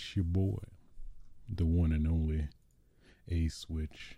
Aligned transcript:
it's 0.00 0.16
your 0.16 0.24
boy, 0.24 0.58
the 1.48 1.66
one 1.66 1.92
and 1.92 2.06
only 2.06 2.48
A 3.28 3.48
Switch, 3.48 4.16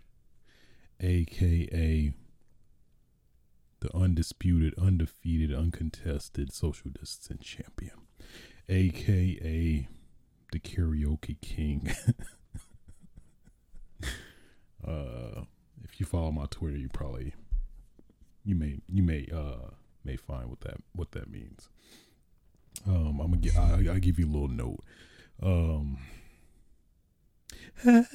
aka 1.01 2.13
the 3.81 3.97
undisputed, 3.97 4.73
undefeated, 4.79 5.53
uncontested 5.53 6.53
social 6.53 6.89
distance 6.89 7.45
champion, 7.45 7.97
aka 8.69 9.89
the 10.53 10.59
karaoke 10.59 11.41
king. 11.41 11.93
uh, 14.87 15.41
if 15.83 15.99
you 15.99 16.05
follow 16.05 16.31
my 16.31 16.45
Twitter, 16.49 16.77
you 16.77 16.87
probably 16.87 17.33
you 18.45 18.55
may 18.55 18.79
you 18.87 19.03
may 19.03 19.27
uh 19.33 19.71
may 20.05 20.15
find 20.15 20.49
what 20.49 20.61
that 20.61 20.77
what 20.93 21.11
that 21.11 21.29
means. 21.29 21.67
Um, 22.87 23.19
I'm 23.19 23.31
gonna 23.31 23.37
get 23.37 23.57
I, 23.57 23.91
I'll 23.91 23.99
give 23.99 24.17
you 24.17 24.25
a 24.25 24.31
little 24.31 24.47
note. 24.47 24.79
Um. 25.41 25.97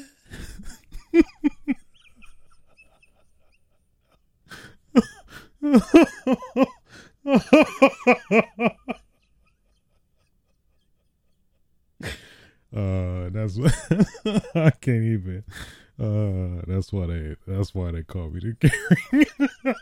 uh, 12.74 13.28
that's 13.30 13.56
what 13.56 13.74
I 14.54 14.70
can't 14.80 15.04
even. 15.04 15.44
Uh, 16.00 16.62
that's 16.66 16.92
why 16.92 17.06
they. 17.06 17.36
That's 17.46 17.74
why 17.74 17.90
they 17.90 18.02
call 18.02 18.30
me 18.30 18.40
the 18.40 18.54
king. 18.60 19.74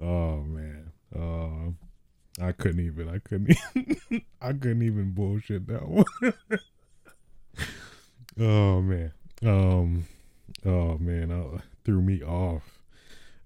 oh 0.00 0.42
man. 0.42 0.92
Uh, 1.14 1.72
I 2.40 2.52
couldn't 2.52 2.84
even. 2.84 3.08
I 3.08 3.18
couldn't. 3.18 3.56
Even, 3.74 4.22
I 4.40 4.52
couldn't 4.52 4.82
even 4.82 5.12
bullshit 5.12 5.66
that 5.66 5.86
one. 5.86 6.04
oh 8.40 8.80
man. 8.80 9.12
Um. 9.44 10.06
Oh 10.64 10.96
man. 10.98 11.30
Uh, 11.30 11.60
threw 11.84 12.00
me 12.00 12.22
off. 12.22 12.80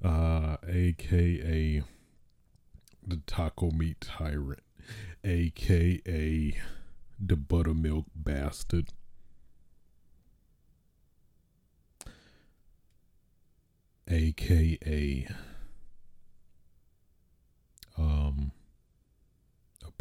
Uh, 0.03 0.56
aka 0.69 1.83
the 3.06 3.17
taco 3.27 3.70
meat 3.70 4.00
tyrant, 4.00 4.61
aka 5.25 6.56
the 7.19 7.37
buttermilk 7.37 8.06
bastard. 8.15 8.89
aka 14.06 15.27
um 17.97 18.53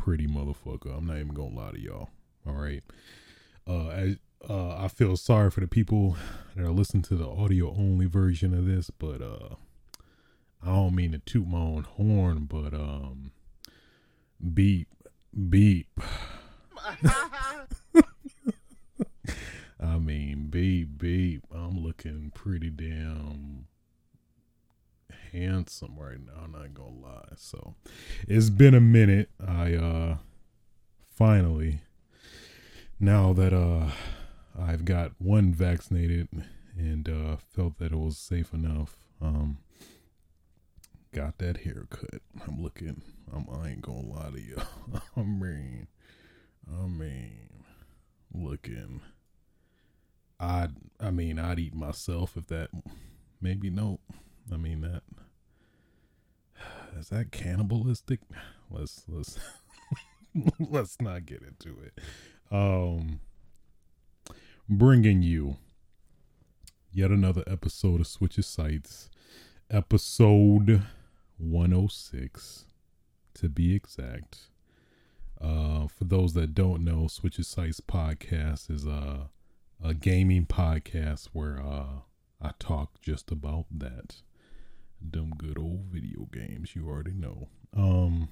pretty 0.04 0.28
motherfucker. 0.28 0.98
I'm 0.98 1.06
not 1.08 1.16
even 1.16 1.34
gonna 1.34 1.56
lie 1.56 1.72
to 1.72 1.80
y'all. 1.80 2.10
All 2.46 2.56
right. 2.56 2.84
Uh, 3.66 3.88
I, 3.88 4.18
uh, 4.50 4.76
I 4.84 4.90
feel 4.90 5.16
sorry 5.16 5.50
for 5.50 5.62
the 5.62 5.68
people 5.68 6.18
that 6.56 6.66
are 6.66 6.74
listening 6.74 7.04
to 7.04 7.16
the 7.16 7.26
audio 7.26 7.70
only 7.70 8.06
version 8.06 8.54
of 8.54 8.66
this, 8.66 8.90
but 8.90 9.22
uh, 9.22 9.56
I 10.62 10.66
don't 10.66 10.94
mean 10.94 11.14
to 11.14 11.20
toot 11.20 11.48
my 11.48 11.58
own 11.58 11.86
horn, 11.86 12.50
but 12.50 12.74
um, 12.74 13.32
beep, 14.54 14.90
beep. 15.50 15.88
I 19.80 20.00
mean, 20.00 20.48
beep, 20.50 20.98
beep. 20.98 21.46
I'm 21.50 21.82
looking 21.82 22.34
pretty 22.36 22.72
damn 22.72 23.68
handsome 25.34 25.96
right 25.98 26.20
now. 26.20 26.44
I'm 26.44 26.52
not 26.52 26.74
gonna 26.74 27.02
lie. 27.02 27.34
So 27.36 27.76
it's 28.28 28.50
been 28.50 28.76
a 28.76 28.80
minute. 28.80 29.30
I 29.46 29.74
uh 29.74 30.18
finally 31.10 31.82
now 33.00 33.34
that 33.34 33.54
uh 33.54 33.90
I've 34.58 34.86
got 34.86 35.14
one 35.18 35.54
vaccinated 35.54 36.28
and 36.78 37.10
uh 37.10 37.38
felt 37.38 37.80
that 37.80 37.92
it 37.92 37.98
was 37.98 38.18
safe 38.18 38.54
enough. 38.54 38.98
Um 39.22 39.58
got 41.12 41.40
that 41.40 41.58
haircut. 41.58 42.22
I'm 42.48 42.62
looking 42.62 43.02
I'm 43.34 43.48
I 43.52 43.70
ain't 43.70 43.82
gonna 43.82 44.08
lie 44.08 44.32
to 44.32 44.40
you. 44.42 44.58
I 45.18 45.22
mean 45.22 45.88
I 46.72 46.86
mean 46.86 47.50
looking 48.34 49.02
I'd 50.40 50.76
I 51.00 51.10
mean 51.12 51.40
I'd 51.40 51.60
eat 51.60 51.74
myself 51.74 52.38
if 52.38 52.48
that 52.48 52.70
maybe 53.42 53.70
no. 53.70 54.00
I 54.52 54.58
mean 54.58 54.82
that 54.82 55.04
is 57.00 57.10
that 57.10 57.32
cannibalistic? 57.32 58.20
Let's 58.70 59.04
let's 59.08 59.40
let's 60.60 61.02
not 61.02 61.26
get 61.26 61.42
into 61.42 61.78
it. 61.82 62.00
Um 62.52 63.20
bringing 64.70 65.22
you 65.22 65.58
yet 66.92 67.12
another 67.12 67.44
episode 67.48 68.00
of 68.00 68.08
Switches 68.08 68.48
Sites, 68.48 69.10
episode 69.70 70.84
106 71.38 72.66
to 73.34 73.50
be 73.50 73.76
exact. 73.76 74.50
Uh 75.42 75.88
for 75.88 76.04
those 76.04 76.34
that 76.34 76.54
don't 76.54 76.84
know, 76.84 77.08
Switches 77.08 77.48
Sites 77.48 77.80
podcast 77.80 78.70
is 78.70 78.86
a 78.86 79.30
a 79.84 79.94
gaming 79.94 80.46
podcast 80.46 81.30
where 81.34 81.60
uh 81.60 82.02
I 82.42 82.52
talk 82.60 83.02
just 83.02 83.32
about 83.32 83.66
that 83.72 84.22
them 85.12 85.34
good 85.38 85.58
old 85.58 85.86
video 85.92 86.28
games 86.32 86.76
you 86.76 86.88
already 86.88 87.14
know. 87.14 87.48
Um 87.76 88.30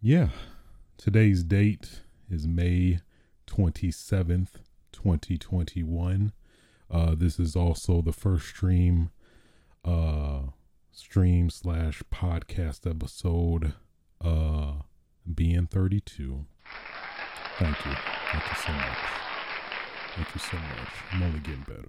yeah 0.00 0.30
today's 0.96 1.44
date 1.44 2.00
is 2.28 2.46
may 2.46 2.98
27th 3.46 4.48
2021 4.92 6.32
uh 6.90 7.14
this 7.16 7.38
is 7.38 7.54
also 7.54 8.02
the 8.02 8.12
first 8.12 8.48
stream 8.48 9.10
uh 9.84 10.40
stream 10.90 11.48
slash 11.48 12.02
podcast 12.12 12.88
episode 12.88 13.74
uh 14.20 14.72
being 15.32 15.66
32 15.66 16.44
thank 17.58 17.84
you. 17.86 17.92
Thank 18.32 18.44
you 18.48 18.56
so 18.66 18.72
much. 18.72 18.98
Thank 20.14 20.34
you 20.34 20.40
so 20.40 20.56
much. 20.56 20.92
I'm 21.12 21.22
only 21.22 21.38
getting 21.40 21.62
better 21.62 21.88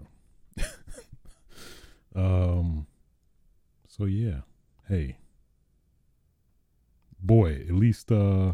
So 3.95 4.05
yeah, 4.05 4.39
hey, 4.89 5.17
boy, 7.21 7.63
at 7.69 7.75
least 7.75 8.11
uh, 8.11 8.53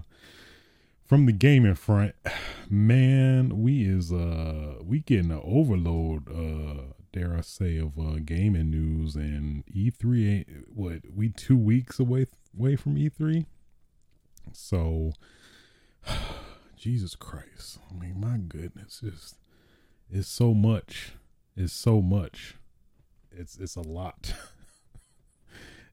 from 1.05 1.27
the 1.27 1.31
gaming 1.31 1.75
front, 1.75 2.13
man, 2.69 3.61
we 3.61 3.88
is 3.88 4.11
uh 4.11 4.73
we 4.83 5.00
getting 5.00 5.31
an 5.31 5.39
overload. 5.41 6.27
Uh, 6.29 6.81
dare 7.13 7.38
I 7.38 7.39
say 7.39 7.77
of 7.77 7.97
uh 7.97 8.17
gaming 8.25 8.69
news 8.69 9.16
and 9.16 9.63
E3 9.67 10.29
ain't 10.29 10.50
what 10.75 11.03
we 11.16 11.29
two 11.29 11.56
weeks 11.56 12.01
away 12.01 12.25
away 12.53 12.75
from 12.75 12.97
E3. 12.97 13.45
So, 14.51 15.13
Jesus 16.75 17.16
Christ, 17.16 17.79
I 17.89 17.94
mean, 17.97 18.19
my 18.19 18.39
goodness, 18.39 19.00
it's 19.01 19.35
it's 20.12 20.27
so 20.27 20.53
much. 20.53 21.13
It's 21.56 21.71
so 21.71 22.01
much 22.01 22.56
it's 23.31 23.57
it's 23.57 23.77
a 23.77 23.81
lot. 23.81 24.33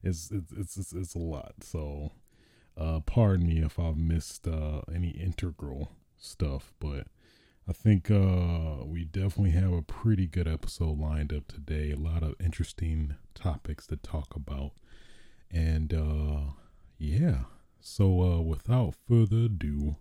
it's, 0.07 0.31
it's 0.31 0.77
it's 0.77 0.93
it's 0.93 1.15
a 1.15 1.19
lot. 1.19 1.55
So, 1.61 2.11
uh, 2.77 3.01
pardon 3.01 3.47
me 3.47 3.59
if 3.59 3.79
I've 3.79 3.97
missed 3.97 4.47
uh, 4.47 4.81
any 4.93 5.09
integral 5.09 5.91
stuff, 6.17 6.73
but 6.79 7.07
I 7.67 7.73
think 7.73 8.09
uh, 8.09 8.85
we 8.85 9.03
definitely 9.03 9.51
have 9.51 9.73
a 9.73 9.81
pretty 9.81 10.27
good 10.27 10.47
episode 10.47 10.99
lined 10.99 11.33
up 11.33 11.47
today. 11.47 11.91
A 11.91 11.97
lot 11.97 12.23
of 12.23 12.35
interesting 12.39 13.15
topics 13.35 13.87
to 13.87 13.97
talk 13.97 14.35
about, 14.35 14.71
and 15.51 15.93
uh, 15.93 16.51
yeah. 16.97 17.41
So, 17.79 18.21
uh, 18.21 18.41
without 18.41 18.95
further 19.07 19.45
ado, 19.45 19.95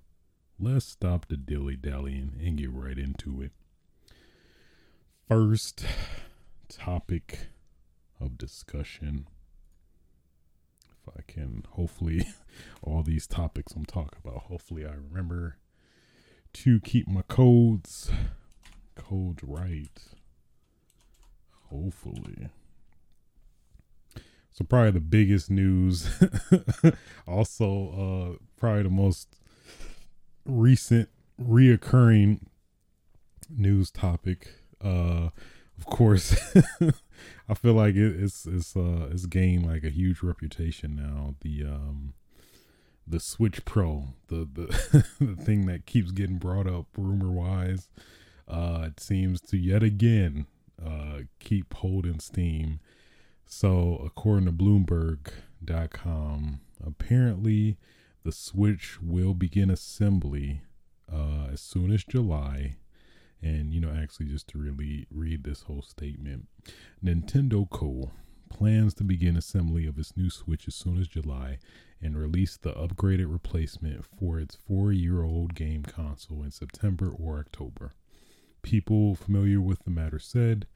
let's 0.59 0.87
stop 0.87 1.27
the 1.29 1.37
dilly 1.37 1.77
dallying 1.77 2.33
and 2.43 2.57
get 2.57 2.73
right 2.73 2.99
into 2.99 3.43
it. 3.43 3.53
First 5.29 5.85
topic 6.69 7.49
of 8.21 8.39
discussion. 8.39 9.27
I 11.17 11.23
can, 11.27 11.65
hopefully, 11.71 12.27
all 12.83 13.03
these 13.03 13.27
topics 13.27 13.75
I'm 13.75 13.85
talking 13.85 14.19
about, 14.25 14.45
hopefully, 14.45 14.85
I 14.87 14.93
remember 14.93 15.59
to 16.55 16.81
keep 16.81 17.07
my 17.07 17.23
codes 17.23 18.11
codes 18.97 19.43
right. 19.45 20.01
Hopefully. 21.71 22.49
So 24.53 24.65
probably 24.65 24.93
the 24.93 25.01
biggest 25.01 25.51
news, 25.51 26.09
also 27.27 28.39
uh, 28.39 28.45
probably 28.57 28.85
the 28.85 28.91
most 28.91 29.37
recent 30.47 31.11
reoccurring 31.39 32.41
news 33.51 33.91
topic 33.91 34.49
uh, 34.81 35.29
of 35.79 35.87
course, 35.87 36.37
I 37.49 37.55
feel 37.55 37.75
like 37.75 37.95
it, 37.95 38.21
it's 38.21 38.47
it's 38.47 38.77
uh 38.77 39.09
it's 39.11 39.27
gained 39.27 39.67
like 39.67 39.85
a 39.85 39.91
huge 39.91 40.23
reputation 40.23 40.97
now. 40.97 41.35
The 41.41 41.65
um 41.65 42.15
the 43.07 43.21
Switch 43.21 43.65
Pro, 43.65 44.09
the 44.29 44.49
the 44.53 45.07
the 45.21 45.37
thing 45.37 45.67
that 45.67 45.87
keeps 45.87 46.11
getting 46.11 46.39
brought 46.39 46.67
up 46.67 46.87
rumor 46.97 47.31
wise, 47.31 47.89
uh, 48.49 48.89
it 48.89 49.01
seems 49.01 49.41
to 49.43 49.57
yet 49.57 49.83
again 49.83 50.47
uh 50.85 51.21
keep 51.41 51.75
holding 51.75 52.21
steam. 52.21 52.81
So 53.47 54.03
according 54.05 54.47
to 54.47 54.53
Bloomberg.com, 54.53 56.61
apparently 56.85 57.77
the 58.25 58.33
Switch 58.33 59.01
will 59.01 59.35
begin 59.35 59.71
assembly 59.71 60.63
uh, 61.13 61.47
as 61.53 61.61
soon 61.61 61.93
as 61.93 62.03
July. 62.03 62.77
And, 63.43 63.73
you 63.73 63.81
know, 63.81 63.91
actually, 63.91 64.27
just 64.27 64.49
to 64.49 64.59
really 64.59 65.07
read 65.11 65.45
this 65.45 65.63
whole 65.63 65.83
statement 65.83 66.49
Nintendo 67.05 67.69
Co. 67.69 68.11
plans 68.49 68.95
to 68.95 69.05
begin 69.05 69.37
assembly 69.37 69.87
of 69.87 69.99
its 69.99 70.17
new 70.17 70.31
Switch 70.31 70.67
as 70.67 70.75
soon 70.75 70.99
as 70.99 71.09
July 71.09 71.59
and 72.01 72.17
release 72.17 72.57
the 72.57 72.73
upgraded 72.73 73.31
replacement 73.31 74.05
for 74.05 74.39
its 74.39 74.57
four 74.67 74.93
year 74.93 75.23
old 75.23 75.55
game 75.55 75.83
console 75.83 76.43
in 76.43 76.51
September 76.51 77.09
or 77.11 77.39
October. 77.39 77.93
People 78.63 79.15
familiar 79.15 79.61
with 79.61 79.85
the 79.85 79.91
matter 79.91 80.19
said 80.19 80.67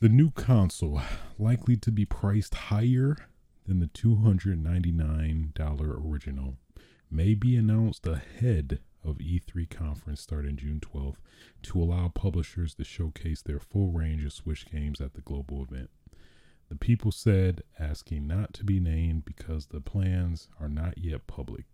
the 0.00 0.08
new 0.08 0.30
console, 0.30 1.00
likely 1.38 1.76
to 1.76 1.90
be 1.90 2.04
priced 2.04 2.54
higher 2.54 3.16
than 3.66 3.80
the 3.80 3.88
$299 3.88 5.58
original, 5.58 6.56
may 7.10 7.34
be 7.34 7.56
announced 7.56 8.06
ahead 8.06 8.78
of 9.04 9.18
E3 9.18 9.68
conference 9.70 10.20
starting 10.20 10.56
June 10.56 10.80
12th 10.80 11.18
to 11.62 11.80
allow 11.80 12.08
publishers 12.08 12.74
to 12.74 12.84
showcase 12.84 13.42
their 13.42 13.60
full 13.60 13.90
range 13.90 14.24
of 14.24 14.32
Switch 14.32 14.66
games 14.70 15.00
at 15.00 15.14
the 15.14 15.20
global 15.20 15.62
event. 15.62 15.90
The 16.68 16.76
people 16.76 17.12
said, 17.12 17.62
asking 17.78 18.26
not 18.26 18.52
to 18.54 18.64
be 18.64 18.78
named 18.78 19.24
because 19.24 19.66
the 19.66 19.80
plans 19.80 20.48
are 20.60 20.68
not 20.68 20.98
yet 20.98 21.26
public. 21.26 21.64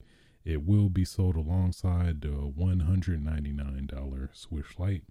It 0.45 0.67
will 0.67 0.89
be 0.89 1.05
sold 1.05 1.37
alongside 1.37 2.21
the 2.21 2.29
$199 2.29 4.37
Switch 4.37 4.79
Lite, 4.79 5.05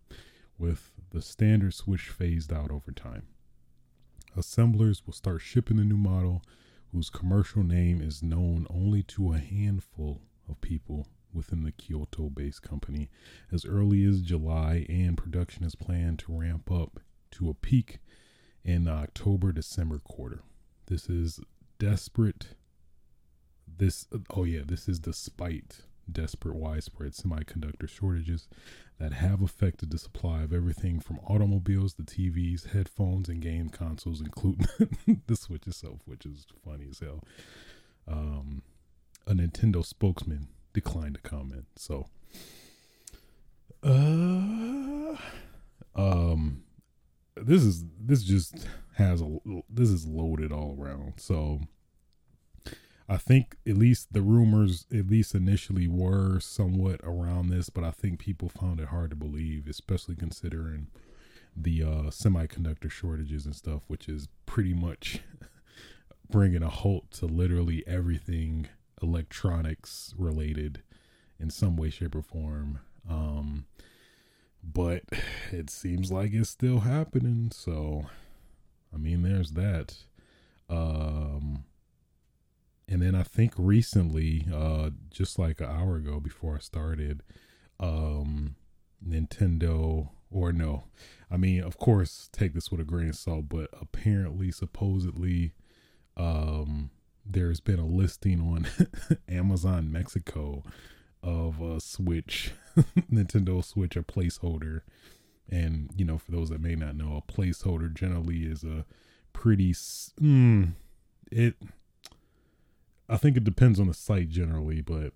with 0.57 0.93
the 1.09 1.21
standard 1.21 1.73
Switch 1.73 2.09
phased 2.09 2.53
out 2.53 2.71
over 2.71 2.91
time. 2.91 3.23
Assemblers 4.37 5.05
will 5.05 5.13
start 5.13 5.41
shipping 5.41 5.77
the 5.77 5.83
new 5.83 5.97
model, 5.97 6.43
whose 6.91 7.09
commercial 7.09 7.63
name 7.63 8.01
is 8.01 8.23
known 8.23 8.67
only 8.69 9.03
to 9.03 9.33
a 9.33 9.39
handful 9.39 10.21
of 10.47 10.61
people 10.61 11.07
within 11.33 11.63
the 11.63 11.71
Kyoto 11.71 12.29
based 12.29 12.61
company 12.61 13.09
as 13.51 13.65
early 13.65 14.03
as 14.05 14.21
July, 14.21 14.85
and 14.89 15.17
production 15.17 15.63
is 15.63 15.75
planned 15.75 16.19
to 16.19 16.37
ramp 16.37 16.71
up 16.71 16.99
to 17.31 17.49
a 17.49 17.53
peak 17.53 17.99
in 18.63 18.85
the 18.85 18.91
October 18.91 19.51
December 19.51 19.99
quarter. 19.99 20.43
This 20.87 21.09
is 21.09 21.39
desperate. 21.79 22.49
This, 23.67 24.07
oh 24.29 24.43
yeah, 24.43 24.61
this 24.65 24.87
is 24.87 24.99
despite 24.99 25.81
desperate 26.11 26.55
widespread 26.55 27.13
semiconductor 27.13 27.87
shortages 27.87 28.47
that 28.99 29.13
have 29.13 29.41
affected 29.41 29.89
the 29.89 29.97
supply 29.97 30.43
of 30.43 30.53
everything 30.53 30.99
from 30.99 31.19
automobiles 31.27 31.93
to 31.95 32.03
TVs, 32.03 32.71
headphones, 32.73 33.29
and 33.29 33.41
game 33.41 33.69
consoles, 33.69 34.21
including 34.21 34.67
the 35.27 35.35
Switch 35.35 35.65
itself, 35.67 36.01
which 36.05 36.25
is 36.25 36.45
funny 36.63 36.87
as 36.89 36.99
hell. 36.99 37.23
Um, 38.07 38.61
a 39.25 39.33
Nintendo 39.33 39.85
spokesman 39.85 40.49
declined 40.73 41.15
to 41.15 41.21
comment. 41.21 41.65
So, 41.75 42.07
uh, 43.83 45.17
um, 45.95 46.63
this 47.35 47.63
is 47.63 47.85
this 47.99 48.23
just 48.23 48.67
has 48.95 49.21
a 49.21 49.39
this 49.69 49.89
is 49.89 50.05
loaded 50.05 50.51
all 50.51 50.75
around. 50.79 51.13
So, 51.17 51.61
I 53.07 53.17
think 53.17 53.57
at 53.67 53.77
least 53.77 54.13
the 54.13 54.21
rumors, 54.21 54.85
at 54.91 55.07
least 55.07 55.35
initially, 55.35 55.87
were 55.87 56.39
somewhat 56.39 57.01
around 57.03 57.49
this, 57.49 57.69
but 57.69 57.83
I 57.83 57.91
think 57.91 58.19
people 58.19 58.49
found 58.49 58.79
it 58.79 58.87
hard 58.87 59.09
to 59.11 59.15
believe, 59.15 59.67
especially 59.67 60.15
considering 60.15 60.87
the 61.55 61.83
uh, 61.83 62.03
semiconductor 62.09 62.89
shortages 62.89 63.45
and 63.45 63.55
stuff, 63.55 63.81
which 63.87 64.07
is 64.07 64.27
pretty 64.45 64.73
much 64.73 65.19
bringing 66.29 66.63
a 66.63 66.69
halt 66.69 67.11
to 67.11 67.25
literally 67.25 67.83
everything 67.85 68.67
electronics 69.03 70.13
related 70.17 70.81
in 71.39 71.49
some 71.49 71.75
way, 71.75 71.89
shape, 71.89 72.15
or 72.15 72.21
form. 72.23 72.79
Um, 73.09 73.65
but 74.63 75.03
it 75.51 75.69
seems 75.69 76.11
like 76.11 76.33
it's 76.33 76.49
still 76.49 76.79
happening. 76.79 77.51
So, 77.53 78.05
I 78.93 78.97
mean, 78.97 79.21
there's 79.23 79.51
that. 79.51 79.95
Um, 80.69 81.65
and 82.87 83.01
then 83.01 83.15
I 83.15 83.23
think 83.23 83.53
recently, 83.57 84.47
uh, 84.53 84.91
just 85.09 85.37
like 85.37 85.59
an 85.59 85.67
hour 85.67 85.97
ago 85.97 86.19
before 86.19 86.55
I 86.55 86.59
started, 86.59 87.23
um, 87.79 88.55
Nintendo 89.05 90.09
or 90.31 90.51
no, 90.51 90.85
I 91.29 91.37
mean, 91.37 91.61
of 91.61 91.77
course, 91.77 92.29
take 92.31 92.53
this 92.53 92.71
with 92.71 92.79
a 92.79 92.85
grain 92.85 93.09
of 93.09 93.15
salt, 93.15 93.49
but 93.49 93.69
apparently, 93.79 94.51
supposedly, 94.51 95.53
um, 96.15 96.89
there's 97.25 97.59
been 97.59 97.79
a 97.79 97.85
listing 97.85 98.39
on 98.41 98.67
Amazon 99.29 99.91
Mexico 99.91 100.63
of 101.21 101.61
a 101.61 101.79
Switch, 101.79 102.51
Nintendo 103.11 103.63
Switch, 103.63 103.95
a 103.95 104.03
placeholder. 104.03 104.81
And, 105.49 105.89
you 105.95 106.05
know, 106.05 106.17
for 106.17 106.31
those 106.31 106.49
that 106.49 106.61
may 106.61 106.75
not 106.75 106.95
know, 106.95 107.15
a 107.15 107.31
placeholder 107.31 107.93
generally 107.93 108.43
is 108.43 108.63
a 108.63 108.85
pretty, 109.31 109.73
mm, 109.73 110.73
it, 111.31 111.55
I 113.07 113.17
think 113.17 113.37
it 113.37 113.43
depends 113.43 113.79
on 113.79 113.87
the 113.87 113.93
site 113.93 114.29
generally, 114.29 114.81
but 114.81 115.13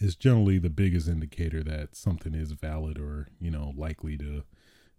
it's 0.00 0.14
generally 0.14 0.58
the 0.58 0.70
biggest 0.70 1.08
indicator 1.08 1.62
that 1.64 1.96
something 1.96 2.34
is 2.34 2.52
valid 2.52 2.98
or, 2.98 3.28
you 3.40 3.50
know, 3.50 3.72
likely 3.76 4.16
to 4.18 4.44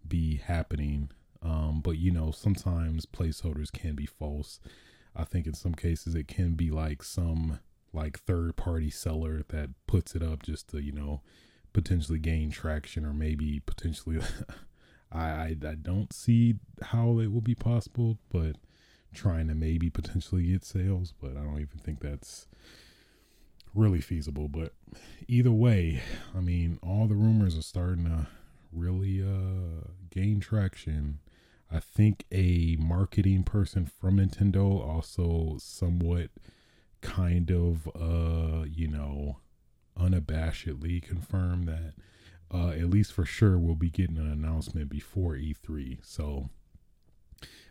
be 0.06 0.36
happening. 0.36 1.10
Um, 1.42 1.80
but, 1.82 1.98
you 1.98 2.10
know, 2.10 2.30
sometimes 2.32 3.06
placeholders 3.06 3.72
can 3.72 3.94
be 3.94 4.06
false 4.06 4.60
I 5.14 5.24
think 5.24 5.46
in 5.46 5.54
some 5.54 5.74
cases 5.74 6.14
it 6.14 6.28
can 6.28 6.54
be 6.54 6.70
like 6.70 7.02
some 7.02 7.60
like 7.92 8.18
third 8.20 8.56
party 8.56 8.90
seller 8.90 9.42
that 9.48 9.70
puts 9.86 10.14
it 10.14 10.22
up 10.22 10.42
just 10.42 10.68
to, 10.68 10.80
you 10.80 10.92
know, 10.92 11.22
potentially 11.72 12.18
gain 12.18 12.50
traction 12.50 13.04
or 13.04 13.12
maybe 13.12 13.60
potentially 13.60 14.18
I, 15.12 15.20
I, 15.20 15.56
I 15.66 15.74
don't 15.74 16.12
see 16.12 16.54
how 16.82 17.18
it 17.18 17.32
will 17.32 17.40
be 17.40 17.54
possible, 17.54 18.18
but 18.30 18.56
trying 19.12 19.48
to 19.48 19.54
maybe 19.54 19.90
potentially 19.90 20.44
get 20.44 20.64
sales, 20.64 21.12
but 21.20 21.32
I 21.32 21.42
don't 21.42 21.60
even 21.60 21.78
think 21.78 22.00
that's 22.00 22.46
really 23.74 24.00
feasible. 24.00 24.48
But 24.48 24.72
either 25.26 25.50
way, 25.50 26.02
I 26.36 26.40
mean, 26.40 26.78
all 26.82 27.06
the 27.06 27.16
rumors 27.16 27.58
are 27.58 27.62
starting 27.62 28.04
to 28.04 28.28
really 28.72 29.20
uh 29.20 29.88
gain 30.10 30.38
traction 30.38 31.18
I 31.72 31.78
think 31.78 32.24
a 32.32 32.76
marketing 32.80 33.44
person 33.44 33.86
from 33.86 34.16
Nintendo 34.18 34.84
also 34.84 35.56
somewhat 35.58 36.30
kind 37.00 37.50
of 37.50 37.88
uh 37.98 38.64
you 38.64 38.86
know 38.86 39.38
unabashedly 39.98 41.02
confirmed 41.02 41.66
that 41.66 41.94
uh 42.52 42.70
at 42.70 42.90
least 42.90 43.12
for 43.12 43.24
sure 43.24 43.56
we'll 43.56 43.74
be 43.74 43.88
getting 43.90 44.18
an 44.18 44.30
announcement 44.30 44.88
before 44.88 45.34
E3. 45.34 45.98
So 46.02 46.50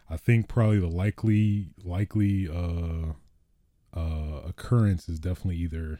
I 0.09 0.17
think 0.17 0.47
probably 0.47 0.79
the 0.79 0.87
likely 0.87 1.71
likely 1.83 2.47
uh 2.47 3.13
uh 3.93 4.41
occurrence 4.47 5.09
is 5.09 5.19
definitely 5.19 5.57
either 5.57 5.99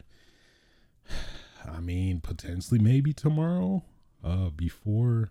I 1.70 1.80
mean 1.80 2.20
potentially 2.20 2.80
maybe 2.80 3.12
tomorrow 3.12 3.84
uh 4.24 4.48
before 4.48 5.30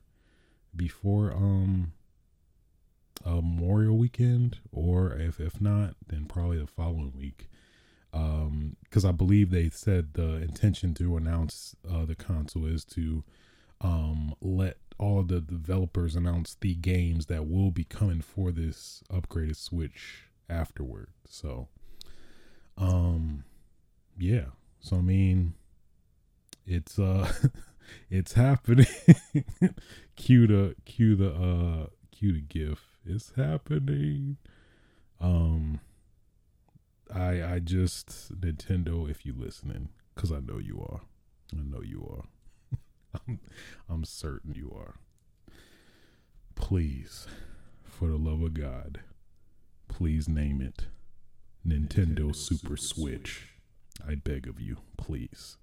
before 0.76 1.34
um 1.34 1.94
uh, 3.26 3.36
Memorial 3.36 3.98
Weekend, 3.98 4.60
or 4.72 5.14
if 5.14 5.40
if 5.40 5.60
not, 5.60 5.96
then 6.08 6.26
probably 6.26 6.60
the 6.60 6.68
following 6.68 7.14
week. 7.16 7.50
Because 8.12 9.06
um, 9.06 9.10
I 9.10 9.12
believe 9.12 9.52
they 9.52 9.70
said 9.70 10.14
the 10.14 10.36
intention 10.38 10.94
to 10.96 11.16
announce 11.16 11.76
uh, 11.90 12.06
the 12.06 12.16
console 12.16 12.66
is 12.66 12.84
to 12.86 13.24
um, 13.82 14.34
let 14.42 14.78
all 14.98 15.24
the 15.24 15.40
developers 15.40 16.16
announce 16.16 16.58
the 16.60 16.76
games 16.76 17.28
that 17.28 17.48
will 17.48 17.72
be 17.72 17.84
coming 17.84 18.22
for 18.22 18.52
this 18.52 19.04
upgraded 19.12 19.56
Switch 19.56 20.24
afterward. 20.50 21.08
So, 21.28 21.68
um, 22.78 23.44
yeah. 24.18 24.48
So 24.80 24.98
I 24.98 25.02
mean, 25.02 25.54
it's 26.66 26.98
uh, 26.98 27.32
it's 28.10 28.34
happening. 28.34 28.88
cue 30.16 30.48
the 30.48 30.76
cue 30.86 31.16
the 31.16 31.32
uh 31.32 31.88
cue 32.12 32.34
the 32.34 32.42
GIF 32.42 32.89
it's 33.06 33.34
happening. 33.36 34.38
Um, 35.20 35.80
I 37.14 37.44
I 37.44 37.60
just 37.60 38.40
Nintendo, 38.40 39.10
if 39.10 39.26
you 39.26 39.34
listening, 39.38 39.90
because 40.16 40.32
I 40.32 40.40
know 40.40 40.58
you 40.60 40.82
are. 40.82 41.02
I 41.54 41.62
know 41.64 41.82
you 41.82 42.08
are. 42.12 42.78
I'm, 43.28 43.40
I'm 43.90 44.04
certain 44.06 44.54
you 44.54 44.72
are. 44.76 44.96
please, 46.56 47.28
for 47.84 48.08
the 48.10 48.18
love 48.18 48.42
of 48.42 48.54
God, 48.54 49.02
please 49.88 50.28
name 50.28 50.62
it 50.62 50.88
Nintendo 51.68 52.36
Super 52.36 52.78
Switch. 52.78 53.54
I 54.08 54.16
beg 54.16 54.48
of 54.48 54.60
you, 54.60 54.78
please. 54.98 55.58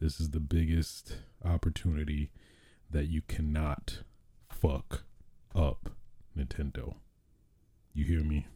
This 0.00 0.20
is 0.20 0.30
the 0.30 0.40
biggest 0.40 1.16
opportunity 1.44 2.30
that 2.90 3.06
you 3.06 3.22
cannot 3.22 4.02
fuck 4.50 5.04
up, 5.54 5.90
Nintendo. 6.38 6.94
You 7.92 8.04
hear 8.04 8.22
me? 8.22 8.46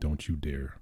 Don't 0.00 0.28
you 0.28 0.34
dare. 0.36 0.76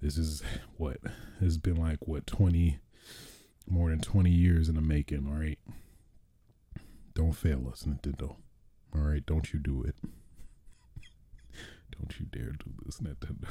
This 0.00 0.16
is 0.16 0.42
what 0.76 0.98
has 1.40 1.58
been 1.58 1.76
like 1.76 2.06
what 2.08 2.26
20 2.26 2.78
more 3.68 3.90
than 3.90 4.00
20 4.00 4.30
years 4.30 4.68
in 4.68 4.76
the 4.76 4.80
making, 4.80 5.26
all 5.28 5.38
right? 5.38 5.58
Don't 7.14 7.32
fail 7.32 7.68
us, 7.70 7.82
Nintendo. 7.82 8.36
All 8.94 9.02
right, 9.02 9.24
don't 9.26 9.52
you 9.52 9.58
do 9.58 9.82
it. 9.82 9.96
don't 11.90 12.18
you 12.18 12.26
dare 12.26 12.52
do 12.52 12.72
this, 12.84 13.00
Nintendo. 13.00 13.48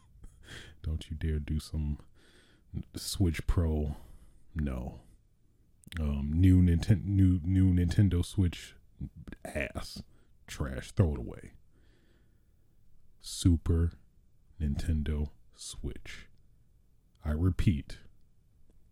don't 0.82 1.10
you 1.10 1.16
dare 1.16 1.40
do 1.40 1.58
some 1.58 1.98
Switch 2.94 3.44
Pro. 3.46 3.96
No. 4.54 5.00
Um, 5.98 6.30
new 6.32 6.62
Nintendo, 6.62 7.04
new 7.04 7.40
new 7.42 7.72
Nintendo 7.72 8.24
Switch 8.24 8.76
ass 9.44 10.02
trash. 10.50 10.92
Throw 10.92 11.14
it 11.14 11.18
away. 11.18 11.52
Super 13.20 13.92
Nintendo 14.60 15.30
Switch. 15.54 16.26
I 17.24 17.30
repeat, 17.30 17.98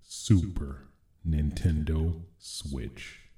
Super 0.03 0.89
Nintendo 1.27 2.23
Switch. 2.39 3.31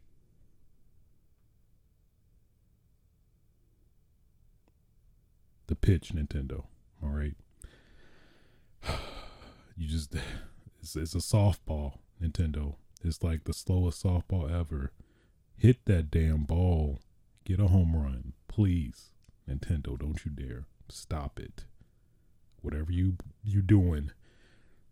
The 5.68 5.76
pitch, 5.76 6.12
Nintendo. 6.14 6.64
All 7.02 7.10
right. 7.10 7.34
You 9.76 9.88
just, 9.88 10.14
it's, 10.82 10.94
it's 10.94 11.14
a 11.14 11.18
softball, 11.18 12.00
Nintendo. 12.22 12.74
It's 13.02 13.22
like 13.22 13.44
the 13.44 13.54
slowest 13.54 14.04
softball 14.04 14.52
ever. 14.52 14.92
Hit 15.56 15.86
that 15.86 16.10
damn 16.10 16.44
ball. 16.44 16.98
Get 17.44 17.60
a 17.60 17.68
home 17.68 17.96
run, 17.96 18.34
please. 18.48 19.10
Nintendo, 19.48 19.98
don't 19.98 20.24
you 20.24 20.30
dare. 20.30 20.66
Stop 20.88 21.40
it. 21.40 21.64
Whatever 22.62 22.92
you 22.92 23.16
you 23.42 23.62
doing 23.62 24.10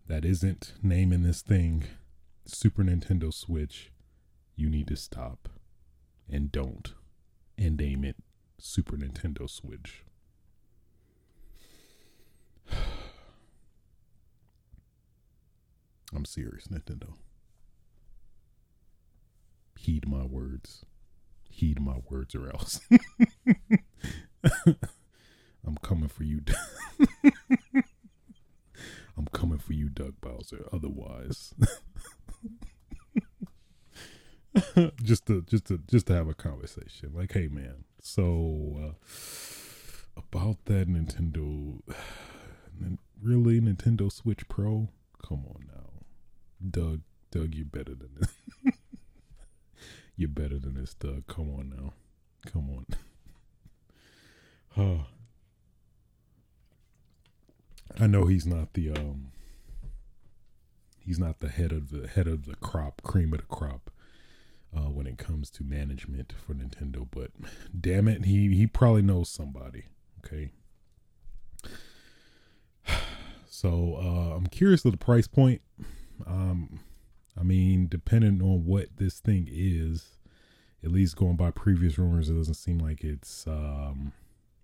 that 0.07 0.25
isn't 0.25 0.73
naming 0.83 1.23
this 1.23 1.43
thing 1.43 1.85
Super 2.47 2.83
Nintendo 2.83 3.33
Switch, 3.33 3.93
you 4.57 4.71
need 4.71 4.89
to 4.89 4.97
stop 4.97 5.51
and 6.31 6.51
don't 6.51 6.95
and 7.57 7.77
name 7.77 8.05
it 8.05 8.17
Super 8.59 8.97
Nintendo 8.97 9.49
Switch. 9.49 10.05
I'm 16.15 16.25
serious, 16.25 16.69
Nintendo. 16.69 17.15
Heed 19.79 20.09
my 20.09 20.25
words. 20.25 20.85
Heed 21.59 21.81
my 21.81 21.97
words 22.09 22.37
or 22.37 22.47
else. 22.51 22.81
I'm 25.67 25.77
coming 25.83 26.09
for 26.09 26.23
you. 26.23 26.43
I'm 29.17 29.27
coming 29.33 29.59
for 29.59 29.73
you, 29.73 29.89
Doug 29.89 30.21
Bowser. 30.21 30.69
Otherwise, 30.73 31.55
just 35.03 35.27
to 35.27 35.43
just 35.43 35.65
to 35.65 35.79
just 35.89 36.07
to 36.07 36.15
have 36.15 36.29
a 36.29 36.35
conversation. 36.35 37.11
Like, 37.13 37.33
hey, 37.33 37.49
man. 37.49 37.83
So 38.01 38.79
uh, 38.81 38.93
about 40.17 40.65
that 40.67 40.89
Nintendo, 40.89 41.81
really 43.21 43.61
Nintendo 43.61 44.13
Switch 44.13 44.49
Pro? 44.49 44.91
Come 45.27 45.45
on 45.45 45.67
now, 45.67 45.91
Doug. 46.71 47.01
Doug, 47.33 47.57
you're 47.57 47.67
better 47.67 47.97
than 47.97 48.11
this. 48.21 48.33
You're 50.19 50.29
better 50.29 50.59
than 50.59 50.75
this, 50.75 50.93
Doug. 50.95 51.27
Come 51.29 51.49
on 51.55 51.73
now. 51.75 51.95
Come 52.53 52.69
on. 52.71 52.87
Oh, 54.77 55.07
I 57.99 58.07
know 58.07 58.27
he's 58.27 58.47
not 58.47 58.75
the 58.75 58.91
um 58.91 59.33
he's 61.01 61.19
not 61.19 61.41
the 61.41 61.49
head 61.49 61.73
of 61.73 61.91
the 61.91 62.07
head 62.07 62.29
of 62.29 62.45
the 62.47 62.55
crop, 62.55 63.03
cream 63.03 63.33
of 63.33 63.41
the 63.41 63.47
crop 63.47 63.91
uh, 64.77 64.83
when 64.91 65.09
it 65.09 65.19
comes 65.19 65.51
to 65.51 65.65
management 65.65 66.33
for 66.47 66.55
Nintendo, 66.55 67.09
but 67.11 67.33
damn 67.81 68.07
it, 68.07 68.27
he 68.27 68.55
he 68.55 68.69
probably 68.69 69.03
knows 69.03 69.31
somebody. 69.31 69.87
Okay. 70.25 70.53
So 73.51 73.97
uh, 74.01 74.37
I'm 74.37 74.47
curious 74.47 74.85
of 74.85 74.93
the 74.93 74.99
price 74.99 75.27
point. 75.27 75.63
Um, 76.25 76.79
I 77.39 77.43
mean, 77.43 77.87
depending 77.89 78.43
on 78.43 78.65
what 78.65 78.97
this 78.97 79.21
thing 79.21 79.49
is, 79.51 80.17
at 80.83 80.91
least 80.91 81.17
going 81.17 81.37
by 81.37 81.51
previous 81.51 81.99
rumors, 81.99 82.29
it 82.29 82.35
doesn't 82.35 82.55
seem 82.55 82.79
like 82.79 83.05
it's 83.05 83.47
um, 83.47 84.13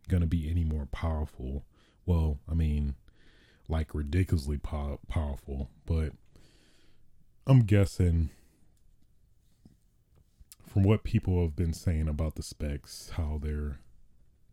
gonna 0.09 0.26
be 0.26 0.50
any 0.50 0.64
more 0.64 0.87
powerful. 0.87 1.64
Well, 2.07 2.38
I 2.50 2.54
mean, 2.54 2.97
like 3.69 3.95
ridiculously 3.95 4.59
po- 4.59 5.00
powerful, 5.09 5.71
but 5.87 6.12
I'm 7.47 7.61
guessing 7.61 8.31
from 10.66 10.83
what 10.83 11.04
people 11.04 11.40
have 11.43 11.54
been 11.54 11.73
saying 11.73 12.09
about 12.09 12.35
the 12.35 12.43
specs, 12.43 13.11
how 13.16 13.38
they're 13.40 13.78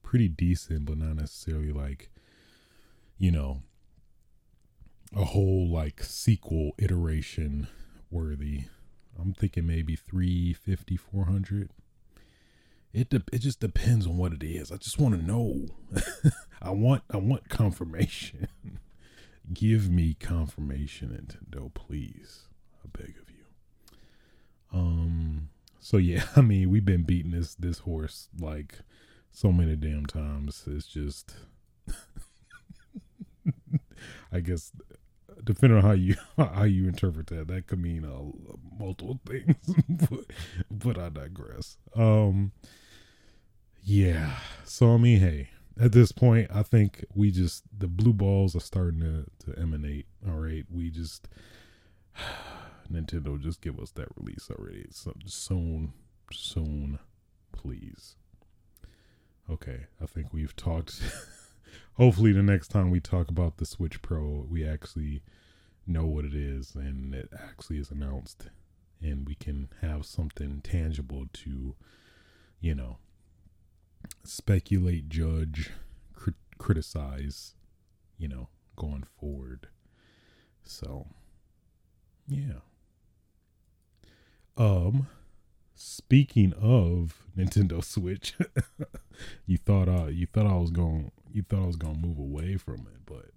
pretty 0.03 0.27
decent, 0.27 0.85
but 0.85 0.97
not 0.97 1.15
necessarily 1.15 1.71
like, 1.71 2.11
you 3.17 3.31
know, 3.31 3.61
a 5.15 5.25
whole 5.25 5.67
like 5.69 6.03
sequel 6.03 6.71
iteration 6.77 7.67
worthy. 8.11 8.65
I'm 9.19 9.33
thinking 9.33 9.67
maybe 9.67 9.95
350, 9.95 10.97
400. 10.97 11.69
It 12.93 13.09
de- 13.09 13.23
it 13.31 13.39
just 13.39 13.59
depends 13.59 14.05
on 14.05 14.17
what 14.17 14.33
it 14.33 14.43
is. 14.43 14.71
I 14.71 14.75
just 14.77 14.99
want 14.99 15.15
to 15.15 15.25
know. 15.25 15.67
I 16.61 16.71
want 16.71 17.03
I 17.09 17.17
want 17.17 17.47
confirmation. 17.49 18.47
Give 19.53 19.89
me 19.89 20.13
confirmation, 20.19 21.09
Nintendo, 21.09 21.73
please. 21.73 22.47
I 22.83 22.87
beg 22.97 23.15
of 23.21 23.29
you. 23.29 23.97
Um. 24.73 25.49
So 25.79 25.97
yeah, 25.97 26.25
I 26.35 26.41
mean, 26.41 26.69
we've 26.69 26.85
been 26.85 27.03
beating 27.03 27.31
this 27.31 27.55
this 27.55 27.79
horse 27.79 28.27
like 28.39 28.79
so 29.31 29.51
many 29.51 29.75
damn 29.75 30.05
times. 30.05 30.63
It's 30.67 30.85
just, 30.85 31.33
I 34.31 34.41
guess, 34.41 34.71
depending 35.43 35.77
on 35.77 35.83
how 35.83 35.91
you 35.91 36.15
how 36.37 36.63
you 36.63 36.87
interpret 36.87 37.27
that, 37.27 37.47
that 37.47 37.67
could 37.67 37.81
mean 37.81 38.05
uh, 38.05 38.55
multiple 38.79 39.19
things. 39.27 39.55
but, 40.09 40.25
but 40.69 40.97
I 40.97 41.09
digress. 41.09 41.77
Um. 41.95 42.51
Yeah. 43.83 44.35
So 44.63 44.93
I 44.93 44.97
mean, 44.97 45.19
hey, 45.19 45.49
at 45.79 45.91
this 45.91 46.11
point, 46.11 46.49
I 46.53 46.63
think 46.63 47.05
we 47.15 47.31
just 47.31 47.63
the 47.77 47.87
blue 47.87 48.13
balls 48.13 48.55
are 48.55 48.61
starting 48.61 49.01
to 49.01 49.51
to 49.51 49.59
emanate. 49.59 50.05
All 50.27 50.37
right, 50.37 50.65
we 50.69 50.89
just 50.89 51.27
Nintendo 52.91 53.39
just 53.39 53.61
give 53.61 53.79
us 53.79 53.91
that 53.91 54.07
release 54.17 54.49
already. 54.51 54.85
So, 54.91 55.13
soon, 55.25 55.93
soon, 56.31 56.99
please. 57.51 58.15
Okay, 59.49 59.85
I 60.01 60.05
think 60.05 60.33
we've 60.33 60.55
talked. 60.55 61.01
Hopefully, 61.95 62.31
the 62.31 62.41
next 62.41 62.69
time 62.69 62.89
we 62.89 62.99
talk 62.99 63.29
about 63.29 63.57
the 63.57 63.65
Switch 63.65 64.01
Pro, 64.01 64.45
we 64.49 64.65
actually 64.65 65.21
know 65.85 66.05
what 66.05 66.25
it 66.25 66.33
is 66.33 66.73
and 66.75 67.13
it 67.13 67.29
actually 67.33 67.77
is 67.77 67.91
announced, 67.91 68.49
and 69.01 69.27
we 69.27 69.35
can 69.35 69.69
have 69.81 70.05
something 70.05 70.61
tangible 70.63 71.25
to, 71.33 71.75
you 72.59 72.73
know, 72.73 72.97
speculate, 74.23 75.09
judge, 75.09 75.71
crit- 76.13 76.35
criticize, 76.57 77.55
you 78.17 78.27
know, 78.27 78.47
going 78.75 79.03
forward. 79.19 79.67
So, 80.63 81.07
yeah. 82.27 82.61
Um, 84.57 85.07
speaking 85.81 86.53
of 86.53 87.25
Nintendo 87.35 87.83
Switch, 87.83 88.35
you 89.45 89.57
thought 89.57 89.89
uh 89.89 90.07
you 90.07 90.27
thought 90.27 90.45
I 90.45 90.55
was 90.55 90.71
going 90.71 91.11
you 91.31 91.41
thought 91.41 91.63
I 91.63 91.67
was 91.67 91.75
gonna 91.75 91.97
move 91.97 92.19
away 92.19 92.57
from 92.57 92.81
it, 92.81 93.05
but 93.05 93.31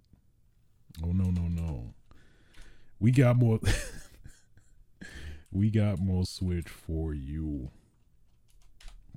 oh 1.03 1.11
no 1.11 1.31
no 1.31 1.47
no, 1.47 1.93
we 2.99 3.11
got 3.11 3.37
more. 3.37 3.59
we 5.51 5.69
got 5.69 5.99
more 5.99 6.25
Switch 6.25 6.69
for 6.69 7.13
you. 7.13 7.71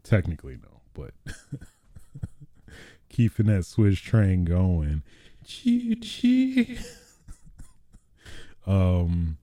Technically, 0.03 0.57
no, 0.63 0.81
but 0.95 1.13
keeping 3.09 3.47
that 3.47 3.67
Switch 3.67 4.03
train 4.03 4.45
going. 4.45 5.03
Chee 5.45 5.97
chee. 5.97 6.79
um, 8.67 9.39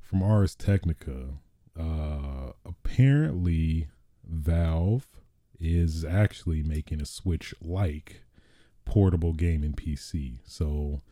from 0.00 0.22
Ars 0.22 0.54
Technica, 0.54 1.38
apparently 2.72 3.88
Valve 4.24 5.06
is 5.60 6.04
actually 6.04 6.62
making 6.62 7.00
a 7.00 7.06
Switch 7.06 7.54
like 7.60 8.22
portable 8.84 9.32
gaming 9.32 9.72
PC. 9.72 10.38
So 10.44 11.02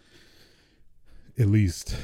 at 1.39 1.47
least 1.47 1.97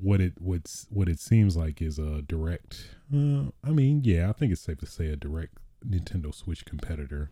what 0.00 0.20
it 0.20 0.34
what's 0.38 0.86
what 0.90 1.08
it 1.08 1.18
seems 1.18 1.56
like 1.56 1.80
is 1.80 1.98
a 1.98 2.22
direct 2.22 2.90
uh, 3.14 3.50
I 3.64 3.70
mean, 3.70 4.02
yeah, 4.04 4.28
I 4.28 4.32
think 4.32 4.52
it's 4.52 4.60
safe 4.60 4.78
to 4.78 4.86
say 4.86 5.06
a 5.08 5.16
direct 5.16 5.58
Nintendo 5.86 6.34
Switch 6.34 6.64
competitor 6.64 7.30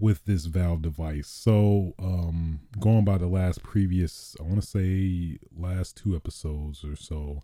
with 0.00 0.24
this 0.24 0.46
Valve 0.46 0.82
device. 0.82 1.28
So, 1.28 1.94
um 1.98 2.60
going 2.80 3.04
by 3.04 3.18
the 3.18 3.26
last 3.26 3.62
previous, 3.62 4.36
I 4.40 4.44
want 4.44 4.60
to 4.60 4.66
say 4.66 5.38
last 5.56 5.96
two 5.96 6.16
episodes 6.16 6.84
or 6.84 6.96
so, 6.96 7.42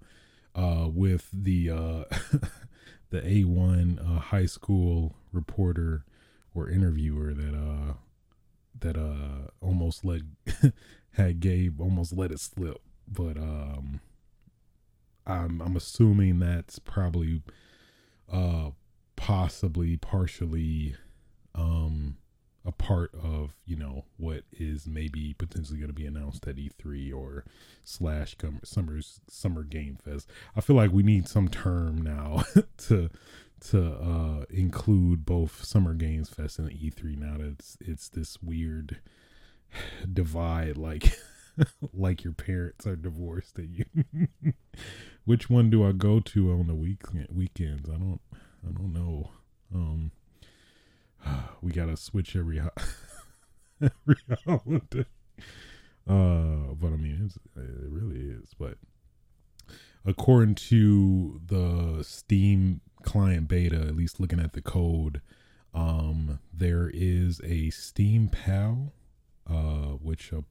uh 0.54 0.88
with 0.92 1.28
the 1.32 1.70
uh 1.70 2.04
the 3.10 3.20
A1 3.20 4.00
uh, 4.00 4.20
high 4.20 4.46
school 4.46 5.16
reporter 5.32 6.04
or 6.54 6.68
interviewer 6.68 7.32
that 7.34 7.54
uh 7.54 7.94
that 8.80 8.96
uh 8.96 9.48
almost 9.60 10.04
let 10.04 10.22
had 11.12 11.40
Gabe 11.40 11.80
almost 11.80 12.12
let 12.12 12.30
it 12.30 12.40
slip, 12.40 12.78
but 13.06 13.36
um 13.36 14.00
I'm 15.26 15.60
I'm 15.60 15.76
assuming 15.76 16.38
that's 16.38 16.78
probably 16.78 17.42
uh 18.30 18.70
possibly 19.16 19.96
partially 19.96 20.96
um 21.54 22.16
a 22.64 22.72
part 22.72 23.14
of 23.14 23.54
you 23.64 23.76
know 23.76 24.04
what 24.16 24.44
is 24.52 24.86
maybe 24.86 25.34
potentially 25.34 25.78
going 25.78 25.88
to 25.88 25.94
be 25.94 26.06
announced 26.06 26.46
at 26.46 26.56
E3 26.56 27.14
or 27.14 27.44
slash 27.84 28.36
summer's 28.62 29.20
summer 29.28 29.62
game 29.62 29.98
fest. 30.04 30.28
I 30.54 30.60
feel 30.60 30.76
like 30.76 30.92
we 30.92 31.02
need 31.02 31.26
some 31.26 31.48
term 31.48 32.02
now 32.02 32.44
to 32.88 33.10
to 33.60 33.92
uh 33.92 34.44
include 34.50 35.24
both 35.26 35.64
summer 35.64 35.94
games 35.94 36.30
fest 36.30 36.58
and 36.58 36.70
E3 36.70 37.18
now 37.18 37.38
that 37.38 37.46
it's 37.46 37.76
it's 37.80 38.08
this 38.08 38.42
weird 38.42 39.00
divide 40.12 40.76
like 40.76 41.14
like 41.94 42.24
your 42.24 42.32
parents 42.32 42.86
are 42.86 42.96
divorced 42.96 43.58
and 43.58 43.74
you 43.74 44.28
which 45.24 45.50
one 45.50 45.70
do 45.70 45.86
I 45.86 45.92
go 45.92 46.20
to 46.20 46.52
on 46.52 46.66
the 46.66 46.74
week 46.74 47.02
weekends? 47.30 47.88
I 47.88 47.94
don't 47.94 48.20
I 48.66 48.72
don't 48.72 48.92
know. 48.92 49.30
Um 49.74 50.12
we 51.62 51.72
gotta 51.72 51.96
switch 51.96 52.36
every 52.36 52.60
every 53.80 54.16
holiday. 54.44 55.06
Uh, 56.08 56.74
but 56.74 56.88
I 56.88 56.96
mean, 56.96 57.30
it 57.56 57.90
really 57.90 58.20
is. 58.20 58.54
But 58.58 58.78
according 60.04 60.56
to 60.56 61.40
the 61.46 62.02
Steam 62.02 62.80
client 63.02 63.48
beta, 63.48 63.76
at 63.76 63.96
least 63.96 64.20
looking 64.20 64.40
at 64.40 64.52
the 64.52 64.62
code, 64.62 65.20
um, 65.72 66.40
there 66.52 66.90
is 66.92 67.40
a 67.44 67.70
Steam 67.70 68.28
Pal, 68.28 68.92
uh, 69.48 69.96
which 70.02 70.32
uh, 70.32 70.42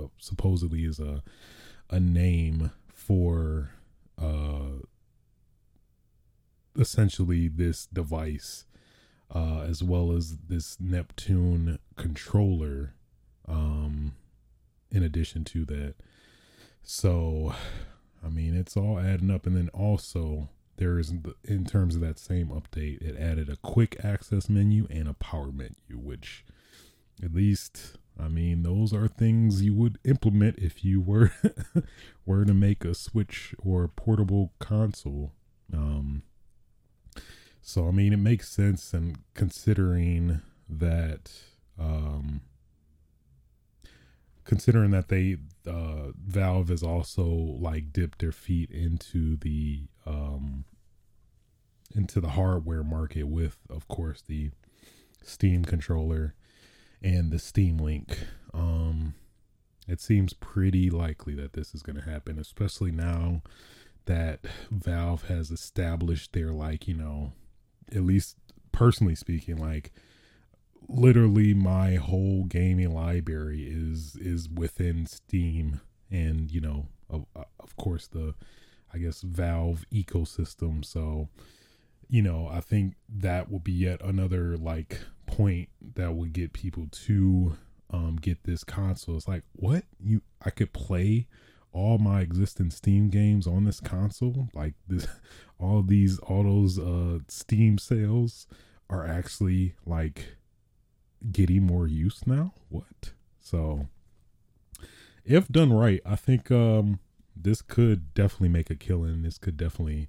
uh, 0.00 0.06
supposedly 0.18 0.84
is 0.84 0.98
a 0.98 1.22
a 1.90 2.00
name 2.00 2.70
for 2.88 3.70
uh 4.18 4.80
essentially 6.78 7.48
this 7.48 7.86
device 7.86 8.64
uh, 9.34 9.64
as 9.68 9.82
well 9.82 10.12
as 10.12 10.36
this 10.48 10.78
Neptune 10.80 11.78
controller. 11.96 12.94
Um, 13.48 14.14
in 14.90 15.02
addition 15.02 15.44
to 15.44 15.64
that, 15.64 15.94
so 16.82 17.54
I 18.24 18.28
mean, 18.28 18.54
it's 18.54 18.76
all 18.76 18.98
adding 18.98 19.30
up, 19.30 19.46
and 19.46 19.56
then 19.56 19.70
also 19.70 20.48
there 20.76 20.98
is 20.98 21.12
in 21.44 21.64
terms 21.64 21.94
of 21.94 22.00
that 22.02 22.18
same 22.18 22.48
update, 22.48 23.00
it 23.02 23.16
added 23.18 23.48
a 23.48 23.56
quick 23.56 23.96
access 24.04 24.48
menu 24.48 24.86
and 24.90 25.08
a 25.08 25.14
power 25.14 25.50
menu, 25.50 25.74
which 25.90 26.44
at 27.22 27.34
least 27.34 27.96
I 28.18 28.28
mean, 28.28 28.62
those 28.62 28.92
are 28.92 29.08
things 29.08 29.62
you 29.62 29.74
would 29.74 29.98
implement 30.04 30.58
if 30.58 30.84
you 30.84 31.00
were 31.00 31.32
were 32.26 32.44
to 32.44 32.54
make 32.54 32.84
a 32.84 32.94
Switch 32.94 33.54
or 33.58 33.84
a 33.84 33.88
portable 33.88 34.52
console. 34.58 35.32
Um, 35.72 36.22
so 37.62 37.86
I 37.86 37.92
mean, 37.92 38.12
it 38.12 38.18
makes 38.18 38.48
sense, 38.48 38.92
and 38.92 39.18
considering 39.34 40.42
that, 40.68 41.30
um, 41.78 42.40
considering 44.44 44.90
that 44.90 45.08
they 45.08 45.36
uh, 45.66 46.08
Valve 46.16 46.68
has 46.68 46.82
also 46.82 47.24
like 47.24 47.92
dipped 47.92 48.18
their 48.18 48.32
feet 48.32 48.70
into 48.70 49.36
the 49.36 49.84
um, 50.04 50.64
into 51.94 52.20
the 52.20 52.30
hardware 52.30 52.82
market 52.82 53.24
with, 53.24 53.58
of 53.70 53.86
course, 53.86 54.22
the 54.26 54.50
Steam 55.22 55.64
controller 55.64 56.34
and 57.00 57.30
the 57.30 57.38
Steam 57.38 57.78
Link. 57.78 58.26
Um, 58.52 59.14
it 59.86 60.00
seems 60.00 60.32
pretty 60.32 60.90
likely 60.90 61.34
that 61.34 61.52
this 61.52 61.74
is 61.74 61.82
going 61.82 61.96
to 61.96 62.10
happen, 62.10 62.40
especially 62.40 62.90
now 62.90 63.42
that 64.06 64.40
Valve 64.70 65.28
has 65.28 65.52
established 65.52 66.32
their 66.32 66.50
like 66.50 66.88
you 66.88 66.94
know 66.94 67.32
at 67.94 68.02
least 68.02 68.36
personally 68.72 69.14
speaking, 69.14 69.56
like 69.56 69.92
literally 70.88 71.54
my 71.54 71.94
whole 71.94 72.44
gaming 72.44 72.92
library 72.92 73.62
is 73.62 74.16
is 74.16 74.48
within 74.48 75.06
Steam 75.06 75.80
and 76.10 76.50
you 76.50 76.60
know 76.60 76.86
of, 77.08 77.24
of 77.34 77.76
course 77.76 78.06
the 78.08 78.34
I 78.92 78.98
guess 78.98 79.22
Valve 79.22 79.84
ecosystem. 79.92 80.84
So 80.84 81.28
you 82.08 82.22
know 82.22 82.48
I 82.50 82.60
think 82.60 82.94
that 83.08 83.50
will 83.50 83.60
be 83.60 83.72
yet 83.72 84.00
another 84.02 84.56
like 84.56 85.00
point 85.26 85.68
that 85.94 86.14
would 86.14 86.32
get 86.32 86.52
people 86.52 86.88
to 86.90 87.56
um 87.90 88.16
get 88.20 88.44
this 88.44 88.64
console. 88.64 89.16
It's 89.16 89.28
like 89.28 89.44
what? 89.52 89.84
You 90.00 90.22
I 90.44 90.50
could 90.50 90.72
play 90.72 91.26
all 91.72 91.98
my 91.98 92.20
existing 92.20 92.70
Steam 92.70 93.08
games 93.08 93.46
on 93.46 93.64
this 93.64 93.80
console. 93.80 94.48
Like 94.54 94.74
this, 94.88 95.06
all 95.58 95.82
these, 95.82 96.18
all 96.20 96.44
those 96.44 96.78
uh, 96.78 97.20
Steam 97.28 97.78
sales 97.78 98.46
are 98.90 99.06
actually 99.06 99.74
like 99.86 100.36
getting 101.30 101.64
more 101.64 101.86
use 101.86 102.26
now. 102.26 102.54
What? 102.68 103.12
So, 103.40 103.88
if 105.24 105.48
done 105.48 105.72
right, 105.72 106.00
I 106.04 106.16
think 106.16 106.50
um, 106.50 107.00
this 107.36 107.62
could 107.62 108.14
definitely 108.14 108.48
make 108.48 108.70
a 108.70 108.74
killing. 108.74 109.22
This 109.22 109.38
could 109.38 109.56
definitely 109.56 110.08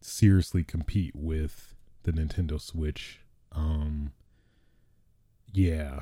seriously 0.00 0.64
compete 0.64 1.14
with 1.14 1.74
the 2.02 2.12
Nintendo 2.12 2.60
Switch. 2.60 3.20
Um, 3.52 4.12
yeah, 5.52 6.00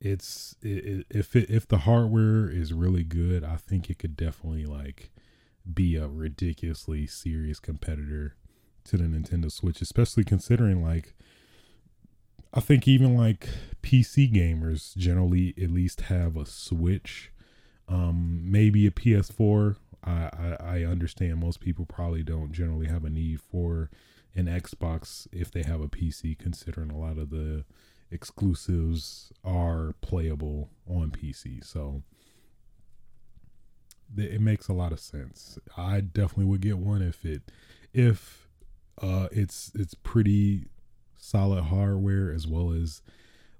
it's 0.00 0.56
it, 0.62 1.06
if 1.10 1.34
it, 1.34 1.50
if 1.50 1.66
the 1.66 1.78
hardware 1.78 2.48
is 2.48 2.72
really 2.72 3.04
good, 3.04 3.44
I 3.44 3.56
think 3.56 3.90
it 3.90 3.98
could 3.98 4.16
definitely 4.16 4.66
like 4.66 5.10
be 5.72 5.96
a 5.96 6.06
ridiculously 6.06 7.06
serious 7.06 7.58
competitor 7.58 8.36
to 8.84 8.96
the 8.96 9.04
Nintendo 9.04 9.50
Switch, 9.50 9.80
especially 9.80 10.24
considering 10.24 10.82
like 10.82 11.14
I 12.52 12.60
think 12.60 12.88
even 12.88 13.16
like 13.16 13.48
PC 13.82 14.32
gamers 14.32 14.96
generally 14.96 15.54
at 15.60 15.70
least 15.70 16.02
have 16.02 16.36
a 16.36 16.46
Switch, 16.46 17.30
um, 17.88 18.40
maybe 18.50 18.86
a 18.86 18.90
PS4. 18.90 19.76
I, 20.04 20.10
I, 20.10 20.56
I 20.60 20.84
understand 20.84 21.38
most 21.38 21.60
people 21.60 21.84
probably 21.84 22.22
don't 22.22 22.52
generally 22.52 22.86
have 22.86 23.04
a 23.04 23.10
need 23.10 23.40
for 23.40 23.90
an 24.34 24.46
Xbox 24.46 25.26
if 25.32 25.50
they 25.50 25.62
have 25.62 25.80
a 25.80 25.88
PC, 25.88 26.38
considering 26.38 26.90
a 26.90 26.98
lot 26.98 27.18
of 27.18 27.30
the 27.30 27.64
exclusives 28.10 29.32
are 29.44 29.94
playable 30.00 30.70
on 30.88 31.10
PC. 31.10 31.64
So 31.64 32.02
it 34.16 34.40
makes 34.40 34.68
a 34.68 34.72
lot 34.72 34.92
of 34.92 35.00
sense. 35.00 35.58
I 35.76 36.00
definitely 36.00 36.46
would 36.46 36.60
get 36.60 36.78
one 36.78 37.02
if 37.02 37.24
it 37.24 37.42
if 37.92 38.48
uh 39.02 39.28
it's 39.32 39.72
it's 39.74 39.94
pretty 39.94 40.68
solid 41.16 41.64
hardware 41.64 42.32
as 42.32 42.46
well 42.46 42.72
as 42.72 43.02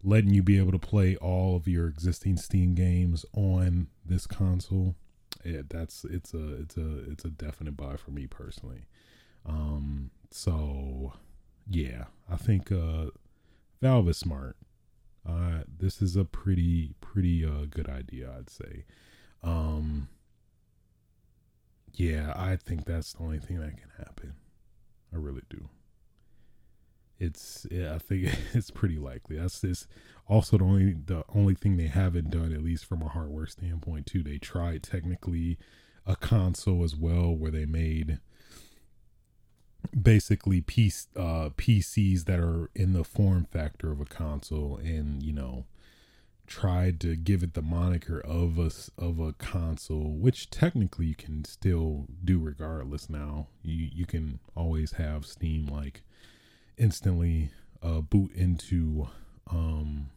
letting 0.04 0.32
you 0.32 0.42
be 0.42 0.58
able 0.58 0.72
to 0.72 0.78
play 0.78 1.16
all 1.16 1.56
of 1.56 1.66
your 1.66 1.88
existing 1.88 2.36
Steam 2.36 2.74
games 2.74 3.24
on 3.34 3.88
this 4.04 4.26
console. 4.26 4.94
Yeah, 5.44 5.62
that's 5.68 6.04
it's 6.04 6.32
a 6.32 6.54
it's 6.60 6.76
a 6.76 7.10
it's 7.10 7.24
a 7.24 7.30
definite 7.30 7.76
buy 7.76 7.96
for 7.96 8.12
me 8.12 8.26
personally. 8.26 8.86
Um 9.44 10.10
so 10.30 11.14
yeah, 11.68 12.04
I 12.30 12.36
think 12.36 12.70
uh 12.70 13.06
Is 13.86 14.18
smart. 14.18 14.56
Uh, 15.26 15.62
this 15.78 16.02
is 16.02 16.16
a 16.16 16.24
pretty 16.24 16.94
pretty 17.00 17.44
uh, 17.44 17.66
good 17.70 17.88
idea, 17.88 18.30
I'd 18.36 18.50
say. 18.50 18.84
Um, 19.42 20.08
yeah, 21.92 22.32
I 22.36 22.56
think 22.56 22.84
that's 22.84 23.12
the 23.12 23.22
only 23.22 23.38
thing 23.38 23.60
that 23.60 23.76
can 23.76 23.90
happen. 23.96 24.34
I 25.12 25.16
really 25.16 25.42
do. 25.48 25.68
It's 27.18 27.66
yeah, 27.70 27.94
I 27.94 27.98
think 27.98 28.28
it's 28.54 28.70
pretty 28.70 28.98
likely. 28.98 29.38
That's 29.38 29.60
this 29.60 29.86
also 30.28 30.58
the 30.58 30.64
only 30.64 30.92
the 30.92 31.22
only 31.34 31.54
thing 31.54 31.76
they 31.76 31.86
haven't 31.86 32.30
done, 32.30 32.52
at 32.52 32.64
least 32.64 32.84
from 32.84 33.02
a 33.02 33.08
hardware 33.08 33.46
standpoint, 33.46 34.06
too. 34.06 34.22
They 34.24 34.38
tried 34.38 34.82
technically 34.82 35.58
a 36.04 36.16
console 36.16 36.82
as 36.84 36.96
well, 36.96 37.34
where 37.34 37.52
they 37.52 37.66
made 37.66 38.18
basically 40.00 40.60
PC, 40.60 41.06
uh, 41.16 41.50
PCs 41.50 42.24
that 42.24 42.38
are 42.40 42.70
in 42.74 42.92
the 42.92 43.04
form 43.04 43.46
factor 43.50 43.92
of 43.92 44.00
a 44.00 44.04
console, 44.04 44.76
and 44.76 45.22
you 45.22 45.32
know, 45.32 45.64
tried 46.46 47.00
to 47.00 47.16
give 47.16 47.42
it 47.42 47.54
the 47.54 47.62
moniker 47.62 48.20
of 48.20 48.58
a 48.58 48.70
of 48.98 49.18
a 49.18 49.32
console, 49.34 50.16
which 50.16 50.50
technically 50.50 51.06
you 51.06 51.14
can 51.14 51.44
still 51.44 52.06
do 52.24 52.38
regardless. 52.38 53.10
Now 53.10 53.48
you 53.62 53.88
you 53.92 54.06
can 54.06 54.38
always 54.54 54.92
have 54.92 55.26
Steam 55.26 55.66
like 55.66 56.02
instantly 56.76 57.50
uh, 57.82 58.00
boot 58.00 58.32
into 58.34 59.08
um, 59.50 60.10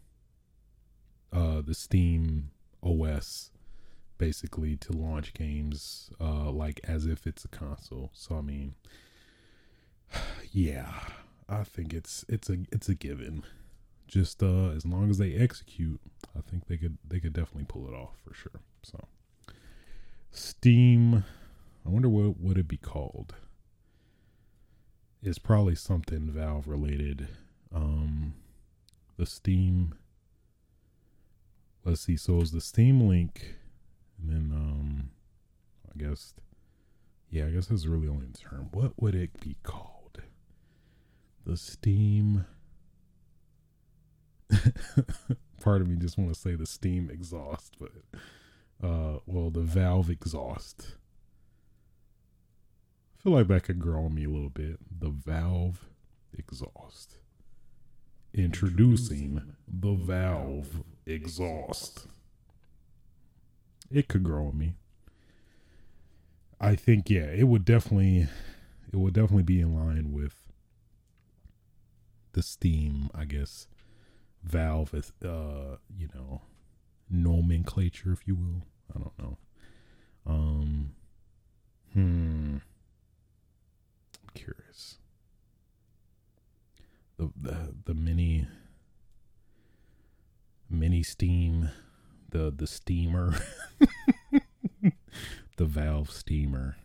uh, 1.31 1.61
the 1.61 1.73
Steam 1.73 2.51
OS 2.83 3.51
basically 4.17 4.75
to 4.75 4.91
launch 4.91 5.33
games 5.33 6.09
uh, 6.19 6.51
like 6.51 6.81
as 6.83 7.05
if 7.05 7.25
it's 7.25 7.45
a 7.45 7.47
console. 7.47 8.11
So 8.13 8.37
I 8.37 8.41
mean, 8.41 8.75
yeah, 10.51 10.91
I 11.47 11.63
think 11.63 11.93
it's 11.93 12.25
it's 12.29 12.49
a 12.49 12.57
it's 12.71 12.89
a 12.89 12.95
given. 12.95 13.43
Just 14.07 14.41
uh, 14.41 14.69
as 14.69 14.85
long 14.85 15.09
as 15.09 15.19
they 15.19 15.35
execute, 15.35 15.99
I 16.35 16.41
think 16.41 16.67
they 16.67 16.77
could 16.77 16.97
they 17.07 17.19
could 17.19 17.33
definitely 17.33 17.65
pull 17.67 17.87
it 17.87 17.93
off 17.93 18.15
for 18.23 18.33
sure. 18.33 18.61
So 18.81 18.99
Steam, 20.31 21.23
I 21.85 21.89
wonder 21.89 22.09
what 22.09 22.39
would 22.39 22.57
it 22.57 22.67
be 22.67 22.77
called. 22.77 23.35
It's 25.21 25.37
probably 25.39 25.75
something 25.75 26.29
Valve 26.31 26.67
related. 26.67 27.27
Um, 27.73 28.33
the 29.17 29.25
Steam. 29.25 29.95
Let's 31.83 32.01
see. 32.01 32.15
So 32.17 32.39
it's 32.39 32.51
the 32.51 32.61
Steam 32.61 33.01
link, 33.07 33.55
and 34.17 34.29
then 34.29 34.51
um, 34.55 35.09
I 35.89 35.97
guess, 35.97 36.33
yeah, 37.29 37.45
I 37.45 37.49
guess 37.49 37.67
that's 37.67 37.85
really 37.85 38.07
only 38.07 38.27
the 38.27 38.37
term. 38.37 38.69
What 38.71 38.93
would 39.01 39.15
it 39.15 39.39
be 39.39 39.57
called? 39.63 39.98
The 41.49 41.57
Steam. 41.57 42.45
Part 45.61 45.81
of 45.81 45.87
me 45.87 45.95
just 45.95 46.15
want 46.15 46.31
to 46.31 46.39
say 46.39 46.53
the 46.53 46.67
Steam 46.67 47.09
exhaust, 47.11 47.75
but 47.79 47.89
uh, 48.87 49.17
well, 49.25 49.49
the 49.49 49.61
Valve 49.61 50.11
exhaust. 50.11 50.97
I 53.17 53.23
feel 53.23 53.33
like 53.33 53.47
that 53.47 53.63
could 53.63 53.79
grow 53.79 54.05
on 54.05 54.13
me 54.13 54.25
a 54.25 54.29
little 54.29 54.51
bit. 54.51 54.77
The 54.99 55.09
Valve 55.09 55.89
exhaust. 56.37 57.17
Introducing 58.31 59.41
the 59.67 59.95
Valve 59.95 60.83
exhaust. 61.07 62.05
It 63.89 64.07
could 64.07 64.23
grow 64.23 64.49
on 64.49 64.57
me. 64.59 64.75
I 66.61 66.75
think 66.75 67.09
yeah, 67.09 67.31
it 67.31 67.47
would 67.47 67.65
definitely 67.65 68.27
it 68.93 68.97
would 68.97 69.15
definitely 69.15 69.41
be 69.41 69.61
in 69.61 69.73
line 69.73 70.11
with 70.11 70.38
the 72.33 72.41
Steam, 72.41 73.09
I 73.13 73.25
guess, 73.25 73.67
Valve 74.43 74.93
is 74.93 75.11
uh, 75.23 75.77
you 75.95 76.07
know, 76.13 76.41
nomenclature, 77.09 78.11
if 78.11 78.27
you 78.27 78.35
will. 78.35 78.63
I 78.95 78.99
don't 78.99 79.19
know. 79.19 79.37
Um 80.25 80.91
hmm. 81.93 82.57
I'm 84.23 84.29
curious. 84.33 84.97
The 87.17 87.31
the 87.39 87.73
the 87.85 87.93
mini 87.93 88.47
mini 90.69 91.03
steam 91.03 91.69
the 92.29 92.53
the 92.55 92.67
steamer 92.67 93.33
the 95.57 95.65
valve 95.65 96.11
steamer 96.11 96.77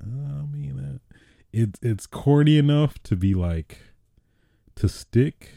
i 0.00 0.04
mean 0.04 0.78
uh, 0.78 1.14
it 1.52 1.78
it's 1.80 2.06
corny 2.06 2.58
enough 2.58 3.02
to 3.02 3.16
be 3.16 3.34
like 3.34 3.78
to 4.76 4.88
stick 4.88 5.52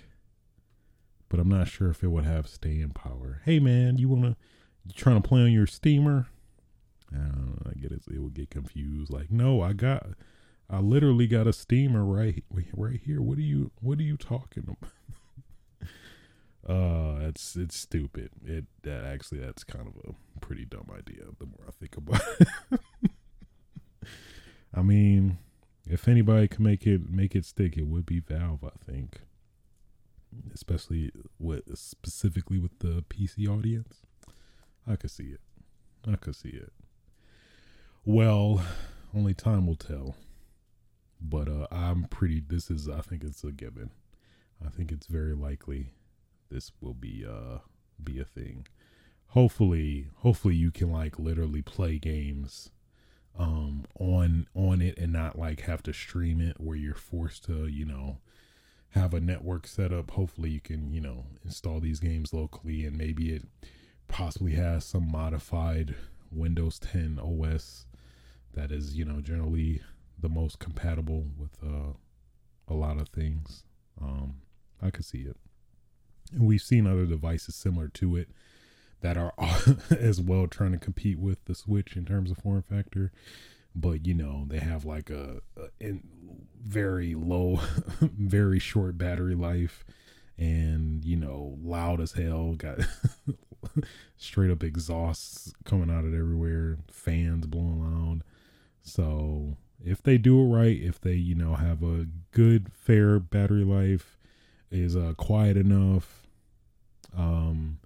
but 1.29 1.39
i'm 1.39 1.49
not 1.49 1.67
sure 1.67 1.89
if 1.89 2.03
it 2.03 2.08
would 2.08 2.25
have 2.25 2.47
staying 2.47 2.89
power. 2.91 3.41
Hey 3.45 3.60
man 3.60 3.97
you 3.97 4.10
want 4.10 4.23
to 4.23 4.36
you 4.86 4.93
trying 4.93 5.21
to 5.21 5.27
play 5.27 5.41
on 5.41 5.51
your 5.51 5.67
steamer? 5.67 6.27
I 7.12 7.17
know. 7.17 7.58
I 7.65 7.73
get 7.73 7.91
it. 7.91 8.03
It 8.12 8.19
would 8.19 8.34
get 8.34 8.49
confused. 8.49 9.12
Like 9.12 9.32
no 9.32 9.62
i 9.62 9.73
got 9.73 10.08
i 10.69 10.79
literally 10.79 11.27
got 11.27 11.47
a 11.47 11.53
steamer 11.53 12.03
right 12.03 12.43
right 12.75 12.99
here. 13.03 13.21
What 13.21 13.38
are 13.38 13.41
you 13.41 13.71
what 13.82 13.99
are 13.99 14.03
you 14.03 14.17
talking 14.17 14.63
about? 14.63 14.91
Uh, 16.67 17.17
it's 17.21 17.55
it's 17.55 17.75
stupid. 17.75 18.29
It 18.45 18.65
that 18.84 19.03
actually 19.03 19.39
that's 19.39 19.63
kind 19.63 19.88
of 19.88 19.93
a 20.08 20.39
pretty 20.39 20.65
dumb 20.65 20.91
idea. 20.95 21.23
The 21.39 21.45
more 21.45 21.65
I 21.67 21.71
think 21.71 21.97
about 21.97 22.21
it, 22.39 22.79
I 24.73 24.84
mean, 24.84 25.39
if 25.89 26.08
anybody 26.08 26.47
can 26.47 26.63
make 26.63 26.86
it 26.86 27.10
make 27.10 27.36
it 27.36 27.45
stick, 27.45 27.75
it 27.75 27.88
would 27.88 28.06
be 28.06 28.19
Valve. 28.19 28.63
I 28.63 28.91
think, 28.91 29.21
especially 30.54 31.12
with 31.39 31.78
specifically 31.78 32.60
with 32.60 32.78
the 32.80 33.04
PC 33.10 33.47
audience. 33.47 34.02
I 34.88 34.95
could 34.95 35.12
see 35.12 35.25
it. 35.25 35.41
I 36.08 36.15
could 36.15 36.36
see 36.36 36.49
it. 36.49 36.71
Well, 38.06 38.63
only 39.13 39.34
time 39.34 39.67
will 39.67 39.75
tell. 39.75 40.15
But 41.21 41.49
uh, 41.49 41.67
I'm 41.71 42.06
pretty. 42.06 42.41
This 42.47 42.69
is. 42.69 42.88
I 42.88 43.02
think 43.02 43.23
it's 43.23 43.43
a 43.43 43.52
given. 43.52 43.91
I 44.63 44.69
think 44.69 44.91
it's 44.91 45.08
very 45.08 45.34
likely 45.34 45.93
this 46.52 46.71
will 46.82 46.93
be 46.93 47.25
uh 47.28 47.60
be 48.02 48.19
a 48.19 48.25
thing. 48.25 48.67
Hopefully, 49.30 50.08
hopefully 50.17 50.56
you 50.56 50.71
can 50.71 50.91
like 50.91 51.19
literally 51.19 51.62
play 51.62 51.97
games 51.99 52.71
um 53.38 53.86
on 54.00 54.48
on 54.54 54.82
it 54.82 54.98
and 54.98 55.13
not 55.13 55.38
like 55.38 55.62
have 55.62 55.84
to 55.84 55.94
stream 55.94 56.42
it 56.42 56.60
where 56.60 56.76
you're 56.78 56.96
forced 56.96 57.46
to, 57.46 57.68
you 57.68 57.86
know, 57.86 58.18
have 58.92 59.13
a 59.13 59.20
network 59.20 59.68
set 59.68 59.94
up. 59.94 60.12
Hopefully 60.12 60.50
you 60.50 60.60
can, 60.60 60.92
you 60.92 61.02
know, 61.02 61.26
install 61.46 61.80
these 61.80 62.00
games 62.00 62.34
locally 62.34 62.86
and 62.86 62.98
maybe 62.98 63.34
it 63.34 63.46
possibly 64.08 64.54
has 64.54 64.84
some 64.86 65.12
modified 65.12 65.96
Windows 66.32 66.80
10 66.80 67.20
OS 67.20 67.86
that 68.54 68.72
is, 68.72 68.96
you 68.96 69.06
know, 69.06 69.22
generally 69.22 69.82
the 70.20 70.30
most 70.30 70.60
compatible 70.60 71.26
with 71.38 71.58
uh, 71.63 71.94
a 72.68 72.74
lot 72.74 73.00
of 73.00 73.10
things. 73.10 73.63
Um, 74.02 74.42
I 74.82 74.89
could 74.89 75.06
see 75.06 75.22
it. 75.22 75.38
And 76.34 76.46
we've 76.46 76.62
seen 76.62 76.88
other 76.88 77.06
devices 77.06 77.56
similar 77.56 77.88
to 77.89 78.15
it 78.15 78.30
that 79.02 79.18
are 79.18 79.34
as 79.90 80.22
well 80.22 80.48
trying 80.48 80.72
to 80.72 80.78
compete 80.78 81.20
with 81.20 81.44
the 81.46 81.56
Switch 81.56 81.96
in 81.96 82.06
terms 82.06 82.32
of 82.32 82.38
form 82.38 82.62
factor. 82.62 83.12
But 83.76 84.06
you 84.06 84.14
know, 84.14 84.46
they 84.48 84.60
have 84.60 84.86
like 84.86 85.10
a, 85.10 85.42
a 85.82 86.00
very 86.62 87.16
low, 87.16 87.60
very 88.02 88.60
short 88.60 88.98
battery 88.98 89.36
life, 89.36 89.86
and 90.38 91.04
you 91.06 91.16
know, 91.16 91.58
loud 91.62 92.02
as 92.02 92.14
hell. 92.14 92.54
Got 92.54 92.80
straight 94.18 94.52
up 94.52 94.64
exhausts 94.64 95.54
coming 95.66 95.92
out 95.92 96.06
of 96.06 96.14
everywhere, 96.14 96.78
fans 96.92 97.46
blowing 97.46 97.80
loud. 97.80 98.24
So 98.82 99.58
if 99.84 100.02
they 100.02 100.18
do 100.18 100.40
it 100.42 100.56
right, 100.56 100.82
if 100.82 101.00
they 101.00 101.14
you 101.14 101.36
know 101.36 101.56
have 101.56 101.84
a 101.84 102.08
good 102.32 102.72
fair 102.74 103.20
battery 103.20 103.64
life, 103.64 104.18
is 104.72 104.96
uh, 104.96 105.14
quiet 105.16 105.58
enough. 105.58 106.28
Um, 107.18 107.80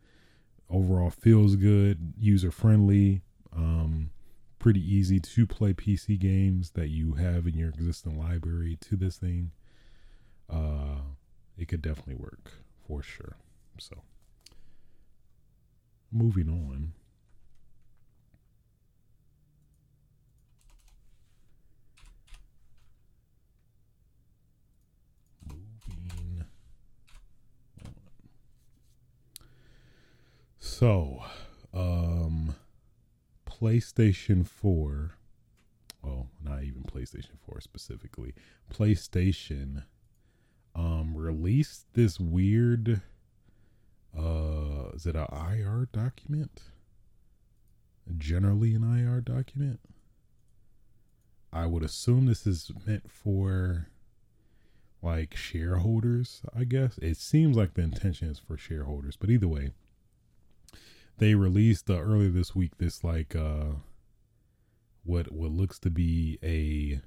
overall 0.74 1.12
feels 1.12 1.56
good, 1.56 2.14
user 2.18 2.52
friendly. 2.52 3.22
Um, 3.56 4.10
pretty 4.58 4.82
easy 4.82 5.20
to 5.20 5.46
play 5.46 5.74
PC 5.74 6.20
games 6.20 6.72
that 6.72 6.90
you 6.90 7.14
have 7.14 7.46
in 7.46 7.58
your 7.58 7.70
existing 7.70 8.18
library 8.18 8.78
to 8.82 8.96
this 8.96 9.18
thing. 9.18 9.52
Uh, 10.50 11.02
it 11.58 11.68
could 11.68 11.82
definitely 11.82 12.16
work 12.16 12.52
for 12.88 13.04
sure. 13.04 13.38
So, 13.78 14.02
moving 16.12 16.50
on. 16.50 16.94
So, 30.74 31.24
um, 31.72 32.56
PlayStation 33.46 34.44
4, 34.46 35.12
well, 36.02 36.30
not 36.44 36.64
even 36.64 36.82
PlayStation 36.82 37.38
4 37.46 37.62
specifically, 37.62 38.34
PlayStation 38.74 39.84
um 40.76 41.16
released 41.16 41.86
this 41.94 42.20
weird 42.20 43.04
uh 44.18 44.90
is 44.96 45.06
it 45.06 45.16
a 45.16 45.28
IR 45.32 45.90
document? 45.94 46.64
Generally 48.18 48.74
an 48.74 48.84
IR 48.84 49.22
document? 49.22 49.80
I 51.54 51.68
would 51.68 51.84
assume 51.84 52.26
this 52.26 52.48
is 52.48 52.72
meant 52.88 53.12
for 53.12 53.90
like 55.04 55.36
shareholders, 55.36 56.42
I 56.58 56.64
guess. 56.64 56.98
It 56.98 57.18
seems 57.18 57.56
like 57.56 57.76
the 57.76 57.84
intention 57.84 58.28
is 58.30 58.40
for 58.40 58.58
shareholders, 58.58 59.16
but 59.16 59.30
either 59.30 59.48
way, 59.48 59.70
they 61.18 61.36
released 61.36 61.90
uh, 61.90 62.00
earlier 62.00 62.30
this 62.30 62.56
week 62.56 62.78
this 62.78 63.04
like 63.04 63.36
uh 63.36 63.66
what 65.04 65.32
what 65.32 65.52
looks 65.52 65.80
to 65.80 65.90
be 65.90 66.40
a 66.44 67.02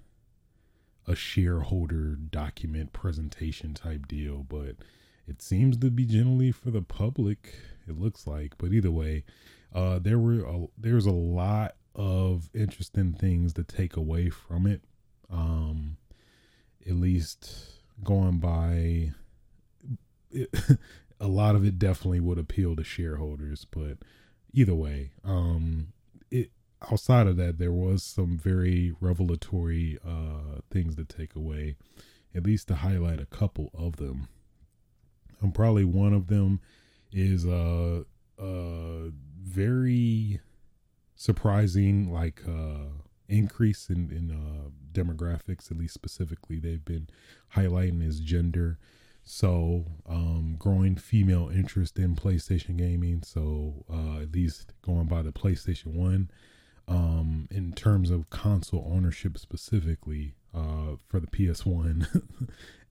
a 1.10 1.14
shareholder 1.14 2.16
document 2.16 2.92
presentation 2.92 3.74
type 3.74 4.08
deal, 4.08 4.44
but 4.48 4.76
it 5.26 5.40
seems 5.40 5.76
to 5.78 5.90
be 5.90 6.04
generally 6.04 6.52
for 6.52 6.70
the 6.70 6.82
public. 6.82 7.54
It 7.88 7.98
looks 7.98 8.26
like, 8.26 8.54
but 8.58 8.72
either 8.72 8.90
way, 8.90 9.24
uh, 9.72 9.98
there 10.00 10.18
were 10.18 10.40
a, 10.40 10.66
there's 10.76 11.06
a 11.06 11.12
lot 11.12 11.76
of 11.94 12.50
interesting 12.54 13.12
things 13.12 13.52
to 13.54 13.64
take 13.64 13.96
away 13.96 14.30
from 14.30 14.66
it. 14.66 14.82
Um, 15.30 15.96
at 16.88 16.94
least 16.94 17.52
going 18.02 18.38
by, 18.38 19.12
a 21.20 21.28
lot 21.28 21.54
of 21.54 21.64
it 21.64 21.78
definitely 21.78 22.20
would 22.20 22.38
appeal 22.38 22.76
to 22.76 22.84
shareholders, 22.84 23.64
but 23.64 23.98
either 24.52 24.74
way, 24.74 25.12
um, 25.24 25.88
it 26.30 26.50
outside 26.90 27.26
of 27.26 27.36
that, 27.36 27.58
there 27.58 27.72
was 27.72 28.02
some 28.02 28.38
very 28.38 28.94
revelatory 29.00 29.98
uh, 30.06 30.60
things 30.70 30.96
to 30.96 31.04
take 31.04 31.34
away, 31.34 31.76
at 32.34 32.44
least 32.44 32.68
to 32.68 32.76
highlight 32.76 33.20
a 33.20 33.26
couple 33.26 33.70
of 33.74 33.96
them. 33.96 34.28
And 35.40 35.54
probably 35.54 35.84
one 35.84 36.12
of 36.12 36.28
them 36.28 36.60
is 37.12 37.44
a, 37.44 38.04
a 38.38 39.10
very 39.42 40.40
surprising, 41.14 42.12
like 42.12 42.42
uh, 42.46 42.88
increase 43.28 43.88
in 43.88 44.10
in 44.10 44.30
uh, 44.30 44.70
demographics. 44.92 45.70
At 45.70 45.78
least 45.78 45.94
specifically, 45.94 46.58
they've 46.58 46.84
been 46.84 47.08
highlighting 47.54 48.06
is 48.06 48.20
gender. 48.20 48.78
So, 49.28 49.84
um, 50.08 50.54
growing 50.56 50.94
female 50.94 51.50
interest 51.52 51.98
in 51.98 52.14
PlayStation 52.14 52.76
gaming. 52.76 53.24
So, 53.24 53.84
uh, 53.92 54.22
at 54.22 54.32
least 54.32 54.72
going 54.82 55.06
by 55.06 55.22
the 55.22 55.32
PlayStation 55.32 55.94
1, 55.94 56.30
um, 56.86 57.48
in 57.50 57.72
terms 57.72 58.10
of 58.10 58.30
console 58.30 58.88
ownership 58.88 59.36
specifically, 59.36 60.36
uh, 60.54 60.94
for 61.08 61.18
the 61.18 61.26
PS1, 61.26 62.06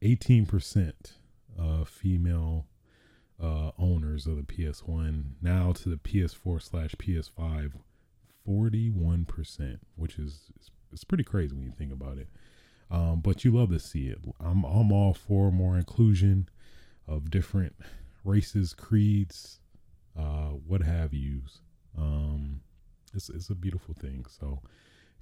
18% 0.03 0.93
uh, 1.59 1.85
female 1.85 2.67
uh, 3.41 3.71
owners 3.79 4.27
of 4.27 4.35
the 4.35 4.43
PS1. 4.43 5.23
Now 5.41 5.71
to 5.71 5.89
the 5.89 5.95
PS4 5.95 6.61
slash 6.61 6.95
PS5, 6.95 7.71
41%, 8.45 9.79
which 9.95 10.19
is 10.19 10.51
it's 10.91 11.03
pretty 11.05 11.23
crazy 11.23 11.55
when 11.55 11.65
you 11.65 11.71
think 11.71 11.93
about 11.93 12.17
it. 12.17 12.27
Um, 12.91 13.21
but 13.21 13.43
you 13.43 13.51
love 13.51 13.69
to 13.69 13.79
see 13.79 14.07
it. 14.07 14.19
I'm 14.39 14.63
I'm 14.63 14.91
all 14.91 15.13
for 15.13 15.51
more 15.51 15.75
inclusion 15.77 16.49
of 17.07 17.31
different 17.31 17.75
races, 18.23 18.73
creeds, 18.73 19.59
uh, 20.17 20.49
what 20.67 20.81
have 20.81 21.13
yous. 21.13 21.61
Um, 21.97 22.61
it's 23.13 23.29
it's 23.29 23.49
a 23.49 23.55
beautiful 23.55 23.93
thing. 23.93 24.25
So 24.29 24.61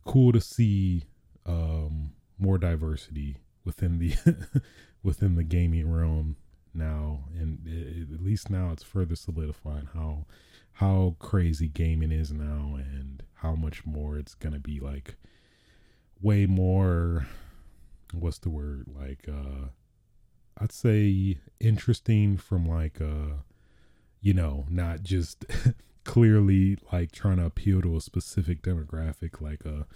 cool 0.06 0.32
to 0.34 0.42
see 0.42 1.04
um, 1.46 2.14
more 2.38 2.58
diversity 2.58 3.38
within 3.64 4.00
the 4.00 4.14
within 5.04 5.36
the 5.36 5.44
gaming 5.44 5.92
realm 5.92 6.36
now, 6.74 7.26
and 7.38 7.60
it, 7.66 8.14
at 8.14 8.22
least 8.22 8.50
now 8.50 8.72
it's 8.72 8.84
further 8.84 9.16
solidifying 9.16 9.88
how 9.94 10.26
how 10.74 11.16
crazy 11.20 11.68
gaming 11.68 12.12
is 12.12 12.32
now, 12.32 12.76
and 12.76 13.24
how 13.36 13.56
much 13.56 13.86
more 13.86 14.18
it's 14.18 14.34
gonna 14.34 14.60
be 14.60 14.80
like 14.80 15.16
way 16.22 16.46
more 16.46 17.28
what's 18.14 18.40
the 18.40 18.50
word? 18.50 18.86
Like 18.88 19.28
uh 19.28 19.70
i'd 20.62 20.72
say 20.72 21.40
interesting 21.60 22.38
from 22.38 22.64
like 22.64 23.02
uh 23.02 23.38
you 24.22 24.36
know 24.36 24.68
not 24.70 25.02
just 25.02 25.46
clearly 26.04 26.78
like 26.92 27.12
trying 27.12 27.38
to 27.38 27.46
appeal 27.46 27.82
to 27.82 27.98
a 27.98 28.02
specific 28.02 28.62
demographic 28.62 29.42
like 29.42 29.66
a 29.66 29.88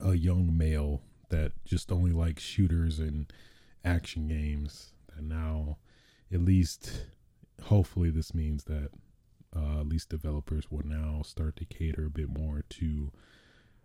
a 0.00 0.14
young 0.14 0.56
male 0.56 1.02
that 1.30 1.52
just 1.64 1.92
only 1.92 2.12
likes 2.12 2.42
shooters 2.42 2.98
and 2.98 3.32
action 3.84 4.28
games. 4.28 4.92
That 5.14 5.24
now 5.24 5.78
at 6.32 6.40
least 6.40 7.06
hopefully 7.64 8.10
this 8.10 8.34
means 8.34 8.64
that 8.64 8.90
uh, 9.54 9.80
at 9.80 9.88
least 9.88 10.10
developers 10.10 10.70
will 10.70 10.84
now 10.84 11.22
start 11.22 11.56
to 11.56 11.64
cater 11.64 12.06
a 12.06 12.10
bit 12.10 12.28
more 12.28 12.64
to 12.68 13.10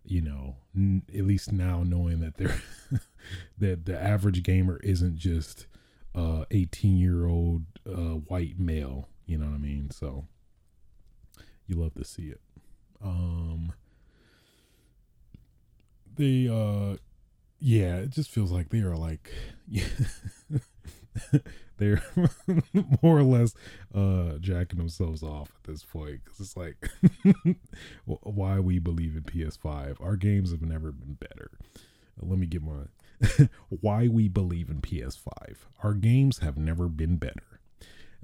you 0.06 0.22
know, 0.22 0.56
n- 0.76 1.04
at 1.16 1.26
least 1.26 1.52
now 1.52 1.84
knowing 1.84 2.20
that 2.20 2.38
they're 2.38 2.62
that 3.58 3.86
the 3.86 4.00
average 4.02 4.44
gamer 4.44 4.78
isn't 4.84 5.18
just 5.18 5.66
uh 6.16 6.46
18 6.52 6.98
year 6.98 7.26
old 7.28 7.64
uh 7.88 8.18
white 8.30 8.60
male, 8.60 9.10
you 9.26 9.38
know 9.38 9.48
what 9.48 9.56
I 9.56 9.60
mean? 9.60 9.90
So 9.92 10.26
you 11.68 11.76
love 11.76 11.94
to 11.96 12.04
see 12.04 12.24
it. 12.28 12.42
Um 13.04 13.74
they 16.16 16.48
uh 16.48 16.98
yeah, 17.60 17.98
it 17.98 18.10
just 18.12 18.30
feels 18.30 18.52
like 18.52 18.70
they 18.70 18.80
are 18.82 18.96
like 18.98 19.32
yeah, 19.70 19.84
they're 21.78 22.02
more 23.02 23.20
or 23.20 23.24
less 23.24 23.54
uh 23.94 24.38
jacking 24.40 24.80
themselves 24.80 25.24
off 25.24 25.52
at 25.58 25.72
this 25.72 25.84
point 25.84 26.22
because 26.24 26.40
it's 26.40 26.58
like 26.58 26.90
why 28.06 28.60
we 28.60 28.80
believe 28.80 29.16
in 29.16 29.24
ps5 29.24 30.02
our 30.02 30.16
games 30.16 30.52
have 30.52 30.62
never 30.62 30.92
been 30.92 31.14
better. 31.16 31.52
Let 32.22 32.38
me 32.38 32.46
get 32.46 32.62
my 32.62 32.84
why 33.70 34.08
we 34.08 34.28
believe 34.28 34.70
in 34.70 34.82
ps5 34.82 35.56
our 35.84 35.94
games 35.94 36.40
have 36.40 36.58
never 36.58 36.88
been 36.88 37.18
better. 37.18 37.60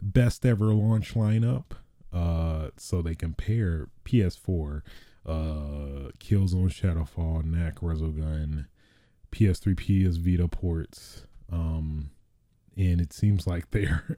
Best 0.02 0.46
ever 0.46 0.74
launch 0.74 1.14
lineup 1.14 1.72
uh 2.12 2.70
so 2.78 3.02
they 3.02 3.16
compare 3.16 3.88
ps4 4.06 4.82
uh 5.26 6.10
killzone 6.20 6.72
shadowfall 6.72 7.44
knack 7.44 7.76
resogun 7.82 8.66
ps3 9.32 9.76
ps 9.78 10.16
vita 10.18 10.48
ports 10.48 11.28
um 11.52 12.10
and 12.80 13.02
it 13.02 13.14
seems 13.14 13.46
like 13.46 13.70
they're 13.72 14.18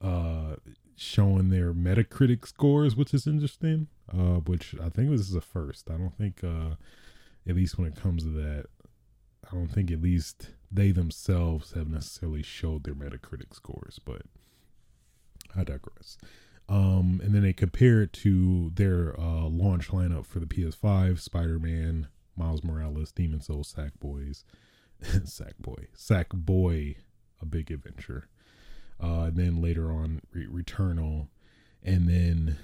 uh, 0.00 0.56
showing 0.94 1.48
their 1.48 1.72
Metacritic 1.72 2.46
scores, 2.46 2.94
which 2.94 3.14
is 3.14 3.26
interesting. 3.26 3.88
Uh, 4.10 4.40
which 4.40 4.74
I 4.82 4.88
think 4.88 5.10
this 5.10 5.20
is 5.20 5.34
a 5.34 5.40
first. 5.42 5.90
I 5.90 5.98
don't 5.98 6.16
think, 6.16 6.42
uh, 6.42 6.76
at 7.46 7.54
least 7.54 7.76
when 7.76 7.88
it 7.88 7.94
comes 7.94 8.22
to 8.22 8.30
that, 8.30 8.64
I 9.46 9.54
don't 9.54 9.68
think 9.68 9.90
at 9.90 10.00
least 10.00 10.50
they 10.72 10.92
themselves 10.92 11.72
have 11.72 11.90
necessarily 11.90 12.42
showed 12.42 12.84
their 12.84 12.94
Metacritic 12.94 13.54
scores, 13.54 14.00
but 14.02 14.22
I 15.54 15.62
digress. 15.64 16.16
Um, 16.70 17.20
and 17.22 17.34
then 17.34 17.42
they 17.42 17.52
compare 17.52 18.00
it 18.00 18.14
to 18.14 18.70
their 18.74 19.18
uh, 19.20 19.46
launch 19.46 19.88
lineup 19.88 20.24
for 20.24 20.40
the 20.40 20.46
PS5: 20.46 21.20
Spider-Man, 21.20 22.08
Miles 22.34 22.64
Morales, 22.64 23.12
Demon 23.12 23.42
Souls, 23.42 23.74
Sackboys, 23.76 24.44
Sackboy, 25.02 25.88
Sackboy 25.94 26.96
a 27.40 27.46
big 27.46 27.70
adventure. 27.70 28.28
Uh, 29.02 29.24
and 29.24 29.36
then 29.36 29.62
later 29.62 29.92
on, 29.92 30.20
Re- 30.32 30.46
Returnal, 30.46 31.28
and 31.82 32.08
then 32.08 32.56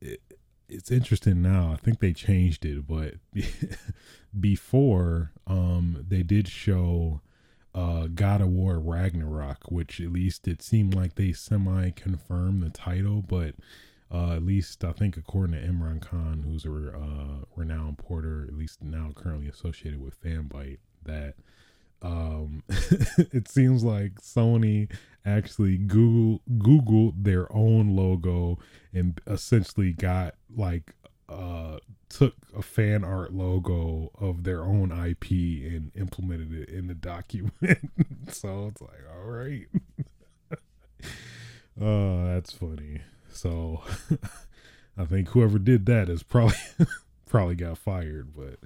it, 0.00 0.20
it's 0.68 0.90
interesting 0.90 1.42
now. 1.42 1.72
I 1.72 1.76
think 1.76 2.00
they 2.00 2.12
changed 2.12 2.64
it, 2.64 2.86
but 2.86 3.14
before, 4.40 5.32
um, 5.46 6.04
they 6.08 6.22
did 6.22 6.48
show 6.48 7.20
uh, 7.74 8.06
God 8.06 8.40
of 8.40 8.48
War 8.48 8.78
Ragnarok, 8.80 9.70
which 9.70 10.00
at 10.00 10.12
least 10.12 10.48
it 10.48 10.62
seemed 10.62 10.94
like 10.94 11.14
they 11.14 11.32
semi 11.32 11.90
confirmed 11.90 12.62
the 12.62 12.70
title, 12.70 13.22
but 13.22 13.54
uh, 14.10 14.32
at 14.32 14.44
least 14.44 14.82
I 14.82 14.92
think 14.92 15.16
according 15.16 15.60
to 15.60 15.66
Imran 15.66 16.00
Khan, 16.00 16.44
who's 16.46 16.64
a 16.64 16.70
uh, 16.70 17.44
renowned 17.54 17.98
porter, 17.98 18.46
at 18.48 18.54
least 18.54 18.82
now 18.82 19.10
currently 19.14 19.48
associated 19.48 20.02
with 20.02 20.20
Fanbyte, 20.22 20.78
that 21.04 21.34
um 22.02 22.62
it 22.68 23.48
seems 23.48 23.82
like 23.82 24.20
Sony 24.20 24.90
actually 25.24 25.76
Google 25.76 26.40
Googled 26.58 27.24
their 27.24 27.52
own 27.52 27.96
logo 27.96 28.58
and 28.92 29.20
essentially 29.26 29.92
got 29.92 30.34
like 30.54 30.94
uh 31.28 31.78
took 32.08 32.34
a 32.56 32.62
fan 32.62 33.04
art 33.04 33.32
logo 33.32 34.10
of 34.18 34.44
their 34.44 34.62
own 34.62 34.92
IP 34.92 35.30
and 35.30 35.90
implemented 35.96 36.52
it 36.52 36.68
in 36.68 36.86
the 36.86 36.94
document. 36.94 37.52
so 38.30 38.68
it's 38.68 38.80
like, 38.80 39.02
all 39.12 39.24
right. 39.24 39.66
oh, 41.80 42.26
that's 42.32 42.52
funny. 42.52 43.00
So 43.32 43.82
I 44.96 45.04
think 45.04 45.28
whoever 45.30 45.58
did 45.58 45.86
that 45.86 46.08
is 46.08 46.22
probably 46.22 46.56
probably 47.28 47.56
got 47.56 47.78
fired, 47.78 48.32
but 48.34 48.58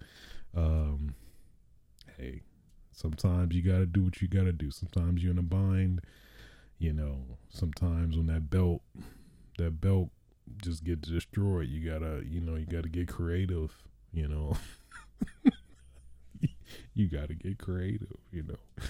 um 0.55 1.15
hey, 2.19 2.43
Sometimes 3.01 3.55
you 3.55 3.63
got 3.63 3.79
to 3.79 3.87
do 3.87 4.05
what 4.05 4.21
you 4.21 4.29
got 4.29 4.45
to 4.45 4.53
do. 4.53 4.71
Sometimes 4.71 5.23
you're 5.23 5.33
in 5.33 5.39
a 5.39 5.43
bind. 5.43 6.03
You 6.79 6.93
know, 6.93 7.17
sometimes 7.49 8.17
when 8.17 8.27
that 8.27 8.51
belt, 8.51 8.83
that 9.59 9.81
belt 9.81 10.11
just 10.63 10.85
gets 10.85 11.09
destroyed, 11.09 11.69
you 11.69 11.91
gotta, 11.91 12.23
you 12.27 12.41
know, 12.41 12.57
you 12.57 12.67
gotta 12.67 12.89
get 12.89 13.09
creative. 13.09 13.73
You 14.13 14.29
know, 14.29 14.57
you 16.95 17.09
gotta 17.09 17.35
get 17.35 17.59
creative. 17.59 18.17
You 18.33 18.45
know, 18.45 18.83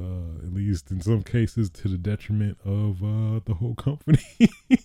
uh, 0.00 0.46
at 0.46 0.52
least 0.52 0.90
in 0.90 1.00
some 1.00 1.22
cases 1.22 1.70
to 1.70 1.88
the 1.88 1.98
detriment 1.98 2.58
of 2.64 3.02
uh, 3.02 3.40
the 3.44 3.54
whole 3.54 3.74
company. 3.74 4.22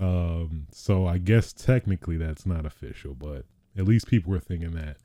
um, 0.00 0.66
so 0.72 1.06
I 1.06 1.18
guess 1.18 1.52
technically 1.52 2.16
that's 2.16 2.46
not 2.46 2.64
official, 2.64 3.14
but 3.14 3.44
at 3.76 3.84
least 3.84 4.08
people 4.08 4.32
were 4.32 4.40
thinking 4.40 4.72
that 4.72 4.96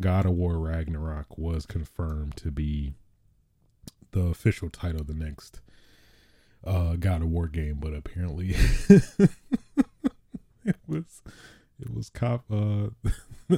God 0.00 0.26
of 0.26 0.32
War 0.32 0.58
Ragnarok 0.58 1.38
was 1.38 1.66
confirmed 1.66 2.36
to 2.36 2.50
be 2.50 2.94
the 4.12 4.22
official 4.22 4.70
title 4.70 5.02
of 5.02 5.06
the 5.06 5.14
next 5.14 5.60
uh, 6.64 6.96
God 6.96 7.22
of 7.22 7.28
War 7.28 7.48
game, 7.48 7.78
but 7.80 7.94
apparently 7.94 8.50
it 10.64 10.76
was 10.86 11.22
it 11.80 11.92
was 11.92 12.08
cop 12.08 12.44
uh 12.50 12.88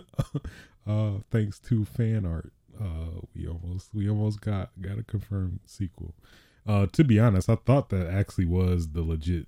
uh 0.87 1.13
thanks 1.31 1.59
to 1.59 1.85
fan 1.85 2.25
art 2.25 2.53
uh 2.81 3.21
we 3.35 3.47
almost 3.47 3.95
we 3.95 4.09
almost 4.09 4.41
got 4.41 4.71
got 4.81 4.99
a 4.99 5.03
confirmed 5.03 5.61
sequel. 5.67 6.15
Uh 6.67 6.87
to 6.93 7.05
be 7.05 7.21
honest, 7.21 7.51
I 7.51 7.57
thought 7.57 7.91
that 7.91 8.07
actually 8.07 8.47
was 8.47 8.89
the 8.91 9.03
legit 9.03 9.47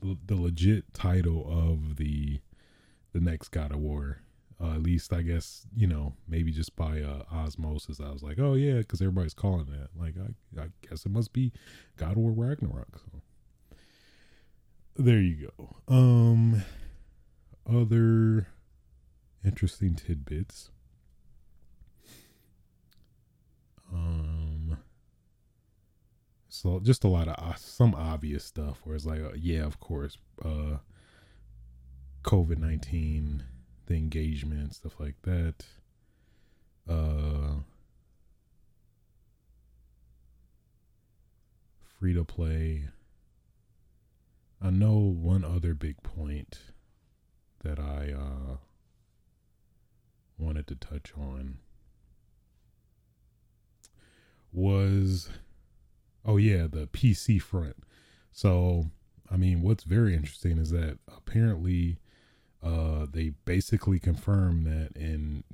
the 0.00 0.36
legit 0.36 0.92
title 0.94 1.46
of 1.48 1.96
the 1.96 2.40
the 3.12 3.20
next 3.20 3.48
God 3.48 3.72
of 3.72 3.78
War. 3.78 4.18
Uh, 4.62 4.74
at 4.74 4.82
least 4.82 5.12
I 5.12 5.22
guess 5.22 5.66
you 5.74 5.86
know 5.88 6.14
maybe 6.28 6.52
just 6.52 6.76
by 6.76 7.00
uh, 7.00 7.24
osmosis, 7.32 8.00
I 8.00 8.10
was 8.12 8.22
like, 8.22 8.38
oh 8.38 8.54
yeah, 8.54 8.78
because 8.78 9.00
everybody's 9.00 9.34
calling 9.34 9.66
that. 9.66 9.88
Like 9.98 10.14
I, 10.16 10.62
I 10.62 10.66
guess 10.88 11.04
it 11.04 11.10
must 11.10 11.32
be 11.32 11.52
God 11.96 12.16
or 12.16 12.30
Ragnarok. 12.30 13.00
So 13.00 13.20
there 14.96 15.18
you 15.18 15.50
go. 15.58 15.76
Um, 15.88 16.62
other 17.68 18.46
interesting 19.44 19.94
tidbits. 19.94 20.70
Um, 23.92 24.78
so 26.48 26.80
just 26.80 27.04
a 27.04 27.08
lot 27.08 27.28
of 27.28 27.34
uh, 27.38 27.54
some 27.56 27.94
obvious 27.94 28.44
stuff 28.44 28.80
where 28.84 28.94
it's 28.94 29.04
like, 29.04 29.20
uh, 29.20 29.32
yeah, 29.34 29.64
of 29.64 29.80
course, 29.80 30.18
uh, 30.44 30.76
COVID 32.22 32.58
nineteen, 32.58 33.42
the 33.86 33.94
engagement, 33.94 34.74
stuff 34.74 34.98
like 34.98 35.16
that. 35.22 35.64
Uh, 36.88 37.60
free 41.98 42.14
to 42.14 42.24
play. 42.24 42.88
I 44.60 44.70
know 44.70 44.98
one 44.98 45.44
other 45.44 45.74
big 45.74 46.02
point 46.02 46.60
that 47.64 47.78
I 47.78 48.12
uh, 48.12 48.56
wanted 50.38 50.66
to 50.68 50.74
touch 50.74 51.12
on 51.16 51.58
was 54.52 55.30
oh 56.24 56.36
yeah 56.36 56.66
the 56.70 56.86
pc 56.88 57.40
front 57.40 57.76
so 58.32 58.90
i 59.30 59.36
mean 59.36 59.62
what's 59.62 59.84
very 59.84 60.14
interesting 60.14 60.58
is 60.58 60.70
that 60.70 60.98
apparently 61.16 61.98
uh 62.62 63.06
they 63.10 63.32
basically 63.44 63.98
confirm 63.98 64.64
that 64.64 64.90
and 64.96 65.44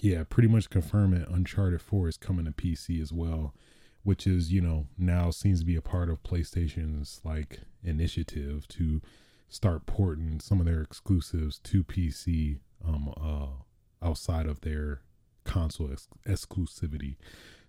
yeah 0.00 0.24
pretty 0.28 0.48
much 0.48 0.70
confirm 0.70 1.10
that 1.12 1.28
uncharted 1.28 1.80
4 1.80 2.08
is 2.08 2.16
coming 2.16 2.44
to 2.44 2.52
pc 2.52 3.00
as 3.00 3.12
well 3.12 3.54
which 4.02 4.26
is 4.26 4.52
you 4.52 4.60
know 4.60 4.86
now 4.98 5.30
seems 5.30 5.60
to 5.60 5.66
be 5.66 5.76
a 5.76 5.82
part 5.82 6.08
of 6.08 6.22
playstation's 6.22 7.20
like 7.24 7.60
initiative 7.84 8.66
to 8.68 9.00
start 9.48 9.86
porting 9.86 10.40
some 10.40 10.60
of 10.60 10.66
their 10.66 10.80
exclusives 10.80 11.58
to 11.58 11.84
pc 11.84 12.58
um 12.86 13.12
uh 13.20 14.06
outside 14.06 14.46
of 14.46 14.62
their 14.62 15.02
console 15.44 15.90
ex- 15.92 16.08
exclusivity 16.26 17.16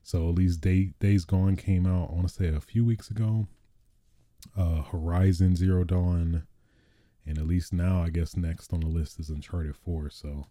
so 0.04 0.30
at 0.30 0.36
least 0.36 0.60
Day, 0.62 0.94
Days 1.00 1.24
Gone 1.24 1.56
came 1.56 1.88
out, 1.88 2.10
I 2.12 2.14
want 2.14 2.28
to 2.28 2.34
say 2.34 2.48
a 2.50 2.60
few 2.60 2.84
weeks 2.84 3.10
ago. 3.10 3.48
Uh, 4.56 4.82
Horizon 4.82 5.56
Zero 5.56 5.86
Dawn, 5.86 6.44
and 7.26 7.38
at 7.38 7.48
least 7.48 7.74
now, 7.74 8.02
I 8.02 8.10
guess 8.10 8.36
next 8.36 8.74
on 8.74 8.82
the 8.82 8.88
list 8.88 9.20
is 9.20 9.30
Uncharted 9.30 9.76
4. 9.76 10.10
So 10.10 10.48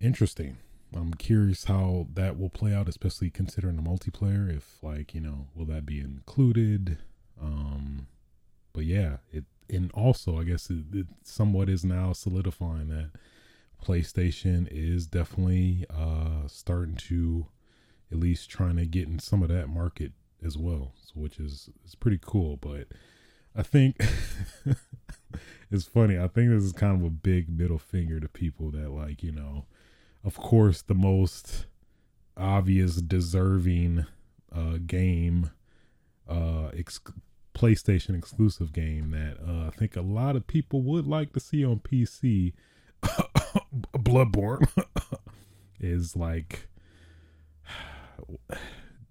interesting. 0.00 0.58
I'm 0.94 1.14
curious 1.14 1.64
how 1.64 2.06
that 2.14 2.38
will 2.38 2.50
play 2.50 2.72
out, 2.72 2.88
especially 2.88 3.30
considering 3.30 3.76
the 3.76 3.82
multiplayer. 3.82 4.54
If 4.54 4.78
like 4.82 5.14
you 5.14 5.20
know, 5.20 5.48
will 5.54 5.66
that 5.66 5.86
be 5.86 5.98
included? 5.98 6.98
Um, 7.40 8.06
but 8.72 8.84
yeah, 8.84 9.16
it 9.32 9.44
and 9.68 9.90
also 9.92 10.38
I 10.38 10.44
guess 10.44 10.70
it, 10.70 10.84
it 10.92 11.06
somewhat 11.24 11.68
is 11.68 11.84
now 11.84 12.12
solidifying 12.12 12.88
that 12.88 13.10
PlayStation 13.84 14.68
is 14.70 15.06
definitely 15.06 15.84
uh 15.90 16.46
starting 16.46 16.96
to 16.96 17.46
at 18.12 18.18
least 18.18 18.48
trying 18.50 18.76
to 18.76 18.86
get 18.86 19.08
in 19.08 19.18
some 19.18 19.42
of 19.42 19.48
that 19.48 19.68
market 19.68 20.12
as 20.44 20.56
well, 20.56 20.92
so, 21.02 21.12
which 21.14 21.40
is 21.40 21.70
is 21.84 21.94
pretty 21.94 22.20
cool. 22.24 22.56
But 22.56 22.86
I 23.56 23.62
think 23.62 23.96
it's 25.70 25.84
funny. 25.84 26.18
I 26.18 26.28
think 26.28 26.50
this 26.50 26.62
is 26.62 26.72
kind 26.72 27.00
of 27.00 27.06
a 27.06 27.10
big 27.10 27.48
middle 27.48 27.78
finger 27.78 28.20
to 28.20 28.28
people 28.28 28.70
that 28.72 28.90
like 28.90 29.22
you 29.22 29.32
know, 29.32 29.66
of 30.24 30.36
course, 30.36 30.82
the 30.82 30.94
most 30.94 31.66
obvious 32.36 32.96
deserving 32.96 34.06
uh, 34.52 34.78
game, 34.86 35.50
uh, 36.28 36.68
ex- 36.76 37.00
PlayStation 37.54 38.18
exclusive 38.18 38.72
game 38.72 39.10
that 39.12 39.36
uh, 39.46 39.68
I 39.68 39.70
think 39.70 39.96
a 39.96 40.00
lot 40.02 40.34
of 40.34 40.46
people 40.46 40.82
would 40.82 41.06
like 41.06 41.32
to 41.34 41.40
see 41.40 41.64
on 41.64 41.80
PC. 41.80 42.52
Bloodborne 43.96 44.66
is 45.80 46.16
like 46.16 46.68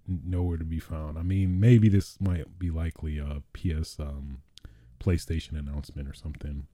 nowhere 0.07 0.57
to 0.57 0.65
be 0.65 0.79
found. 0.79 1.17
I 1.17 1.23
mean, 1.23 1.59
maybe 1.59 1.89
this 1.89 2.19
might 2.19 2.59
be 2.59 2.69
likely 2.69 3.19
a 3.19 3.41
PS 3.53 3.99
um, 3.99 4.41
PlayStation 4.99 5.57
announcement 5.57 6.07
or 6.07 6.13
something, 6.13 6.67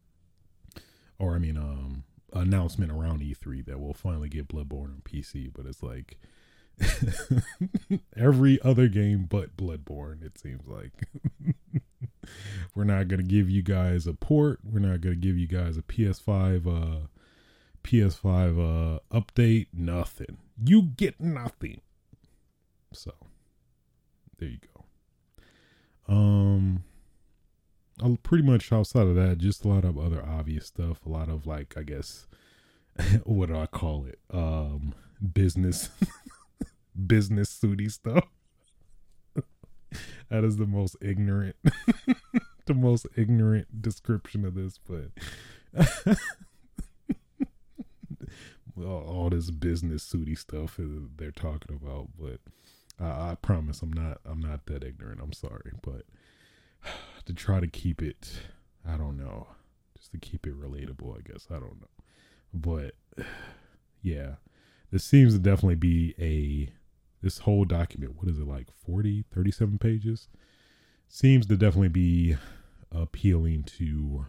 or 1.17 1.35
I 1.35 1.39
mean, 1.39 1.57
um, 1.57 2.03
announcement 2.33 2.91
around 2.91 3.21
E3 3.21 3.65
that 3.65 3.79
we'll 3.79 3.93
finally 3.93 4.29
get 4.29 4.47
Bloodborne 4.47 4.85
on 4.85 5.01
PC. 5.03 5.51
But 5.53 5.65
it's 5.65 5.83
like 5.83 6.17
every 8.17 8.61
other 8.61 8.87
game 8.87 9.25
but 9.29 9.57
Bloodborne. 9.57 10.23
It 10.23 10.37
seems 10.37 10.67
like 10.67 10.91
we're 12.75 12.83
not 12.83 13.07
gonna 13.07 13.23
give 13.23 13.49
you 13.49 13.61
guys 13.61 14.07
a 14.07 14.13
port. 14.13 14.59
We're 14.63 14.79
not 14.79 15.01
gonna 15.01 15.15
give 15.15 15.37
you 15.37 15.47
guys 15.47 15.77
a 15.77 15.81
PS5 15.81 16.67
uh 16.67 17.07
PS5 17.83 18.95
uh 18.95 18.99
update. 19.11 19.67
Nothing. 19.73 20.37
You 20.63 20.83
get 20.83 21.19
nothing. 21.19 21.81
So 22.93 23.13
there 24.37 24.49
you 24.49 24.57
go. 26.07 26.13
Um, 26.13 26.83
I'll 28.01 28.17
pretty 28.23 28.43
much 28.43 28.71
outside 28.71 29.07
of 29.07 29.15
that, 29.15 29.37
just 29.37 29.63
a 29.63 29.67
lot 29.67 29.85
of 29.85 29.97
other 29.97 30.25
obvious 30.25 30.67
stuff. 30.67 31.05
A 31.05 31.09
lot 31.09 31.29
of 31.29 31.45
like, 31.45 31.75
I 31.77 31.83
guess, 31.83 32.27
what 33.23 33.49
do 33.49 33.57
I 33.57 33.67
call 33.67 34.05
it? 34.05 34.19
Um, 34.31 34.93
business, 35.33 35.89
business 37.07 37.49
sooty 37.49 37.89
stuff. 37.89 38.25
that 40.29 40.43
is 40.43 40.57
the 40.57 40.65
most 40.65 40.95
ignorant, 41.01 41.55
the 42.65 42.73
most 42.73 43.05
ignorant 43.15 43.81
description 43.81 44.45
of 44.45 44.55
this, 44.55 44.79
but 44.79 45.11
all, 48.77 49.03
all 49.07 49.29
this 49.29 49.51
business 49.51 50.03
sooty 50.03 50.35
stuff 50.35 50.75
they're 50.79 51.31
talking 51.31 51.75
about, 51.75 52.07
but 52.17 52.39
I, 52.99 53.31
I 53.31 53.35
promise 53.41 53.81
I'm 53.81 53.93
not 53.93 54.19
I'm 54.25 54.39
not 54.39 54.65
that 54.67 54.83
ignorant. 54.83 55.21
I'm 55.21 55.33
sorry, 55.33 55.71
but 55.81 56.03
to 57.25 57.33
try 57.33 57.59
to 57.59 57.67
keep 57.67 58.01
it, 58.01 58.31
I 58.87 58.97
don't 58.97 59.17
know, 59.17 59.47
just 59.97 60.11
to 60.11 60.17
keep 60.17 60.45
it 60.47 60.59
relatable. 60.59 61.17
I 61.17 61.21
guess 61.21 61.47
I 61.49 61.55
don't 61.55 61.81
know, 61.81 62.03
but 62.53 62.95
yeah, 64.01 64.35
this 64.91 65.03
seems 65.03 65.33
to 65.33 65.39
definitely 65.39 65.75
be 65.75 66.15
a 66.19 66.73
this 67.21 67.39
whole 67.39 67.65
document. 67.65 68.15
What 68.17 68.29
is 68.29 68.39
it 68.39 68.47
like 68.47 68.67
40, 68.85 69.25
37 69.33 69.77
pages? 69.77 70.27
Seems 71.07 71.45
to 71.47 71.57
definitely 71.57 71.89
be 71.89 72.37
appealing 72.91 73.63
to 73.63 74.25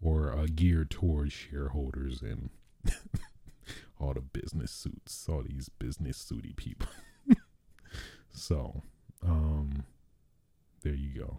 or 0.00 0.32
uh, 0.32 0.46
geared 0.54 0.90
towards 0.90 1.32
shareholders 1.32 2.22
and 2.22 2.50
all 4.00 4.14
the 4.14 4.20
business 4.20 4.70
suits, 4.70 5.26
all 5.28 5.42
these 5.42 5.68
business 5.68 6.22
suity 6.22 6.54
people. 6.54 6.88
So, 8.34 8.82
um, 9.22 9.84
there 10.82 10.94
you 10.94 11.18
go. 11.18 11.38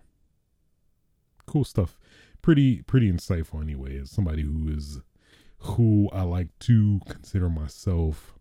Cool 1.46 1.66
stuff. 1.66 1.98
Pretty, 2.41 2.82
pretty 2.82 3.12
insightful 3.12 3.62
anyway, 3.62 4.00
as 4.00 4.10
somebody 4.10 4.43
who 4.43 4.70
is, 4.70 5.00
who 5.60 6.10
I 6.14 6.22
like 6.24 6.58
to 6.60 7.02
consider 7.08 7.50
myself 7.50 8.34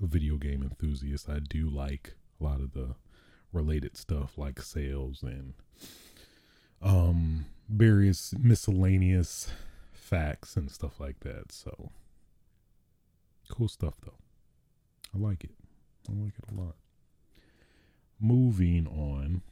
a 0.00 0.06
video 0.06 0.36
game 0.36 0.62
enthusiast. 0.62 1.28
I 1.28 1.38
do 1.40 1.68
like 1.68 2.14
a 2.40 2.44
lot 2.44 2.60
of 2.60 2.72
the 2.72 2.94
related 3.52 3.96
stuff 3.96 4.36
like 4.36 4.60
sales 4.60 5.22
and, 5.22 5.54
um, 6.82 7.46
various 7.68 8.34
miscellaneous 8.38 9.50
facts 9.92 10.54
and 10.56 10.70
stuff 10.70 11.00
like 11.00 11.20
that. 11.20 11.50
So, 11.50 11.90
cool 13.48 13.68
stuff 13.68 13.94
though. 14.04 14.18
I 15.14 15.18
like 15.18 15.44
it. 15.44 15.54
I 16.08 16.12
like 16.12 16.34
it 16.38 16.44
a 16.52 16.60
lot 16.60 16.76
moving 18.20 18.86
on. 18.86 19.42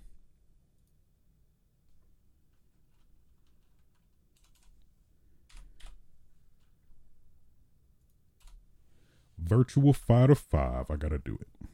Virtual 9.38 9.92
Fighter 9.92 10.34
5. 10.34 10.90
I 10.90 10.96
gotta 10.96 11.18
do 11.18 11.38
it. 11.40 11.68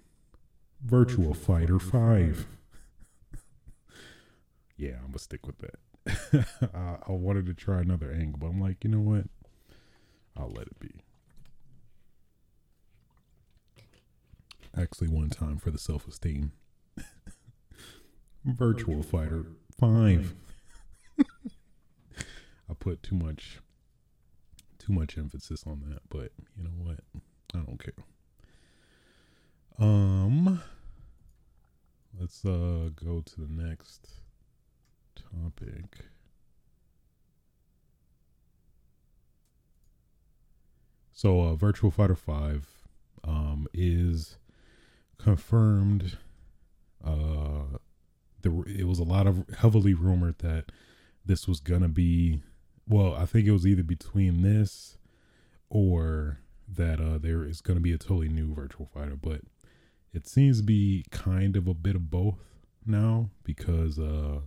Virtual, 0.82 1.32
Virtual 1.32 1.34
Fighter, 1.34 1.78
Fighter 1.78 2.34
5. 2.34 2.46
5. 3.32 3.48
yeah, 4.76 4.96
I'm 4.98 5.06
gonna 5.06 5.18
stick 5.18 5.46
with 5.46 5.56
that. 5.58 5.78
I, 6.74 6.96
I 7.08 7.12
wanted 7.12 7.46
to 7.46 7.54
try 7.54 7.80
another 7.80 8.10
angle, 8.12 8.38
but 8.40 8.48
I'm 8.48 8.60
like, 8.60 8.84
you 8.84 8.90
know 8.90 9.00
what? 9.00 9.24
I'll 10.36 10.50
let 10.50 10.66
it 10.66 10.80
be. 10.80 10.90
Actually, 14.76 15.08
one 15.08 15.30
time 15.30 15.58
for 15.58 15.70
the 15.70 15.78
self 15.78 16.08
esteem. 16.08 16.52
Virtual, 18.44 19.02
Fighter, 19.02 19.46
Fighter 19.78 20.22
5. 20.22 20.34
5. 21.18 21.26
I 22.70 22.74
put 22.74 23.02
too 23.02 23.14
much 23.14 23.58
too 24.78 24.92
much 24.92 25.16
emphasis 25.16 25.64
on 25.66 25.80
that, 25.88 26.00
but 26.08 26.32
you 26.56 26.64
know 26.64 26.70
what? 26.76 26.98
I 27.54 27.58
don't 27.58 27.82
care. 27.82 27.94
Um 29.78 30.60
let's 32.18 32.44
uh 32.44 32.90
go 32.94 33.20
to 33.20 33.40
the 33.40 33.48
next 33.48 34.08
topic. 35.14 36.04
So 41.12 41.40
uh 41.40 41.54
Virtual 41.54 41.90
Fighter 41.90 42.16
5 42.16 42.68
um 43.24 43.68
is 43.72 44.36
confirmed 45.18 46.18
uh 47.04 47.78
there 48.42 48.52
it 48.66 48.86
was 48.86 48.98
a 48.98 49.04
lot 49.04 49.26
of 49.26 49.44
heavily 49.58 49.94
rumored 49.94 50.38
that 50.38 50.66
this 51.24 51.46
was 51.46 51.60
gonna 51.60 51.88
be 51.88 52.40
well, 52.88 53.14
I 53.14 53.26
think 53.26 53.46
it 53.46 53.52
was 53.52 53.66
either 53.66 53.82
between 53.82 54.42
this 54.42 54.96
or 55.68 56.38
that 56.68 57.00
uh, 57.00 57.18
there 57.18 57.44
is 57.44 57.60
going 57.60 57.76
to 57.76 57.82
be 57.82 57.92
a 57.92 57.98
totally 57.98 58.28
new 58.28 58.54
Virtual 58.54 58.86
Fighter, 58.86 59.16
but 59.16 59.42
it 60.12 60.26
seems 60.26 60.58
to 60.58 60.62
be 60.62 61.04
kind 61.10 61.56
of 61.56 61.66
a 61.66 61.74
bit 61.74 61.94
of 61.94 62.10
both 62.10 62.38
now 62.84 63.30
because 63.44 63.98
uh, 63.98 64.40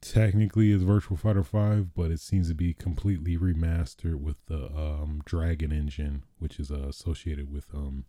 technically 0.00 0.72
it's 0.72 0.82
Virtual 0.82 1.16
Fighter 1.16 1.42
5, 1.42 1.94
but 1.94 2.10
it 2.10 2.20
seems 2.20 2.48
to 2.48 2.54
be 2.54 2.74
completely 2.74 3.36
remastered 3.36 4.16
with 4.16 4.36
the 4.46 4.66
um, 4.66 5.22
Dragon 5.24 5.72
engine, 5.72 6.24
which 6.38 6.58
is 6.58 6.70
uh, 6.70 6.86
associated 6.88 7.52
with 7.52 7.66
um, 7.74 8.04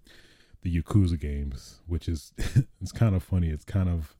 the 0.61 0.81
Yakuza 0.81 1.19
games, 1.19 1.79
which 1.87 2.07
is 2.07 2.33
it's 2.81 2.91
kind 2.91 3.15
of 3.15 3.23
funny. 3.23 3.49
It's 3.49 3.65
kind 3.65 3.89
of 3.89 4.15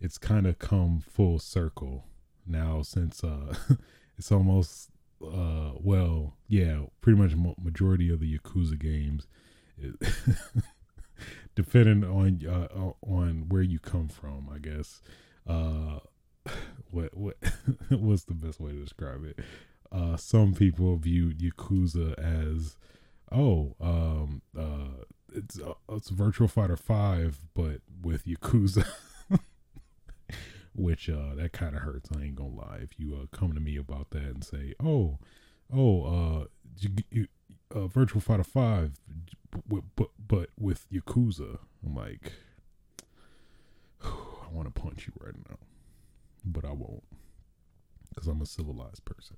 it's 0.00 0.18
kind 0.18 0.46
of 0.46 0.58
come 0.58 1.00
full 1.00 1.38
circle 1.38 2.04
now 2.46 2.82
since 2.82 3.24
uh 3.24 3.54
it's 4.18 4.30
almost 4.30 4.90
uh 5.22 5.72
well 5.80 6.36
yeah 6.48 6.80
pretty 7.00 7.18
much 7.18 7.32
majority 7.62 8.10
of 8.10 8.20
the 8.20 8.38
yakuza 8.38 8.78
games 8.78 9.26
depending 11.54 12.04
on 12.04 12.40
uh, 12.46 12.92
on 13.06 13.46
where 13.48 13.62
you 13.62 13.78
come 13.78 14.08
from 14.08 14.48
i 14.54 14.58
guess 14.58 15.00
uh 15.46 15.98
what 16.90 17.16
what 17.16 17.36
what's 17.88 18.24
the 18.24 18.34
best 18.34 18.60
way 18.60 18.72
to 18.72 18.82
describe 18.82 19.24
it 19.24 19.38
uh 19.92 20.16
some 20.16 20.54
people 20.54 20.96
view 20.96 21.30
yakuza 21.30 22.14
as 22.18 22.76
oh 23.32 23.74
um 23.80 24.42
uh 24.58 25.02
it's 25.36 25.60
uh, 25.60 25.74
it's 25.90 26.08
virtual 26.08 26.48
fighter 26.48 26.76
5 26.76 27.38
but 27.54 27.80
with 28.02 28.26
yakuza 28.26 28.86
which 30.76 31.08
uh, 31.08 31.34
that 31.34 31.52
kind 31.52 31.74
of 31.74 31.82
hurts. 31.82 32.10
I 32.14 32.22
ain't 32.22 32.36
gonna 32.36 32.54
lie. 32.54 32.78
If 32.82 32.98
you 32.98 33.14
uh, 33.20 33.36
come 33.36 33.54
to 33.54 33.60
me 33.60 33.76
about 33.76 34.10
that 34.10 34.22
and 34.22 34.44
say, 34.44 34.74
"Oh, 34.82 35.18
oh, 35.74 36.02
uh, 36.02 36.44
you, 36.78 36.90
you, 37.10 37.28
uh 37.74 37.86
Virtual 37.86 38.20
Fighter 38.20 38.44
Five, 38.44 38.92
but, 39.66 39.82
but 39.96 40.10
but 40.24 40.50
with 40.58 40.86
Yakuza," 40.90 41.58
I'm 41.84 41.94
like, 41.94 42.32
I 44.04 44.52
want 44.52 44.72
to 44.72 44.80
punch 44.80 45.06
you 45.06 45.12
right 45.18 45.34
now, 45.48 45.56
but 46.44 46.64
I 46.64 46.72
won't, 46.72 47.04
because 48.10 48.28
I'm 48.28 48.42
a 48.42 48.46
civilized 48.46 49.04
person. 49.04 49.36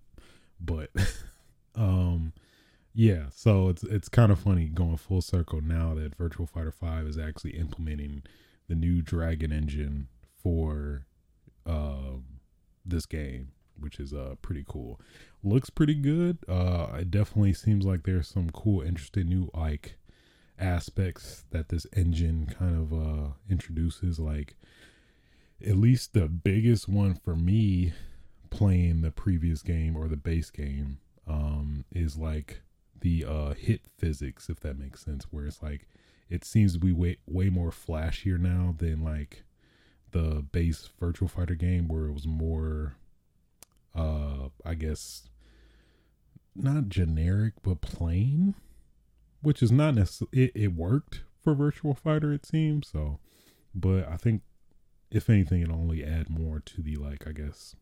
But, 0.60 0.90
um, 1.76 2.32
yeah. 2.94 3.26
So 3.30 3.68
it's 3.68 3.82
it's 3.84 4.08
kind 4.08 4.32
of 4.32 4.38
funny 4.38 4.66
going 4.66 4.96
full 4.96 5.22
circle 5.22 5.60
now 5.60 5.94
that 5.94 6.16
Virtual 6.16 6.46
Fighter 6.46 6.72
Five 6.72 7.06
is 7.06 7.18
actually 7.18 7.56
implementing 7.56 8.22
the 8.68 8.74
new 8.74 9.02
Dragon 9.02 9.52
engine 9.52 10.08
for 10.42 11.06
uh, 11.66 12.18
this 12.84 13.06
game, 13.06 13.52
which 13.78 13.98
is 14.00 14.12
uh 14.12 14.34
pretty 14.42 14.64
cool. 14.68 15.00
Looks 15.42 15.70
pretty 15.70 15.94
good. 15.94 16.38
Uh, 16.48 16.88
it 17.00 17.10
definitely 17.10 17.52
seems 17.52 17.84
like 17.84 18.02
there's 18.04 18.28
some 18.28 18.50
cool, 18.50 18.82
interesting 18.82 19.28
new 19.28 19.50
like 19.54 19.96
aspects 20.58 21.44
that 21.50 21.68
this 21.68 21.86
engine 21.96 22.46
kind 22.58 22.76
of 22.76 22.92
uh 22.92 23.32
introduces. 23.48 24.18
Like 24.18 24.56
at 25.64 25.76
least 25.76 26.14
the 26.14 26.28
biggest 26.28 26.88
one 26.88 27.14
for 27.14 27.36
me 27.36 27.92
playing 28.50 29.02
the 29.02 29.10
previous 29.10 29.62
game 29.62 29.96
or 29.96 30.08
the 30.08 30.16
base 30.16 30.50
game 30.50 30.98
um 31.26 31.84
is 31.92 32.16
like 32.16 32.62
the 33.00 33.24
uh 33.24 33.54
hit 33.54 33.82
physics 33.96 34.48
if 34.48 34.60
that 34.60 34.78
makes 34.78 35.04
sense 35.04 35.24
where 35.30 35.46
it's 35.46 35.62
like 35.62 35.86
it 36.28 36.44
seems 36.44 36.74
to 36.74 36.78
be 36.78 36.92
way 36.92 37.16
way 37.26 37.48
more 37.48 37.70
flashier 37.70 38.38
now 38.38 38.74
than 38.76 39.02
like 39.02 39.44
the 40.12 40.44
base 40.52 40.88
Virtual 40.98 41.28
Fighter 41.28 41.54
game 41.54 41.88
where 41.88 42.06
it 42.06 42.12
was 42.12 42.26
more, 42.26 42.94
uh, 43.94 44.48
I 44.64 44.74
guess, 44.74 45.28
not 46.54 46.88
generic 46.88 47.54
but 47.62 47.80
plain, 47.80 48.54
which 49.42 49.62
is 49.62 49.70
not 49.70 49.94
necessarily 49.94 50.46
it, 50.46 50.52
it 50.54 50.74
worked 50.74 51.22
for 51.42 51.54
Virtual 51.54 51.94
Fighter 51.94 52.32
it 52.32 52.46
seems 52.46 52.88
so, 52.88 53.18
but 53.74 54.08
I 54.08 54.16
think 54.16 54.42
if 55.10 55.30
anything 55.30 55.62
it 55.62 55.70
only 55.70 56.04
add 56.04 56.28
more 56.28 56.60
to 56.60 56.82
the 56.82 56.96
like 56.96 57.26
I 57.26 57.32
guess 57.32 57.76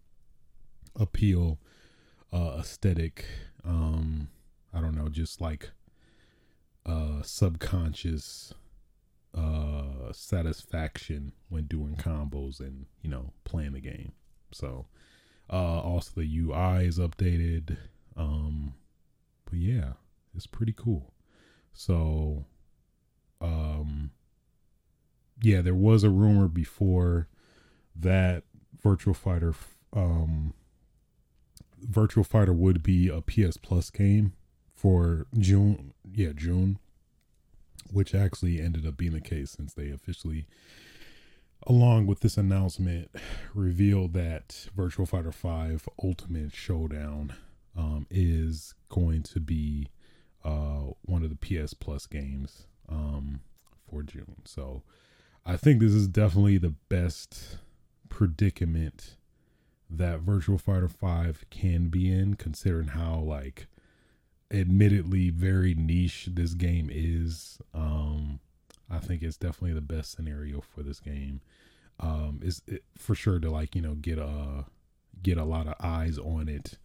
appeal, 0.98 1.58
uh, 2.32 2.56
aesthetic, 2.58 3.24
um, 3.64 4.28
I 4.76 4.80
don't 4.80 4.94
know, 4.94 5.08
just 5.08 5.40
like 5.40 5.70
uh 6.84 7.22
subconscious 7.22 8.52
uh, 9.36 10.12
satisfaction 10.12 11.32
when 11.48 11.64
doing 11.64 11.94
combos 11.96 12.58
and 12.60 12.86
you 13.02 13.10
know 13.10 13.32
playing 13.44 13.72
the 13.72 13.80
game. 13.80 14.12
So 14.52 14.86
uh, 15.52 15.80
also 15.80 16.12
the 16.16 16.38
UI 16.38 16.86
is 16.86 16.98
updated. 16.98 17.76
Um, 18.16 18.74
but 19.44 19.58
yeah, 19.58 19.92
it's 20.34 20.46
pretty 20.46 20.72
cool. 20.72 21.12
So 21.74 22.46
um, 23.40 24.10
yeah, 25.42 25.60
there 25.60 25.74
was 25.74 26.02
a 26.02 26.10
rumor 26.10 26.48
before 26.48 27.28
that 27.94 28.44
Virtual 28.82 29.14
Fighter 29.14 29.54
um, 29.92 30.54
Virtual 31.78 32.24
Fighter 32.24 32.54
would 32.54 32.82
be 32.82 33.08
a 33.08 33.20
PS 33.20 33.58
Plus 33.58 33.90
game 33.90 34.32
for 34.76 35.26
June. 35.36 35.94
Yeah, 36.12 36.32
June 36.36 36.78
which 37.92 38.14
actually 38.14 38.60
ended 38.60 38.86
up 38.86 38.96
being 38.96 39.12
the 39.12 39.20
case 39.20 39.52
since 39.52 39.74
they 39.74 39.90
officially 39.90 40.46
along 41.66 42.06
with 42.06 42.20
this 42.20 42.36
announcement 42.36 43.10
revealed 43.54 44.12
that 44.12 44.68
virtual 44.74 45.06
fighter 45.06 45.32
5 45.32 45.88
ultimate 46.02 46.54
showdown 46.54 47.34
um, 47.76 48.06
is 48.10 48.74
going 48.88 49.22
to 49.22 49.40
be 49.40 49.88
uh, 50.44 50.84
one 51.02 51.22
of 51.22 51.30
the 51.30 51.36
ps 51.36 51.74
plus 51.74 52.06
games 52.06 52.66
um, 52.88 53.40
for 53.88 54.02
june 54.02 54.36
so 54.44 54.82
i 55.44 55.56
think 55.56 55.80
this 55.80 55.92
is 55.92 56.08
definitely 56.08 56.58
the 56.58 56.74
best 56.88 57.58
predicament 58.08 59.16
that 59.88 60.20
virtual 60.20 60.58
fighter 60.58 60.88
5 60.88 61.44
can 61.50 61.88
be 61.88 62.12
in 62.12 62.34
considering 62.34 62.88
how 62.88 63.18
like 63.18 63.66
admittedly 64.50 65.30
very 65.30 65.74
niche 65.74 66.28
this 66.32 66.54
game 66.54 66.90
is. 66.92 67.58
Um, 67.74 68.40
I 68.88 68.98
think 68.98 69.22
it's 69.22 69.36
definitely 69.36 69.74
the 69.74 69.80
best 69.80 70.12
scenario 70.12 70.60
for 70.60 70.82
this 70.82 71.00
game. 71.00 71.40
Um, 71.98 72.40
is 72.42 72.62
it, 72.66 72.84
for 72.96 73.14
sure 73.14 73.38
to 73.38 73.50
like 73.50 73.74
you 73.74 73.82
know 73.82 73.94
get 73.94 74.18
a 74.18 74.66
get 75.22 75.38
a 75.38 75.44
lot 75.44 75.66
of 75.66 75.74
eyes 75.80 76.18
on 76.18 76.48
it 76.48 76.78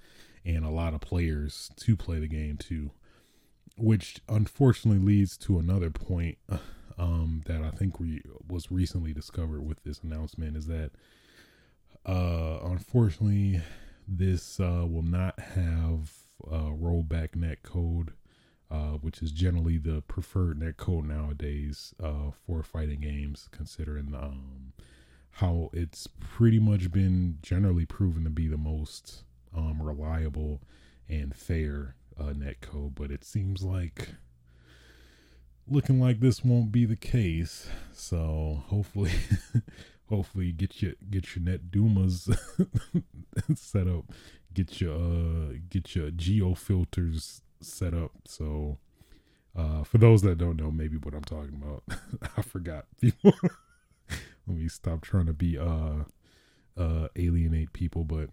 and 0.45 0.65
a 0.65 0.69
lot 0.69 0.93
of 0.93 1.01
players 1.01 1.69
to 1.77 1.95
play 1.95 2.19
the 2.19 2.27
game 2.27 2.57
too, 2.57 2.91
which 3.77 4.21
unfortunately 4.27 5.03
leads 5.03 5.37
to 5.37 5.59
another 5.59 5.89
point 5.89 6.37
um, 6.97 7.41
that 7.45 7.61
I 7.61 7.69
think 7.71 7.99
we 7.99 8.21
was 8.47 8.71
recently 8.71 9.13
discovered 9.13 9.65
with 9.65 9.83
this 9.83 9.99
announcement 10.01 10.57
is 10.57 10.67
that 10.67 10.91
uh, 12.05 12.59
unfortunately 12.63 13.61
this 14.07 14.59
uh, 14.59 14.85
will 14.89 15.03
not 15.03 15.39
have 15.39 16.11
uh, 16.49 16.71
rollback 16.71 17.35
net 17.35 17.63
code, 17.63 18.13
uh, 18.69 18.97
which 19.01 19.21
is 19.21 19.31
generally 19.31 19.77
the 19.77 20.01
preferred 20.01 20.59
net 20.59 20.77
code 20.77 21.05
nowadays 21.05 21.93
uh, 22.01 22.31
for 22.45 22.63
fighting 22.63 23.01
games, 23.01 23.49
considering 23.51 24.13
um, 24.15 24.73
how 25.35 25.69
it's 25.73 26.07
pretty 26.19 26.59
much 26.59 26.91
been 26.91 27.37
generally 27.41 27.85
proven 27.85 28.23
to 28.23 28.29
be 28.29 28.47
the 28.47 28.57
most 28.57 29.23
um, 29.55 29.81
reliable 29.81 30.61
and 31.07 31.35
fair 31.35 31.95
uh, 32.19 32.33
net 32.33 32.61
code. 32.61 32.95
But 32.95 33.11
it 33.11 33.23
seems 33.23 33.63
like 33.63 34.09
looking 35.67 35.99
like 35.99 36.19
this 36.19 36.43
won't 36.43 36.71
be 36.71 36.85
the 36.85 36.95
case. 36.95 37.67
So 37.93 38.63
hopefully, 38.67 39.11
hopefully 40.11 40.51
get 40.51 40.81
your 40.81 40.93
get 41.09 41.35
your 41.35 41.45
NetDumas 41.45 42.37
set 43.55 43.87
up, 43.87 44.05
get 44.53 44.79
your 44.79 44.93
uh, 44.93 45.53
get 45.69 45.95
your 45.95 46.11
geo 46.11 46.53
filters 46.53 47.41
set 47.61 47.93
up. 47.93 48.11
So 48.25 48.77
uh, 49.57 49.83
for 49.83 49.97
those 49.97 50.21
that 50.21 50.37
don't 50.37 50.57
know, 50.57 50.69
maybe 50.69 50.97
what 50.97 51.15
I'm 51.15 51.23
talking 51.23 51.55
about, 51.55 51.83
I 52.37 52.41
forgot. 52.41 52.85
Let 53.23 54.57
me 54.57 54.67
stop 54.67 55.01
trying 55.01 55.27
to 55.27 55.33
be 55.33 55.57
uh 55.57 56.03
uh 56.77 57.07
alienate 57.15 57.73
people, 57.73 58.03
but 58.03 58.29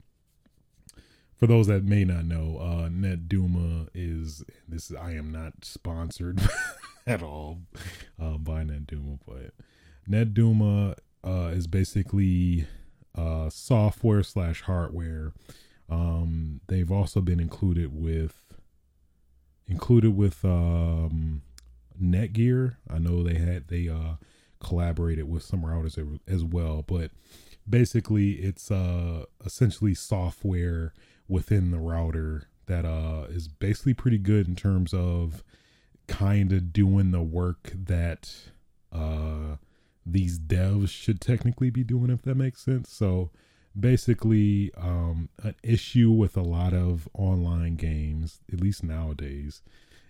for 1.36 1.46
those 1.46 1.68
that 1.68 1.84
may 1.84 2.04
not 2.04 2.24
know, 2.24 2.58
uh, 2.60 2.88
NetDuma 2.88 3.88
is 3.94 4.44
this. 4.66 4.90
Is, 4.90 4.96
I 4.96 5.12
am 5.12 5.30
not 5.30 5.64
sponsored 5.64 6.40
at 7.06 7.22
all 7.22 7.60
uh, 8.20 8.38
by 8.38 8.64
NetDuma, 8.64 9.20
but 9.24 9.52
NetDuma 10.10 10.96
uh, 11.28 11.48
is 11.48 11.66
basically 11.66 12.66
uh, 13.14 13.50
software 13.50 14.22
slash 14.22 14.62
hardware. 14.62 15.32
Um, 15.90 16.60
they've 16.68 16.90
also 16.90 17.20
been 17.20 17.40
included 17.40 17.90
with 17.94 18.54
included 19.66 20.16
with 20.16 20.44
um, 20.44 21.42
Netgear. 22.00 22.76
I 22.88 22.98
know 22.98 23.22
they 23.22 23.38
had 23.38 23.68
they 23.68 23.88
uh, 23.88 24.14
collaborated 24.60 25.28
with 25.30 25.42
some 25.42 25.62
routers 25.62 25.98
as 26.26 26.44
well, 26.44 26.84
but 26.86 27.10
basically 27.68 28.32
it's 28.32 28.70
uh, 28.70 29.24
essentially 29.44 29.94
software 29.94 30.94
within 31.28 31.70
the 31.70 31.78
router 31.78 32.48
that 32.68 32.84
uh 32.84 33.24
is 33.30 33.48
basically 33.48 33.94
pretty 33.94 34.18
good 34.18 34.46
in 34.46 34.54
terms 34.54 34.94
of 34.94 35.42
kind 36.06 36.52
of 36.52 36.72
doing 36.72 37.10
the 37.10 37.22
work 37.22 37.72
that 37.74 38.30
uh 38.92 39.56
these 40.12 40.38
devs 40.38 40.90
should 40.90 41.20
technically 41.20 41.70
be 41.70 41.84
doing 41.84 42.10
if 42.10 42.22
that 42.22 42.36
makes 42.36 42.62
sense. 42.62 42.90
So 42.90 43.30
basically 43.78 44.72
um 44.76 45.28
an 45.42 45.54
issue 45.62 46.10
with 46.10 46.36
a 46.36 46.42
lot 46.42 46.72
of 46.72 47.08
online 47.14 47.76
games 47.76 48.40
at 48.52 48.60
least 48.60 48.82
nowadays 48.82 49.62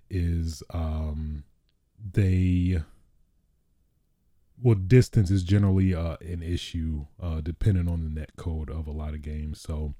is 0.08 0.62
um 0.70 1.44
they 2.12 2.80
well 4.62 4.74
distance 4.74 5.30
is 5.30 5.42
generally 5.42 5.94
uh 5.94 6.16
an 6.20 6.42
issue 6.42 7.04
uh 7.22 7.40
depending 7.40 7.88
on 7.88 8.04
the 8.04 8.10
net 8.10 8.30
code 8.36 8.70
of 8.70 8.86
a 8.86 8.92
lot 8.92 9.14
of 9.14 9.22
games. 9.22 9.60
So 9.60 9.94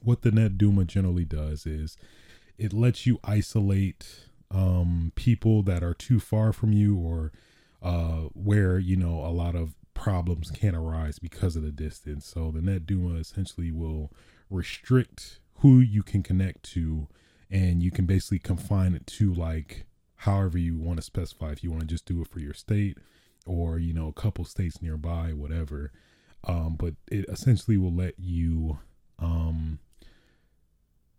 what 0.00 0.22
the 0.22 0.30
NetDuma 0.30 0.86
generally 0.86 1.24
does 1.24 1.66
is 1.66 1.96
it 2.58 2.72
lets 2.72 3.06
you 3.06 3.18
isolate 3.24 4.26
um, 4.50 5.12
people 5.16 5.62
that 5.62 5.82
are 5.82 5.94
too 5.94 6.20
far 6.20 6.52
from 6.52 6.72
you 6.72 6.96
or 6.96 7.32
uh, 7.84 8.28
where 8.32 8.78
you 8.78 8.96
know 8.96 9.20
a 9.20 9.28
lot 9.30 9.54
of 9.54 9.74
problems 9.92 10.50
can 10.50 10.74
arise 10.74 11.18
because 11.18 11.54
of 11.54 11.62
the 11.62 11.70
distance. 11.70 12.26
So 12.26 12.50
the 12.50 12.60
NetDuma 12.60 13.20
essentially 13.20 13.70
will 13.70 14.10
restrict 14.50 15.38
who 15.58 15.78
you 15.78 16.02
can 16.02 16.22
connect 16.22 16.64
to, 16.72 17.06
and 17.50 17.82
you 17.82 17.90
can 17.90 18.06
basically 18.06 18.38
confine 18.38 18.94
it 18.94 19.06
to 19.06 19.32
like 19.32 19.86
however 20.16 20.58
you 20.58 20.76
want 20.78 20.96
to 20.96 21.02
specify. 21.02 21.50
If 21.50 21.62
you 21.62 21.70
want 21.70 21.82
to 21.82 21.86
just 21.86 22.06
do 22.06 22.22
it 22.22 22.28
for 22.28 22.40
your 22.40 22.54
state 22.54 22.98
or 23.46 23.78
you 23.78 23.92
know 23.92 24.08
a 24.08 24.12
couple 24.12 24.44
states 24.46 24.80
nearby, 24.80 25.32
whatever. 25.32 25.92
Um, 26.46 26.76
but 26.78 26.94
it 27.10 27.26
essentially 27.28 27.76
will 27.76 27.94
let 27.94 28.14
you 28.18 28.78
um, 29.18 29.78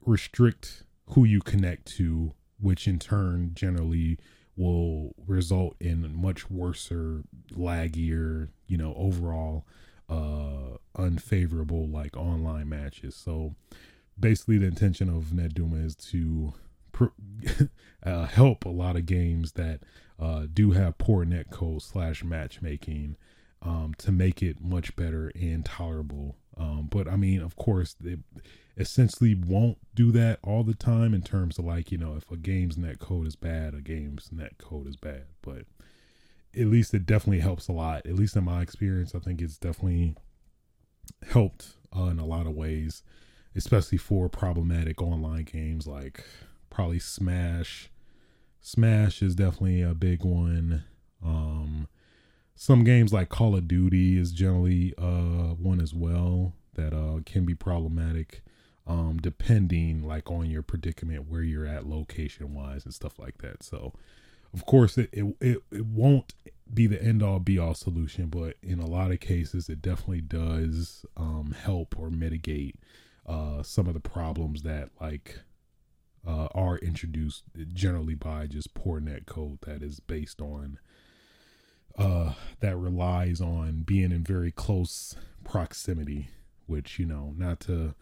restrict 0.05 0.84
who 1.09 1.24
you 1.24 1.41
connect 1.41 1.86
to, 1.97 2.34
which 2.59 2.88
in 2.88 2.99
turn 2.99 3.51
generally 3.53 4.18
will 4.56 5.14
result 5.28 5.76
in 5.80 6.16
much 6.16 6.49
worser, 6.49 7.24
laggier, 7.51 8.49
you 8.68 8.78
know, 8.78 8.93
overall 8.95 9.66
uh 10.08 10.78
unfavorable 10.95 11.88
like 11.88 12.16
online 12.16 12.70
matches. 12.70 13.16
So 13.16 13.56
basically 14.20 14.58
the 14.58 14.68
intention 14.68 15.10
of 15.10 15.26
NetDuma 15.26 15.86
is 15.86 15.95
to 15.95 16.53
pr- 16.91 17.06
uh, 18.03 18.26
help 18.26 18.66
a 18.66 18.70
lot 18.70 18.95
of 18.95 19.06
games 19.06 19.53
that 19.53 19.82
uh, 20.20 20.45
do 20.51 20.72
have 20.72 20.97
poor 20.97 21.26
net 21.26 21.51
code 21.51 21.82
slash 21.82 22.24
matchmaking 22.24 23.18
um, 23.62 23.93
to 23.97 24.12
make 24.12 24.41
it 24.41 24.62
much 24.62 24.95
better 24.95 25.32
and 25.36 25.66
tolerable. 25.66 26.38
Um, 26.58 26.88
but 26.89 27.08
I 27.08 27.16
mean, 27.16 27.41
of 27.41 27.56
course, 27.56 27.95
they 27.99 28.18
essentially 28.78 29.36
won't 29.36 29.78
do 29.93 30.12
that 30.12 30.39
all 30.43 30.64
the 30.64 30.74
time 30.74 31.14
in 31.14 31.22
terms 31.22 31.58
of 31.58 31.66
like, 31.66 31.91
you 31.91 31.97
know, 31.97 32.16
if 32.16 32.30
a 32.32 32.38
game's 32.38 32.78
net 32.78 32.99
code 32.99 33.28
is 33.28 33.36
bad, 33.36 33.74
a 33.74 33.82
game's 33.82 34.30
net 34.32 34.58
code 34.58 34.88
is 34.88 34.95
bad. 34.95 35.26
But 35.41 35.66
at 36.58 36.68
least 36.68 36.93
it 36.93 37.06
definitely 37.06 37.41
helps 37.41 37.68
a 37.68 37.74
lot. 37.74 38.06
At 38.06 38.16
least 38.16 38.36
in 38.36 38.45
my 38.45 38.62
experience, 38.62 39.14
I 39.14 39.20
think 39.20 39.41
it's 39.41 39.58
definitely 39.58 40.16
helped 41.30 41.76
uh, 41.95 42.06
in 42.06 42.20
a 42.20 42.26
lot 42.26 42.47
of 42.47 42.53
ways, 42.53 43.03
especially 43.56 43.97
for 43.97 44.30
problematic 44.30 45.01
online 45.01 45.43
games 45.43 45.88
like 45.88 46.24
probably 46.70 46.99
Smash. 46.99 47.89
Smash 48.62 49.22
is 49.22 49.36
definitely 49.36 49.82
a 49.82 49.93
big 49.93 50.24
one. 50.24 50.84
Um, 51.24 51.88
some 52.56 52.84
games 52.84 53.12
like 53.14 53.30
Call 53.30 53.56
of 53.56 53.68
Duty 53.68 54.18
is 54.18 54.32
generally 54.32 54.93
uh, 54.97 55.53
one 55.56 55.82
as 55.82 55.93
well 55.93 56.53
that 56.76 56.93
uh, 56.93 57.20
can 57.26 57.45
be 57.45 57.53
problematic 57.53 58.41
um, 58.88 59.18
depending 59.22 60.03
like 60.03 60.30
on 60.30 60.49
your 60.49 60.62
predicament 60.62 61.28
where 61.30 61.41
you're 61.41 61.66
at 61.66 61.88
location 61.88 62.53
wise 62.53 62.86
and 62.86 62.93
stuff 62.93 63.20
like 63.20 63.39
that. 63.39 63.64
So 63.64 63.93
of 64.53 64.66
course 64.66 64.97
it, 64.97 65.10
it, 65.12 65.36
it, 65.41 65.58
it 65.72 65.86
won't 65.86 66.34
be 66.74 66.88
the 66.88 67.01
end 67.01 67.22
all 67.22 67.39
be 67.39 67.60
all 67.60 67.74
solution, 67.74 68.28
but 68.28 68.56
in 68.62 68.80
a 68.80 68.86
lot 68.86 69.12
of 69.12 69.20
cases 69.20 69.70
it 69.70 69.82
definitely 69.82 70.22
does 70.22 71.06
um, 71.18 71.56
help 71.64 71.95
or 71.97 72.10
mitigate 72.10 72.80
uh, 73.26 73.64
some 73.64 73.88
of 73.88 73.93
the 73.93 73.99
problems 73.99 74.62
that 74.62 74.89
like 75.01 75.39
uh, 76.28 76.47
are 76.53 76.78
introduced 76.78 77.43
generally 77.74 78.16
by 78.16 78.47
just 78.47 78.74
poor 78.74 78.99
net 78.99 79.26
code 79.26 79.60
that 79.66 79.84
is 79.84 79.99
based 79.99 80.41
on 80.41 80.80
uh, 81.98 82.34
that 82.60 82.78
relies 82.78 83.41
on 83.41 83.84
being 83.86 84.12
in 84.12 84.24
very 84.24 84.52
close 84.52 85.16
proximity, 85.43 86.30
which 86.66 87.00
you 87.00 87.06
know 87.06 87.34
not 87.38 87.60
to 87.62 87.96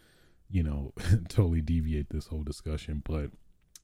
you 0.53 0.63
know, 0.63 0.93
totally 1.29 1.61
deviate 1.61 2.09
this 2.11 2.27
whole 2.27 2.43
discussion, 2.43 3.03
but 3.05 3.31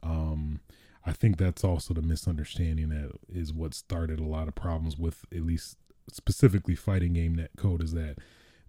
um 0.01 0.62
I 1.05 1.12
think 1.12 1.38
that's 1.38 1.64
also 1.64 1.93
the 1.93 2.01
misunderstanding 2.01 2.89
that 2.89 3.12
is 3.28 3.51
what 3.51 3.74
started 3.74 4.20
a 4.20 4.26
lot 4.26 4.47
of 4.47 4.55
problems 4.55 4.97
with 4.97 5.26
at 5.34 5.41
least 5.41 5.78
specifically 6.12 6.76
fighting 6.76 7.14
game 7.14 7.36
net 7.36 7.51
code 7.57 7.82
is 7.82 7.93
that 7.93 8.18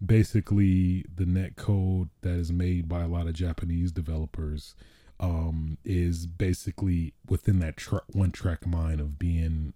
basically 0.04 1.04
the 1.14 1.26
net 1.26 1.56
code 1.56 2.08
that 2.22 2.34
is 2.34 2.50
made 2.50 2.88
by 2.88 3.02
a 3.02 3.08
lot 3.08 3.26
of 3.26 3.34
Japanese 3.34 3.92
developers 3.92 4.74
um 5.20 5.76
is 5.84 6.26
basically 6.26 7.12
within 7.28 7.58
that 7.58 7.80
one 8.12 8.30
track 8.32 8.66
mind 8.66 9.00
of 9.00 9.18
being 9.18 9.72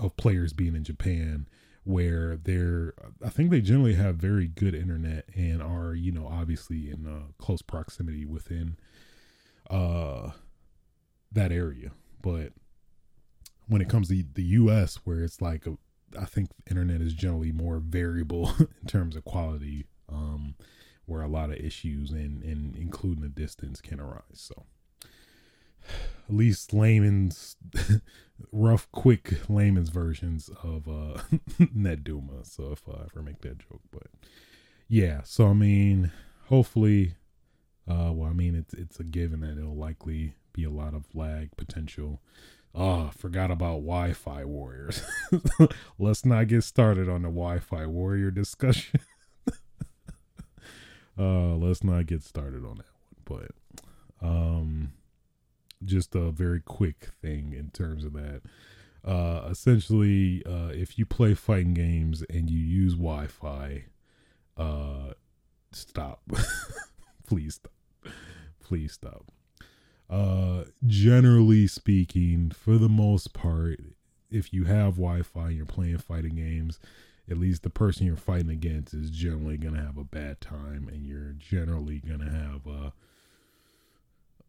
of 0.00 0.16
players 0.16 0.52
being 0.52 0.74
in 0.74 0.84
Japan 0.84 1.46
where 1.84 2.36
they're 2.36 2.94
I 3.24 3.30
think 3.30 3.50
they 3.50 3.60
generally 3.60 3.94
have 3.94 4.16
very 4.16 4.46
good 4.46 4.74
internet 4.74 5.26
and 5.34 5.62
are, 5.62 5.94
you 5.94 6.12
know, 6.12 6.26
obviously 6.26 6.90
in 6.90 7.06
uh, 7.06 7.32
close 7.38 7.62
proximity 7.62 8.24
within 8.24 8.76
uh 9.68 10.32
that 11.32 11.52
area. 11.52 11.92
But 12.22 12.52
when 13.66 13.80
it 13.80 13.88
comes 13.88 14.08
to 14.08 14.24
the 14.34 14.42
US 14.42 14.96
where 15.04 15.22
it's 15.22 15.40
like 15.40 15.66
a, 15.66 15.76
I 16.18 16.24
think 16.24 16.50
internet 16.68 17.00
is 17.00 17.14
generally 17.14 17.52
more 17.52 17.78
variable 17.78 18.52
in 18.58 18.86
terms 18.86 19.16
of 19.16 19.24
quality 19.24 19.86
um 20.08 20.54
where 21.06 21.22
a 21.22 21.28
lot 21.28 21.50
of 21.50 21.56
issues 21.56 22.10
and 22.10 22.42
and 22.42 22.76
including 22.76 23.22
the 23.22 23.28
distance 23.28 23.80
can 23.80 24.00
arise. 24.00 24.22
So 24.34 24.66
at 26.28 26.34
least 26.34 26.74
layman's 26.74 27.56
rough, 28.52 28.90
quick 28.92 29.48
layman's 29.48 29.90
versions 29.90 30.50
of 30.62 30.88
uh 30.88 31.20
NetDuma. 31.60 32.44
So 32.46 32.72
if 32.72 32.88
I 32.88 33.04
ever 33.04 33.22
make 33.22 33.40
that 33.42 33.58
joke, 33.58 33.82
but 33.90 34.06
yeah. 34.88 35.22
So 35.24 35.48
I 35.48 35.52
mean, 35.52 36.10
hopefully, 36.48 37.14
uh, 37.88 38.12
well, 38.12 38.30
I 38.30 38.32
mean, 38.32 38.54
it's 38.54 38.74
it's 38.74 39.00
a 39.00 39.04
given 39.04 39.40
that 39.40 39.58
it'll 39.58 39.76
likely 39.76 40.34
be 40.52 40.64
a 40.64 40.70
lot 40.70 40.94
of 40.94 41.06
lag 41.14 41.56
potential. 41.56 42.20
Oh, 42.72 43.10
forgot 43.16 43.50
about 43.50 43.80
Wi-Fi 43.82 44.44
warriors. 44.44 45.02
Let's 45.98 46.24
not 46.24 46.46
get 46.46 46.62
started 46.62 47.08
on 47.08 47.22
the 47.22 47.28
Wi-Fi 47.28 47.86
warrior 47.86 48.30
discussion. 48.30 49.00
uh, 51.18 51.56
let's 51.56 51.82
not 51.82 52.06
get 52.06 52.22
started 52.22 52.64
on 52.64 52.76
that 52.76 52.86
one. 53.26 53.48
But 54.20 54.26
um 54.26 54.92
just 55.84 56.14
a 56.14 56.30
very 56.30 56.60
quick 56.60 57.08
thing 57.20 57.52
in 57.52 57.70
terms 57.70 58.04
of 58.04 58.12
that. 58.14 58.42
Uh, 59.04 59.48
essentially, 59.50 60.42
uh, 60.44 60.68
if 60.72 60.98
you 60.98 61.06
play 61.06 61.34
fighting 61.34 61.74
games 61.74 62.22
and 62.28 62.50
you 62.50 62.58
use 62.58 62.92
Wi 62.94 63.26
Fi, 63.26 63.84
uh, 64.56 65.14
stop. 65.72 66.22
Please 67.26 67.54
stop. 67.54 68.12
Please 68.62 68.92
stop. 68.92 69.30
Uh, 70.08 70.64
generally 70.86 71.66
speaking, 71.68 72.50
for 72.50 72.76
the 72.76 72.88
most 72.88 73.32
part, 73.32 73.80
if 74.30 74.52
you 74.52 74.64
have 74.64 74.96
Wi-Fi 74.96 75.48
and 75.48 75.56
you're 75.56 75.66
playing 75.66 75.98
fighting 75.98 76.34
games, 76.34 76.80
at 77.30 77.38
least 77.38 77.62
the 77.62 77.70
person 77.70 78.06
you're 78.06 78.16
fighting 78.16 78.50
against 78.50 78.92
is 78.92 79.10
generally 79.10 79.56
gonna 79.56 79.80
have 79.80 79.96
a 79.96 80.04
bad 80.04 80.40
time, 80.40 80.88
and 80.92 81.06
you're 81.06 81.32
generally 81.38 82.00
gonna 82.00 82.30
have 82.30 82.66
a, 82.66 82.92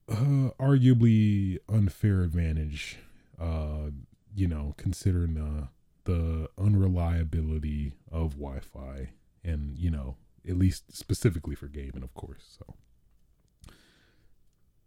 uh, 0.09 0.51
arguably 0.59 1.57
unfair 1.69 2.21
advantage. 2.21 2.97
Uh, 3.39 3.91
you 4.35 4.47
know, 4.47 4.73
considering 4.77 5.33
the 5.33 5.67
the 6.03 6.49
unreliability 6.57 7.93
of 8.11 8.31
Wi-Fi, 8.31 9.09
and 9.43 9.77
you 9.77 9.91
know, 9.91 10.15
at 10.47 10.57
least 10.57 10.95
specifically 10.95 11.55
for 11.55 11.67
gaming, 11.67 12.03
of 12.03 12.13
course. 12.13 12.57
So 12.57 12.75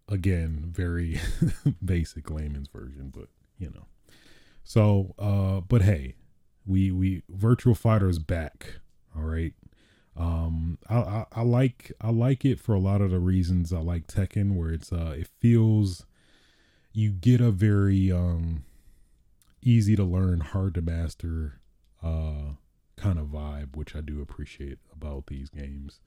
again, 0.08 0.64
very 0.70 1.20
basic 1.84 2.30
layman's 2.30 2.68
version, 2.68 3.12
but 3.14 3.28
you 3.58 3.70
know. 3.70 3.86
So, 4.62 5.14
uh, 5.18 5.60
but 5.60 5.82
hey, 5.82 6.14
we 6.66 6.90
we 6.90 7.22
Virtual 7.28 7.74
Fighter 7.74 8.08
is 8.08 8.18
back. 8.18 8.80
All 9.16 9.22
right. 9.22 9.52
Um, 10.16 10.78
I, 10.88 10.96
I, 10.96 11.26
I 11.32 11.42
like 11.42 11.92
I 12.00 12.10
like 12.10 12.44
it 12.44 12.60
for 12.60 12.74
a 12.74 12.80
lot 12.80 13.00
of 13.00 13.10
the 13.10 13.18
reasons 13.18 13.72
I 13.72 13.80
like 13.80 14.06
Tekken, 14.06 14.54
where 14.54 14.70
it's 14.70 14.92
uh 14.92 15.14
it 15.18 15.28
feels 15.40 16.06
you 16.92 17.10
get 17.10 17.40
a 17.40 17.50
very 17.50 18.12
um 18.12 18.64
easy 19.62 19.96
to 19.96 20.04
learn, 20.04 20.40
hard 20.40 20.74
to 20.74 20.82
master 20.82 21.60
uh 22.02 22.54
kind 22.96 23.18
of 23.18 23.26
vibe, 23.26 23.76
which 23.76 23.96
I 23.96 24.00
do 24.00 24.20
appreciate 24.22 24.78
about 24.92 25.26
these 25.26 25.50
games. 25.50 26.00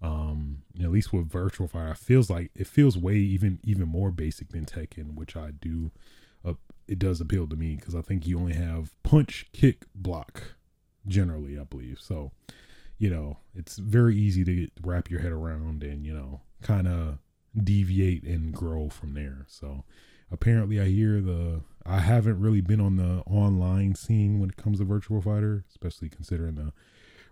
Um, 0.00 0.62
at 0.82 0.90
least 0.90 1.12
with 1.12 1.30
Virtual 1.30 1.68
Fire, 1.68 1.92
it 1.92 1.98
feels 1.98 2.28
like 2.28 2.50
it 2.56 2.66
feels 2.66 2.98
way 2.98 3.16
even 3.16 3.60
even 3.62 3.86
more 3.88 4.10
basic 4.10 4.48
than 4.48 4.64
Tekken, 4.66 5.14
which 5.14 5.36
I 5.36 5.52
do. 5.52 5.92
Uh, 6.44 6.54
it 6.88 6.98
does 6.98 7.20
appeal 7.20 7.46
to 7.46 7.54
me 7.54 7.76
because 7.76 7.94
I 7.94 8.02
think 8.02 8.26
you 8.26 8.36
only 8.38 8.54
have 8.54 8.90
punch, 9.04 9.46
kick, 9.52 9.84
block, 9.94 10.54
generally, 11.06 11.56
I 11.56 11.62
believe. 11.62 12.00
So, 12.00 12.32
you 12.98 13.10
know, 13.10 13.38
it's 13.54 13.76
very 13.76 14.16
easy 14.16 14.44
to 14.44 14.54
get, 14.54 14.72
wrap 14.82 15.10
your 15.10 15.20
head 15.20 15.32
around 15.32 15.82
and 15.82 16.06
you 16.06 16.14
know, 16.14 16.40
kind 16.62 16.86
of 16.86 17.18
deviate 17.62 18.24
and 18.24 18.52
grow 18.52 18.88
from 18.88 19.14
there. 19.14 19.44
So, 19.48 19.84
apparently, 20.30 20.80
I 20.80 20.86
hear 20.86 21.20
the 21.20 21.62
I 21.84 21.98
haven't 22.00 22.40
really 22.40 22.60
been 22.60 22.80
on 22.80 22.96
the 22.96 23.22
online 23.26 23.94
scene 23.94 24.38
when 24.38 24.50
it 24.50 24.56
comes 24.56 24.78
to 24.78 24.84
Virtual 24.84 25.20
Fighter, 25.20 25.64
especially 25.68 26.08
considering 26.08 26.54
the 26.54 26.72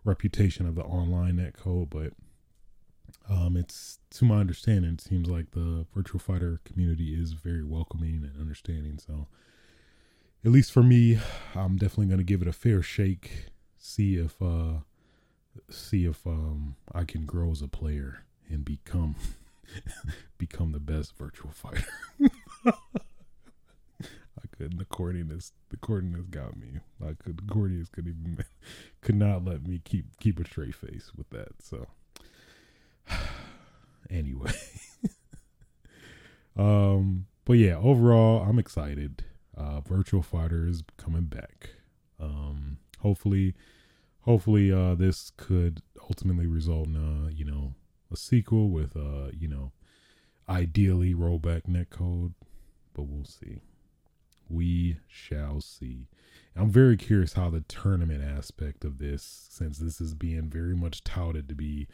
reputation 0.04 0.66
of 0.66 0.74
the 0.74 0.82
online 0.82 1.36
netcode, 1.36 1.90
but 1.90 2.12
um, 3.28 3.56
it's 3.56 3.98
to 4.11 4.24
my 4.24 4.36
understanding, 4.36 4.92
it 4.92 5.00
seems 5.00 5.28
like 5.28 5.52
the 5.52 5.86
virtual 5.94 6.20
fighter 6.20 6.61
community 6.64 7.14
is 7.14 7.32
very 7.32 7.64
welcoming 7.64 8.24
and 8.24 8.40
understanding. 8.40 8.98
So, 8.98 9.28
at 10.44 10.50
least 10.50 10.72
for 10.72 10.82
me, 10.82 11.18
I'm 11.54 11.76
definitely 11.76 12.06
going 12.06 12.18
to 12.18 12.24
give 12.24 12.42
it 12.42 12.48
a 12.48 12.52
fair 12.52 12.82
shake. 12.82 13.46
See 13.78 14.16
if 14.16 14.40
uh, 14.40 14.80
see 15.68 16.05
if 16.05 16.26
um, 16.26 16.76
I 16.92 17.05
can 17.05 17.26
grow 17.26 17.51
as 17.51 17.62
a 17.62 17.68
player 17.68 18.24
and 18.48 18.64
become 18.64 19.16
become 20.38 20.72
the 20.72 20.80
best 20.80 21.16
virtual 21.16 21.51
fighter. 21.51 21.86
I 22.66 24.46
couldn't. 24.57 24.78
The 24.78 24.84
cordiness, 24.84 25.53
the 25.70 25.76
cordiness 25.76 26.26
got 26.30 26.57
me. 26.57 26.80
I 27.03 27.14
could. 27.14 27.38
The 27.38 27.53
cordiness 27.53 27.88
could 27.88 28.07
even 28.07 28.44
could 29.01 29.16
not 29.16 29.44
let 29.44 29.66
me 29.66 29.80
keep 29.84 30.18
keep 30.18 30.38
a 30.40 30.44
straight 30.44 30.74
face 30.74 31.12
with 31.16 31.30
that. 31.30 31.62
So. 31.62 31.86
anyway. 34.11 34.53
um, 36.57 37.26
but 37.44 37.55
yeah, 37.55 37.76
overall, 37.76 38.42
I'm 38.42 38.59
excited. 38.59 39.24
Uh, 39.57 39.80
Virtual 39.80 40.22
Fighter 40.22 40.66
is 40.66 40.82
coming 40.96 41.24
back. 41.24 41.70
Um, 42.18 42.78
hopefully, 43.01 43.55
hopefully, 44.22 44.72
uh, 44.72 44.94
this 44.94 45.32
could 45.36 45.82
ultimately 46.02 46.46
result 46.46 46.88
in, 46.88 46.96
uh, 46.96 47.30
you 47.30 47.44
know, 47.44 47.74
a 48.12 48.16
sequel 48.16 48.70
with, 48.70 48.96
uh, 48.96 49.28
you 49.32 49.48
know, 49.48 49.72
ideally 50.48 51.14
rollback 51.14 51.62
netcode, 51.62 52.34
but 52.94 53.04
we'll 53.04 53.24
see. 53.24 53.60
We 54.48 54.98
shall 55.06 55.60
see. 55.60 56.08
I'm 56.56 56.70
very 56.70 56.96
curious 56.96 57.34
how 57.34 57.50
the 57.50 57.60
tournament 57.60 58.22
aspect 58.24 58.84
of 58.84 58.98
this, 58.98 59.46
since 59.50 59.78
this 59.78 60.00
is 60.00 60.14
being 60.14 60.50
very 60.50 60.74
much 60.74 61.04
touted 61.04 61.48
to 61.48 61.54
be 61.54 61.86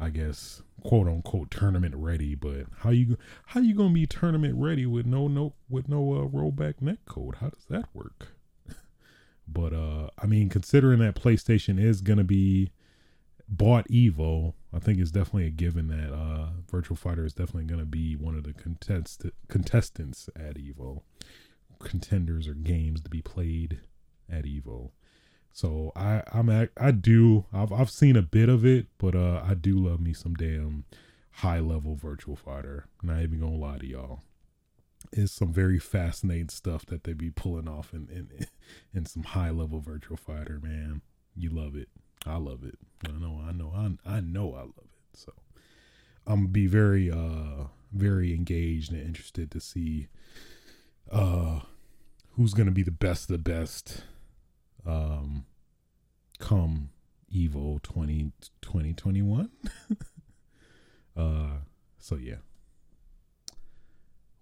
I 0.00 0.10
guess 0.10 0.62
quote 0.84 1.08
unquote 1.08 1.50
tournament 1.50 1.94
ready, 1.96 2.34
but 2.34 2.66
how 2.78 2.90
you 2.90 3.18
how 3.46 3.60
you 3.60 3.74
gonna 3.74 3.92
be 3.92 4.06
tournament 4.06 4.54
ready 4.56 4.86
with 4.86 5.06
no 5.06 5.26
no 5.26 5.54
with 5.68 5.88
no 5.88 6.14
uh, 6.14 6.26
rollback 6.28 6.80
net 6.80 6.98
code? 7.04 7.36
How 7.36 7.48
does 7.50 7.64
that 7.68 7.88
work? 7.92 8.28
But 9.50 9.72
uh, 9.72 10.08
I 10.18 10.26
mean, 10.26 10.48
considering 10.48 10.98
that 11.00 11.14
PlayStation 11.14 11.80
is 11.80 12.00
gonna 12.00 12.24
be 12.24 12.70
bought 13.48 13.88
Evo, 13.88 14.54
I 14.72 14.78
think 14.78 14.98
it's 14.98 15.10
definitely 15.10 15.46
a 15.46 15.50
given 15.50 15.88
that 15.88 16.12
uh, 16.12 16.48
Virtual 16.70 16.96
Fighter 16.96 17.24
is 17.24 17.32
definitely 17.32 17.64
gonna 17.64 17.86
be 17.86 18.14
one 18.16 18.34
of 18.34 18.44
the 18.44 18.52
contest 18.52 19.24
contestants 19.48 20.28
at 20.36 20.56
Evo, 20.56 21.02
contenders 21.78 22.46
or 22.46 22.54
games 22.54 23.00
to 23.02 23.10
be 23.10 23.22
played 23.22 23.80
at 24.30 24.44
Evo. 24.44 24.90
So 25.52 25.92
I 25.96 26.22
I'm 26.32 26.50
at, 26.50 26.70
I 26.76 26.90
do 26.90 27.46
I've 27.52 27.72
I've 27.72 27.90
seen 27.90 28.16
a 28.16 28.22
bit 28.22 28.48
of 28.48 28.64
it, 28.64 28.86
but 28.98 29.14
uh 29.14 29.42
I 29.44 29.54
do 29.54 29.76
love 29.78 30.00
me 30.00 30.12
some 30.12 30.34
damn 30.34 30.84
high 31.32 31.60
level 31.60 31.94
virtual 31.94 32.36
fighter. 32.36 32.86
Not 33.02 33.22
even 33.22 33.40
gonna 33.40 33.56
lie 33.56 33.78
to 33.78 33.86
y'all. 33.86 34.20
It's 35.12 35.32
some 35.32 35.52
very 35.52 35.78
fascinating 35.78 36.50
stuff 36.50 36.86
that 36.86 37.04
they 37.04 37.12
be 37.12 37.30
pulling 37.30 37.68
off 37.68 37.92
in 37.92 38.08
in, 38.10 38.46
in 38.94 39.06
some 39.06 39.22
high 39.22 39.50
level 39.50 39.80
virtual 39.80 40.16
fighter, 40.16 40.60
man. 40.62 41.02
You 41.34 41.50
love 41.50 41.76
it. 41.76 41.88
I 42.26 42.36
love 42.36 42.64
it. 42.64 42.78
I 43.06 43.12
know, 43.12 43.40
I 43.46 43.52
know, 43.52 43.72
I 43.74 44.16
I 44.16 44.20
know 44.20 44.54
I 44.54 44.60
love 44.60 44.74
it. 44.78 45.18
So 45.18 45.32
I'm 46.26 46.40
gonna 46.40 46.48
be 46.48 46.66
very 46.66 47.10
uh 47.10 47.68
very 47.92 48.34
engaged 48.34 48.92
and 48.92 49.00
interested 49.00 49.50
to 49.50 49.60
see 49.60 50.08
uh 51.10 51.60
who's 52.36 52.54
gonna 52.54 52.70
be 52.70 52.82
the 52.82 52.90
best 52.90 53.30
of 53.30 53.42
the 53.42 53.50
best 53.50 54.02
um, 54.88 55.44
come 56.38 56.90
Evo 57.32 57.82
20, 57.82 58.32
2021. 58.62 59.50
uh, 61.16 61.46
so 61.98 62.16
yeah. 62.16 62.36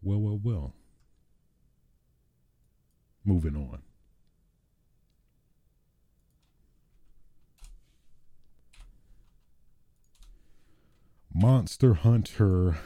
Well, 0.06 0.20
well, 0.20 0.40
well. 0.40 0.72
Moving 3.24 3.56
on. 3.56 3.82
Monster 11.34 11.94
Hunter 11.94 12.78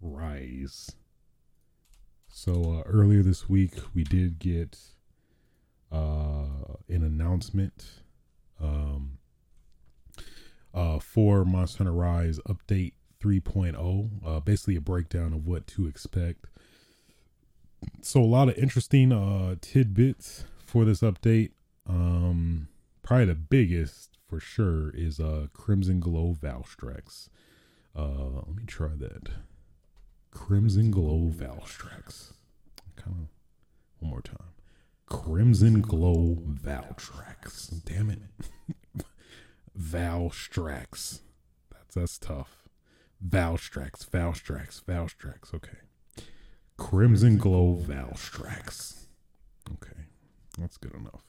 Rise. 0.00 0.92
So 2.30 2.80
uh, 2.80 2.88
earlier 2.88 3.22
this 3.22 3.50
week, 3.50 3.74
we 3.94 4.02
did 4.02 4.38
get 4.38 4.78
uh, 5.92 6.46
an 6.88 7.02
announcement 7.02 7.84
um, 8.58 9.18
uh, 10.72 10.98
for 10.98 11.44
Monster 11.44 11.84
Hunter 11.84 11.92
Rise 11.92 12.40
Update 12.48 12.94
3.0. 13.22 14.10
Uh, 14.24 14.40
basically, 14.40 14.76
a 14.76 14.80
breakdown 14.80 15.32
of 15.32 15.46
what 15.46 15.66
to 15.68 15.86
expect. 15.86 16.46
So, 18.02 18.20
a 18.20 18.24
lot 18.24 18.48
of 18.48 18.56
interesting 18.56 19.12
uh, 19.12 19.56
tidbits 19.60 20.44
for 20.64 20.84
this 20.84 21.00
update. 21.00 21.50
Um, 21.88 22.68
probably 23.02 23.26
the 23.26 23.34
biggest 23.34 24.18
for 24.28 24.40
sure 24.40 24.90
is 24.90 25.20
uh, 25.20 25.46
Crimson 25.52 26.00
Glow 26.00 26.36
Valstrax. 26.40 27.28
Uh, 27.94 28.42
let 28.46 28.56
me 28.56 28.64
try 28.66 28.90
that. 28.98 29.28
Crimson 30.30 30.90
Glow 30.90 31.32
Valstrax. 31.34 32.32
Kind 32.96 33.16
of 33.16 33.28
one 34.00 34.10
more 34.10 34.20
time. 34.20 34.52
Crimson 35.06 35.80
Glow 35.80 36.38
Valstrax. 36.46 37.84
Damn 37.84 38.10
it. 38.10 38.18
Valstrax. 39.78 41.20
That's 41.72 41.94
that's 41.94 42.18
tough. 42.18 42.65
Valstrax, 43.24 44.08
Valstrax, 44.08 44.82
Valstrax. 44.84 45.54
Okay. 45.54 45.78
Crimson 46.76 47.38
Glow 47.38 47.76
Valstrax. 47.80 49.06
Okay. 49.72 50.02
That's 50.58 50.76
good 50.76 50.94
enough. 50.94 51.22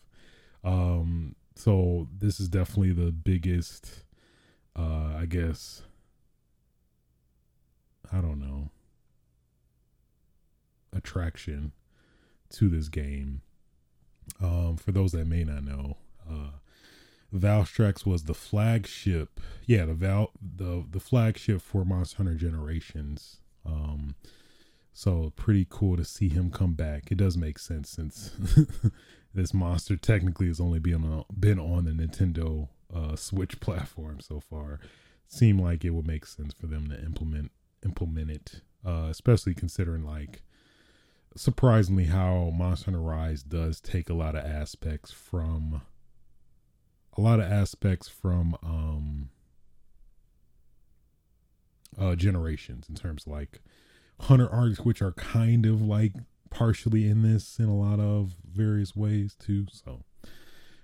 Um 0.64 1.36
so 1.56 2.08
this 2.16 2.40
is 2.40 2.50
definitely 2.50 2.94
the 2.94 3.12
biggest 3.12 4.04
uh 4.76 5.16
I 5.18 5.26
guess 5.26 5.84
I 8.12 8.22
don't 8.22 8.40
know 8.40 8.72
attraction 10.94 11.72
to 12.50 12.70
this 12.70 12.90
game 12.90 13.42
um, 14.42 14.78
for 14.78 14.92
those 14.92 15.12
that 15.14 15.28
may 15.28 15.44
not 15.44 15.64
know, 15.64 15.98
uh, 16.30 16.52
Valstrax 17.34 18.06
was 18.06 18.24
the 18.24 18.34
flagship. 18.34 19.40
Yeah, 19.66 19.86
the 19.86 19.94
Val 19.94 20.32
the 20.42 20.86
the 20.90 21.00
flagship 21.00 21.62
for 21.62 21.84
Monster 21.86 22.18
Hunter 22.18 22.36
Generations. 22.36 23.38
Um, 23.66 24.16
So 24.94 25.32
pretty 25.36 25.68
cool 25.70 25.96
to 25.98 26.04
see 26.06 26.30
him 26.30 26.50
come 26.50 26.74
back. 26.74 27.12
It 27.12 27.18
does 27.20 27.38
make 27.38 27.60
sense 27.60 27.90
since 27.92 28.32
this 29.34 29.54
monster 29.54 29.96
technically 29.96 30.48
has 30.48 30.60
only 30.60 30.80
been 30.80 31.04
on, 31.04 31.26
been 31.40 31.60
on 31.60 31.86
the 31.86 31.92
Nintendo 31.92 32.70
uh, 32.94 33.16
Switch 33.16 33.60
platform 33.60 34.20
so 34.22 34.40
far. 34.40 34.80
Seemed 35.28 35.60
like 35.62 35.86
it 35.86 35.92
would 35.92 36.08
make 36.08 36.26
sense 36.26 36.54
for 36.54 36.66
them 36.68 36.90
to 36.90 37.00
implement 37.04 37.52
implement 37.86 38.32
it, 38.32 38.62
uh, 38.86 39.08
especially 39.10 39.54
considering 39.54 40.04
like 40.04 40.42
surprisingly 41.36 42.06
how 42.06 42.50
Monster 42.56 42.86
Hunter 42.86 43.02
Rise 43.02 43.44
does 43.44 43.80
take 43.80 44.10
a 44.10 44.14
lot 44.16 44.36
of 44.36 44.46
aspects 44.46 45.12
from 45.12 45.82
a 47.18 47.22
lot 47.22 47.40
of 47.40 47.52
aspects 47.52 48.08
from 48.08 48.56
um 48.64 49.30
uh 52.00 52.16
generations 52.16 52.88
in 52.88 52.96
terms 52.96 53.26
of 53.26 53.34
like 53.34 53.62
hunter 54.22 54.50
arcs 54.50 54.80
which 54.80 55.02
are 55.02 55.14
kind 55.14 55.66
of 55.66 55.82
like 55.82 56.14
partially 56.50 57.08
in 57.08 57.24
this 57.24 57.60
in 57.60 57.66
a 57.66 57.76
lot 57.76 58.00
of 58.00 58.36
various 58.46 58.96
ways 58.96 59.36
too 59.36 59.66
so. 59.72 60.04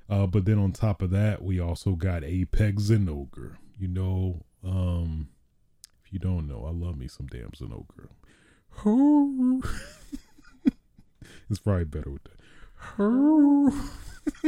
Uh 0.09 0.27
but 0.27 0.45
then 0.45 0.59
on 0.59 0.71
top 0.71 1.01
of 1.01 1.11
that 1.11 1.41
we 1.41 1.59
also 1.59 1.91
got 1.91 2.23
apex 2.23 2.84
Zinogre 2.84 3.55
you 3.79 3.88
know 3.88 4.43
um 4.63 5.29
if 6.03 6.11
you 6.11 6.19
don't 6.19 6.47
know 6.47 6.65
i 6.65 6.71
love 6.71 6.97
me 6.97 7.07
some 7.07 7.27
damn 7.27 7.51
Zinogre 7.51 8.09
it's 11.49 11.59
probably 11.59 11.86
better 11.86 12.09
with 12.11 12.23
that 12.23 12.31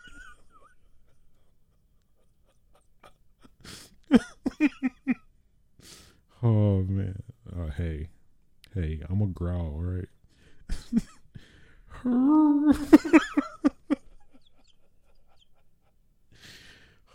oh 6.43 6.83
man. 6.83 7.21
Uh, 7.51 7.69
hey, 7.77 8.09
hey, 8.73 9.01
I'm 9.09 9.21
a 9.21 9.27
growl, 9.27 9.73
all 9.75 9.81
right. 9.81 10.07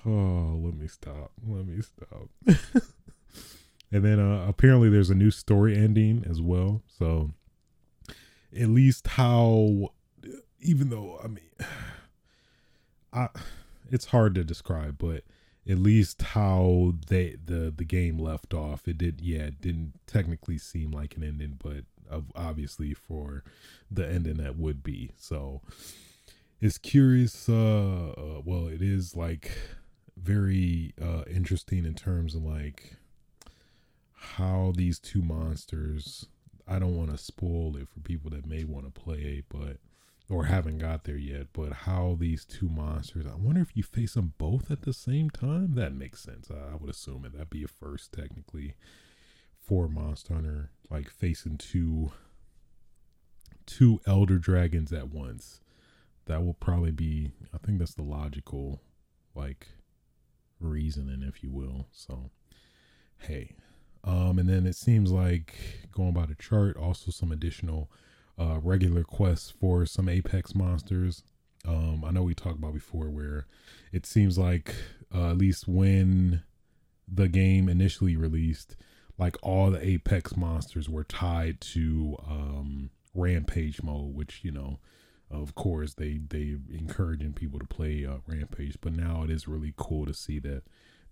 oh, 0.07 0.61
let 0.63 0.75
me 0.75 0.87
stop. 0.89 1.33
Let 1.47 1.67
me 1.67 1.81
stop. 1.83 2.29
and 3.93 4.05
then 4.05 4.21
uh, 4.21 4.47
apparently 4.49 4.89
there's 4.89 5.11
a 5.11 5.15
new 5.15 5.31
story 5.31 5.77
ending 5.77 6.25
as 6.29 6.41
well. 6.41 6.83
So 6.99 7.31
at 8.59 8.69
least 8.69 9.07
how, 9.07 9.93
even 10.61 10.91
though 10.91 11.21
I 11.23 11.29
mean, 11.29 11.51
I 13.13 13.29
it's 13.91 14.07
hard 14.07 14.35
to 14.35 14.45
describe, 14.45 14.99
but 14.99 15.23
at 15.69 15.79
least 15.79 16.23
how 16.23 16.95
they 17.09 17.37
the 17.45 17.73
the 17.77 17.85
game 17.85 18.19
left 18.19 18.55
off. 18.55 18.87
It 18.87 18.99
did, 18.99 19.21
yeah, 19.21 19.45
it 19.45 19.61
didn't 19.61 19.95
technically 20.07 20.59
seem 20.59 20.93
like 20.93 21.17
an 21.17 21.25
ending, 21.25 21.59
but 21.63 21.85
obviously 22.35 22.95
for 22.95 23.43
the 23.91 24.09
ending 24.09 24.37
that 24.37 24.57
would 24.57 24.83
be. 24.83 25.11
So 25.17 25.63
it's 26.61 26.79
curious. 26.79 27.49
Uh, 27.49 28.15
uh 28.17 28.43
well, 28.45 28.69
it 28.69 28.83
is 28.83 29.17
like 29.17 29.53
very 30.17 30.95
uh 31.03 31.23
interesting 31.29 31.85
in 31.85 31.95
terms 31.95 32.35
of 32.35 32.43
like 32.43 32.95
how 34.15 34.73
these 34.77 34.99
two 34.99 35.23
monsters. 35.23 36.27
I 36.69 36.81
don't 36.81 36.97
want 36.97 37.13
to 37.13 37.19
spoil 37.19 37.77
it 37.77 37.89
for 37.89 38.01
people 38.01 38.31
that 38.31 38.45
may 38.45 38.65
want 38.65 38.87
to 38.87 39.01
play, 39.01 39.45
but 39.49 39.77
or 40.29 40.47
haven't 40.47 40.79
got 40.79 41.05
there 41.05 41.17
yet, 41.17 41.47
but 41.53 41.73
how 41.73 42.17
these 42.19 42.45
two 42.45 42.69
monsters, 42.69 43.27
I 43.27 43.37
wonder 43.37 43.61
if 43.61 43.77
you 43.77 43.83
face 43.83 44.15
them 44.15 44.33
both 44.39 44.71
at 44.71 44.83
the 44.83 44.93
same 44.93 45.31
time. 45.31 45.75
That 45.75 45.95
makes 45.95 46.21
sense. 46.21 46.51
I, 46.51 46.73
I 46.73 46.77
would 46.77 46.91
assume 46.91 47.25
it. 47.25 47.33
That'd 47.33 47.51
be 47.51 47.63
a 47.63 47.69
first, 47.69 48.13
technically, 48.13 48.75
for 49.61 49.89
Monster 49.89 50.35
Hunter, 50.35 50.71
like 50.91 51.11
facing 51.11 51.59
two 51.59 52.13
two 53.67 54.01
elder 54.07 54.39
dragons 54.39 54.93
at 54.93 55.11
once. 55.11 55.61
That 56.27 56.45
will 56.45 56.55
probably 56.55 56.93
be. 56.93 57.31
I 57.55 57.59
think 57.59 57.79
that's 57.79 57.95
the 57.95 58.03
logical, 58.03 58.81
like, 59.35 59.69
reasoning, 60.59 61.23
if 61.23 61.43
you 61.43 61.51
will. 61.53 61.87
So, 61.93 62.31
hey, 63.19 63.55
um, 64.03 64.39
and 64.39 64.49
then 64.49 64.67
it 64.67 64.75
seems 64.75 65.13
like 65.13 65.55
going 65.93 66.13
by 66.13 66.27
the 66.27 66.35
chart, 66.35 66.77
also 66.77 67.13
some 67.13 67.31
additional 67.31 67.91
uh, 68.39 68.59
regular 68.63 69.03
quests 69.03 69.51
for 69.51 69.87
some 69.87 70.09
Apex 70.09 70.55
monsters. 70.55 71.23
Um, 71.67 72.05
I 72.05 72.11
know 72.11 72.23
we 72.23 72.35
talked 72.35 72.59
about 72.59 72.75
before 72.75 73.09
where 73.11 73.47
it 73.93 74.07
seems 74.07 74.39
like 74.39 74.75
uh, 75.15 75.31
at 75.31 75.39
least 75.39 75.67
when 75.67 76.43
the 77.09 77.29
game 77.29 77.69
initially 77.69 78.17
released, 78.17 78.77
like 79.19 79.37
all 79.43 79.71
the 79.71 79.85
Apex 79.85 80.37
monsters 80.37 80.89
were 80.89 81.05
tied 81.05 81.61
to 81.61 82.17
um, 82.29 82.91
Rampage 83.15 83.83
mode, 83.83 84.15
which 84.15 84.41
you 84.43 84.53
know, 84.53 84.79
of 85.31 85.55
course, 85.55 85.95
they 85.95 86.21
they 86.29 86.57
encouraging 86.71 87.33
people 87.33 87.59
to 87.59 87.67
play 87.67 88.05
uh, 88.05 88.19
Rampage. 88.27 88.77
But 88.81 88.95
now 88.95 89.23
it 89.23 89.31
is 89.31 89.49
really 89.49 89.73
cool 89.77 90.07
to 90.07 90.15
see 90.15 90.39
that 90.41 90.63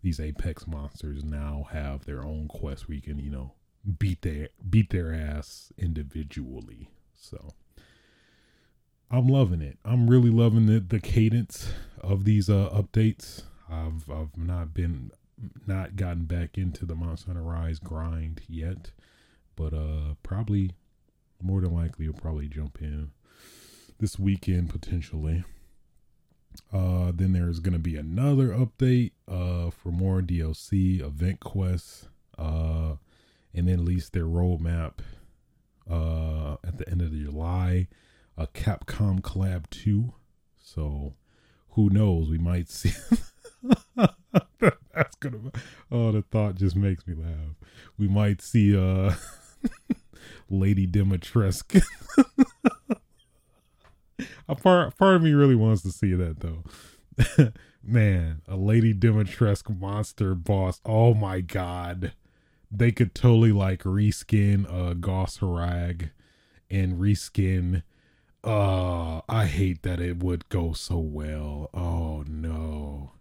these 0.03 0.21
Apex 0.21 0.67
monsters 0.67 1.25
now 1.25 1.67
have 1.73 2.05
their 2.05 2.23
own 2.23 2.47
quest 2.49 2.89
where 2.89 2.97
you 2.97 3.03
can 3.03 3.19
you 3.19 3.31
know 3.31 3.55
beat 3.99 4.23
their 4.23 4.49
beat 4.69 4.91
their 4.91 5.15
ass 5.15 5.73
individually. 5.79 6.91
So 7.25 7.55
I'm 9.11 9.29
loving 9.29 9.63
it. 9.63 9.79
I'm 9.85 10.09
really 10.09 10.31
loving 10.31 10.67
the 10.67 10.81
the 10.81 11.01
cadence 11.01 11.73
of 12.01 12.25
these 12.25 12.51
uh 12.51 12.69
updates. 12.71 13.43
I've 13.71 14.11
I've 14.11 14.37
not 14.37 14.75
been 14.75 15.11
not 15.67 15.97
gotten 15.97 16.25
back 16.25 16.57
into 16.59 16.87
the 16.87 16.95
Monster 16.95 17.29
Hunter 17.29 17.43
Rise 17.43 17.79
grind 17.79 18.43
yet, 18.49 18.91
but 19.57 19.73
uh 19.73 20.15
probably 20.23 20.73
more 21.43 21.61
than 21.61 21.75
likely 21.75 22.07
will 22.07 22.15
probably 22.15 22.49
jump 22.49 22.79
in 22.81 23.11
this 23.99 24.19
weekend 24.19 24.71
potentially. 24.71 25.45
Uh 26.73 27.11
then 27.15 27.33
there's 27.33 27.61
gonna 27.61 27.79
be 27.79 27.97
another 27.97 28.49
update 28.49 29.13
uh 29.29 29.71
for 29.71 29.91
more 29.91 30.21
DLC 30.21 31.01
event 31.01 31.41
quests. 31.41 32.09
Uh 32.37 32.97
and 33.55 33.69
then 33.69 33.79
at 33.79 33.85
least 33.85 34.13
their 34.13 34.25
roadmap 34.25 34.95
uh, 35.91 36.57
at 36.65 36.79
the 36.79 36.89
end 36.89 37.03
of 37.03 37.13
July, 37.13 37.89
a 38.37 38.47
Capcom 38.47 39.21
collab 39.21 39.69
2. 39.71 40.13
So 40.63 41.15
who 41.71 41.91
knows? 41.91 42.29
We 42.29 42.39
might 42.39 42.69
see. 42.69 42.93
That's 44.95 45.17
gonna. 45.21 45.39
Oh, 45.91 46.13
the 46.13 46.23
thought 46.23 46.55
just 46.57 46.77
makes 46.77 47.07
me 47.07 47.15
laugh. 47.15 47.57
We 47.99 48.09
might 48.09 48.41
see 48.41 48.77
uh, 48.77 49.15
Lady 50.51 50.87
Dimitrescu. 50.87 51.83
a 54.49 54.55
part 54.55 54.97
part 54.97 55.17
of 55.17 55.23
me 55.23 55.33
really 55.33 55.57
wants 55.57 55.83
to 55.83 55.91
see 55.91 56.15
that 56.15 56.41
though. 56.41 57.53
Man, 57.83 58.41
a 58.49 58.57
Lady 58.57 58.95
Dimitrescu 58.95 59.79
monster 59.79 60.35
boss. 60.35 60.81
Oh 60.85 61.15
my 61.15 61.41
god 61.41 62.13
they 62.77 62.93
could 62.93 63.15
totally 63.15 63.53
like 63.53 63.83
reskin 63.85 64.67
uh 64.73 64.95
Goss 64.95 65.39
Harag 65.39 66.11
and 66.71 66.99
reskin 66.99 67.83
uh 68.43 69.21
I 69.29 69.47
hate 69.47 69.83
that 69.83 70.01
it 70.01 70.23
would 70.23 70.49
go 70.49 70.73
so 70.73 70.99
well. 70.99 71.71
Oh 71.73 72.25
no. 72.27 73.13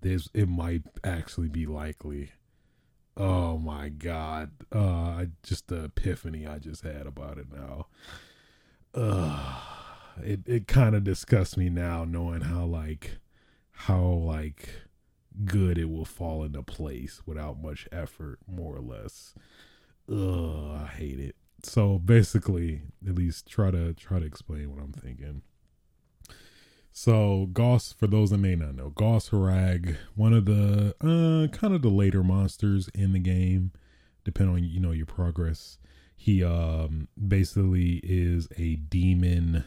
This 0.00 0.28
it 0.34 0.48
might 0.48 0.82
actually 1.04 1.48
be 1.48 1.66
likely. 1.66 2.32
Oh 3.16 3.58
my 3.58 3.88
god. 3.88 4.50
Uh 4.72 5.26
just 5.42 5.68
the 5.68 5.84
epiphany 5.84 6.46
I 6.46 6.58
just 6.58 6.82
had 6.82 7.06
about 7.06 7.38
it 7.38 7.46
now. 7.52 7.86
Uh 8.94 9.60
it 10.22 10.40
it 10.46 10.66
kind 10.66 10.96
of 10.96 11.04
disgusts 11.04 11.56
me 11.56 11.68
now 11.68 12.04
knowing 12.04 12.40
how 12.42 12.64
like 12.64 13.18
how 13.70 14.02
like 14.02 14.70
good 15.44 15.78
it 15.78 15.90
will 15.90 16.04
fall 16.04 16.42
into 16.44 16.62
place 16.62 17.22
without 17.26 17.60
much 17.62 17.88
effort, 17.92 18.38
more 18.46 18.76
or 18.76 18.80
less. 18.80 19.34
Ugh, 20.10 20.82
I 20.82 20.86
hate 20.86 21.20
it. 21.20 21.36
So 21.62 21.98
basically, 21.98 22.82
at 23.06 23.14
least 23.14 23.48
try 23.48 23.70
to 23.70 23.92
try 23.94 24.18
to 24.20 24.26
explain 24.26 24.70
what 24.70 24.82
I'm 24.82 24.92
thinking. 24.92 25.42
So 26.92 27.48
Goss, 27.52 27.92
for 27.92 28.06
those 28.06 28.30
that 28.30 28.38
may 28.38 28.56
not 28.56 28.74
know, 28.74 28.90
Goss 28.90 29.30
Harag, 29.30 29.96
one 30.14 30.32
of 30.32 30.46
the 30.46 30.94
uh 31.00 31.56
kind 31.56 31.74
of 31.74 31.82
the 31.82 31.90
later 31.90 32.22
monsters 32.22 32.88
in 32.94 33.12
the 33.12 33.18
game, 33.18 33.72
depending 34.24 34.54
on 34.54 34.64
you 34.64 34.80
know 34.80 34.92
your 34.92 35.06
progress. 35.06 35.78
He 36.16 36.42
um 36.42 37.08
basically 37.16 38.00
is 38.02 38.48
a 38.56 38.76
demon 38.76 39.64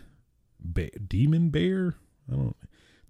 ba- 0.60 0.98
demon 1.00 1.50
bear. 1.50 1.96
I 2.30 2.36
don't 2.36 2.56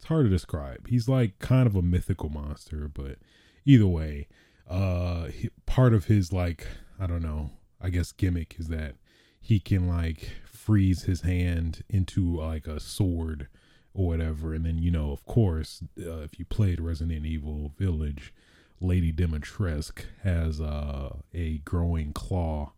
it's 0.02 0.08
hard 0.08 0.26
to 0.26 0.32
describe. 0.32 0.88
He's 0.88 1.08
like 1.08 1.38
kind 1.38 1.68
of 1.68 1.76
a 1.76 1.84
mythical 1.84 2.30
monster, 2.30 2.90
but 2.92 3.20
either 3.66 3.86
way, 3.86 4.28
uh, 4.68 5.26
he, 5.26 5.52
part 5.68 5.94
of 5.94 6.06
his 6.06 6.34
like 6.34 6.66
I 7.00 7.06
don't 7.06 7.22
know, 7.22 7.52
I 7.80 7.92
guess 7.92 8.12
gimmick 8.12 8.56
is 8.58 8.68
that 8.70 8.96
he 9.40 9.60
can 9.60 9.88
like 9.88 10.32
freeze 10.44 11.04
his 11.04 11.22
hand 11.22 11.84
into 11.88 12.36
like 12.36 12.66
a 12.66 12.80
sword 12.80 13.48
or 13.94 14.08
whatever, 14.08 14.56
and 14.56 14.66
then 14.66 14.80
you 14.80 14.90
know, 14.90 15.12
of 15.12 15.24
course, 15.26 15.84
uh, 16.00 16.22
if 16.22 16.40
you 16.40 16.46
played 16.46 16.82
Resident 16.82 17.28
Evil 17.28 17.72
Village, 17.78 18.34
Lady 18.80 19.14
Dimitrescu 19.14 20.06
has 20.24 20.60
uh, 20.60 21.18
a 21.32 21.60
growing 21.60 22.12
claw 22.12 22.74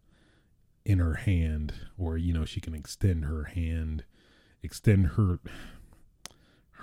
in 0.84 1.00
her 1.00 1.14
hand, 1.14 1.74
or 1.98 2.18
you 2.18 2.34
know, 2.34 2.44
she 2.44 2.60
can 2.60 2.76
extend 2.76 3.24
her 3.24 3.46
hand, 3.46 4.04
extend 4.62 5.12
her 5.12 5.40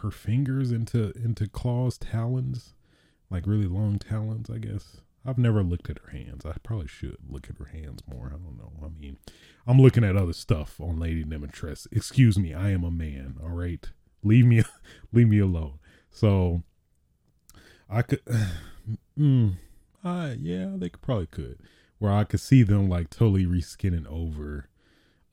her 0.03 0.11
fingers 0.11 0.73
into 0.73 1.13
into 1.13 1.49
claws, 1.49 1.99
talons, 1.99 2.75
like 3.31 3.47
really 3.47 3.67
long 3.67 3.99
talons, 3.99 4.51
I 4.51 4.59
guess. 4.59 4.99
I've 5.25 5.39
never 5.39 5.63
looked 5.63 5.91
at 5.91 5.99
her 5.99 6.11
hands. 6.17 6.47
I 6.47 6.55
probably 6.63 6.87
should 6.87 7.19
look 7.29 7.51
at 7.51 7.59
her 7.59 7.67
hands 7.67 8.03
more. 8.11 8.29
I 8.29 8.39
don't 8.39 8.57
know. 8.57 8.73
I 8.83 8.89
mean, 8.89 9.19
I'm 9.67 9.79
looking 9.79 10.05
at 10.05 10.17
other 10.17 10.33
stuff 10.33 10.81
on 10.81 10.99
Lady 10.99 11.25
Dimitrescu. 11.25 11.89
Excuse 11.93 12.39
me, 12.39 12.55
I 12.55 12.71
am 12.71 12.85
a 12.85 12.91
man. 12.91 13.37
All 13.43 13.51
right, 13.51 13.87
leave 14.23 14.47
me, 14.47 14.63
leave 15.13 15.29
me 15.29 15.39
alone. 15.39 15.79
So, 16.11 16.63
I 17.89 18.03
could, 18.03 18.23
mm, 19.19 19.57
uh, 20.03 20.35
yeah, 20.39 20.71
they 20.77 20.89
could, 20.89 21.03
probably 21.03 21.27
could, 21.27 21.59
where 21.99 22.13
I 22.13 22.25
could 22.25 22.41
see 22.41 22.63
them 22.63 22.89
like 22.89 23.11
totally 23.11 23.45
reskinning 23.45 24.07
over, 24.07 24.69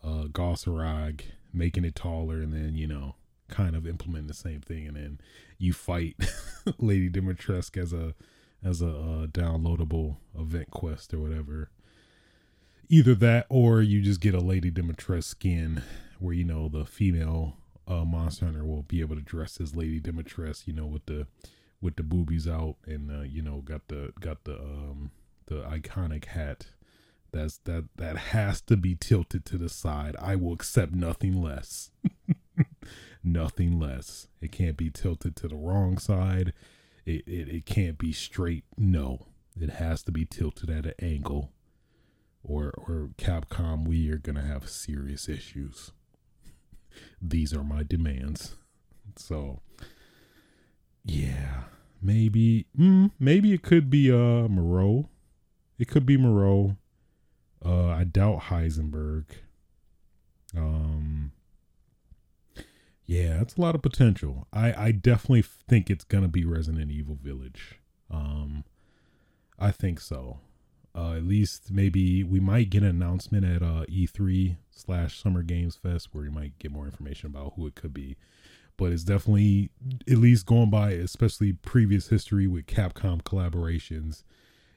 uh, 0.04 0.26
Goss 0.34 0.66
Harag, 0.66 1.22
making 1.54 1.86
it 1.86 1.96
taller, 1.96 2.42
and 2.42 2.52
then 2.52 2.76
you 2.76 2.88
know, 2.88 3.16
kind 3.48 3.76
of 3.76 3.88
implement 3.88 4.28
the 4.28 4.34
same 4.34 4.62
thing, 4.62 4.88
and 4.88 4.96
then 4.96 5.20
you 5.58 5.74
fight 5.74 6.16
Lady 6.78 7.10
Dimitrescu 7.10 7.82
as 7.82 7.94
a 7.94 8.14
as 8.64 8.82
a 8.82 8.90
uh, 8.90 9.28
downloadable 9.28 10.18
event 10.38 10.72
quest 10.72 11.14
or 11.14 11.20
whatever. 11.20 11.70
Either 12.90 13.14
that, 13.16 13.46
or 13.50 13.82
you 13.82 14.02
just 14.02 14.22
get 14.22 14.34
a 14.34 14.40
Lady 14.40 14.72
Dimitrescu 14.72 15.24
skin, 15.24 15.84
where 16.20 16.34
you 16.34 16.44
know 16.44 16.70
the 16.70 16.86
female 16.86 17.58
uh, 17.88 18.06
monster 18.06 18.46
hunter 18.46 18.66
will 18.66 18.84
be 18.84 19.02
able 19.02 19.16
to 19.16 19.22
dress 19.22 19.60
as 19.62 19.76
Lady 19.76 20.00
Dimitrescu, 20.00 20.68
you 20.68 20.74
know, 20.74 20.86
with 20.86 21.06
the 21.06 21.28
with 21.82 21.96
the 21.96 22.04
boobies 22.04 22.48
out, 22.48 22.76
and 22.86 23.12
uh, 23.12 23.22
you 23.22 23.42
know, 23.42 23.62
got 23.62 23.88
the 23.88 24.14
got 24.20 24.44
the 24.44 24.58
um 24.58 25.12
the 25.48 25.64
iconic 25.64 26.26
hat. 26.26 26.68
That's 27.32 27.58
that 27.66 27.86
that 27.98 28.18
has 28.18 28.62
to 28.62 28.78
be 28.78 28.96
tilted 28.96 29.46
to 29.46 29.58
the 29.58 29.70
side. 29.70 30.16
I 30.22 30.36
will 30.36 30.54
accept 30.54 30.94
nothing 30.94 31.42
less. 31.42 31.92
nothing 33.32 33.80
less. 33.80 34.28
It 34.42 34.52
can't 34.52 34.78
be 34.78 34.90
tilted 34.90 35.36
to 35.38 35.48
the 35.48 35.56
wrong 35.56 35.98
side 35.98 36.54
it, 37.08 37.24
it, 37.26 37.48
it 37.48 37.66
can't 37.66 37.98
be 37.98 38.12
straight. 38.12 38.66
No, 38.78 39.28
it 39.60 39.70
has 39.72 40.04
to 40.04 40.12
be 40.12 40.26
tilted 40.26 40.70
at 40.70 40.86
an 40.86 40.94
angle, 41.00 41.54
or 42.44 42.74
or 42.76 43.12
Capcom, 43.18 43.88
we 43.88 44.12
are 44.12 44.18
gonna 44.18 44.46
have 44.46 44.70
serious 44.70 45.30
issues. 45.30 45.92
These 47.22 47.54
are 47.54 47.64
my 47.64 47.84
demands. 47.84 48.56
So, 49.16 49.62
yeah, 51.06 51.64
maybe, 52.02 52.68
mm, 52.78 53.12
maybe 53.20 53.54
it 53.54 53.64
could 53.64 53.90
be 53.90 54.12
uh 54.12 54.50
Moreau. 54.50 55.08
It 55.80 55.88
could 55.88 56.06
be 56.06 56.18
Moreau. 56.18 56.76
Uh, 57.66 57.88
I 57.88 58.04
doubt 58.04 58.42
Heisenberg. 58.50 59.26
Um, 60.56 61.32
yeah, 63.08 63.38
that's 63.38 63.56
a 63.56 63.62
lot 63.62 63.74
of 63.74 63.82
potential. 63.82 64.48
I, 64.52 64.74
I 64.74 64.92
definitely 64.92 65.42
think 65.42 65.90
it's 65.90 66.04
gonna 66.04 66.28
be 66.28 66.44
Resident 66.44 66.92
Evil 66.92 67.18
Village. 67.22 67.80
Um, 68.12 68.66
I 69.58 69.72
think 69.72 70.00
so. 70.02 70.40
Uh, 70.94 71.14
at 71.14 71.24
least 71.24 71.72
maybe 71.72 72.24
we 72.24 72.40
might 72.40 72.70
get 72.70 72.84
an 72.84 72.90
announcement 72.90 73.46
at 73.46 73.62
uh, 73.62 73.86
E3 73.86 74.58
slash 74.72 75.22
Summer 75.22 75.42
Games 75.42 75.76
Fest 75.76 76.10
where 76.12 76.24
we 76.24 76.30
might 76.30 76.58
get 76.60 76.72
more 76.72 76.86
information 76.86 77.28
about 77.28 77.54
who 77.56 77.68
it 77.68 77.76
could 77.76 77.94
be. 77.94 78.18
But 78.78 78.92
it's 78.92 79.04
definitely 79.04 79.70
at 80.10 80.18
least 80.18 80.46
going 80.46 80.70
by, 80.70 80.92
especially 80.92 81.54
previous 81.54 82.10
history 82.10 82.46
with 82.46 82.66
Capcom 82.66 83.22
collaborations. 83.22 84.24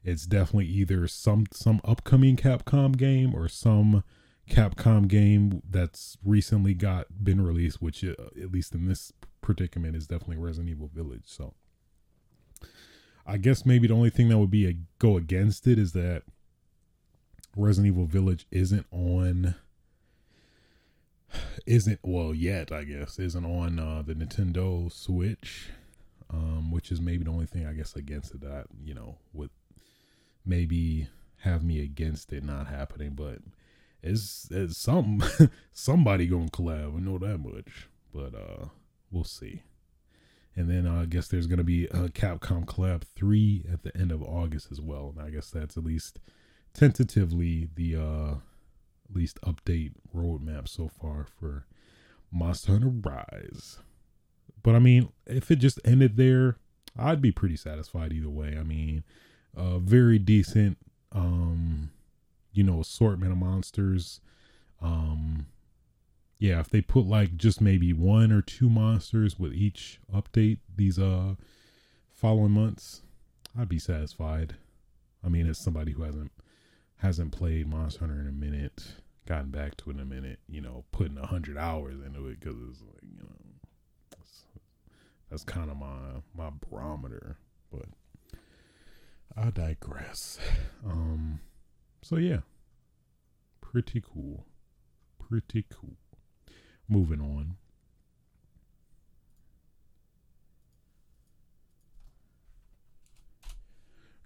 It's 0.05 0.25
definitely 0.25 0.67
either 0.67 1.07
some 1.09 1.47
some 1.53 1.81
upcoming 1.85 2.37
Capcom 2.37 2.97
game 2.97 3.35
or 3.35 3.49
some 3.49 4.05
Capcom 4.51 5.09
game 5.09 5.63
that's 5.69 6.19
recently 6.25 6.75
got 6.75 7.07
been 7.23 7.41
released, 7.41 7.81
which 7.81 8.05
uh, 8.05 8.15
at 8.41 8.53
least 8.53 8.75
in 8.75 8.87
this 8.87 9.13
predicament 9.41 9.97
is 9.97 10.07
definitely 10.07 10.37
Resident 10.37 10.71
Evil 10.71 10.91
Village. 10.93 11.25
So 11.25 11.55
I 13.27 13.37
guess 13.37 13.65
maybe 13.65 13.87
the 13.87 13.95
only 13.95 14.11
thing 14.11 14.29
that 14.29 14.39
would 14.39 14.51
be 14.51 14.67
a 14.67 14.77
go 14.99 15.17
against 15.17 15.67
it 15.67 15.79
is 15.79 15.93
that 15.93 16.25
Resident 17.57 17.95
Evil 17.95 18.07
Village 18.07 18.47
isn't 18.51 18.87
on 18.91 19.55
isn't 21.67 22.01
well 22.03 22.35
yet, 22.35 22.73
I 22.73 22.85
guess, 22.85 23.19
isn't 23.19 23.45
on 23.45 23.79
uh, 23.79 24.03
the 24.05 24.15
Nintendo 24.15 24.93
Switch. 24.93 25.71
Um, 26.33 26.71
which 26.71 26.93
is 26.93 27.01
maybe 27.01 27.25
the 27.25 27.31
only 27.31 27.47
thing 27.47 27.67
I 27.67 27.73
guess 27.73 27.97
against 27.97 28.35
it 28.37 28.41
that, 28.43 28.67
you 28.85 28.95
know, 28.95 29.17
would 29.33 29.51
maybe 30.47 31.09
have 31.39 31.65
me 31.65 31.83
against 31.83 32.33
it 32.33 32.45
not 32.45 32.69
happening, 32.69 33.15
but 33.17 33.39
it's, 34.03 34.49
it's 34.51 34.79
some 34.79 35.23
somebody 35.73 36.27
gonna 36.27 36.49
collab. 36.49 36.97
I 36.97 37.01
know 37.01 37.19
that 37.19 37.39
much, 37.39 37.89
but 38.13 38.35
uh, 38.35 38.67
we'll 39.11 39.25
see. 39.25 39.63
And 40.57 40.69
then 40.69 40.87
uh, 40.87 41.03
I 41.03 41.07
guess 41.07 41.29
there's 41.29 41.47
gonna 41.47 41.65
be 41.65 41.87
a 41.87 42.09
Capcom 42.09 42.65
collab 42.65 43.03
three 43.15 43.65
at 43.73 43.83
the 43.83 43.97
end 43.97 44.13
of 44.13 44.23
August 44.23 44.69
as 44.71 44.81
well. 44.81 45.15
And 45.17 45.25
I 45.25 45.31
guess 45.31 45.51
that's 45.51 45.77
at 45.77 45.85
least 45.85 46.19
tentatively 46.75 47.69
the 47.75 47.97
uh, 47.97 48.35
at 49.09 49.17
least 49.17 49.41
update 49.43 49.93
roadmap 50.15 50.69
so 50.69 50.89
far 50.89 51.27
for 51.39 51.67
Monster 52.31 52.73
Hunter 52.73 52.89
Rise. 52.89 53.79
But 54.63 54.75
I 54.75 54.79
mean, 54.79 55.11
if 55.27 55.51
it 55.51 55.57
just 55.57 55.81
ended 55.85 56.17
there, 56.17 56.57
I'd 56.99 57.23
be 57.23 57.33
pretty 57.33 57.57
satisfied 57.57 58.13
either 58.13 58.29
way. 58.29 58.57
I 58.59 58.63
mean, 58.63 59.05
uh, 59.57 59.79
very 59.79 60.19
decent 60.19 60.79
um 61.13 61.91
you 62.53 62.63
know 62.63 62.81
assortment 62.81 63.33
of 63.33 63.39
monsters. 63.39 64.21
Um 64.83 65.47
yeah 66.39 66.59
if 66.59 66.71
they 66.71 66.81
put 66.81 67.05
like 67.07 67.37
just 67.37 67.61
maybe 67.61 67.93
one 67.93 68.33
or 68.33 68.41
two 68.41 68.71
monsters 68.71 69.39
with 69.39 69.53
each 69.53 70.01
update 70.13 70.59
these 70.75 70.99
uh 70.99 71.35
following 72.15 72.51
months 72.51 73.03
i'd 73.59 73.69
be 73.69 73.79
satisfied. 73.79 74.55
I 75.25 75.29
mean 75.29 75.47
as 75.49 75.59
somebody 75.59 75.93
who 75.93 76.03
hasn't 76.03 76.33
hasn't 76.99 77.33
played 77.33 77.67
monster 77.69 78.01
hunter 78.01 78.21
in 78.21 78.29
a 78.29 78.33
minute 78.33 78.95
gotten 79.27 79.51
back 79.51 79.77
to 79.77 79.91
it 79.91 79.95
in 79.95 80.01
a 80.01 80.05
minute 80.05 80.39
you 80.49 80.61
know 80.61 80.85
putting 80.93 81.19
a 81.19 81.27
hundred 81.27 81.57
hours 81.57 81.97
into 82.05 82.27
it 82.27 82.41
because 82.41 82.57
it's 82.69 82.81
like 82.83 83.03
you 83.03 83.23
know 83.23 83.29
that's, 84.17 84.45
that's 85.31 85.45
kind 85.45 85.71
of 85.71 85.77
my 85.77 86.21
my 86.35 86.51
barometer 86.71 87.37
but 87.71 87.85
i 89.37 89.51
digress. 89.51 90.39
Um 90.85 91.41
so 92.03 92.17
yeah, 92.17 92.41
pretty 93.61 94.01
cool. 94.01 94.47
Pretty 95.19 95.65
cool. 95.71 95.97
Moving 96.89 97.21
on. 97.21 97.57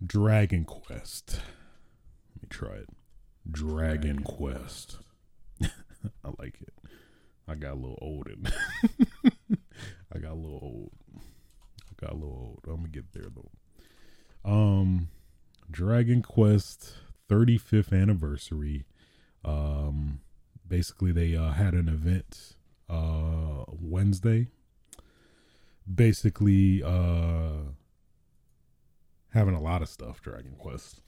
Dragon 0.05 0.65
Quest. 0.65 1.41
Let 2.35 2.43
me 2.43 2.49
try 2.49 2.75
it. 2.77 2.89
Dragon, 3.51 4.17
Dragon 4.17 4.23
Quest. 4.23 4.99
I 5.63 5.69
like 6.39 6.57
it. 6.61 6.75
I 7.47 7.55
got 7.55 7.75
a 7.75 7.77
little 7.77 7.99
old 8.01 8.29
in 8.29 8.47
I 10.15 10.19
got 10.19 10.33
a 10.33 10.35
little 10.35 10.61
old. 10.63 10.93
I 11.17 12.07
got 12.07 12.13
a 12.13 12.17
little 12.17 12.33
old. 12.33 12.61
I'm 12.67 12.77
gonna 12.77 12.89
get 12.89 13.13
there 13.13 13.29
though. 13.35 14.51
Um 14.51 15.09
Dragon 15.71 16.23
Quest 16.23 16.95
35th 17.29 17.93
anniversary. 17.93 18.85
Um, 19.45 20.21
basically, 20.67 21.13
they 21.13 21.37
uh, 21.37 21.53
had 21.53 21.75
an 21.75 21.89
event 21.89 22.57
uh, 22.89 23.65
Wednesday. 23.69 24.49
Basically, 25.93 26.83
uh, 26.83 27.73
having 29.33 29.55
a 29.55 29.61
lot 29.61 29.83
of 29.83 29.89
stuff. 29.89 30.23
Dragon 30.23 30.55
Quest. 30.59 31.01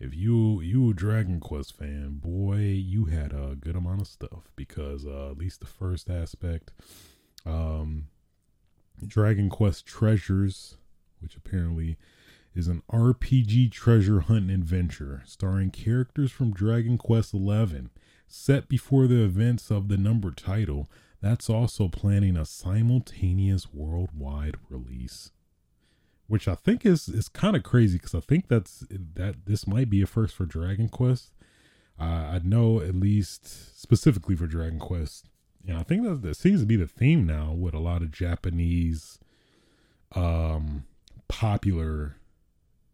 If 0.00 0.16
you 0.16 0.60
you 0.60 0.90
a 0.90 0.94
Dragon 0.94 1.38
Quest 1.38 1.76
fan, 1.76 2.18
boy, 2.20 2.56
you 2.56 3.04
had 3.04 3.32
a 3.32 3.54
good 3.54 3.76
amount 3.76 4.00
of 4.00 4.08
stuff 4.08 4.50
because 4.56 5.06
uh, 5.06 5.30
at 5.30 5.38
least 5.38 5.60
the 5.60 5.66
first 5.66 6.10
aspect, 6.10 6.72
um, 7.46 8.08
Dragon 9.06 9.48
Quest 9.48 9.86
Treasures, 9.86 10.76
which 11.20 11.36
apparently 11.36 11.96
is 12.54 12.68
an 12.68 12.82
RPG 12.92 13.72
treasure 13.72 14.20
hunt 14.20 14.50
adventure 14.50 15.22
starring 15.24 15.70
characters 15.70 16.30
from 16.30 16.52
Dragon 16.52 16.98
Quest 16.98 17.32
XI, 17.32 17.88
set 18.26 18.68
before 18.68 19.06
the 19.06 19.22
events 19.22 19.70
of 19.70 19.88
the 19.88 19.96
number 19.96 20.30
title. 20.30 20.90
That's 21.20 21.48
also 21.48 21.88
planning 21.88 22.36
a 22.36 22.44
simultaneous 22.44 23.72
worldwide 23.72 24.56
release, 24.68 25.30
which 26.26 26.48
I 26.48 26.54
think 26.54 26.84
is 26.84 27.08
is 27.08 27.28
kind 27.28 27.56
of 27.56 27.62
crazy 27.62 27.98
because 27.98 28.14
I 28.14 28.20
think 28.20 28.48
that's 28.48 28.84
that 29.14 29.46
this 29.46 29.66
might 29.66 29.88
be 29.88 30.02
a 30.02 30.06
first 30.06 30.34
for 30.34 30.44
Dragon 30.44 30.88
Quest. 30.88 31.32
Uh, 32.00 32.04
I 32.04 32.40
know 32.42 32.80
at 32.80 32.96
least 32.96 33.80
specifically 33.80 34.34
for 34.34 34.46
Dragon 34.46 34.78
Quest, 34.78 35.26
and 35.66 35.78
I 35.78 35.84
think 35.84 36.02
that, 36.02 36.22
that 36.22 36.36
seems 36.36 36.60
to 36.60 36.66
be 36.66 36.76
the 36.76 36.88
theme 36.88 37.26
now 37.26 37.52
with 37.52 37.74
a 37.74 37.78
lot 37.78 38.02
of 38.02 38.10
Japanese, 38.10 39.18
um, 40.14 40.84
popular 41.28 42.16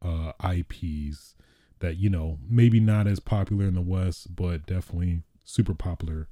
uh, 0.03 0.33
IPs 0.45 1.35
that 1.81 1.97
you 1.97 2.11
know 2.11 2.39
maybe 2.49 2.81
not 2.81 3.07
as 3.07 3.21
popular 3.21 3.67
in 3.67 3.75
the 3.75 3.81
West, 3.81 4.35
but 4.35 4.67
definitely 4.67 5.23
super 5.45 5.75
popular, 5.75 6.29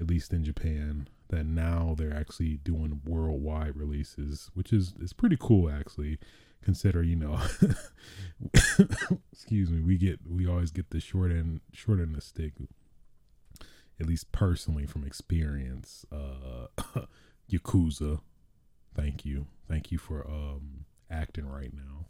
at 0.00 0.06
least 0.06 0.32
in 0.32 0.44
Japan. 0.44 1.08
That 1.28 1.44
now 1.44 1.96
they're 1.98 2.14
actually 2.14 2.58
doing 2.58 3.00
worldwide 3.04 3.76
releases, 3.76 4.50
which 4.54 4.72
is 4.72 4.94
is 5.00 5.12
pretty 5.12 5.36
cool 5.38 5.70
actually. 5.70 6.18
Consider 6.62 7.02
you 7.02 7.16
know, 7.16 7.38
excuse 9.32 9.70
me, 9.70 9.80
we 9.80 9.96
get 9.98 10.20
we 10.28 10.46
always 10.46 10.70
get 10.70 10.90
the 10.90 11.00
short 11.00 11.30
end 11.30 11.60
short 11.72 11.98
end 11.98 12.10
of 12.10 12.16
the 12.16 12.20
stick. 12.20 12.52
At 13.98 14.06
least 14.06 14.30
personally 14.30 14.84
from 14.84 15.04
experience, 15.04 16.04
uh, 16.12 16.66
Yakuza. 17.50 18.20
Thank 18.94 19.24
you, 19.24 19.46
thank 19.68 19.90
you 19.90 19.98
for 19.98 20.26
um 20.28 20.84
acting 21.10 21.46
right 21.48 21.72
now 21.72 22.06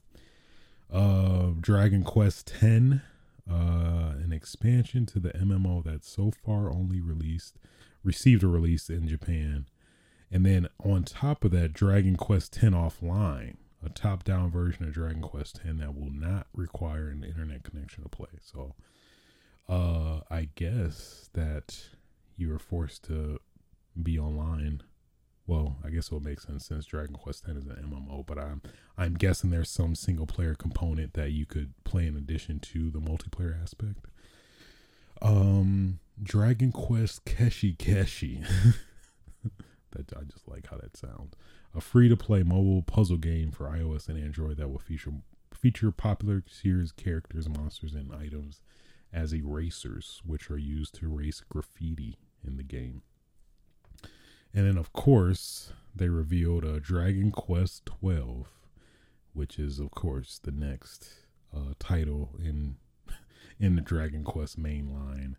uh, 0.92 1.50
Dragon 1.60 2.04
Quest 2.04 2.54
X, 2.62 3.00
uh, 3.50 4.14
an 4.22 4.32
expansion 4.32 5.06
to 5.06 5.18
the 5.18 5.30
MMO 5.30 5.84
that 5.84 6.04
so 6.04 6.30
far 6.30 6.70
only 6.70 7.00
released 7.00 7.58
received 8.02 8.44
a 8.44 8.46
release 8.46 8.88
in 8.88 9.08
Japan, 9.08 9.66
and 10.30 10.46
then 10.46 10.68
on 10.84 11.02
top 11.02 11.44
of 11.44 11.50
that, 11.50 11.72
Dragon 11.72 12.16
Quest 12.16 12.56
X 12.56 12.66
Offline, 12.66 13.56
a 13.84 13.88
top-down 13.88 14.50
version 14.50 14.84
of 14.84 14.92
Dragon 14.92 15.22
Quest 15.22 15.60
X 15.64 15.76
that 15.78 15.94
will 15.94 16.12
not 16.12 16.46
require 16.54 17.08
an 17.08 17.24
internet 17.24 17.64
connection 17.64 18.02
to 18.04 18.08
play. 18.08 18.28
So, 18.40 18.74
uh, 19.68 20.20
I 20.30 20.48
guess 20.54 21.30
that 21.34 21.80
you 22.36 22.52
are 22.54 22.58
forced 22.58 23.04
to 23.04 23.40
be 24.00 24.18
online 24.18 24.82
well, 25.46 25.76
I 25.84 25.90
guess 25.90 26.06
it 26.06 26.12
would 26.12 26.24
make 26.24 26.40
sense 26.40 26.66
since 26.66 26.86
Dragon 26.86 27.14
Quest 27.14 27.44
X 27.48 27.58
is 27.58 27.66
an 27.66 27.76
MMO, 27.76 28.26
but 28.26 28.38
I'm 28.38 28.62
I'm 28.98 29.14
guessing 29.14 29.50
there's 29.50 29.70
some 29.70 29.94
single 29.94 30.26
player 30.26 30.54
component 30.54 31.14
that 31.14 31.30
you 31.30 31.46
could 31.46 31.72
play 31.84 32.06
in 32.06 32.16
addition 32.16 32.58
to 32.60 32.90
the 32.90 32.98
multiplayer 32.98 33.60
aspect. 33.60 34.06
Um, 35.22 36.00
Dragon 36.22 36.72
Quest 36.72 37.24
Keshi 37.24 37.76
Keshi. 37.76 38.44
that 39.92 40.12
I 40.16 40.24
just 40.24 40.48
like 40.48 40.68
how 40.68 40.78
that 40.78 40.96
sounds. 40.96 41.34
A 41.74 41.80
free 41.80 42.08
to 42.08 42.16
play 42.16 42.42
mobile 42.42 42.82
puzzle 42.82 43.18
game 43.18 43.50
for 43.50 43.66
iOS 43.66 44.08
and 44.08 44.18
Android 44.18 44.56
that 44.56 44.68
will 44.68 44.78
feature 44.78 45.12
feature 45.54 45.90
popular 45.90 46.42
series 46.48 46.92
characters, 46.92 47.48
monsters, 47.48 47.94
and 47.94 48.12
items 48.12 48.60
as 49.12 49.32
erasers, 49.32 50.20
which 50.26 50.50
are 50.50 50.58
used 50.58 50.94
to 50.96 51.06
erase 51.06 51.40
graffiti 51.48 52.18
in 52.46 52.56
the 52.56 52.62
game. 52.62 53.02
And 54.56 54.66
then, 54.66 54.78
of 54.78 54.94
course, 54.94 55.74
they 55.94 56.08
revealed 56.08 56.64
a 56.64 56.76
uh, 56.76 56.78
Dragon 56.80 57.30
Quest 57.30 57.84
twelve, 57.84 58.46
which 59.34 59.58
is, 59.58 59.78
of 59.78 59.90
course, 59.90 60.40
the 60.42 60.50
next 60.50 61.10
uh, 61.54 61.74
title 61.78 62.30
in 62.42 62.76
in 63.60 63.76
the 63.76 63.82
Dragon 63.82 64.24
Quest 64.24 64.56
main 64.56 64.94
line. 64.94 65.36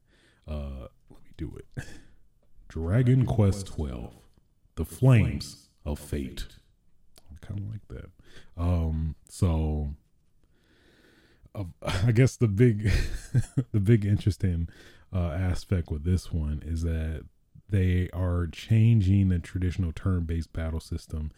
Uh, 0.48 0.90
let 1.10 1.24
me 1.24 1.32
do 1.36 1.58
it. 1.58 1.84
Dragon, 2.70 3.24
Dragon 3.24 3.26
Quest 3.26 3.66
twelve, 3.66 4.14
The 4.76 4.86
Flames 4.86 5.70
of 5.84 5.98
Fate. 5.98 6.46
I 7.32 7.44
kind 7.44 7.60
of 7.60 7.72
like 7.72 7.88
that. 7.88 8.12
Um, 8.56 9.16
so 9.28 9.96
uh, 11.56 11.64
I 12.06 12.12
guess 12.12 12.36
the 12.36 12.48
big, 12.48 12.92
the 13.72 13.80
big 13.80 14.06
interesting 14.06 14.70
uh, 15.12 15.32
aspect 15.32 15.90
with 15.90 16.04
this 16.04 16.32
one 16.32 16.62
is 16.64 16.84
that 16.84 17.24
they 17.70 18.10
are 18.14 18.48
changing 18.48 19.30
the 19.30 19.40
traditional 19.40 19.92
turn-based 19.92 20.54
battle 20.54 20.80
system 20.80 21.32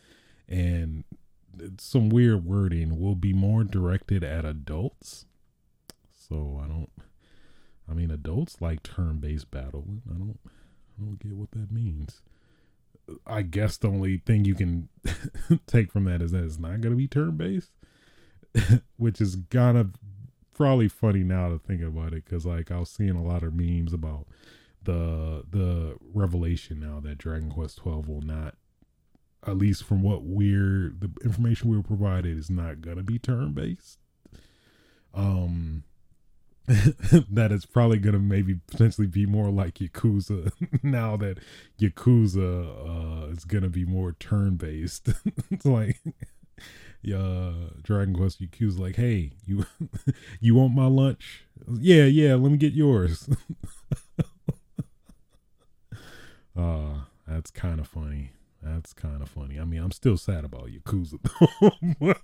and 0.48 1.04
some 1.78 2.10
weird 2.10 2.46
wording 2.46 3.00
will 3.00 3.16
be 3.16 3.34
more 3.34 3.64
directed 3.64 4.24
at 4.24 4.46
adults. 4.46 5.26
So 6.12 6.62
i 6.64 6.68
don't 6.68 6.92
i 7.90 7.94
mean 7.94 8.12
adults 8.12 8.62
like 8.62 8.84
turn-based 8.84 9.50
battle. 9.52 9.86
I 10.10 10.18
don't 10.18 10.40
i 10.46 11.04
don't 11.04 11.20
get 11.20 11.34
what 11.34 11.52
that 11.52 11.72
means. 11.72 12.22
I 13.26 13.42
guess 13.42 13.78
the 13.78 13.88
only 13.88 14.18
thing 14.18 14.46
you 14.46 14.54
can 14.54 14.90
take 15.68 15.92
from 15.92 16.06
that 16.06 16.22
is 16.22 16.32
that 16.32 16.44
it's 16.44 16.60
not 16.60 16.82
going 16.82 16.94
to 16.94 16.96
be 16.96 17.08
turn-based 17.08 17.72
which 18.98 19.22
is 19.22 19.38
kind 19.50 19.78
of 19.78 19.96
probably 20.54 20.88
funny 20.88 21.24
now 21.24 21.50
to 21.50 21.60
think 21.60 21.82
about 21.82 22.14
it 22.14 22.26
because 22.26 22.46
like 22.46 22.72
i 22.72 22.80
was 22.80 22.90
seeing 22.90 23.16
a 23.16 23.24
lot 23.24 23.44
of 23.44 23.54
memes 23.54 23.94
about 23.94 24.28
the 24.84 25.44
the 25.50 25.96
revelation 26.14 26.80
now 26.80 27.00
that 27.00 27.18
Dragon 27.18 27.52
Quest 27.52 27.78
12 27.78 28.08
will 28.08 28.22
not 28.22 28.56
at 29.46 29.58
least 29.58 29.84
from 29.84 30.02
what 30.02 30.24
we're 30.24 30.94
the 30.98 31.10
information 31.24 31.70
we 31.70 31.78
were 31.78 31.84
provided 31.84 32.38
is 32.38 32.50
not 32.50 32.82
gonna 32.82 33.04
be 33.04 33.20
turn 33.20 33.54
based. 33.54 34.00
Um 35.14 35.84
that 36.68 37.52
it's 37.52 37.66
probably 37.66 37.98
gonna 37.98 38.20
maybe 38.20 38.60
potentially 38.68 39.08
be 39.08 39.26
more 39.26 39.50
like 39.50 39.76
Yakuza 39.76 40.52
now 40.84 41.18
that 41.18 41.40
Yakuza 41.80 43.28
uh 43.28 43.32
is 43.32 43.46
gonna 43.46 43.70
be 43.70 43.86
more 43.86 44.14
turn 44.14 44.56
based. 44.56 45.10
it's 45.52 45.66
like 45.66 46.00
uh 47.14 47.52
Dragon 47.82 48.14
Quest 48.16 48.42
Yakuza 48.42 48.78
like, 48.78 48.98
hey, 48.98 49.32
you 49.46 49.66
you 50.40 50.56
want 50.56 50.74
my 50.74 50.86
lunch? 50.88 51.46
Yeah, 51.80 52.06
yeah, 52.06 52.36
let 52.36 52.52
me 52.52 52.58
get 52.58 52.74
yours. 52.74 53.30
Uh, 56.60 57.02
that's 57.26 57.52
kind 57.52 57.80
of 57.80 57.88
funny. 57.88 58.32
That's 58.62 58.92
kind 58.94 59.22
of 59.22 59.30
funny. 59.30 59.60
I 59.60 59.64
mean, 59.64 59.82
I'm 59.82 59.92
still 59.92 60.18
sad 60.18 60.44
about 60.44 60.68
Yakuza, 60.68 61.20
but 62.00 62.18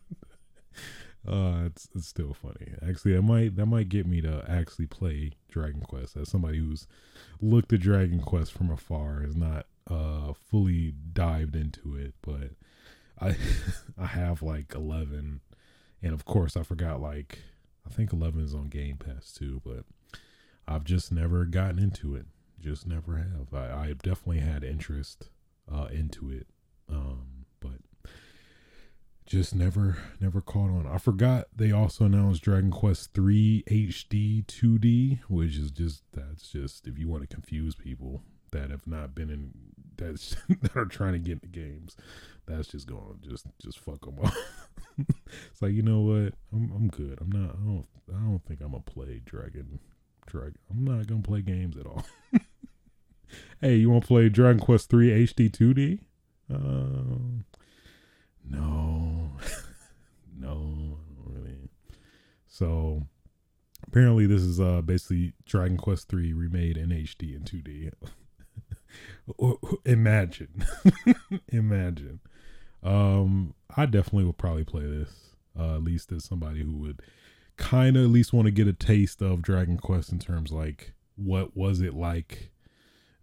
uh, 1.28 1.66
it's 1.66 1.88
it's 1.96 2.08
still 2.08 2.34
funny. 2.34 2.74
Actually, 2.88 3.14
that 3.14 3.22
might 3.22 3.56
that 3.56 3.66
might 3.66 3.88
get 3.88 4.06
me 4.06 4.20
to 4.22 4.44
actually 4.48 4.88
play 4.88 5.32
Dragon 5.50 5.82
Quest 5.82 6.18
as 6.18 6.30
somebody 6.30 6.58
who's 6.58 6.86
looked 7.40 7.72
at 7.72 7.80
Dragon 7.80 8.20
Quest 8.20 8.52
from 8.52 8.70
afar, 8.70 9.24
is 9.24 9.38
not 9.38 9.68
uh 9.90 10.34
fully 10.34 10.94
dived 11.14 11.56
into 11.56 11.96
it, 11.96 12.14
but 12.22 12.52
I 13.22 13.38
I 13.98 14.08
have 14.08 14.42
like 14.42 14.74
11, 14.76 15.40
and 16.04 16.14
of 16.14 16.26
course 16.26 16.58
I 16.58 16.64
forgot 16.64 17.00
like 17.00 17.40
I 17.88 17.90
think 17.90 18.12
11 18.12 18.44
is 18.44 18.54
on 18.54 18.68
Game 18.68 18.98
Pass 18.98 19.32
too, 19.32 19.62
but 19.64 19.86
I've 20.68 20.84
just 20.84 21.12
never 21.14 21.46
gotten 21.46 21.80
into 21.80 22.16
it 22.16 22.26
just 22.60 22.88
never 22.88 23.18
have. 23.18 23.53
I, 23.53 23.88
I 23.88 23.93
definitely 23.93 24.39
had 24.39 24.64
interest 24.64 25.30
uh, 25.72 25.88
into 25.91 26.30
it, 26.32 26.47
um, 26.89 27.45
but 27.60 27.80
just 29.26 29.56
never 29.56 29.97
never 30.20 30.41
caught 30.41 30.70
on. 30.70 30.88
I 30.88 30.97
forgot 30.97 31.47
they 31.56 31.72
also 31.72 32.06
announced 32.06 32.43
Dragon 32.43 32.72
Quest 32.72 33.14
three 33.14 33.64
HD 33.70 34.45
two 34.47 34.78
D, 34.78 35.20
which 35.28 35.58
is 35.58 35.72
just 35.72 36.03
that's 36.14 36.49
just 36.49 36.88
if 36.88 36.97
you 36.97 37.08
want 37.08 37.28
to 37.28 37.34
confuse 37.34 37.76
people 37.76 38.22
that 38.51 38.70
have 38.70 38.88
not 38.88 39.14
been 39.16 39.30
in 39.30 39.51
that's 39.97 40.36
that 40.62 40.76
are 40.76 40.86
trying 40.86 41.14
to 41.14 41.20
get 41.20 41.34
into 41.34 41.47
games, 41.47 41.95
that's 42.45 42.68
just 42.68 42.88
going 42.88 43.20
just 43.22 43.45
just 43.62 43.80
fuck 43.80 44.06
them 44.06 44.18
up. 44.24 44.34
it's 45.51 45.62
like 45.62 45.74
you 45.74 45.82
know 45.82 46.01
what, 46.01 46.34
I'm 46.53 46.72
I'm 46.76 46.88
good. 46.88 47.18
I'm 47.22 47.32
not. 47.32 47.51
I 47.51 47.66
don't. 47.66 47.86
I 48.10 48.20
don't 48.20 48.45
think 48.45 48.62
I'm 48.62 48.72
gonna 48.72 48.84
play 48.84 49.22
Dragon 49.26 49.80
Dragon. 50.28 50.58
I'm 50.70 50.84
not 50.84 51.08
gonna 51.08 51.22
play 51.22 51.41
games 51.41 51.78
at 51.78 51.86
all. 51.86 52.06
hey, 53.62 53.76
you 53.76 53.90
want 53.90 54.04
to 54.04 54.08
play 54.08 54.30
Dragon 54.30 54.60
Quest 54.60 54.90
Three 54.90 55.10
HD 55.10 55.50
2D? 55.50 56.00
Uh, 56.54 57.44
no, 58.50 59.32
no, 60.40 60.98
really. 61.26 61.70
So 62.48 63.04
apparently, 63.88 64.28
this 64.28 64.42
is 64.42 64.60
uh 64.60 64.82
basically 64.82 65.34
Dragon 65.46 65.78
Quest 65.78 66.10
Three 66.10 66.34
remade 66.34 66.78
in 66.78 66.90
HD 66.90 67.36
and 67.36 67.46
2D. 67.46 67.92
imagine, 69.86 70.66
imagine. 71.50 72.20
Um, 72.84 73.56
I 73.76 73.88
definitely 73.88 74.26
would 74.26 74.38
probably 74.38 74.64
play 74.64 74.86
this. 74.86 75.32
Uh, 75.58 75.76
at 75.76 75.84
least 75.84 76.12
as 76.12 76.26
somebody 76.26 76.62
who 76.64 76.76
would 76.76 77.02
kind 77.58 77.96
of 77.96 78.04
at 78.04 78.10
least 78.10 78.34
want 78.34 78.46
to 78.46 78.52
get 78.52 78.68
a 78.68 78.74
taste 78.74 79.22
of 79.22 79.42
Dragon 79.42 79.78
Quest 79.78 80.12
in 80.12 80.20
terms 80.20 80.52
like 80.52 80.94
what 81.16 81.56
was 81.56 81.80
it 81.80 81.94
like 81.94 82.52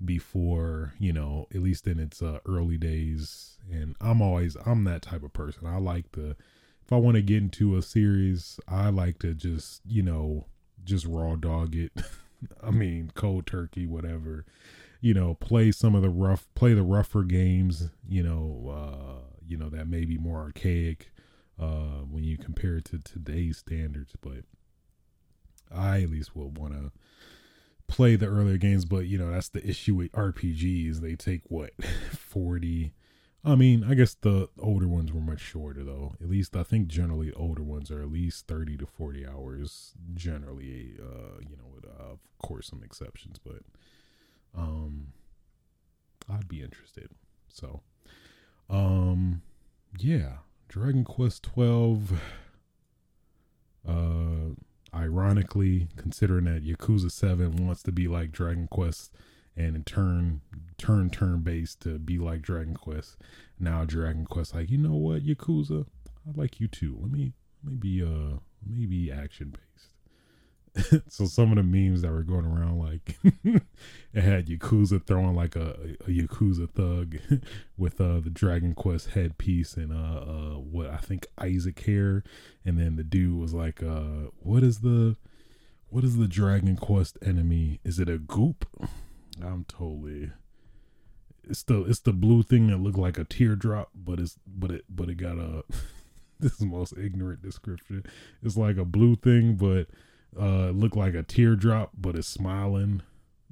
before 0.04 0.94
you 0.98 1.12
know 1.12 1.46
at 1.54 1.62
least 1.62 1.86
in 1.86 1.98
its 1.98 2.22
uh, 2.22 2.38
early 2.46 2.76
days. 2.78 3.58
And 3.70 3.94
i'm 4.00 4.20
always 4.20 4.56
i'm 4.66 4.84
that 4.84 5.02
type 5.02 5.22
of 5.22 5.32
person. 5.32 5.66
I 5.66 5.78
like 5.78 6.10
to 6.12 6.36
if 6.84 6.92
i 6.92 6.96
want 6.96 7.16
to 7.16 7.22
get 7.22 7.38
into 7.42 7.76
a 7.76 7.82
series 7.82 8.58
i 8.68 8.88
like 8.88 9.18
to 9.20 9.34
just 9.34 9.82
you 9.86 10.02
know 10.02 10.46
just 10.84 11.06
raw 11.06 11.36
dog 11.36 11.74
it. 11.76 11.92
I 12.62 12.70
mean 12.70 13.12
cold 13.14 13.46
turkey 13.46 13.86
whatever. 13.86 14.44
You 15.00 15.14
know 15.14 15.34
play 15.34 15.72
some 15.72 15.94
of 15.94 16.02
the 16.02 16.10
rough 16.10 16.46
play 16.54 16.74
the 16.74 16.82
rougher 16.82 17.22
games 17.22 17.88
you 18.08 18.22
know 18.22 18.72
uh 18.74 19.20
you 19.46 19.56
know 19.56 19.68
that 19.68 19.88
may 19.88 20.04
be 20.04 20.18
more 20.18 20.40
archaic 20.40 21.10
uh 21.60 22.02
when 22.10 22.24
you 22.24 22.36
compare 22.38 22.76
it 22.78 22.84
to 22.86 22.98
today's 22.98 23.58
standards. 23.58 24.14
But 24.20 24.44
i 25.74 26.02
at 26.02 26.10
least 26.10 26.36
will 26.36 26.50
want 26.50 26.74
to 26.74 26.92
play 27.92 28.16
the 28.16 28.26
earlier 28.26 28.56
games, 28.56 28.84
but 28.84 29.06
you 29.06 29.18
know 29.18 29.30
that's 29.30 29.50
the 29.50 29.66
issue 29.68 29.94
with 29.94 30.12
RPGs. 30.12 31.00
They 31.00 31.14
take 31.14 31.42
what 31.48 31.72
forty 32.12 32.94
I 33.44 33.56
mean, 33.56 33.82
I 33.82 33.94
guess 33.94 34.14
the 34.14 34.48
older 34.60 34.86
ones 34.86 35.12
were 35.12 35.20
much 35.20 35.40
shorter 35.40 35.82
though. 35.82 36.14
At 36.22 36.30
least 36.30 36.54
I 36.54 36.62
think 36.62 36.86
generally 36.86 37.32
older 37.32 37.62
ones 37.62 37.90
are 37.90 38.00
at 38.00 38.10
least 38.10 38.46
30 38.46 38.76
to 38.78 38.86
40 38.86 39.26
hours 39.26 39.94
generally, 40.14 40.94
uh, 41.00 41.40
you 41.40 41.56
know, 41.56 41.68
with 41.74 41.84
uh, 41.84 42.12
of 42.12 42.20
course 42.40 42.68
some 42.68 42.82
exceptions, 42.84 43.38
but 43.38 43.62
um 44.56 45.08
I'd 46.30 46.48
be 46.48 46.62
interested. 46.62 47.10
So 47.48 47.82
um 48.70 49.42
yeah, 49.98 50.38
Dragon 50.68 51.04
Quest 51.04 51.42
12 51.42 52.12
uh 53.88 53.92
ironically 54.94 55.88
considering 55.96 56.44
that 56.44 56.64
Yakuza 56.64 57.10
7 57.10 57.66
wants 57.66 57.82
to 57.84 57.92
be 57.92 58.08
like 58.08 58.32
Dragon 58.32 58.68
Quest 58.68 59.12
and 59.56 59.76
in 59.76 59.84
turn 59.84 60.40
turn 60.78 61.10
turn 61.10 61.40
based 61.40 61.80
to 61.82 61.98
be 61.98 62.18
like 62.18 62.42
Dragon 62.42 62.74
Quest. 62.74 63.16
Now 63.58 63.84
Dragon 63.84 64.24
Quest 64.24 64.54
like, 64.54 64.70
you 64.70 64.78
know 64.78 64.94
what, 64.94 65.22
Yakuza, 65.22 65.86
I 66.26 66.30
like 66.34 66.60
you 66.60 66.68
too. 66.68 66.96
Let 67.00 67.10
me 67.10 67.32
let 67.64 67.72
me 67.72 67.78
be 67.78 68.02
uh 68.02 68.38
maybe 68.66 69.10
action 69.10 69.50
based. 69.50 69.71
so 71.08 71.26
some 71.26 71.50
of 71.50 71.56
the 71.56 71.62
memes 71.62 72.00
that 72.00 72.10
were 72.10 72.22
going 72.22 72.46
around 72.46 72.78
like 72.78 73.18
it 74.14 74.22
had 74.22 74.46
Yakuza 74.46 75.04
throwing 75.04 75.34
like 75.34 75.54
a, 75.54 75.76
a 76.06 76.10
Yakuza 76.10 76.70
thug 76.70 77.18
with 77.76 78.00
uh 78.00 78.20
the 78.20 78.30
Dragon 78.30 78.74
Quest 78.74 79.10
headpiece 79.10 79.74
and 79.74 79.92
uh 79.92 80.20
uh 80.20 80.58
what 80.58 80.88
I 80.88 80.96
think 80.96 81.26
Isaac 81.38 81.78
hair 81.80 82.24
and 82.64 82.78
then 82.78 82.96
the 82.96 83.04
dude 83.04 83.38
was 83.38 83.52
like 83.52 83.82
uh 83.82 84.30
what 84.40 84.62
is 84.62 84.80
the 84.80 85.16
what 85.92 86.04
is 86.04 86.16
the 86.16 86.26
Dragon 86.26 86.76
Quest 86.78 87.18
enemy? 87.20 87.78
Is 87.84 87.98
it 87.98 88.08
a 88.08 88.16
goop? 88.16 88.66
I'm 89.42 89.66
totally. 89.68 90.30
It's 91.44 91.62
the 91.64 91.82
it's 91.84 92.00
the 92.00 92.14
blue 92.14 92.42
thing 92.42 92.68
that 92.68 92.78
looked 92.78 92.96
like 92.96 93.18
a 93.18 93.24
teardrop, 93.24 93.90
but 93.94 94.18
it's 94.18 94.38
but 94.46 94.70
it 94.70 94.84
but 94.88 95.10
it 95.10 95.16
got 95.16 95.36
a. 95.36 95.64
this 96.40 96.54
is 96.54 96.62
most 96.62 96.94
ignorant 96.96 97.42
description. 97.42 98.04
It's 98.42 98.56
like 98.56 98.78
a 98.78 98.86
blue 98.86 99.16
thing, 99.16 99.56
but 99.56 99.88
uh, 100.40 100.68
it 100.68 100.76
looked 100.76 100.96
like 100.96 101.14
a 101.14 101.22
teardrop, 101.22 101.90
but 101.98 102.16
it's 102.16 102.28
smiling. 102.28 103.02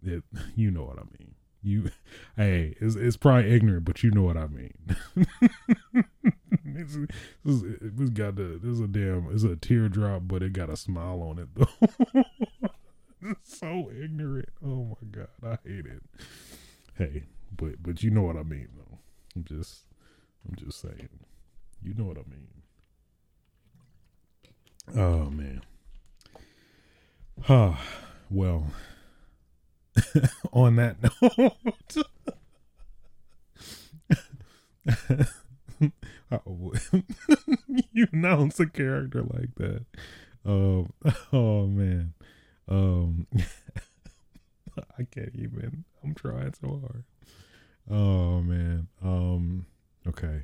It 0.02 0.22
you 0.56 0.70
know 0.70 0.84
what 0.84 0.98
I 0.98 1.02
mean. 1.18 1.34
You, 1.62 1.90
hey, 2.36 2.74
it's, 2.80 2.96
it's 2.96 3.16
probably 3.16 3.52
ignorant, 3.52 3.84
but 3.84 4.02
you 4.02 4.10
know 4.10 4.22
what 4.22 4.36
I 4.36 4.46
mean. 4.46 4.74
it's, 6.64 6.96
it's, 7.44 7.62
it's 7.82 8.10
got 8.10 8.36
the 8.36 8.58
there's 8.62 8.80
a 8.80 8.86
damn 8.86 9.28
it's 9.30 9.44
a 9.44 9.56
teardrop, 9.56 10.22
but 10.24 10.42
it 10.42 10.52
got 10.52 10.70
a 10.70 10.76
smile 10.76 11.22
on 11.22 11.38
it 11.38 11.48
though. 11.54 12.24
so 13.42 13.90
ignorant. 13.90 14.48
Oh 14.64 14.96
my 15.00 15.08
god, 15.10 15.28
I 15.44 15.58
hate 15.68 15.86
it. 15.86 16.02
Hey, 16.96 17.24
but 17.54 17.82
but 17.82 18.02
you 18.02 18.10
know 18.10 18.22
what 18.22 18.36
I 18.36 18.42
mean 18.42 18.68
though. 18.76 18.98
I'm 19.36 19.44
just 19.44 19.82
I'm 20.48 20.56
just 20.56 20.80
saying. 20.80 21.08
You 21.82 21.94
know 21.94 22.04
what 22.04 22.16
I 22.18 22.24
mean. 22.30 22.48
Oh 24.96 25.30
man. 25.30 25.62
Ah, 27.48 27.82
well. 28.30 28.66
on 30.52 30.76
that 30.76 30.96
note. 31.02 31.96
you 37.92 38.06
announce 38.12 38.60
a 38.60 38.66
character 38.66 39.22
like 39.22 39.54
that. 39.56 39.84
Um, 40.44 40.92
oh 41.32 41.66
man. 41.66 42.14
Um, 42.68 43.26
I 44.98 45.04
can't 45.10 45.34
even. 45.34 45.84
I'm 46.04 46.14
trying 46.14 46.54
so 46.54 46.80
hard. 46.80 47.04
Oh 47.90 48.40
man. 48.42 48.88
Um. 49.02 49.66
Okay. 50.06 50.42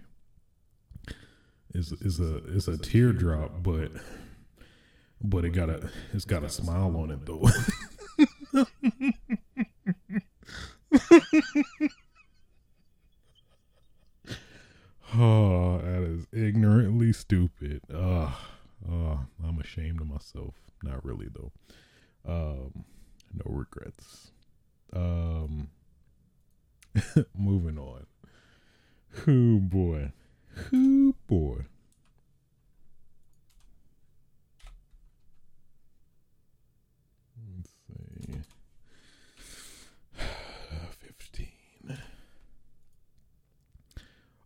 Is 1.74 1.92
is 1.92 2.20
a 2.20 2.38
is 2.46 2.68
a 2.68 2.78
teardrop, 2.78 3.62
but 3.62 3.92
but 5.22 5.44
it 5.44 5.50
got 5.50 5.68
a 5.70 5.90
it's 6.12 6.24
got 6.24 6.44
a 6.44 6.48
smile 6.48 6.96
on 6.96 7.10
it 7.10 7.26
though. 7.26 7.48
oh, 15.14 15.78
that 15.78 16.02
is 16.02 16.26
ignorantly 16.32 17.12
stupid. 17.12 17.82
Oh, 17.92 18.36
oh, 18.90 19.20
I'm 19.44 19.58
ashamed 19.60 20.00
of 20.00 20.08
myself. 20.08 20.54
Not 20.82 21.04
really 21.04 21.28
though. 21.32 21.52
Um, 22.26 22.84
no 23.32 23.44
regrets. 23.46 24.30
Um, 24.92 25.68
moving 27.36 27.78
on. 27.78 28.06
Who 29.24 29.60
boy, 29.60 30.12
who 30.70 31.14
boy. 31.26 31.66
Let's 37.56 37.70
see. 37.86 38.40
Fifteen. 40.98 41.98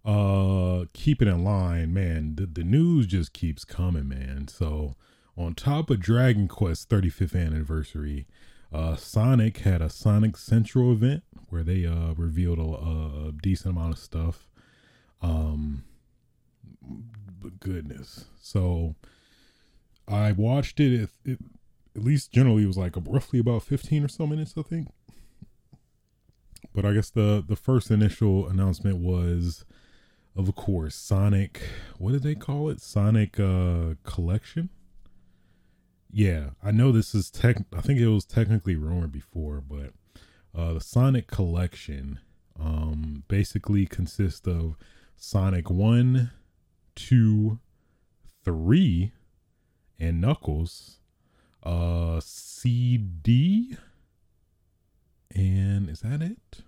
Uh, 0.05 0.87
keep 0.93 1.21
it 1.21 1.29
in 1.29 1.45
line, 1.45 1.93
man. 1.93 2.35
The 2.37 2.47
the 2.47 2.65
news 2.65 3.07
just 3.07 3.33
keeps 3.33 3.65
coming, 3.65 4.09
man. 4.09 4.49
So 4.49 4.97
on 5.37 5.55
top 5.55 5.91
of 5.91 6.01
Dragon 6.01 6.49
Quest 6.49 6.89
35th 6.89 7.35
anniversary, 7.35 8.27
uh, 8.73 8.97
Sonic 8.97 9.59
had 9.59 9.83
a 9.83 9.91
Sonic 9.91 10.37
Central 10.37 10.93
event 10.93 11.23
where 11.49 11.63
they 11.63 11.87
uh, 11.87 12.15
revealed 12.15 12.59
a, 12.59 13.29
a, 13.29 13.33
decent 13.33 13.75
amount 13.77 13.95
of 13.95 13.99
stuff. 13.99 14.49
Um, 15.21 15.85
goodness. 17.59 18.27
So 18.41 18.95
I 20.07 20.33
watched 20.33 20.79
it, 20.79 21.03
it, 21.03 21.11
it. 21.25 21.39
At 21.97 22.05
least 22.05 22.31
generally, 22.33 22.63
it 22.63 22.67
was 22.67 22.79
like 22.79 22.95
roughly 23.05 23.41
about 23.41 23.65
15 23.65 24.05
or 24.05 24.09
so 24.09 24.27
minutes, 24.27 24.55
I 24.57 24.63
think. 24.63 24.89
But 26.73 26.85
I 26.85 26.93
guess 26.93 27.11
the 27.11 27.43
the 27.45 27.57
first 27.57 27.91
initial 27.91 28.47
announcement 28.47 28.99
was, 28.99 29.65
of 30.41 30.55
course, 30.55 30.95
Sonic. 30.95 31.63
What 31.99 32.13
did 32.13 32.23
they 32.23 32.35
call 32.35 32.69
it? 32.71 32.81
Sonic 32.81 33.39
uh, 33.39 33.95
Collection 34.05 34.71
yeah, 36.13 36.51
I 36.63 36.71
know 36.71 36.93
this 36.93 37.15
is 37.15 37.31
tech. 37.31 37.57
I 37.75 37.81
think 37.81 38.01
it 38.01 38.09
was 38.09 38.25
technically 38.25 38.75
rumored 38.75 39.13
before, 39.13 39.61
but 39.61 39.93
uh, 40.57 40.75
the 40.75 40.81
Sonic 40.81 41.29
collection 41.29 42.19
um, 42.59 43.23
basically 43.29 43.87
consists 43.87 44.47
of 44.47 44.77
Sonic 45.17 45.71
one, 45.71 46.31
two, 46.97 47.61
three, 48.45 49.13
and 49.99 50.21
Knuckles, 50.21 50.99
uh, 51.63 52.21
CD, 52.23 53.77
and 55.35 55.89
is 55.89 56.01
that 56.01 56.23
it? 56.23 56.63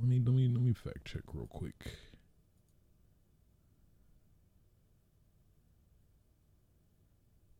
Let 0.00 0.08
me 0.08 0.20
let 0.24 0.34
me 0.34 0.48
let 0.48 0.62
me 0.62 0.72
fact 0.72 1.04
check 1.04 1.22
real 1.32 1.46
quick. 1.46 1.74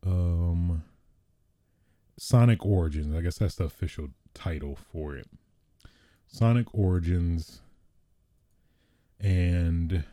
um 0.04 0.82
Sonic 2.18 2.64
Origins. 2.64 3.14
I 3.14 3.20
guess 3.20 3.38
that's 3.38 3.56
the 3.56 3.64
official 3.64 4.08
title 4.34 4.76
for 4.76 5.16
it. 5.16 5.28
Sonic 6.26 6.66
Origins 6.72 7.60
and 9.20 10.04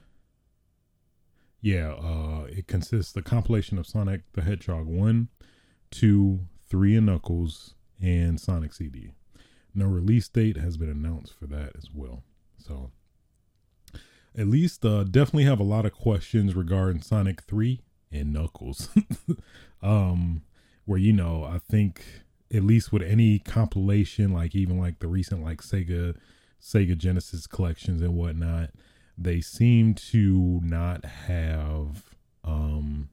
yeah, 1.62 1.94
uh 1.94 2.46
it 2.50 2.68
consists 2.68 3.12
the 3.12 3.22
compilation 3.22 3.78
of 3.78 3.88
Sonic 3.88 4.22
the 4.34 4.42
Hedgehog 4.42 4.88
1, 4.88 5.30
2, 5.92 6.40
3 6.70 6.96
and 6.96 7.06
Knuckles 7.06 7.74
and 8.02 8.40
Sonic 8.40 8.74
CD. 8.74 9.12
No 9.74 9.86
release 9.86 10.28
date 10.28 10.58
has 10.58 10.78
been 10.78 10.90
announced 10.90 11.34
for 11.38 11.48
that 11.48 11.74
as 11.78 11.90
well. 11.94 12.24
So 12.58 12.92
at 14.38 14.48
least 14.48 14.86
uh 14.86 15.04
definitely 15.04 15.46
have 15.46 15.60
a 15.60 15.64
lot 15.64 15.86
of 15.86 15.94
questions 15.94 16.56
regarding 16.56 17.02
Sonic 17.02 17.42
3 17.42 17.82
and 18.12 18.34
Knuckles. 18.34 18.90
um, 19.82 20.44
where 20.86 21.00
you 21.00 21.14
know, 21.14 21.44
I 21.44 21.60
think 21.60 22.04
at 22.54 22.64
least 22.64 22.92
with 22.92 23.04
any 23.04 23.40
compilation, 23.40 24.34
like 24.34 24.56
even 24.56 24.80
like 24.80 25.00
the 25.00 25.08
recent 25.08 25.44
like 25.44 25.62
Sega 25.62 26.16
Sega 26.62 26.98
Genesis 26.98 27.48
collections 27.48 28.02
and 28.02 28.16
whatnot, 28.16 28.72
they 29.18 29.42
seem 29.42 29.94
to 29.94 30.60
not 30.64 31.06
have 31.06 32.16
um 32.44 33.10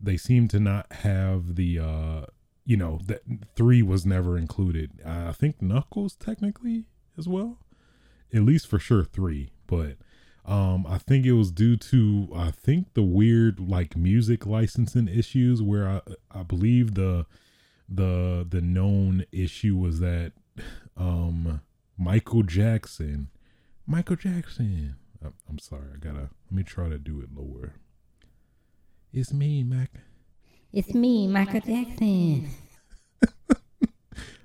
they 0.00 0.16
seem 0.16 0.48
to 0.48 0.58
not 0.58 0.90
have 0.92 1.56
the 1.56 1.78
uh 1.78 2.26
you 2.64 2.76
know 2.76 3.00
that 3.06 3.22
three 3.56 3.82
was 3.82 4.06
never 4.06 4.38
included. 4.38 4.90
I 5.04 5.32
think 5.32 5.60
Knuckles 5.60 6.14
technically 6.16 6.84
as 7.18 7.28
well, 7.28 7.58
at 8.32 8.42
least 8.42 8.66
for 8.66 8.78
sure 8.78 9.04
three, 9.04 9.50
but 9.66 9.96
um, 10.44 10.86
I 10.88 10.98
think 10.98 11.24
it 11.24 11.32
was 11.32 11.50
due 11.52 11.76
to 11.76 12.28
I 12.34 12.50
think 12.50 12.94
the 12.94 13.02
weird 13.02 13.60
like 13.60 13.96
music 13.96 14.46
licensing 14.46 15.08
issues 15.08 15.62
where 15.62 15.88
I 15.88 16.00
I 16.30 16.42
believe 16.42 16.94
the 16.94 17.26
the 17.88 18.46
the 18.48 18.60
known 18.60 19.24
issue 19.32 19.76
was 19.76 20.00
that 20.00 20.32
um 20.96 21.60
Michael 21.98 22.42
Jackson 22.42 23.28
Michael 23.86 24.16
Jackson. 24.16 24.96
I'm, 25.24 25.34
I'm 25.48 25.58
sorry, 25.58 25.88
I 25.94 25.98
gotta 25.98 26.30
let 26.46 26.52
me 26.52 26.62
try 26.62 26.88
to 26.88 26.98
do 26.98 27.20
it 27.20 27.28
lower. 27.34 27.74
It's 29.12 29.32
me, 29.32 29.62
Mac. 29.62 29.90
It's 30.72 30.94
me, 30.94 31.26
Michael 31.28 31.60
Jackson. 31.60 32.48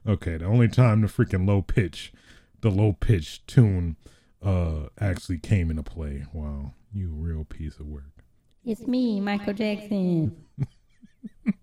Okay, 0.07 0.37
the 0.37 0.45
only 0.45 0.69
time 0.69 1.01
the 1.01 1.07
freaking 1.07 1.45
low 1.45 1.61
pitch, 1.61 2.13
the 2.61 2.71
low 2.71 2.93
pitch 2.93 3.45
tune, 3.45 3.97
uh, 4.41 4.83
actually 5.01 5.37
came 5.37 5.69
into 5.69 5.83
play. 5.83 6.25
Wow, 6.31 6.71
you 6.93 7.09
real 7.09 7.43
piece 7.43 7.77
of 7.77 7.87
work. 7.87 8.23
It's 8.63 8.87
me, 8.87 9.19
Michael 9.19 9.51
Jackson. 9.53 10.45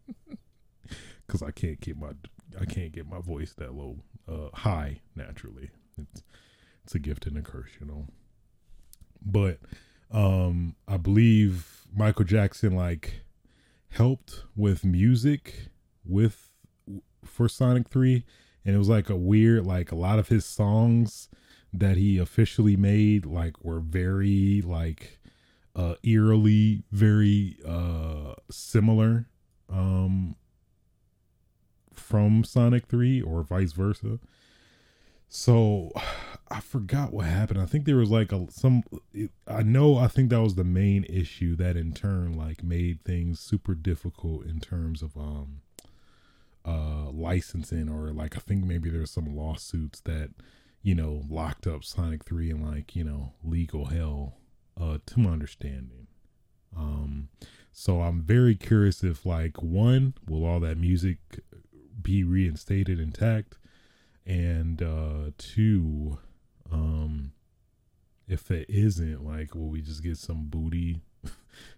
Cause 1.26 1.42
I 1.42 1.52
can't 1.52 1.80
keep 1.80 1.96
my, 1.96 2.10
I 2.60 2.66
can't 2.66 2.92
get 2.92 3.08
my 3.08 3.18
voice 3.18 3.54
that 3.54 3.74
low, 3.74 3.96
uh, 4.28 4.50
high 4.52 5.00
naturally. 5.16 5.70
It's, 5.96 6.22
it's 6.84 6.94
a 6.94 6.98
gift 6.98 7.24
and 7.26 7.38
a 7.38 7.42
curse, 7.42 7.70
you 7.80 7.86
know. 7.86 8.08
But, 9.24 9.58
um, 10.10 10.76
I 10.86 10.98
believe 10.98 11.86
Michael 11.96 12.26
Jackson 12.26 12.76
like 12.76 13.23
helped 13.94 14.44
with 14.56 14.84
music 14.84 15.68
with 16.04 16.50
for 17.24 17.48
Sonic 17.48 17.88
3 17.88 18.24
and 18.64 18.74
it 18.74 18.78
was 18.78 18.88
like 18.88 19.08
a 19.08 19.16
weird 19.16 19.64
like 19.64 19.92
a 19.92 19.96
lot 19.96 20.18
of 20.18 20.28
his 20.28 20.44
songs 20.44 21.28
that 21.72 21.96
he 21.96 22.18
officially 22.18 22.76
made 22.76 23.24
like 23.24 23.64
were 23.64 23.80
very 23.80 24.62
like 24.62 25.18
uh 25.76 25.94
eerily 26.02 26.82
very 26.90 27.56
uh 27.66 28.34
similar 28.50 29.28
um 29.68 30.36
from 31.92 32.44
Sonic 32.44 32.86
3 32.86 33.22
or 33.22 33.42
vice 33.42 33.72
versa. 33.72 34.18
So 35.34 35.90
I 36.48 36.60
forgot 36.60 37.12
what 37.12 37.26
happened. 37.26 37.60
I 37.60 37.66
think 37.66 37.84
there 37.84 37.96
was 37.96 38.10
like 38.10 38.30
a 38.30 38.46
some 38.50 38.84
I 39.48 39.64
know 39.64 39.96
I 39.98 40.06
think 40.06 40.30
that 40.30 40.40
was 40.40 40.54
the 40.54 40.62
main 40.62 41.04
issue 41.04 41.56
that 41.56 41.76
in 41.76 41.92
turn 41.92 42.36
like 42.36 42.62
made 42.62 43.02
things 43.04 43.40
super 43.40 43.74
difficult 43.74 44.44
in 44.46 44.60
terms 44.60 45.02
of 45.02 45.16
um 45.16 45.62
uh 46.64 47.10
licensing 47.10 47.88
or 47.88 48.12
like 48.12 48.36
I 48.36 48.40
think 48.40 48.64
maybe 48.64 48.88
there's 48.88 49.10
some 49.10 49.34
lawsuits 49.34 50.00
that 50.02 50.30
you 50.82 50.94
know 50.94 51.22
locked 51.28 51.66
up 51.66 51.82
Sonic 51.82 52.24
3 52.24 52.50
in 52.50 52.62
like, 52.70 52.94
you 52.94 53.02
know, 53.02 53.32
legal 53.42 53.86
hell 53.86 54.36
uh 54.80 54.98
to 55.06 55.18
my 55.18 55.30
understanding. 55.30 56.06
Um 56.76 57.30
so 57.72 58.02
I'm 58.02 58.22
very 58.22 58.54
curious 58.54 59.02
if 59.02 59.26
like 59.26 59.60
one 59.60 60.14
will 60.28 60.44
all 60.44 60.60
that 60.60 60.78
music 60.78 61.18
be 62.00 62.22
reinstated 62.22 63.00
intact 63.00 63.56
and 64.26 64.82
uh 64.82 65.30
two 65.38 66.18
um 66.72 67.32
if 68.26 68.50
it 68.50 68.66
isn't 68.68 69.24
like 69.24 69.54
will 69.54 69.68
we 69.68 69.80
just 69.82 70.02
get 70.02 70.16
some 70.16 70.46
booty 70.46 71.02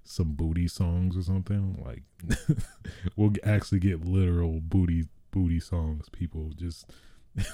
some 0.04 0.32
booty 0.32 0.68
songs 0.68 1.16
or 1.16 1.22
something? 1.22 1.82
Like 1.84 2.02
we'll 3.16 3.32
actually 3.44 3.80
get 3.80 4.04
literal 4.04 4.60
booty 4.60 5.04
booty 5.30 5.60
songs 5.60 6.08
people 6.10 6.52
just 6.56 6.90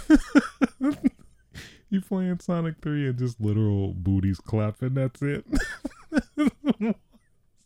you 1.91 2.01
playing 2.01 2.39
sonic 2.39 2.77
3 2.81 3.09
and 3.09 3.19
just 3.19 3.41
literal 3.41 3.93
booties 3.95 4.39
clapping 4.39 4.95
that's 4.95 5.21
it? 5.23 5.45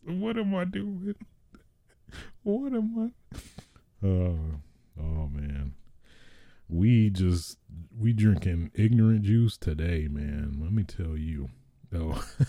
What 0.03 0.37
am 0.37 0.55
i 0.55 0.63
doing? 0.65 1.15
What 2.43 2.73
am 2.73 2.97
i 2.97 3.11
oh 4.05 4.39
oh 4.99 5.27
man 5.27 5.73
we 6.69 7.09
just 7.09 7.57
we 7.97 8.13
drinking 8.13 8.71
ignorant 8.73 9.23
juice 9.23 9.57
today 9.57 10.07
man. 10.07 10.59
Let 10.61 10.71
me 10.71 10.83
tell 10.83 11.17
you. 11.17 11.49
Oh. 11.93 12.23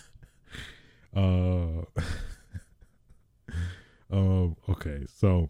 Uh 1.17 1.83
uh 4.13 4.49
okay 4.69 5.07
so 5.13 5.49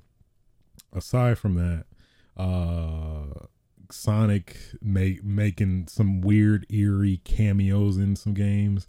aside 0.93 1.37
from 1.37 1.55
that 1.57 1.85
uh 2.37 3.47
sonic 3.91 4.57
make 4.81 5.25
making 5.25 5.89
some 5.89 6.21
weird 6.21 6.65
eerie 6.71 7.21
cameos 7.25 7.97
in 7.97 8.15
some 8.15 8.35
games. 8.35 8.87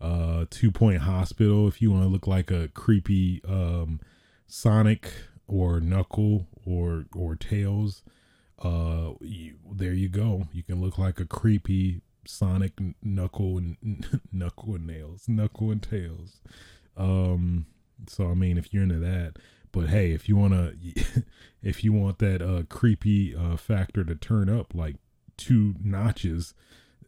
Uh 0.00 0.46
two 0.48 0.70
point 0.70 1.02
hospital 1.02 1.68
if 1.68 1.82
you 1.82 1.90
want 1.90 2.02
to 2.02 2.08
look 2.08 2.26
like 2.26 2.50
a 2.50 2.68
creepy 2.68 3.42
um 3.46 4.00
sonic 4.46 5.12
or 5.46 5.80
knuckle 5.80 6.46
or 6.64 7.04
or 7.14 7.36
tails 7.36 8.02
uh 8.62 9.12
you, 9.20 9.56
there 9.72 9.92
you 9.92 10.08
go. 10.08 10.48
You 10.52 10.62
can 10.62 10.80
look 10.80 10.98
like 10.98 11.20
a 11.20 11.26
creepy 11.26 12.00
sonic 12.26 12.72
knuckle 13.02 13.58
and 13.58 14.20
knuckle 14.32 14.74
and 14.74 14.86
nails 14.86 15.28
knuckle 15.28 15.70
and 15.70 15.82
tails. 15.82 16.40
Um 16.96 17.66
so 18.08 18.30
i 18.30 18.34
mean 18.34 18.58
if 18.58 18.72
you're 18.72 18.82
into 18.82 18.98
that 18.98 19.36
but 19.72 19.88
hey 19.88 20.12
if 20.12 20.28
you 20.28 20.36
want 20.36 20.52
to 20.52 21.22
if 21.62 21.82
you 21.82 21.92
want 21.92 22.18
that 22.18 22.42
uh 22.42 22.62
creepy 22.68 23.34
uh 23.34 23.56
factor 23.56 24.04
to 24.04 24.14
turn 24.14 24.48
up 24.48 24.74
like 24.74 24.96
two 25.36 25.74
notches 25.82 26.54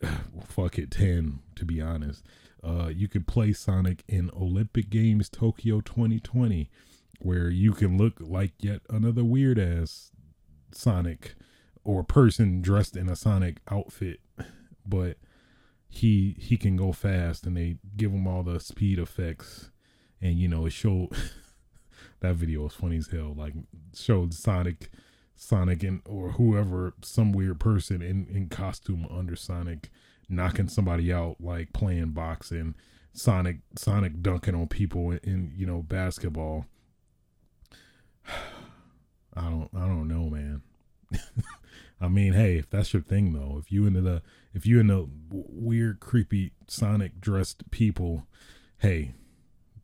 fuck 0.46 0.78
it 0.78 0.90
10 0.90 1.40
to 1.56 1.64
be 1.64 1.80
honest. 1.80 2.24
Uh 2.62 2.88
you 2.88 3.08
could 3.08 3.26
play 3.26 3.52
sonic 3.52 4.02
in 4.08 4.30
olympic 4.30 4.90
games 4.90 5.28
tokyo 5.28 5.80
2020 5.80 6.70
where 7.20 7.50
you 7.50 7.72
can 7.72 7.98
look 7.98 8.14
like 8.20 8.52
yet 8.60 8.80
another 8.88 9.24
weird 9.24 9.58
ass 9.58 10.10
Sonic 10.73 11.35
or 11.85 12.05
person 12.05 12.61
dressed 12.61 12.97
in 12.97 13.09
a 13.09 13.16
Sonic 13.16 13.59
outfit, 13.70 14.20
but 14.86 15.16
he 15.89 16.36
he 16.39 16.57
can 16.57 16.77
go 16.77 16.93
fast 16.93 17.47
and 17.47 17.57
they 17.57 17.77
give 17.97 18.12
him 18.12 18.27
all 18.27 18.43
the 18.43 18.61
speed 18.61 18.99
effects. 18.99 19.70
And 20.20 20.39
you 20.39 20.49
know 20.49 20.66
it 20.66 20.73
showed 20.73 21.11
that 22.20 22.35
video 22.35 22.62
was 22.62 22.74
funny 22.74 22.97
as 22.97 23.09
hell 23.09 23.35
like 23.36 23.55
showed 23.95 24.35
Sonic 24.35 24.90
Sonic 25.36 25.82
and 25.82 26.03
or 26.05 26.32
whoever 26.32 26.95
some 27.03 27.32
weird 27.32 27.61
person 27.61 28.03
in 28.03 28.27
in 28.27 28.49
costume 28.49 29.07
under 29.11 29.36
Sonic 29.36 29.90
knocking 30.28 30.69
somebody 30.69 31.12
out 31.12 31.36
like 31.40 31.73
playing 31.73 32.11
boxing. 32.11 32.74
Sonic 33.12 33.59
Sonic 33.77 34.23
dunking 34.23 34.55
on 34.55 34.69
people 34.69 35.12
in, 35.12 35.19
in 35.23 35.53
you 35.57 35.66
know 35.66 35.82
basketball 35.82 36.66
I 39.39 39.51
don't 39.51 39.70
I 39.74 39.86
don't 39.86 40.09
know, 40.09 40.28
man. 40.28 40.62
I 42.01 42.09
mean, 42.09 42.32
hey, 42.32 42.59
if 42.59 42.70
that's 42.70 42.93
your 42.93 43.02
thing 43.02 43.32
though, 43.32 43.56
if 43.59 43.70
you 43.73 43.86
into 43.86 44.01
the 44.01 44.23
if 44.52 44.66
you 44.66 44.81
into 44.81 45.09
weird, 45.31 46.01
creepy 46.01 46.52
Sonic 46.66 47.20
dressed 47.20 47.70
people, 47.70 48.27
hey, 48.78 49.12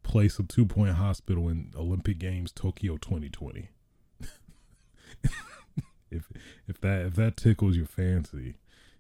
play 0.03 0.29
some 0.29 0.47
two 0.47 0.67
point 0.67 0.97
hospital 0.97 1.49
in 1.49 1.73
Olympic 1.77 2.19
Games 2.19 2.53
Tokyo 2.53 2.97
2020. 2.97 3.69
if 6.11 6.31
if 6.67 6.81
that 6.81 7.07
if 7.07 7.15
that 7.15 7.37
tickles 7.37 7.77
your 7.77 7.87
fancy, 7.87 8.57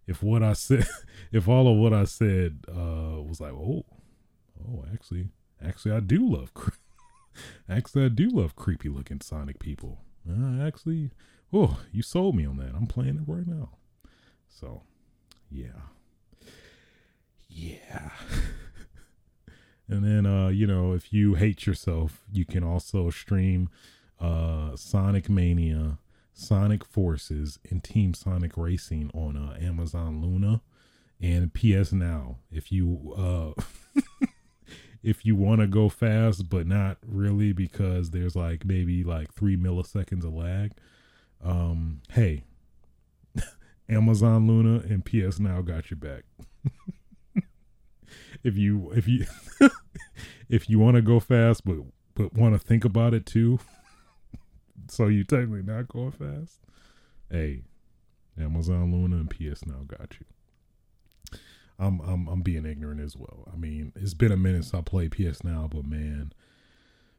if 0.06 0.22
what 0.22 0.42
I 0.42 0.52
said, 0.52 0.86
if 1.32 1.48
all 1.48 1.68
of 1.68 1.76
what 1.76 1.92
I 1.92 2.04
said 2.04 2.64
uh 2.68 3.22
was 3.22 3.40
like, 3.40 3.52
oh, 3.52 3.84
oh, 4.68 4.84
actually, 4.92 5.28
actually, 5.64 5.92
I 5.92 6.00
do 6.00 6.28
love, 6.28 6.52
actually, 7.68 8.04
I 8.04 8.08
do 8.08 8.28
love 8.28 8.54
creepy 8.56 8.88
looking 8.88 9.20
Sonic 9.20 9.58
people. 9.58 9.98
Uh, 10.28 10.62
actually, 10.66 11.10
oh, 11.52 11.80
you 11.92 12.02
sold 12.02 12.34
me 12.36 12.46
on 12.46 12.56
that. 12.56 12.74
I'm 12.74 12.86
playing 12.86 13.16
it 13.16 13.30
right 13.30 13.46
now. 13.46 13.70
So, 14.48 14.82
yeah. 15.50 15.82
Yeah. 17.48 18.10
and 19.88 20.04
then 20.04 20.26
uh, 20.26 20.48
you 20.48 20.66
know, 20.66 20.92
if 20.92 21.12
you 21.12 21.34
hate 21.34 21.66
yourself, 21.66 22.24
you 22.32 22.44
can 22.44 22.64
also 22.64 23.10
stream 23.10 23.68
uh 24.20 24.76
Sonic 24.76 25.28
Mania, 25.28 25.98
Sonic 26.32 26.84
Forces, 26.84 27.58
and 27.70 27.82
Team 27.82 28.14
Sonic 28.14 28.56
Racing 28.56 29.10
on 29.14 29.36
uh, 29.36 29.56
Amazon 29.60 30.20
Luna 30.20 30.62
and 31.20 31.52
PS 31.54 31.92
Now. 31.92 32.38
If 32.50 32.72
you 32.72 33.14
uh 33.16 34.00
if 35.04 35.26
you 35.26 35.36
want 35.36 35.60
to 35.60 35.66
go 35.66 35.90
fast, 35.90 36.48
but 36.48 36.66
not 36.66 36.96
really 37.06 37.52
because 37.52 38.10
there's 38.10 38.34
like 38.34 38.64
maybe 38.64 39.04
like 39.04 39.32
three 39.32 39.56
milliseconds 39.56 40.24
of 40.24 40.32
lag. 40.32 40.72
Um, 41.44 42.00
hey, 42.10 42.44
Amazon 43.88 44.46
Luna 44.46 44.82
and 44.88 45.04
PS 45.04 45.38
Now 45.38 45.60
got 45.60 45.90
your 45.90 45.98
back. 45.98 46.24
if 48.42 48.56
you 48.56 48.90
if 48.92 49.06
you 49.06 49.26
if 50.48 50.70
you 50.70 50.78
want 50.78 50.96
to 50.96 51.02
go 51.02 51.20
fast, 51.20 51.66
but 51.66 51.76
but 52.14 52.32
want 52.32 52.54
to 52.54 52.58
think 52.58 52.86
about 52.86 53.12
it 53.12 53.26
too, 53.26 53.58
so 54.88 55.08
you 55.08 55.22
technically 55.22 55.62
not 55.62 55.86
going 55.86 56.12
fast. 56.12 56.60
Hey, 57.30 57.64
Amazon 58.40 58.90
Luna 58.90 59.16
and 59.16 59.30
PS 59.30 59.66
Now 59.66 59.82
got 59.86 60.14
you. 60.18 60.33
I'm 61.78 62.00
I'm 62.00 62.28
I'm 62.28 62.42
being 62.42 62.66
ignorant 62.66 63.00
as 63.00 63.16
well. 63.16 63.48
I 63.52 63.56
mean, 63.56 63.92
it's 63.96 64.14
been 64.14 64.32
a 64.32 64.36
minute 64.36 64.64
since 64.64 64.74
I 64.74 64.80
played 64.80 65.12
PS 65.12 65.42
Now, 65.42 65.68
but 65.70 65.84
man, 65.84 66.32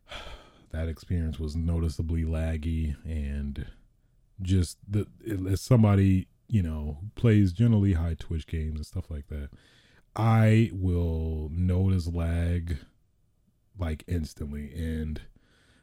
that 0.72 0.88
experience 0.88 1.40
was 1.40 1.56
noticeably 1.56 2.24
laggy 2.24 2.96
and 3.06 3.66
just 4.42 4.78
the 4.88 5.08
as 5.50 5.62
somebody 5.62 6.28
you 6.48 6.62
know 6.62 6.98
plays 7.16 7.52
generally 7.52 7.94
high 7.94 8.16
Twitch 8.18 8.48
games 8.48 8.76
and 8.76 8.86
stuff 8.86 9.10
like 9.10 9.28
that. 9.28 9.50
I 10.16 10.72
will 10.74 11.50
notice 11.52 12.08
lag 12.08 12.78
like 13.78 14.04
instantly. 14.08 14.72
And 14.74 15.22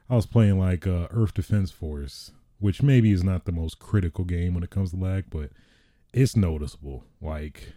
I 0.08 0.16
was 0.16 0.26
playing 0.26 0.58
like 0.58 0.86
uh, 0.86 1.08
Earth 1.10 1.34
Defense 1.34 1.70
Force, 1.70 2.32
which 2.58 2.82
maybe 2.82 3.12
is 3.12 3.24
not 3.24 3.44
the 3.44 3.52
most 3.52 3.78
critical 3.78 4.24
game 4.24 4.54
when 4.54 4.64
it 4.64 4.70
comes 4.70 4.90
to 4.90 4.96
lag, 4.96 5.24
but 5.30 5.50
it's 6.12 6.36
noticeable. 6.36 7.04
Like 7.20 7.74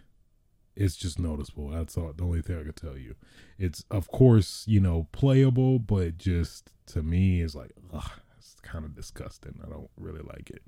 it's 0.76 0.96
just 0.96 1.18
noticeable. 1.18 1.68
That's 1.70 1.96
all, 1.96 2.12
the 2.14 2.22
only 2.22 2.42
thing 2.42 2.60
I 2.60 2.64
could 2.64 2.76
tell 2.76 2.96
you. 2.96 3.16
It's 3.58 3.84
of 3.90 4.08
course 4.08 4.64
you 4.66 4.80
know 4.80 5.08
playable, 5.12 5.78
but 5.78 6.18
just 6.18 6.70
to 6.88 7.02
me 7.02 7.40
it's 7.40 7.54
like 7.54 7.72
ugh, 7.92 8.10
it's 8.38 8.56
kind 8.60 8.84
of 8.84 8.94
disgusting. 8.94 9.58
I 9.64 9.70
don't 9.70 9.90
really 9.96 10.22
like 10.22 10.50
it. 10.50 10.62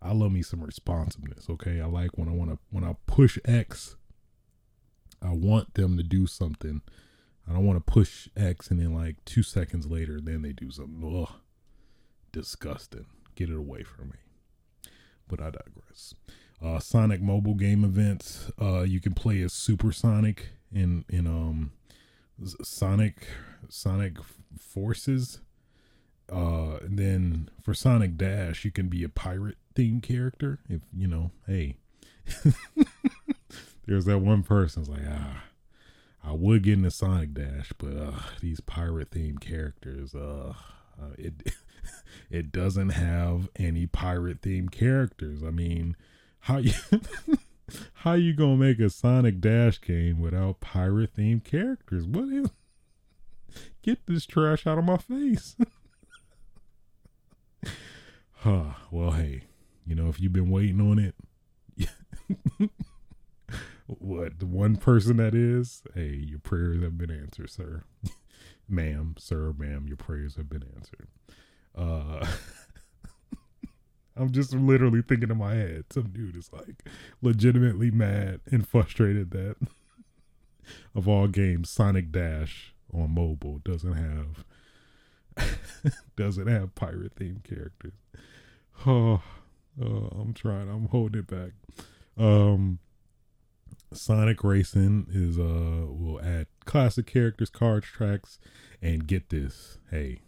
I 0.00 0.12
love 0.12 0.32
me 0.32 0.42
some 0.42 0.62
responsiveness. 0.62 1.48
Okay, 1.50 1.80
I 1.80 1.86
like 1.86 2.16
when 2.16 2.28
I 2.28 2.32
want 2.32 2.50
to 2.50 2.58
when 2.70 2.84
I 2.84 2.96
push 3.06 3.38
X. 3.44 3.96
I 5.20 5.32
want 5.32 5.74
them 5.74 5.96
to 5.96 6.02
do 6.02 6.26
something. 6.26 6.82
I 7.48 7.52
don't 7.52 7.66
want 7.66 7.84
to 7.84 7.92
push 7.92 8.28
X 8.36 8.70
and 8.70 8.80
then 8.80 8.94
like 8.94 9.24
two 9.24 9.42
seconds 9.42 9.86
later, 9.86 10.20
then 10.20 10.42
they 10.42 10.52
do 10.52 10.70
something. 10.70 11.24
Ugh, 11.28 11.34
disgusting. 12.32 13.06
Get 13.34 13.50
it 13.50 13.56
away 13.56 13.82
from 13.82 14.10
me. 14.10 14.90
But 15.28 15.40
I 15.40 15.50
digress 15.50 16.14
uh, 16.62 16.78
Sonic 16.78 17.20
mobile 17.20 17.54
game 17.54 17.84
events. 17.84 18.50
Uh, 18.60 18.82
you 18.82 19.00
can 19.00 19.14
play 19.14 19.42
as 19.42 19.52
Super 19.52 19.92
Sonic 19.92 20.50
in 20.72 21.04
in 21.08 21.26
um 21.26 21.72
Sonic 22.62 23.26
Sonic 23.68 24.16
Forces. 24.58 25.40
Uh, 26.30 26.78
and 26.82 26.98
then 26.98 27.50
for 27.60 27.74
Sonic 27.74 28.16
Dash, 28.16 28.64
you 28.64 28.70
can 28.70 28.88
be 28.88 29.04
a 29.04 29.08
pirate 29.08 29.58
theme 29.74 30.00
character. 30.00 30.60
If 30.68 30.82
you 30.96 31.06
know, 31.06 31.30
hey, 31.46 31.76
there's 33.86 34.04
that 34.06 34.20
one 34.20 34.42
person's 34.42 34.88
like, 34.88 35.02
ah, 35.08 35.44
I 36.24 36.32
would 36.32 36.62
get 36.62 36.74
into 36.74 36.90
Sonic 36.90 37.34
Dash, 37.34 37.72
but 37.76 37.96
uh, 37.96 38.20
these 38.40 38.60
pirate 38.60 39.10
themed 39.10 39.40
characters, 39.40 40.14
uh, 40.14 40.54
uh, 41.00 41.10
it 41.18 41.54
it 42.30 42.52
doesn't 42.52 42.90
have 42.90 43.48
any 43.56 43.86
pirate 43.86 44.40
themed 44.40 44.70
characters. 44.70 45.42
I 45.42 45.50
mean, 45.50 45.96
how 46.42 46.58
you 46.58 46.72
how 47.94 48.14
you 48.14 48.34
gonna 48.34 48.56
make 48.56 48.80
a 48.80 48.90
Sonic 48.90 49.40
Dash 49.40 49.80
game 49.80 50.20
without 50.20 50.60
pirate 50.60 51.14
themed 51.16 51.44
characters? 51.44 52.04
What 52.06 52.28
is 52.28 52.50
get 53.82 54.06
this 54.06 54.26
trash 54.26 54.66
out 54.66 54.78
of 54.78 54.84
my 54.84 54.96
face? 54.96 55.56
huh. 58.34 58.74
Well, 58.90 59.12
hey, 59.12 59.44
you 59.86 59.94
know 59.94 60.08
if 60.08 60.20
you've 60.20 60.32
been 60.32 60.50
waiting 60.50 60.80
on 60.80 60.98
it, 60.98 61.14
what 63.86 64.40
the 64.40 64.46
one 64.46 64.76
person 64.76 65.18
that 65.18 65.34
is, 65.34 65.82
hey, 65.94 66.14
your 66.14 66.40
prayers 66.40 66.82
have 66.82 66.98
been 66.98 67.10
answered, 67.10 67.50
sir, 67.50 67.84
ma'am, 68.68 69.14
sir, 69.16 69.54
ma'am, 69.56 69.86
your 69.86 69.96
prayers 69.96 70.34
have 70.36 70.48
been 70.48 70.64
answered. 70.76 71.06
Uh. 71.76 72.26
I'm 74.16 74.30
just 74.30 74.52
literally 74.52 75.02
thinking 75.02 75.30
in 75.30 75.38
my 75.38 75.54
head, 75.54 75.84
some 75.90 76.10
dude 76.10 76.36
is 76.36 76.50
like 76.52 76.84
legitimately 77.22 77.90
mad 77.90 78.40
and 78.50 78.66
frustrated 78.68 79.30
that 79.30 79.56
of 80.94 81.08
all 81.08 81.28
games, 81.28 81.70
Sonic 81.70 82.12
Dash 82.12 82.74
on 82.92 83.14
mobile 83.14 83.58
doesn't 83.64 83.94
have 83.94 84.44
doesn't 86.16 86.46
have 86.46 86.74
pirate 86.74 87.14
themed 87.14 87.44
characters. 87.44 87.94
Oh, 88.86 89.22
oh, 89.82 90.08
I'm 90.12 90.34
trying. 90.34 90.68
I'm 90.68 90.88
holding 90.88 91.20
it 91.20 91.26
back. 91.26 91.52
Um, 92.18 92.78
Sonic 93.92 94.44
Racing 94.44 95.06
is 95.10 95.38
uh 95.38 95.86
will 95.88 96.20
add 96.22 96.46
classic 96.64 97.06
characters, 97.06 97.50
cards, 97.50 97.86
tracks, 97.86 98.38
and 98.80 99.06
get 99.06 99.30
this. 99.30 99.78
Hey, 99.90 100.20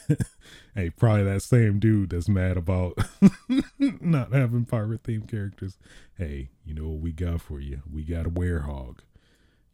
hey, 0.74 0.90
probably 0.90 1.24
that 1.24 1.42
same 1.42 1.78
dude 1.78 2.10
that's 2.10 2.28
mad 2.28 2.56
about 2.56 2.98
not 3.78 4.32
having 4.32 4.64
pirate 4.64 5.02
themed 5.02 5.28
characters. 5.28 5.78
Hey, 6.16 6.50
you 6.64 6.74
know 6.74 6.88
what 6.88 7.00
we 7.00 7.12
got 7.12 7.40
for 7.40 7.60
you? 7.60 7.82
We 7.90 8.02
got 8.02 8.26
a 8.26 8.30
werehog. 8.30 8.98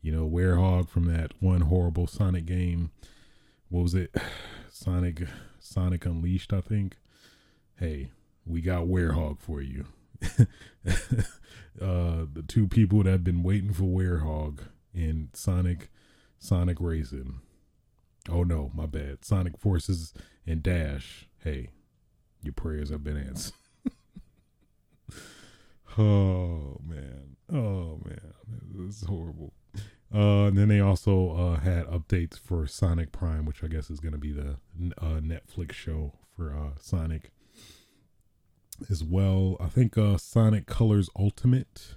You 0.01 0.12
know, 0.12 0.28
werehog 0.28 0.89
from 0.89 1.05
that 1.12 1.32
one 1.40 1.62
horrible 1.62 2.07
Sonic 2.07 2.47
game. 2.47 2.90
What 3.69 3.82
was 3.82 3.95
it? 3.95 4.15
Sonic 4.70 5.23
Sonic 5.59 6.07
Unleashed, 6.07 6.53
I 6.53 6.61
think. 6.61 6.97
Hey, 7.77 8.11
we 8.47 8.61
got 8.61 8.85
werehog 8.85 9.40
for 9.40 9.61
you. 9.61 9.86
uh 11.81 12.27
the 12.32 12.45
two 12.47 12.66
people 12.66 13.05
that 13.05 13.11
have 13.11 13.23
been 13.23 13.45
waiting 13.45 13.73
for 13.73 13.85
werehog 13.85 14.61
in 14.93 15.28
Sonic 15.32 15.90
Sonic 16.40 16.78
Racing 16.81 17.40
Oh 18.30 18.42
no, 18.42 18.70
my 18.74 18.86
bad. 18.86 19.24
Sonic 19.24 19.59
Forces 19.59 20.12
and 20.46 20.62
Dash. 20.62 21.28
Hey, 21.42 21.70
your 22.42 22.52
prayers 22.52 22.90
have 22.90 23.05
been 23.05 23.16
answered. 23.16 23.55
oh 25.98 26.80
man. 26.84 27.36
Oh 27.52 28.00
man. 28.05 28.34
This 28.74 29.02
is 29.02 29.09
horrible. 29.09 29.52
Uh, 30.14 30.46
and 30.46 30.56
then 30.56 30.68
they 30.68 30.80
also 30.80 31.32
uh, 31.32 31.60
had 31.60 31.86
updates 31.86 32.38
for 32.38 32.66
Sonic 32.66 33.12
Prime, 33.12 33.44
which 33.44 33.62
I 33.62 33.66
guess 33.66 33.90
is 33.90 34.00
going 34.00 34.12
to 34.12 34.18
be 34.18 34.32
the 34.32 34.56
uh, 34.98 35.20
Netflix 35.20 35.72
show 35.72 36.14
for 36.34 36.55
uh, 36.55 36.78
Sonic 36.80 37.30
as 38.88 39.05
well. 39.05 39.56
I 39.60 39.66
think 39.66 39.98
uh, 39.98 40.16
Sonic 40.16 40.66
Colors 40.66 41.10
Ultimate 41.18 41.96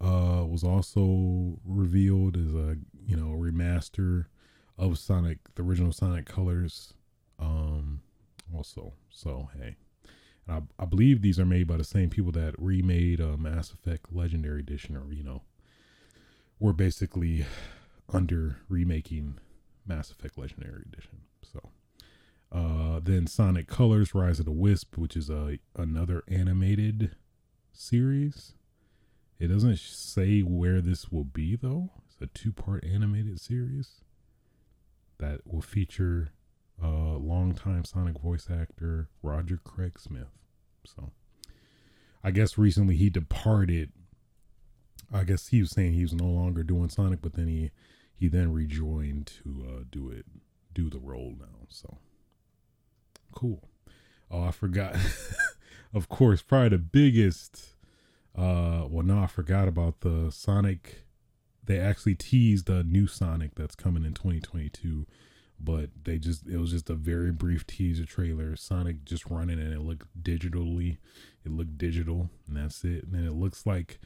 uh, 0.00 0.44
was 0.46 0.62
also 0.62 1.58
revealed 1.64 2.36
as 2.36 2.54
a 2.54 2.76
you 3.06 3.16
know 3.16 3.28
remaster 3.28 4.26
of 4.78 4.98
Sonic, 4.98 5.38
the 5.54 5.62
original 5.62 5.92
Sonic 5.92 6.26
Colors, 6.26 6.94
um, 7.38 8.00
also. 8.54 8.92
So 9.10 9.48
hey, 9.58 9.76
I, 10.48 10.62
I 10.78 10.84
believe 10.84 11.22
these 11.22 11.38
are 11.38 11.44
made 11.44 11.66
by 11.66 11.76
the 11.76 11.84
same 11.84 12.10
people 12.10 12.32
that 12.32 12.54
remade 12.58 13.20
uh, 13.20 13.36
Mass 13.36 13.72
Effect 13.72 14.06
Legendary 14.12 14.60
Edition, 14.60 14.96
or 14.96 15.12
you 15.12 15.22
know, 15.22 15.42
we're 16.58 16.72
basically 16.72 17.46
under 18.12 18.56
remaking 18.68 19.38
Mass 19.86 20.10
Effect 20.10 20.38
Legendary 20.38 20.82
Edition. 20.92 21.20
So. 21.42 21.70
Uh, 22.52 23.00
then 23.02 23.26
Sonic 23.26 23.66
Colors 23.66 24.14
Rise 24.14 24.38
of 24.38 24.44
the 24.44 24.52
Wisp, 24.52 24.96
which 24.96 25.16
is 25.16 25.28
a 25.28 25.58
another 25.74 26.22
animated 26.28 27.16
series. 27.72 28.52
It 29.40 29.48
doesn't 29.48 29.78
say 29.80 30.40
where 30.40 30.80
this 30.80 31.10
will 31.10 31.24
be 31.24 31.56
though. 31.56 31.90
It's 32.06 32.20
a 32.20 32.26
two 32.26 32.52
part 32.52 32.84
animated 32.84 33.40
series 33.40 34.02
that 35.18 35.40
will 35.46 35.62
feature 35.62 36.32
uh, 36.82 37.16
longtime 37.16 37.84
Sonic 37.84 38.18
voice 38.18 38.48
actor 38.50 39.08
Roger 39.22 39.58
Craig 39.62 39.98
Smith. 39.98 40.30
So, 40.84 41.10
I 42.22 42.30
guess 42.30 42.58
recently 42.58 42.96
he 42.96 43.10
departed. 43.10 43.92
I 45.12 45.24
guess 45.24 45.48
he 45.48 45.60
was 45.60 45.70
saying 45.70 45.92
he 45.92 46.02
was 46.02 46.14
no 46.14 46.26
longer 46.26 46.62
doing 46.62 46.88
Sonic, 46.88 47.22
but 47.22 47.34
then 47.34 47.48
he 47.48 47.70
he 48.14 48.28
then 48.28 48.52
rejoined 48.52 49.26
to 49.42 49.66
uh, 49.68 49.82
do 49.90 50.08
it, 50.10 50.26
do 50.72 50.90
the 50.90 50.98
role 50.98 51.34
now. 51.38 51.66
So, 51.68 51.98
cool. 53.32 53.68
Oh, 54.30 54.42
I 54.42 54.50
forgot. 54.50 54.96
of 55.94 56.08
course, 56.08 56.42
probably 56.42 56.70
the 56.70 56.78
biggest. 56.78 57.76
Uh, 58.36 58.86
well, 58.88 59.04
no, 59.04 59.20
I 59.20 59.26
forgot 59.28 59.68
about 59.68 60.00
the 60.00 60.30
Sonic 60.32 61.03
they 61.66 61.78
actually 61.78 62.14
teased 62.14 62.68
a 62.68 62.82
new 62.82 63.06
Sonic 63.06 63.54
that's 63.54 63.74
coming 63.74 64.04
in 64.04 64.14
2022, 64.14 65.06
but 65.60 65.90
they 66.04 66.18
just 66.18 66.46
it 66.46 66.58
was 66.58 66.70
just 66.72 66.90
a 66.90 66.94
very 66.94 67.32
brief 67.32 67.66
teaser 67.66 68.04
trailer. 68.04 68.56
Sonic 68.56 69.04
just 69.04 69.26
running 69.26 69.58
and 69.58 69.72
it 69.72 69.80
looked 69.80 70.06
digitally, 70.22 70.98
it 71.44 71.52
looked 71.52 71.78
digital, 71.78 72.30
and 72.46 72.56
that's 72.56 72.84
it. 72.84 73.04
And 73.04 73.26
it 73.26 73.32
looks 73.32 73.66
like 73.66 73.98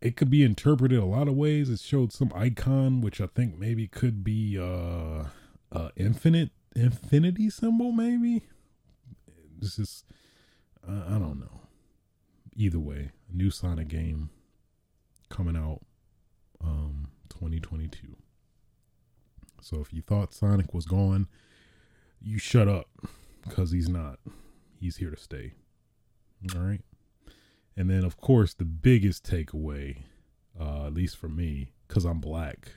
it 0.00 0.16
could 0.16 0.30
be 0.30 0.44
interpreted 0.44 0.98
a 0.98 1.04
lot 1.04 1.28
of 1.28 1.34
ways. 1.34 1.68
It 1.68 1.80
showed 1.80 2.12
some 2.12 2.32
icon, 2.34 3.00
which 3.00 3.20
I 3.20 3.26
think 3.26 3.58
maybe 3.58 3.86
could 3.86 4.22
be 4.22 4.58
uh, 4.58 5.24
uh 5.72 5.88
infinite 5.96 6.50
infinity 6.76 7.50
symbol, 7.50 7.92
maybe. 7.92 8.44
This 9.58 9.78
is 9.78 10.04
uh, 10.88 11.04
I 11.08 11.18
don't 11.18 11.40
know. 11.40 11.60
Either 12.56 12.78
way, 12.78 13.10
a 13.32 13.36
new 13.36 13.50
Sonic 13.50 13.88
game 13.88 14.30
coming 15.28 15.56
out 15.56 15.80
um, 16.62 17.08
2022. 17.28 18.16
So 19.62 19.80
if 19.80 19.92
you 19.92 20.02
thought 20.02 20.34
Sonic 20.34 20.72
was 20.72 20.86
gone, 20.86 21.28
you 22.20 22.38
shut 22.38 22.68
up 22.68 22.88
because 23.46 23.70
he's 23.70 23.88
not. 23.88 24.18
He's 24.78 24.96
here 24.96 25.10
to 25.10 25.16
stay. 25.16 25.52
All 26.54 26.62
right. 26.62 26.80
And 27.76 27.88
then, 27.88 28.04
of 28.04 28.16
course, 28.16 28.54
the 28.54 28.64
biggest 28.64 29.24
takeaway, 29.24 29.98
uh, 30.58 30.86
at 30.86 30.94
least 30.94 31.16
for 31.16 31.28
me, 31.28 31.72
because 31.86 32.04
I'm 32.04 32.20
black. 32.20 32.72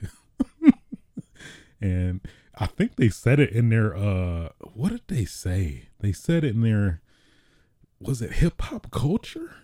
and 1.80 2.20
I 2.56 2.66
think 2.66 2.96
they 2.96 3.08
said 3.08 3.40
it 3.40 3.50
in 3.50 3.70
their, 3.70 3.96
uh, 3.96 4.50
what 4.60 4.90
did 4.90 5.08
they 5.08 5.24
say? 5.24 5.88
They 6.00 6.12
said 6.12 6.44
it 6.44 6.54
in 6.54 6.62
their, 6.62 7.00
was 7.98 8.22
it 8.22 8.34
hip 8.34 8.60
hop 8.60 8.90
culture? 8.90 9.56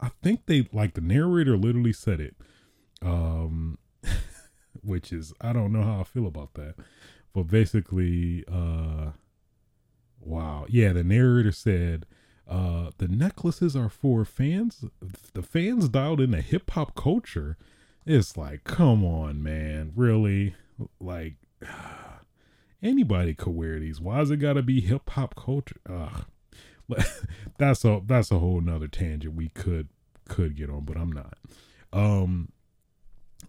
I 0.00 0.10
think 0.22 0.46
they, 0.46 0.68
like, 0.72 0.94
the 0.94 1.00
narrator 1.00 1.56
literally 1.56 1.92
said 1.92 2.20
it 2.20 2.36
Um, 3.02 3.78
which 4.82 5.12
is 5.12 5.32
I 5.40 5.52
don't 5.52 5.72
know 5.72 5.82
how 5.82 6.00
I 6.00 6.04
feel 6.04 6.26
about 6.26 6.54
that, 6.54 6.74
but 7.32 7.44
basically, 7.44 8.44
uh, 8.50 9.10
wow, 10.20 10.66
yeah. 10.68 10.92
The 10.92 11.04
narrator 11.04 11.52
said, 11.52 12.06
uh, 12.48 12.90
the 12.98 13.08
necklaces 13.08 13.76
are 13.76 13.88
for 13.88 14.24
fans. 14.24 14.84
The 15.34 15.42
fans 15.42 15.88
dialed 15.88 16.20
into 16.20 16.40
hip 16.40 16.70
hop 16.70 16.94
culture. 16.94 17.56
It's 18.04 18.36
like, 18.36 18.64
come 18.64 19.04
on, 19.04 19.42
man, 19.42 19.92
really? 19.94 20.54
Like, 21.00 21.36
anybody 22.82 23.34
could 23.34 23.54
wear 23.54 23.78
these. 23.78 24.00
Why 24.00 24.18
does 24.18 24.30
it 24.30 24.38
got 24.38 24.54
to 24.54 24.62
be 24.62 24.80
hip 24.80 25.10
hop 25.10 25.34
culture? 25.34 25.80
Ugh. 25.88 26.24
that's 27.58 27.84
a 27.84 28.02
that's 28.04 28.30
a 28.30 28.38
whole 28.38 28.60
nother 28.60 28.88
tangent 28.88 29.34
we 29.34 29.48
could 29.50 29.88
could 30.28 30.56
get 30.56 30.70
on, 30.70 30.84
but 30.84 30.96
I'm 30.96 31.12
not. 31.12 31.38
Um, 31.92 32.52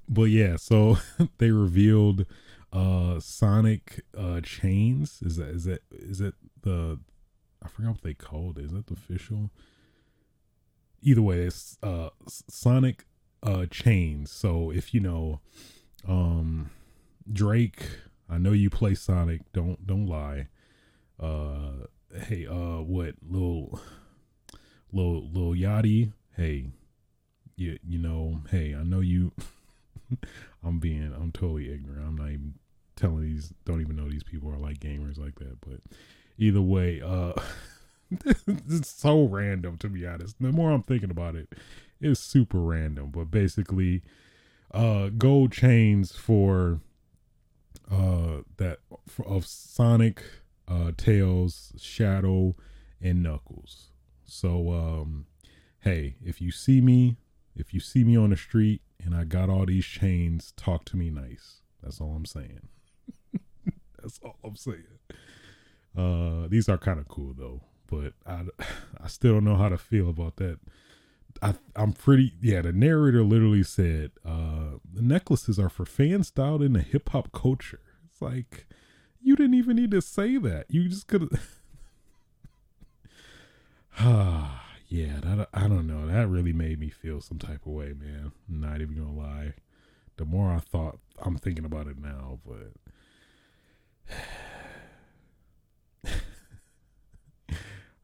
but 0.08 0.24
yeah, 0.24 0.56
so 0.58 0.98
they 1.38 1.52
revealed 1.52 2.26
uh 2.72 3.20
Sonic 3.20 4.04
uh 4.18 4.42
chains. 4.42 5.20
Is 5.22 5.38
that 5.38 5.50
is 5.50 5.64
that 5.66 5.82
is 5.92 6.20
that 6.20 6.36
the 6.62 7.00
I 7.64 7.68
forgot 7.68 7.92
what 7.92 8.02
they 8.04 8.14
called 8.14 8.58
it. 8.58 8.66
Is 8.66 8.72
that 8.72 8.88
the 8.88 8.94
official? 8.94 9.52
Either 11.02 11.22
way, 11.22 11.40
it's 11.40 11.78
uh 11.84 12.10
Sonic 12.28 13.06
uh 13.42 13.66
chains. 13.68 14.32
So 14.32 14.72
if 14.72 14.94
you 14.94 15.00
know 15.00 15.40
um 16.08 16.72
Drake, 17.32 18.00
I 18.30 18.38
know 18.38 18.52
you 18.52 18.70
play 18.70 18.96
Sonic, 18.96 19.42
don't 19.54 19.86
don't 19.86 20.08
lie. 20.08 20.48
Uh 21.20 21.88
hey, 22.28 22.48
uh 22.48 22.82
what 22.82 23.16
little 23.22 23.80
little 24.92 25.30
little 25.30 25.54
Yachty, 25.54 26.12
hey, 26.36 26.72
you 27.56 27.78
you 27.88 28.00
know, 28.00 28.42
hey, 28.50 28.76
I 28.76 28.84
know 28.84 29.00
you 29.00 29.32
I'm 30.64 30.80
being 30.80 31.14
I'm 31.14 31.32
totally 31.32 31.72
ignorant. 31.72 32.06
I'm 32.08 32.16
not 32.16 32.30
even 32.30 32.56
telling 32.96 33.22
these 33.22 33.54
don't 33.66 33.82
even 33.82 33.96
know 33.96 34.10
these 34.10 34.24
people 34.24 34.50
are 34.50 34.58
like 34.58 34.80
gamers 34.80 35.18
like 35.18 35.36
that. 35.40 35.60
But 35.62 35.80
either 36.38 36.62
way, 36.62 37.02
uh 37.02 37.34
it's 38.46 38.90
so 38.90 39.24
random 39.26 39.78
to 39.78 39.90
be 39.90 40.06
honest. 40.06 40.36
The 40.40 40.52
more 40.52 40.72
I'm 40.72 40.84
thinking 40.84 41.12
about 41.12 41.36
it, 41.36 41.50
it's 42.00 42.20
super 42.20 42.60
random. 42.60 43.12
But 43.12 43.32
basically, 43.32 44.04
uh 44.72 45.10
gold 45.10 45.52
chains 45.52 46.12
for 46.12 46.80
uh 47.92 48.42
that 48.58 48.80
for, 49.08 49.28
of 49.28 49.46
Sonic, 49.46 50.24
uh 50.68 50.92
Tails, 50.96 51.74
Shadow, 51.78 52.56
and 53.02 53.24
Knuckles. 53.24 53.90
So 54.26 54.72
um 54.72 55.26
hey, 55.80 56.16
if 56.24 56.42
you 56.42 56.52
see 56.52 56.80
me, 56.80 57.18
if 57.56 57.74
you 57.74 57.80
see 57.80 58.04
me 58.04 58.18
on 58.18 58.32
the 58.32 58.38
street 58.38 58.82
and 59.04 59.16
I 59.16 59.24
got 59.24 59.50
all 59.50 59.66
these 59.66 59.86
chains, 59.86 60.54
talk 60.56 60.86
to 60.86 60.98
me 60.98 61.10
nice. 61.10 61.62
That's 61.82 62.00
all 62.02 62.14
I'm 62.16 62.26
saying. 62.26 62.68
That's 64.02 64.20
all 64.24 64.38
I'm 64.44 64.56
saying. 64.56 64.84
Uh, 65.98 66.48
these 66.48 66.68
are 66.70 66.78
kind 66.78 67.00
of 67.00 67.08
cool 67.08 67.34
though, 67.38 67.62
but 67.88 68.14
I, 68.26 68.44
I 69.02 69.08
still 69.08 69.34
don't 69.36 69.44
know 69.46 69.56
how 69.56 69.70
to 69.70 69.78
feel 69.78 70.10
about 70.10 70.38
that. 70.38 70.60
I, 71.42 71.56
I'm 71.76 71.94
pretty, 71.94 72.34
yeah. 72.42 72.62
The 72.62 72.72
narrator 72.72 73.24
literally 73.24 73.64
said, 73.64 74.12
uh, 74.26 74.78
the 74.92 75.02
necklaces 75.02 75.60
are 75.60 75.70
for 75.70 75.86
fans 75.86 76.28
styled 76.28 76.62
in 76.62 76.74
the 76.74 76.82
hip 76.82 77.10
hop 77.10 77.32
culture. 77.32 77.82
It's 78.12 78.22
like, 78.22 78.68
you 79.22 79.36
didn't 79.36 79.56
even 79.56 79.76
need 79.76 79.92
to 79.92 80.02
say 80.02 80.38
that. 80.38 80.66
You 80.70 80.88
just 80.88 81.08
could 81.08 81.30
have. 83.96 84.50
Ah, 84.94 84.96
yeah, 84.96 85.20
that, 85.22 85.50
I 85.54 85.68
don't 85.68 85.88
know. 85.88 86.08
That 86.08 86.28
really 86.28 86.54
made 86.54 86.80
me 86.80 86.90
feel 86.90 87.22
some 87.22 87.40
type 87.40 87.66
of 87.66 87.72
way, 87.74 87.94
man. 87.94 88.32
Not 88.48 88.82
even 88.82 88.96
gonna 88.96 89.14
lie. 89.14 89.54
The 90.18 90.26
more 90.26 90.52
I 90.52 90.60
thought, 90.60 91.00
I'm 91.20 91.38
thinking 91.38 91.66
about 91.66 91.88
it 91.88 91.98
now, 91.98 92.40
but 92.46 92.74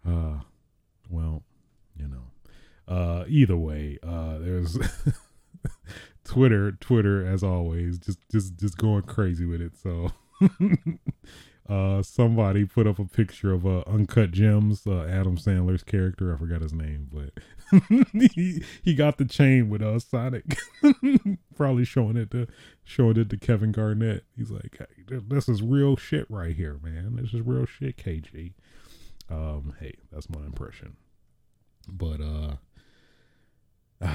uh, 0.07 0.39
well, 1.09 1.43
you 1.95 2.07
know. 2.07 2.31
Uh, 2.87 3.25
either 3.27 3.57
way, 3.57 3.99
uh, 4.01 4.39
there's 4.39 4.77
Twitter, 6.23 6.71
Twitter 6.71 7.23
as 7.25 7.43
always, 7.43 7.99
just 7.99 8.19
just 8.31 8.57
just 8.57 8.77
going 8.77 9.03
crazy 9.03 9.45
with 9.45 9.61
it. 9.61 9.77
So 9.77 10.11
uh, 11.69 12.01
somebody 12.01 12.65
put 12.65 12.87
up 12.87 12.97
a 12.97 13.05
picture 13.05 13.53
of 13.53 13.65
uh, 13.65 13.83
Uncut 13.85 14.31
Gems, 14.31 14.87
uh, 14.87 15.03
Adam 15.03 15.37
Sandler's 15.37 15.83
character. 15.83 16.33
I 16.33 16.37
forgot 16.37 16.61
his 16.61 16.73
name, 16.73 17.09
but 17.13 17.31
he 18.33 18.63
he 18.81 18.95
got 18.95 19.19
the 19.19 19.25
chain 19.25 19.69
with 19.69 19.83
uh, 19.83 19.99
Sonic. 19.99 20.57
Probably 21.55 21.85
showing 21.85 22.17
it 22.17 22.31
to 22.31 22.47
showing 22.83 23.17
it 23.17 23.29
to 23.29 23.37
Kevin 23.37 23.71
Garnett. 23.71 24.23
He's 24.35 24.49
like, 24.49 24.77
hey, 24.79 25.19
"This 25.27 25.47
is 25.47 25.61
real 25.61 25.95
shit 25.95 26.25
right 26.27 26.55
here, 26.55 26.79
man. 26.81 27.17
This 27.21 27.35
is 27.35 27.41
real 27.41 27.67
shit, 27.67 27.97
KG." 27.97 28.53
Um, 29.29 29.75
hey, 29.79 29.93
that's 30.11 30.27
my 30.27 30.43
impression. 30.43 30.95
But 31.87 32.19
uh, 32.19 32.55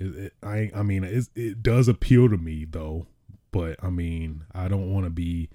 it, 0.00 0.16
it, 0.16 0.32
I 0.42 0.70
I 0.74 0.82
mean, 0.82 1.04
it 1.04 1.28
it 1.34 1.62
does 1.62 1.86
appeal 1.86 2.30
to 2.30 2.38
me 2.38 2.64
though. 2.64 3.08
But 3.50 3.76
I 3.84 3.90
mean, 3.90 4.44
I 4.54 4.68
don't 4.68 4.90
want 4.90 5.04
to 5.04 5.10
be 5.10 5.50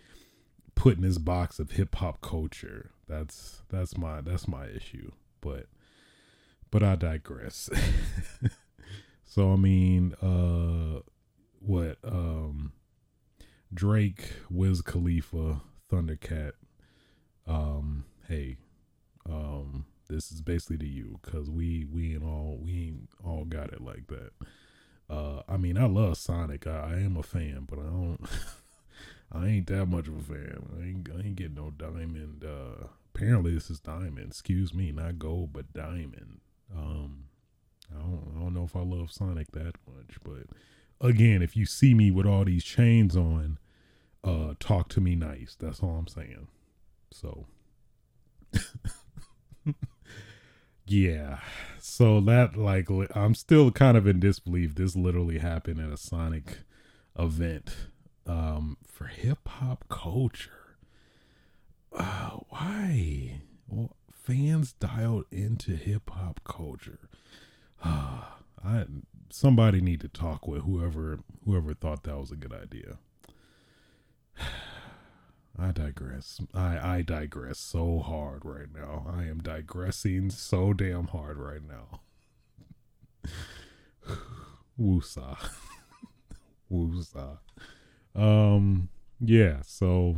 put 0.77 0.95
in 0.95 1.01
this 1.01 1.17
box 1.17 1.59
of 1.59 1.71
hip 1.71 1.95
hop 1.95 2.21
culture. 2.21 2.91
That's 3.07 3.63
that's 3.69 3.97
my 3.97 4.21
that's 4.21 4.47
my 4.47 4.67
issue. 4.67 5.11
But 5.41 5.65
but 6.71 6.83
I 6.83 6.95
digress. 6.95 7.69
so 9.25 9.51
I 9.51 9.55
mean, 9.55 10.13
uh 10.21 11.01
what 11.59 11.97
um 12.03 12.73
Drake, 13.73 14.33
Wiz 14.49 14.81
Khalifa, 14.81 15.61
Thundercat, 15.91 16.53
um, 17.45 18.05
hey, 18.29 18.57
um, 19.29 19.85
this 20.07 20.31
is 20.31 20.41
basically 20.41 20.77
to 20.77 20.87
you 20.87 21.19
because 21.21 21.49
we 21.49 21.85
we 21.91 22.13
ain't 22.13 22.23
all 22.23 22.59
we 22.61 22.87
ain't 22.87 23.09
all 23.25 23.45
got 23.45 23.73
it 23.73 23.81
like 23.81 24.07
that. 24.07 24.31
Uh, 25.09 25.41
I 25.49 25.57
mean, 25.57 25.77
I 25.77 25.85
love 25.85 26.17
Sonic. 26.17 26.67
I, 26.67 26.91
I 26.91 26.93
am 26.99 27.17
a 27.17 27.23
fan, 27.23 27.65
but 27.69 27.79
I 27.79 27.83
don't. 27.83 28.19
I 29.31 29.47
ain't 29.47 29.67
that 29.67 29.87
much 29.87 30.07
of 30.07 30.17
a 30.17 30.21
fan. 30.21 30.69
I 30.77 30.85
ain't, 30.85 31.09
I 31.13 31.27
ain't 31.27 31.35
getting 31.35 31.55
no 31.55 31.71
diamond. 31.71 32.45
Uh, 32.45 32.87
apparently, 33.13 33.53
this 33.53 33.69
is 33.69 33.79
diamond. 33.79 34.27
Excuse 34.27 34.73
me, 34.73 34.91
not 34.91 35.19
gold, 35.19 35.51
but 35.53 35.73
diamond. 35.73 36.39
Um, 36.75 37.25
I 37.93 37.99
don't, 37.99 38.33
I 38.35 38.39
don't 38.39 38.53
know 38.53 38.63
if 38.63 38.75
I 38.75 38.81
love 38.81 39.11
Sonic 39.11 39.51
that 39.51 39.75
much, 39.87 40.17
but 40.23 40.47
again, 41.01 41.41
if 41.41 41.55
you 41.55 41.65
see 41.65 41.93
me 41.93 42.11
with 42.11 42.25
all 42.25 42.45
these 42.45 42.63
chains 42.63 43.15
on, 43.15 43.59
uh, 44.23 44.53
talk 44.59 44.89
to 44.89 45.01
me 45.01 45.15
nice. 45.15 45.55
That's 45.59 45.81
all 45.81 45.97
I'm 45.97 46.07
saying. 46.07 46.47
So, 47.11 47.45
yeah. 50.85 51.39
So 51.79 52.19
that 52.21 52.57
like 52.57 52.89
I'm 53.15 53.35
still 53.35 53.71
kind 53.71 53.97
of 53.97 54.07
in 54.07 54.19
disbelief. 54.19 54.75
This 54.75 54.95
literally 54.95 55.39
happened 55.39 55.79
at 55.79 55.91
a 55.91 55.97
Sonic 55.97 56.59
event 57.17 57.75
um, 58.25 58.77
for 58.85 59.05
hip 59.05 59.47
hop 59.47 59.85
culture. 60.18 60.77
Uh, 61.95 62.38
why? 62.49 63.41
Well, 63.68 63.95
fans 64.11 64.73
dialed 64.73 65.26
into 65.31 65.72
hip 65.76 66.10
hop 66.10 66.39
culture. 66.44 67.07
Uh, 67.84 68.22
I 68.65 68.85
somebody 69.30 69.80
need 69.80 70.02
to 70.02 70.07
talk 70.07 70.48
with 70.48 70.64
whoever 70.64 71.19
whoever 71.45 71.76
thought 71.76 72.02
that 72.03 72.18
was 72.18 72.31
a 72.31 72.35
good 72.35 72.53
idea. 72.53 72.98
I 75.60 75.72
digress. 75.72 76.41
I 76.53 76.98
I 76.98 77.02
digress 77.03 77.60
so 77.60 77.99
hard 77.99 78.44
right 78.44 78.73
now. 78.73 79.06
I 79.07 79.26
am 79.26 79.38
digressing 79.38 80.31
so 80.31 80.73
damn 80.73 81.07
hard 81.07 81.38
right 81.38 81.61
now. 81.64 82.02
Woosah. 84.80 85.38
Woosah. 86.72 87.38
Um, 88.15 88.89
yeah, 89.19 89.57
so 89.64 90.18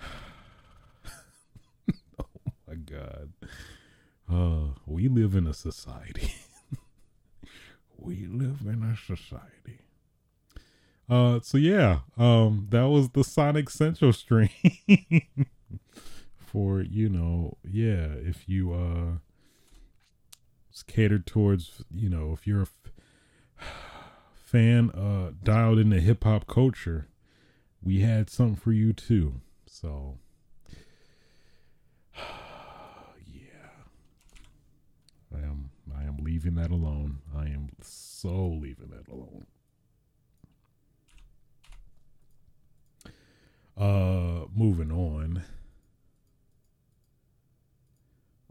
Oh 2.18 2.24
my 2.68 2.74
god. 2.74 3.32
Uh, 4.30 4.74
we 4.86 5.08
live 5.08 5.34
in 5.34 5.46
a 5.46 5.54
society. 5.54 6.32
we 7.98 8.26
live 8.26 8.60
in 8.64 8.82
a 8.84 8.96
society. 8.96 9.80
Uh, 11.08 11.40
so 11.42 11.58
yeah, 11.58 12.00
um, 12.16 12.68
that 12.70 12.84
was 12.84 13.10
the 13.10 13.24
Sonic 13.24 13.68
Central 13.68 14.12
stream 14.12 14.50
for 16.36 16.80
you 16.80 17.08
know, 17.08 17.56
yeah, 17.68 18.06
if 18.24 18.48
you 18.48 18.72
uh, 18.72 19.18
it's 20.70 20.82
catered 20.84 21.26
towards 21.26 21.82
you 21.92 22.08
know, 22.08 22.32
if 22.32 22.46
you're 22.46 22.62
a 22.62 23.64
fan 24.32 24.90
uh 24.90 25.32
dialed 25.42 25.78
into 25.78 26.00
hip 26.00 26.22
hop 26.24 26.46
culture, 26.46 27.08
we 27.82 28.00
had 28.00 28.30
something 28.30 28.56
for 28.56 28.72
you 28.72 28.92
too. 28.92 29.40
So 29.66 30.18
yeah. 32.16 32.22
I 35.34 35.38
am 35.38 35.70
I 35.96 36.02
am 36.04 36.18
leaving 36.18 36.54
that 36.56 36.70
alone. 36.70 37.18
I 37.36 37.46
am 37.46 37.70
so 37.82 38.58
leaving 38.60 38.90
that 38.90 39.08
alone. 39.12 39.46
Uh, 43.76 44.46
moving 44.54 44.92
on. 44.92 45.42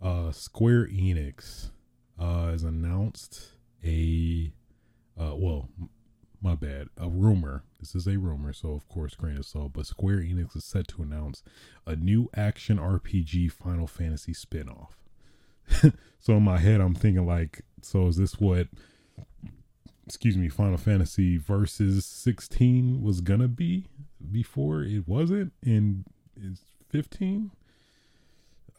Uh, 0.01 0.31
Square 0.31 0.88
Enix 0.88 1.69
uh, 2.18 2.47
has 2.47 2.64
announced 2.64 3.49
a, 3.84 4.51
uh, 5.19 5.35
well, 5.35 5.69
my 6.41 6.56
bad, 6.56 6.88
a 6.98 7.10
rumor. 7.10 7.64
This 7.80 7.95
is 7.95 8.07
a 8.07 8.18
rumor, 8.18 8.53
so 8.53 8.72
of 8.72 8.88
course, 8.88 9.16
grain 9.16 9.38
of 9.38 9.45
salt. 9.45 9.74
But 9.74 9.86
Square 9.86 10.20
Enix 10.20 10.56
is 10.56 10.64
set 10.64 10.88
to 10.90 11.03
announce 11.03 11.44
a 11.86 11.95
new 11.95 12.30
action 12.36 12.78
RPG 12.78 13.52
Final 13.52 13.88
Fantasy 13.88 14.34
spinoff. 14.34 14.90
so 16.20 16.34
in 16.34 16.44
my 16.44 16.57
head, 16.57 16.82
I'm 16.82 16.95
thinking 16.95 17.26
like, 17.26 17.64
so 17.82 18.07
is 18.07 18.18
this 18.18 18.40
what? 18.40 18.68
Excuse 20.06 20.38
me, 20.38 20.49
Final 20.49 20.78
Fantasy 20.78 21.38
versus 21.38 22.06
16 22.06 23.03
was 23.03 23.22
gonna 23.22 23.48
be 23.48 23.86
before 24.32 24.82
it 24.82 25.07
wasn't, 25.07 25.53
and 25.64 26.06
it's 26.36 26.61
15 26.90 27.52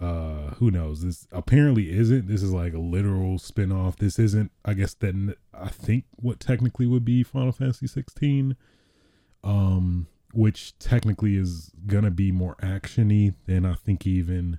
uh 0.01 0.55
who 0.55 0.71
knows? 0.71 1.03
This 1.03 1.27
apparently 1.31 1.91
isn't. 1.91 2.27
This 2.27 2.43
is 2.43 2.53
like 2.53 2.73
a 2.73 2.79
literal 2.79 3.39
spin-off. 3.39 3.97
This 3.97 4.19
isn't 4.19 4.51
i 4.65 4.75
guess 4.75 4.95
then 4.95 5.35
i 5.55 5.69
think 5.69 6.05
what 6.17 6.41
technically 6.41 6.87
would 6.87 7.05
be 7.05 7.23
final 7.23 7.53
fantasy 7.53 7.87
16 7.87 8.57
um 9.43 10.07
which 10.33 10.79
technically 10.79 11.37
is 11.37 11.73
gonna 11.87 12.11
be 12.11 12.31
more 12.31 12.57
actiony 12.63 13.35
than 13.47 13.65
i 13.67 13.75
think 13.75 14.07
even 14.07 14.59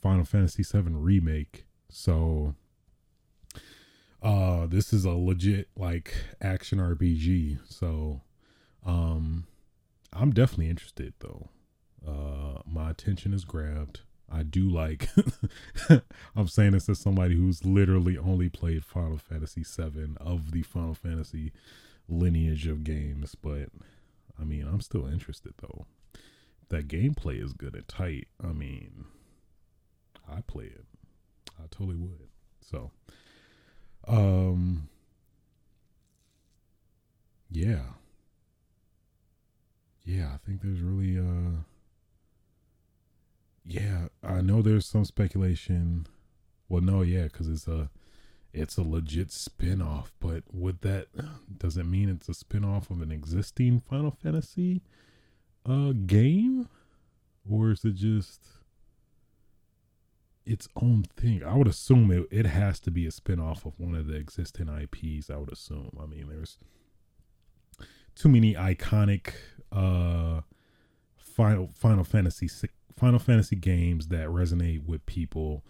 final 0.00 0.24
fantasy 0.24 0.62
7 0.62 0.96
remake. 1.02 1.66
So 1.90 2.54
uh 4.22 4.66
this 4.66 4.92
is 4.92 5.04
a 5.04 5.10
legit 5.12 5.68
like 5.76 6.12
action 6.40 6.78
rpg 6.78 7.58
so 7.64 8.20
um 8.84 9.46
i'm 10.12 10.32
definitely 10.32 10.68
interested 10.70 11.14
though. 11.20 11.48
Uh 12.06 12.60
my 12.66 12.90
attention 12.90 13.32
is 13.34 13.44
grabbed 13.44 14.00
I 14.30 14.42
do 14.42 14.68
like. 14.68 15.08
I'm 16.36 16.48
saying 16.48 16.72
this 16.72 16.88
as 16.88 16.98
somebody 16.98 17.34
who's 17.34 17.64
literally 17.64 18.18
only 18.18 18.48
played 18.48 18.84
Final 18.84 19.18
Fantasy 19.18 19.64
VII 19.64 20.16
of 20.20 20.52
the 20.52 20.62
Final 20.62 20.94
Fantasy 20.94 21.52
lineage 22.08 22.66
of 22.66 22.84
games, 22.84 23.34
but 23.34 23.68
I 24.38 24.44
mean, 24.44 24.66
I'm 24.66 24.80
still 24.80 25.06
interested 25.06 25.54
though. 25.60 25.86
That 26.68 26.88
gameplay 26.88 27.42
is 27.42 27.52
good 27.54 27.74
and 27.74 27.88
tight. 27.88 28.28
I 28.42 28.48
mean, 28.52 29.06
I 30.30 30.42
play 30.42 30.66
it. 30.66 30.84
I 31.58 31.66
totally 31.70 31.96
would. 31.96 32.28
So, 32.60 32.90
um, 34.06 34.88
yeah, 37.50 37.82
yeah. 40.04 40.30
I 40.34 40.36
think 40.46 40.60
there's 40.60 40.80
really 40.80 41.18
uh 41.18 41.62
yeah, 43.64 44.07
I 44.22 44.40
know 44.40 44.62
there's 44.62 44.86
some 44.86 45.04
speculation. 45.04 46.06
Well, 46.68 46.82
no, 46.82 47.02
yeah, 47.02 47.24
because 47.24 47.48
it's 47.48 47.68
a 47.68 47.90
it's 48.52 48.76
a 48.76 48.82
legit 48.82 49.30
spin-off, 49.30 50.12
but 50.20 50.42
would 50.52 50.80
that 50.80 51.08
does 51.58 51.76
it 51.76 51.86
mean 51.86 52.08
it's 52.08 52.28
a 52.28 52.34
spin-off 52.34 52.90
of 52.90 53.02
an 53.02 53.12
existing 53.12 53.80
Final 53.80 54.10
Fantasy 54.10 54.82
uh 55.66 55.92
game? 56.06 56.68
Or 57.48 57.70
is 57.70 57.84
it 57.84 57.94
just 57.94 58.42
its 60.44 60.68
own 60.76 61.04
thing? 61.16 61.42
I 61.44 61.54
would 61.56 61.68
assume 61.68 62.10
it, 62.10 62.26
it 62.30 62.46
has 62.46 62.80
to 62.80 62.90
be 62.90 63.06
a 63.06 63.10
spin-off 63.10 63.64
of 63.64 63.78
one 63.78 63.94
of 63.94 64.06
the 64.06 64.16
existing 64.16 64.68
IPs, 64.68 65.30
I 65.30 65.36
would 65.36 65.52
assume. 65.52 65.96
I 66.00 66.06
mean, 66.06 66.26
there's 66.28 66.58
too 68.14 68.28
many 68.28 68.54
iconic 68.54 69.32
uh 69.70 70.40
Final 71.16 71.68
Final 71.74 72.04
Fantasy 72.04 72.48
Final 72.98 73.18
Fantasy 73.18 73.56
games 73.56 74.08
that 74.08 74.28
resonate 74.28 74.84
with 74.86 75.06
people 75.06 75.64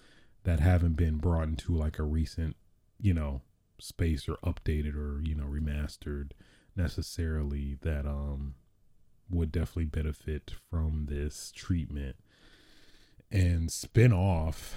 that 0.45 0.61
haven't 0.61 0.95
been 0.95 1.19
brought 1.19 1.49
into 1.49 1.75
like 1.75 1.99
a 1.99 2.03
recent, 2.03 2.57
you 3.01 3.13
know, 3.13 3.43
space 3.79 4.29
or 4.29 4.37
updated 4.37 4.97
or, 4.97 5.21
you 5.23 5.35
know, 5.35 5.45
remastered 5.45 6.31
necessarily 6.77 7.77
that 7.83 8.07
um 8.07 8.55
would 9.31 9.53
definitely 9.53 9.85
benefit 9.85 10.53
from 10.71 11.07
this 11.09 11.53
treatment. 11.55 12.17
And 13.31 13.71
spin 13.71 14.13
off, 14.13 14.77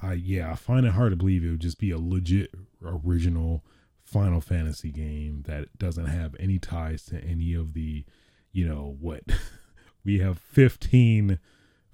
I 0.00 0.14
yeah, 0.14 0.50
I 0.50 0.54
find 0.54 0.86
it 0.86 0.92
hard 0.92 1.12
to 1.12 1.16
believe 1.16 1.44
it 1.44 1.50
would 1.50 1.60
just 1.60 1.78
be 1.78 1.90
a 1.90 1.98
legit 1.98 2.50
original 2.82 3.64
Final 4.02 4.40
Fantasy 4.40 4.90
game 4.90 5.44
that 5.46 5.78
doesn't 5.78 6.06
have 6.06 6.34
any 6.40 6.58
ties 6.58 7.04
to 7.06 7.22
any 7.22 7.54
of 7.54 7.74
the, 7.74 8.04
you 8.50 8.66
know, 8.66 8.96
what 9.00 9.24
we 10.04 10.18
have 10.18 10.38
15 10.38 11.38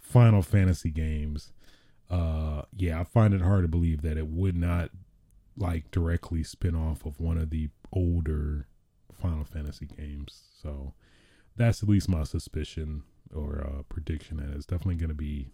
Final 0.09 0.43
Fantasy 0.43 0.90
games. 0.90 1.52
Uh 2.10 2.62
yeah, 2.76 3.01
I 3.01 3.05
find 3.05 3.35
it 3.35 3.43
hard 3.43 3.62
to 3.62 3.68
believe 3.68 4.02
that 4.02 4.16
it 4.16 4.28
would 4.28 4.56
not 4.56 4.90
like 5.56 5.90
directly 5.90 6.43
spin 6.43 6.74
off 6.74 7.05
of 7.05 7.20
one 7.20 7.36
of 7.36 7.51
the 7.51 7.68
older 7.93 8.66
Final 9.12 9.44
Fantasy 9.44 9.86
games. 9.86 10.43
So 10.62 10.94
that's 11.56 11.82
at 11.82 11.89
least 11.89 12.09
my 12.09 12.24
suspicion 12.24 13.02
or 13.35 13.60
uh, 13.66 13.82
prediction 13.89 14.39
that 14.39 14.55
it's 14.55 14.66
definitely 14.66 14.94
going 14.94 15.09
to 15.09 15.14
be. 15.14 15.48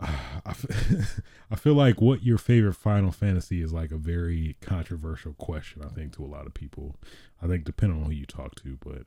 I 0.04 1.56
feel 1.56 1.74
like 1.74 2.00
what 2.00 2.24
your 2.24 2.38
favorite 2.38 2.74
Final 2.74 3.12
Fantasy 3.12 3.62
is 3.62 3.72
like 3.72 3.92
a 3.92 3.96
very 3.96 4.56
controversial 4.60 5.34
question. 5.34 5.82
I 5.84 5.88
think 5.88 6.16
to 6.16 6.24
a 6.24 6.26
lot 6.26 6.46
of 6.46 6.54
people. 6.54 6.96
I 7.42 7.46
think 7.46 7.64
depending 7.64 8.00
on 8.00 8.06
who 8.06 8.12
you 8.12 8.26
talk 8.26 8.54
to, 8.56 8.78
but 8.84 9.02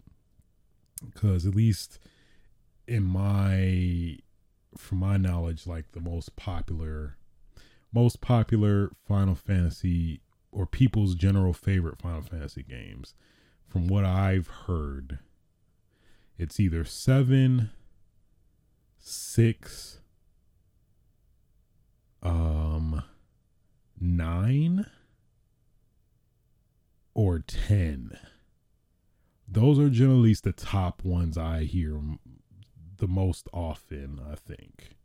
because 1.14 1.46
at 1.46 1.56
least 1.56 2.00
in 2.88 3.04
my 3.04 4.18
from 4.78 5.00
my 5.00 5.18
knowledge 5.18 5.66
like 5.66 5.92
the 5.92 6.02
most 6.02 6.36
popular 6.36 7.18
most 7.94 8.22
popular 8.22 8.92
final 9.08 9.36
fantasy 9.36 10.22
or 10.52 10.66
people's 10.66 11.16
general 11.16 11.54
favorite 11.54 12.00
final 12.02 12.22
fantasy 12.22 12.64
games 12.64 13.14
from 13.68 13.88
what 13.88 14.04
i've 14.04 14.48
heard 14.48 15.20
it's 16.38 16.60
either 16.60 16.84
7 16.84 17.70
6 18.98 20.00
um 22.22 23.04
9 24.00 24.86
or 27.14 27.40
10 27.40 28.18
those 29.48 29.80
are 29.80 29.90
generally 29.90 30.34
the 30.34 30.52
top 30.52 31.06
ones 31.06 31.38
i 31.38 31.64
hear 31.64 32.02
the 32.98 33.08
most 33.08 33.48
often, 33.54 34.20
I 34.32 34.36
think. 34.36 34.96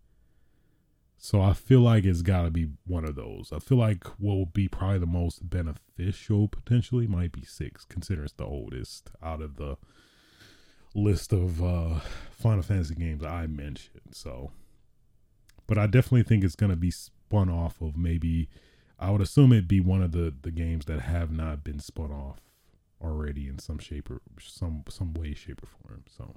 So 1.23 1.43
I 1.43 1.53
feel 1.53 1.81
like 1.81 2.05
it's 2.05 2.23
got 2.23 2.45
to 2.45 2.51
be 2.51 2.69
one 2.87 3.05
of 3.05 3.15
those. 3.15 3.53
I 3.53 3.59
feel 3.59 3.77
like 3.77 4.05
what 4.19 4.37
will 4.37 4.47
be 4.47 4.69
probably 4.69 5.01
the 5.01 5.07
most 5.07 5.51
beneficial 5.51 6.49
potentially 6.49 7.07
might 7.07 7.31
be 7.31 7.45
six, 7.45 7.85
considering 7.85 8.25
it's 8.25 8.33
the 8.33 8.47
oldest 8.47 9.11
out 9.23 9.43
of 9.43 9.57
the 9.57 9.77
list 10.95 11.35
of 11.35 11.63
uh, 11.63 12.01
Final 12.31 12.63
Fantasy 12.63 12.95
games 12.95 13.23
I 13.23 13.47
mentioned. 13.47 14.13
So, 14.13 14.51
but 15.67 15.77
I 15.77 15.87
definitely 15.87 16.23
think 16.23 16.43
it's 16.43 16.57
going 16.57 16.71
to 16.71 16.77
be 16.77 16.91
spun 16.91 17.51
off 17.51 17.83
of 17.83 17.99
maybe. 17.99 18.49
I 18.99 19.11
would 19.11 19.21
assume 19.21 19.53
it'd 19.53 19.69
be 19.69 19.81
one 19.81 20.03
of 20.03 20.13
the 20.13 20.35
the 20.41 20.51
games 20.51 20.87
that 20.87 21.01
have 21.01 21.31
not 21.31 21.63
been 21.63 21.81
spun 21.81 22.11
off 22.11 22.41
already 23.03 23.47
in 23.47 23.59
some 23.59 23.79
shape 23.79 24.11
or 24.11 24.23
some 24.41 24.85
some 24.89 25.13
way, 25.13 25.35
shape 25.35 25.63
or 25.63 25.67
form. 25.67 26.05
So. 26.09 26.35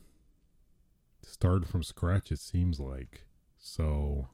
starting 1.23 1.69
from 1.69 1.83
scratch 1.83 2.33
it 2.33 2.39
seems 2.39 2.81
like. 2.81 3.25
So 3.59 4.29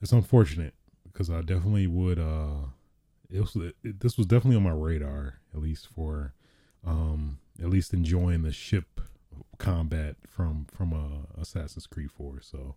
it's 0.00 0.12
unfortunate 0.12 0.74
because 1.04 1.30
I 1.30 1.42
definitely 1.42 1.86
would 1.86 2.18
uh 2.18 2.66
it 3.30 3.40
was 3.40 3.56
it, 3.56 4.00
this 4.00 4.18
was 4.18 4.26
definitely 4.26 4.56
on 4.56 4.64
my 4.64 4.70
radar 4.70 5.40
at 5.54 5.60
least 5.60 5.86
for 5.86 6.34
um 6.84 7.38
at 7.60 7.70
least 7.70 7.94
enjoying 7.94 8.42
the 8.42 8.52
ship 8.52 9.00
combat 9.58 10.16
from 10.28 10.66
from 10.74 10.92
uh, 10.92 11.40
Assassin's 11.40 11.86
Creed 11.86 12.10
4. 12.10 12.40
So 12.40 12.74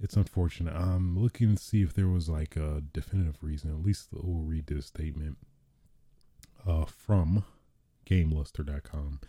it's 0.00 0.16
unfortunate. 0.16 0.74
I'm 0.74 1.18
looking 1.18 1.56
to 1.56 1.62
see 1.62 1.82
if 1.82 1.94
there 1.94 2.08
was 2.08 2.28
like 2.28 2.56
a 2.56 2.82
definitive 2.92 3.42
reason. 3.42 3.70
At 3.70 3.84
least 3.84 4.08
we'll 4.12 4.42
read 4.42 4.66
this 4.66 4.86
statement 4.86 5.38
uh, 6.66 6.84
from 6.84 7.44
GameLuster.com. 8.08 9.20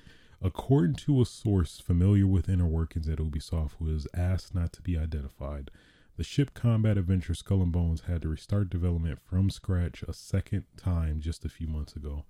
According 0.42 0.96
to 0.98 1.22
a 1.22 1.26
source 1.26 1.80
familiar 1.80 2.28
with 2.28 2.50
inner 2.50 2.68
workings 2.68 3.10
at 3.10 3.18
Ubisoft 3.18 3.72
who 3.80 3.90
is 3.96 4.08
asked 4.14 4.54
not 4.54 4.72
to 4.74 4.82
be 4.82 4.98
identified, 4.98 5.72
the 6.16 6.24
ship 6.24 6.54
combat 6.54 6.98
adventure 6.98 7.34
Skull 7.34 7.62
and 7.62 7.72
Bones 7.72 8.02
had 8.02 8.24
to 8.24 8.30
restart 8.30 8.70
development 8.70 9.20
from 9.24 9.50
scratch 9.50 10.04
a 10.04 10.14
second 10.14 10.66
time 10.76 11.22
just 11.22 11.46
a 11.46 11.50
few 11.50 11.68
months 11.68 11.96
ago. 11.96 12.26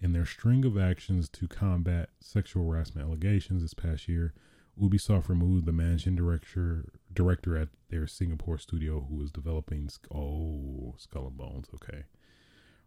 In 0.00 0.12
their 0.12 0.26
string 0.26 0.64
of 0.64 0.78
actions 0.78 1.28
to 1.30 1.48
combat 1.48 2.10
sexual 2.20 2.70
harassment 2.70 3.06
allegations 3.06 3.62
this 3.62 3.74
past 3.74 4.08
year, 4.08 4.32
Ubisoft 4.80 5.28
removed 5.28 5.66
the 5.66 5.72
managing 5.72 6.16
director 6.16 6.84
director 7.18 7.56
at 7.56 7.68
their 7.90 8.06
Singapore 8.06 8.58
studio 8.58 9.04
who 9.08 9.16
was 9.16 9.32
developing 9.32 9.90
oh 10.14 10.94
Skull 10.98 11.26
and 11.26 11.36
Bones. 11.36 11.66
Okay, 11.74 12.04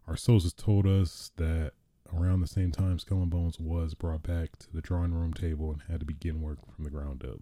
our 0.08 0.16
sources 0.16 0.54
told 0.54 0.86
us 0.86 1.32
that 1.36 1.72
around 2.10 2.40
the 2.40 2.46
same 2.46 2.72
time 2.72 2.98
Skull 2.98 3.20
and 3.20 3.30
Bones 3.30 3.60
was 3.60 3.92
brought 3.92 4.22
back 4.22 4.58
to 4.58 4.72
the 4.72 4.80
drawing 4.80 5.12
room 5.12 5.34
table 5.34 5.70
and 5.70 5.82
had 5.82 6.00
to 6.00 6.06
begin 6.06 6.40
work 6.40 6.58
from 6.74 6.84
the 6.84 6.90
ground 6.90 7.22
up. 7.22 7.40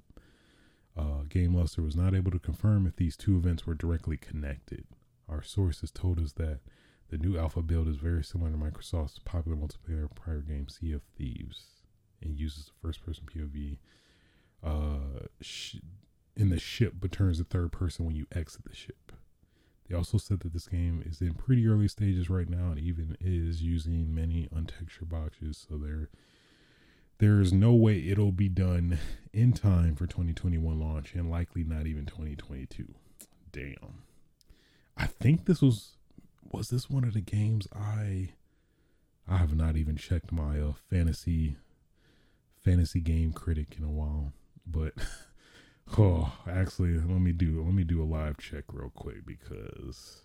Uh, 0.97 1.23
Game 1.29 1.55
Luster 1.55 1.81
was 1.81 1.95
not 1.95 2.13
able 2.13 2.33
to 2.33 2.41
confirm 2.41 2.89
if 2.89 2.97
these 2.97 3.17
two 3.17 3.37
events 3.37 3.67
were 3.67 3.75
directly 3.75 4.17
connected. 4.17 4.85
Our 5.29 5.45
sources 5.45 5.93
told 5.93 6.19
us 6.19 6.33
that 6.33 6.59
the 7.09 7.19
new 7.19 7.39
alpha 7.39 7.63
build 7.63 7.87
is 7.87 7.99
very 7.99 8.25
similar 8.25 8.51
to 8.51 8.57
Microsoft's 8.57 9.21
popular 9.21 9.57
multiplayer 9.57 10.13
prior 10.13 10.41
game 10.41 10.69
Sea 10.69 10.93
of 10.93 11.03
Thieves 11.17 11.67
and 12.21 12.37
uses 12.37 12.65
the 12.65 12.73
first 12.83 13.07
person 13.07 13.27
POV 13.33 13.79
uh, 14.65 15.27
sh- 15.41 15.77
in 16.37 16.51
the 16.51 16.59
ship 16.59 16.95
but 17.01 17.13
turns 17.13 17.39
to 17.39 17.45
third 17.45 17.73
person 17.73 18.05
when 18.05 18.17
you 18.17 18.27
exit 18.35 18.65
the 18.65 18.75
ship. 18.75 19.13
They 19.89 19.97
also 19.97 20.19
said 20.19 20.41
that 20.41 20.53
this 20.53 20.69
game 20.69 21.03
is 21.05 21.21
in 21.21 21.35
pretty 21.35 21.67
early 21.67 21.89
stages 21.89 22.31
right 22.31 22.49
now 22.49 22.71
and 22.71 22.79
even 22.79 23.17
is 23.21 23.63
using 23.63 24.15
many 24.15 24.49
untextured 24.55 25.09
boxes, 25.09 25.67
so 25.69 25.77
there 25.77 26.09
there's 27.19 27.53
no 27.53 27.75
way 27.75 27.99
it'll 28.09 28.33
be 28.33 28.49
done 28.49 28.99
in 29.33 29.53
time 29.53 29.95
for 29.95 30.07
2021 30.07 30.81
launch 30.81 31.15
and 31.15 31.31
likely 31.31 31.63
not 31.63 31.87
even 31.87 32.07
2022. 32.07 32.95
Damn. 33.53 34.05
I 34.97 35.07
think 35.07 35.45
this 35.45 35.61
was 35.61 35.97
was 36.51 36.71
this 36.71 36.89
one 36.89 37.05
of 37.05 37.15
the 37.15 37.21
games 37.21 37.69
I 37.75 38.31
I 39.29 39.37
have 39.37 39.55
not 39.55 39.77
even 39.77 39.97
checked 39.97 40.33
my 40.33 40.61
uh, 40.61 40.73
fantasy 40.89 41.57
fantasy 42.65 43.01
game 43.01 43.33
critic 43.33 43.77
in 43.79 43.85
a 43.85 43.91
while, 43.91 44.33
but 44.67 44.95
oh, 45.99 46.33
actually, 46.49 46.95
let 46.95 47.21
me 47.21 47.33
do 47.33 47.63
let 47.63 47.75
me 47.75 47.85
do 47.85 48.03
a 48.03 48.05
live 48.05 48.39
check 48.39 48.65
real 48.73 48.91
quick 48.95 49.27
because 49.27 50.23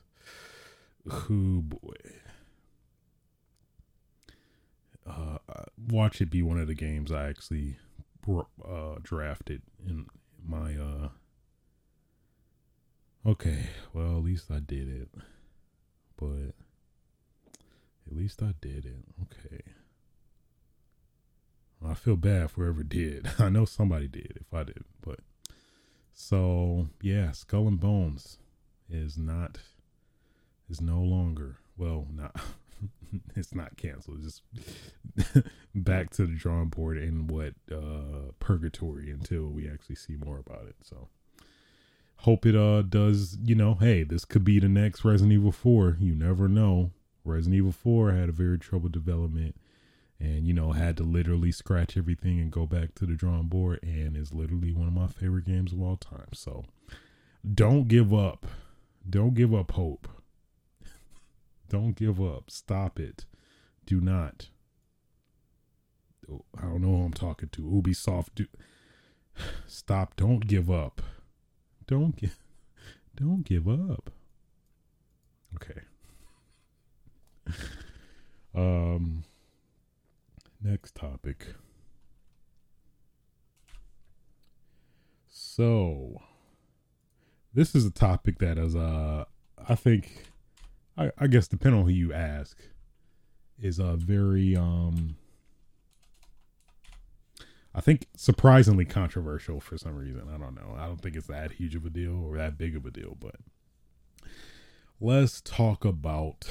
who 1.08 1.62
boy, 1.62 1.96
uh, 5.08 5.38
watch 5.90 6.22
it 6.22 6.30
be 6.30 6.42
one 6.42 6.60
of 6.60 6.68
the 6.68 6.76
games 6.76 7.12
I 7.12 7.28
actually 7.30 7.78
uh, 8.28 8.96
drafted 9.02 9.62
in 9.86 10.08
my 10.46 10.76
uh. 10.76 11.10
Okay, 13.28 13.70
well 13.92 14.18
at 14.18 14.24
least 14.24 14.52
I 14.52 14.60
did 14.60 14.88
it 14.88 15.10
but 16.18 16.54
at 18.08 18.16
least 18.16 18.42
I 18.42 18.54
did 18.62 18.86
it. 18.86 19.04
Okay. 19.22 19.62
I 21.86 21.94
feel 21.94 22.16
bad 22.16 22.52
for 22.52 22.66
whoever 22.66 22.84
did. 22.84 23.30
I 23.40 23.50
know 23.50 23.66
somebody 23.66 24.08
did 24.08 24.38
if 24.42 24.54
I 24.54 24.64
did, 24.64 24.84
but 25.02 25.20
so 26.16 26.88
yeah, 27.02 27.32
Skull 27.34 27.68
and 27.68 27.80
Bones 27.80 28.40
is 28.90 29.18
not 29.18 29.60
is 30.70 30.80
no 30.80 31.02
longer 31.02 31.58
well 31.78 32.08
not 32.12 32.40
it's 33.36 33.54
not 33.54 33.76
canceled. 33.76 34.24
Just 34.24 34.42
back 35.76 36.10
to 36.12 36.26
the 36.26 36.36
drawing 36.36 36.70
board 36.70 36.98
in 36.98 37.28
what 37.28 37.54
uh 37.70 38.32
purgatory 38.40 39.12
until 39.12 39.50
we 39.50 39.70
actually 39.70 39.96
see 39.96 40.16
more 40.16 40.40
about 40.40 40.68
it. 40.68 40.76
So 40.84 41.10
hope 42.20 42.46
it 42.46 42.56
uh 42.56 42.82
does 42.82 43.38
you 43.44 43.54
know 43.54 43.76
hey 43.76 44.04
this 44.04 44.24
could 44.24 44.46
be 44.46 44.58
the 44.58 44.70
next 44.70 45.04
resident 45.04 45.34
evil 45.34 45.52
4 45.52 45.98
you 46.00 46.16
never 46.16 46.48
know 46.48 46.92
resident 47.26 47.56
evil 47.56 47.74
4 47.74 48.14
had 48.14 48.30
a 48.30 48.32
very 48.32 48.58
troubled 48.58 48.94
development 48.94 49.56
and 50.20 50.48
you 50.48 50.54
know 50.54 50.72
had 50.72 50.98
to 50.98 51.04
literally 51.04 51.52
scratch 51.52 51.98
everything 51.98 52.40
and 52.40 52.52
go 52.52 52.66
back 52.66 52.96
to 52.96 53.06
the 53.06 53.16
drawing 53.16 53.48
board 53.48 53.80
and 53.84 54.16
is 54.16 54.34
literally 54.34 54.72
one 54.72 54.88
of 54.88 54.94
my 54.94 55.08
favorite 55.08 55.46
games 55.46 55.74
of 55.74 55.82
all 55.82 55.98
time. 55.98 56.30
So 56.34 56.66
don't 57.54 57.88
give 57.88 58.14
up. 58.14 58.46
Don't 59.08 59.34
give 59.34 59.54
up 59.54 59.72
hope. 59.72 60.08
Don't 61.70 61.96
give 61.96 62.20
up. 62.22 62.50
Stop 62.50 63.00
it. 63.00 63.26
Do 63.86 64.02
not. 64.02 64.50
I 66.58 66.64
don't 66.64 66.82
know 66.82 66.98
who 66.98 67.04
i'm 67.04 67.14
talking 67.14 67.50
to. 67.50 67.62
Ubisoft 67.62 68.30
do 68.36 68.48
stop. 69.68 70.16
Don't 70.16 70.48
give 70.48 70.72
up. 70.72 71.02
Don't 71.88 72.16
give 72.16 72.38
don't 73.16 73.44
give 73.44 73.68
up. 73.68 74.10
Okay. 75.56 75.82
um 78.56 79.24
next 80.66 80.96
topic. 80.96 81.46
So 85.28 86.22
this 87.54 87.76
is 87.76 87.86
a 87.86 87.92
topic 87.92 88.40
that 88.40 88.58
is 88.58 88.76
uh 88.76 89.26
I 89.68 89.76
think 89.76 90.26
I, 90.98 91.12
I 91.18 91.28
guess 91.28 91.48
depending 91.48 91.82
on 91.82 91.86
who 91.86 91.92
you 91.92 92.14
ask 92.14 92.58
is 93.62 93.78
a 93.78 93.96
very 93.96 94.58
um 94.58 95.18
I 97.76 97.82
think 97.82 98.08
surprisingly 98.16 98.86
controversial 98.86 99.60
for 99.60 99.78
some 99.78 99.96
reason. 99.96 100.24
I 100.34 100.38
don't 100.38 100.56
know. 100.56 100.76
I 100.78 100.88
don't 100.88 101.02
think 101.02 101.16
it's 101.16 101.28
that 101.28 101.52
huge 101.52 101.76
of 101.76 101.86
a 101.86 101.90
deal 101.90 102.24
or 102.26 102.38
that 102.38 102.58
big 102.58 102.76
of 102.76 102.86
a 102.86 102.92
deal, 102.92 103.18
but 103.20 103.36
let's 105.00 105.42
talk 105.42 105.84
about 105.84 106.48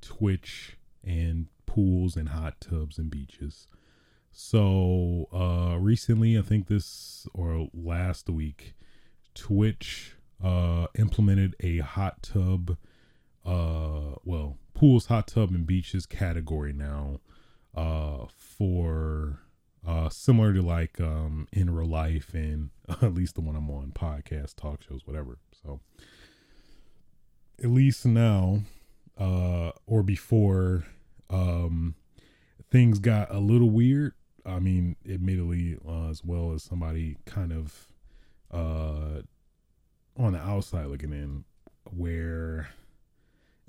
Twitch 0.00 0.78
and 1.04 1.48
pools 1.76 2.16
and 2.16 2.30
hot 2.30 2.58
tubs 2.58 2.96
and 2.96 3.10
beaches. 3.10 3.68
So, 4.32 5.28
uh 5.32 5.78
recently, 5.78 6.38
I 6.38 6.42
think 6.42 6.68
this 6.68 7.26
or 7.34 7.68
last 7.74 8.30
week, 8.30 8.74
Twitch 9.34 10.16
uh 10.42 10.86
implemented 10.98 11.54
a 11.60 11.78
hot 11.78 12.22
tub 12.22 12.78
uh 13.44 14.14
well, 14.24 14.56
pools, 14.72 15.06
hot 15.06 15.26
tub 15.28 15.50
and 15.50 15.66
beaches 15.66 16.06
category 16.06 16.72
now 16.72 17.20
uh 17.74 18.24
for 18.34 19.40
uh, 19.86 20.08
similar 20.08 20.52
to 20.52 20.62
like 20.62 21.00
um, 21.00 21.46
in 21.52 21.72
real 21.72 21.88
life 21.88 22.34
and 22.34 22.70
at 22.88 23.14
least 23.14 23.36
the 23.36 23.40
one 23.40 23.54
I'm 23.54 23.70
on 23.70 23.92
podcast, 23.92 24.56
talk 24.56 24.82
shows, 24.82 25.02
whatever. 25.04 25.38
So 25.62 25.78
at 27.62 27.70
least 27.70 28.04
now 28.04 28.62
uh, 29.16 29.70
or 29.86 30.02
before 30.02 30.86
um, 31.30 31.94
things 32.70 32.98
got 32.98 33.32
a 33.34 33.38
little 33.38 33.70
weird. 33.70 34.14
I 34.44 34.60
mean, 34.60 34.96
admittedly, 35.08 35.78
uh, 35.86 36.08
as 36.08 36.24
well 36.24 36.52
as 36.52 36.62
somebody 36.62 37.16
kind 37.24 37.52
of 37.52 37.88
uh, 38.52 39.22
on 40.16 40.32
the 40.32 40.38
outside 40.38 40.86
looking 40.86 41.12
in 41.12 41.44
where 41.90 42.68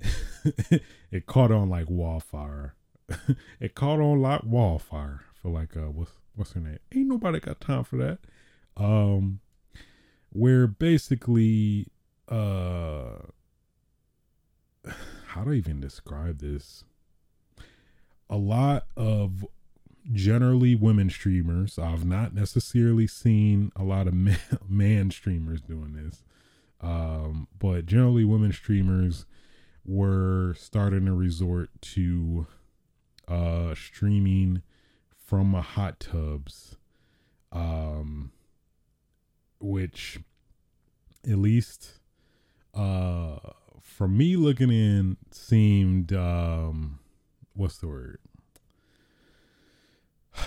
it 1.10 1.26
caught 1.26 1.50
on 1.50 1.68
like 1.68 1.86
wildfire. 1.88 2.74
it 3.60 3.74
caught 3.74 4.00
on 4.00 4.20
like 4.20 4.42
wildfire 4.44 5.22
for 5.34 5.50
like 5.50 5.76
uh 5.76 5.90
what's 5.90 6.12
what's 6.34 6.52
her 6.52 6.60
name? 6.60 6.78
Ain't 6.94 7.08
nobody 7.08 7.40
got 7.40 7.60
time 7.60 7.84
for 7.84 7.96
that. 7.96 8.18
Um 8.76 9.40
where 10.30 10.66
basically 10.66 11.86
uh 12.28 13.18
how 15.26 15.44
do 15.44 15.52
I 15.52 15.54
even 15.54 15.80
describe 15.80 16.38
this? 16.38 16.84
A 18.30 18.36
lot 18.36 18.86
of 18.96 19.44
generally 20.12 20.74
women 20.74 21.10
streamers. 21.10 21.78
I've 21.78 22.04
not 22.04 22.34
necessarily 22.34 23.06
seen 23.06 23.72
a 23.76 23.82
lot 23.82 24.06
of 24.06 24.14
man, 24.68 25.10
streamers 25.10 25.60
doing 25.60 25.92
this. 25.92 26.24
Um, 26.80 27.48
but 27.58 27.86
generally 27.86 28.24
women 28.24 28.52
streamers 28.52 29.26
were 29.84 30.54
starting 30.58 31.06
to 31.06 31.12
resort 31.14 31.70
to 31.80 32.46
uh 33.26 33.74
streaming 33.74 34.62
from 35.24 35.54
hot 35.54 35.98
tubs 35.98 36.76
um 37.52 38.30
which 39.60 40.18
at 41.24 41.38
least 41.38 42.00
uh 42.74 43.38
for 43.82 44.06
me 44.08 44.36
looking 44.36 44.70
in 44.70 45.16
seemed 45.30 46.12
um 46.12 46.98
what's 47.58 47.78
the 47.78 47.88
word 47.88 48.20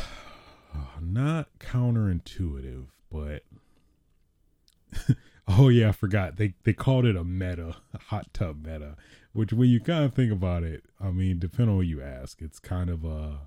not 1.01 1.47
counterintuitive 1.59 2.85
but 3.11 3.43
oh 5.47 5.67
yeah 5.67 5.89
i 5.89 5.91
forgot 5.91 6.37
they 6.37 6.53
they 6.63 6.71
called 6.71 7.05
it 7.05 7.17
a 7.17 7.23
meta 7.23 7.75
a 7.93 7.97
hot 7.97 8.33
tub 8.33 8.65
meta 8.65 8.95
which 9.33 9.51
when 9.51 9.69
you 9.69 9.81
kind 9.81 10.05
of 10.05 10.13
think 10.13 10.31
about 10.31 10.63
it 10.63 10.85
i 11.01 11.11
mean 11.11 11.37
depending 11.37 11.71
on 11.71 11.77
what 11.77 11.85
you 11.85 12.01
ask 12.01 12.41
it's 12.41 12.59
kind 12.59 12.89
of 12.89 13.03
a 13.03 13.39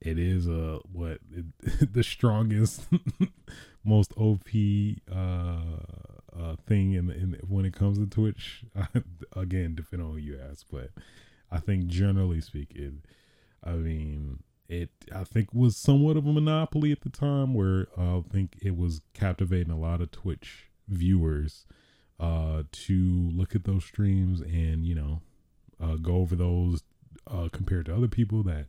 it 0.00 0.16
is 0.16 0.46
a 0.46 0.78
what 0.92 1.18
it, 1.34 1.92
the 1.92 2.04
strongest 2.04 2.86
most 3.84 4.12
op 4.16 4.48
uh 5.12 5.58
uh, 6.34 6.56
thing 6.66 6.94
in, 6.94 7.10
in 7.10 7.38
when 7.46 7.66
it 7.66 7.74
comes 7.74 7.98
to 7.98 8.06
Twitch. 8.06 8.64
again, 9.36 9.74
depending 9.74 10.08
on 10.08 10.14
who 10.14 10.18
you 10.18 10.38
ask, 10.50 10.64
but 10.70 10.88
I 11.52 11.60
think 11.60 11.86
generally 11.86 12.40
speaking, 12.40 13.02
I 13.62 13.72
mean 13.72 14.42
it. 14.68 14.90
I 15.14 15.24
think 15.24 15.52
was 15.52 15.76
somewhat 15.76 16.16
of 16.16 16.26
a 16.26 16.32
monopoly 16.32 16.92
at 16.92 17.02
the 17.02 17.10
time, 17.10 17.52
where 17.54 17.88
uh, 17.96 18.18
I 18.18 18.22
think 18.32 18.56
it 18.62 18.76
was 18.76 19.02
captivating 19.12 19.70
a 19.70 19.78
lot 19.78 20.00
of 20.00 20.10
Twitch 20.10 20.70
viewers 20.88 21.66
uh, 22.18 22.62
to 22.72 23.30
look 23.34 23.54
at 23.54 23.64
those 23.64 23.84
streams 23.84 24.40
and 24.40 24.86
you 24.86 24.94
know 24.94 25.20
uh, 25.80 25.96
go 25.96 26.16
over 26.16 26.34
those 26.34 26.82
uh, 27.30 27.48
compared 27.52 27.86
to 27.86 27.94
other 27.94 28.08
people 28.08 28.42
that 28.44 28.66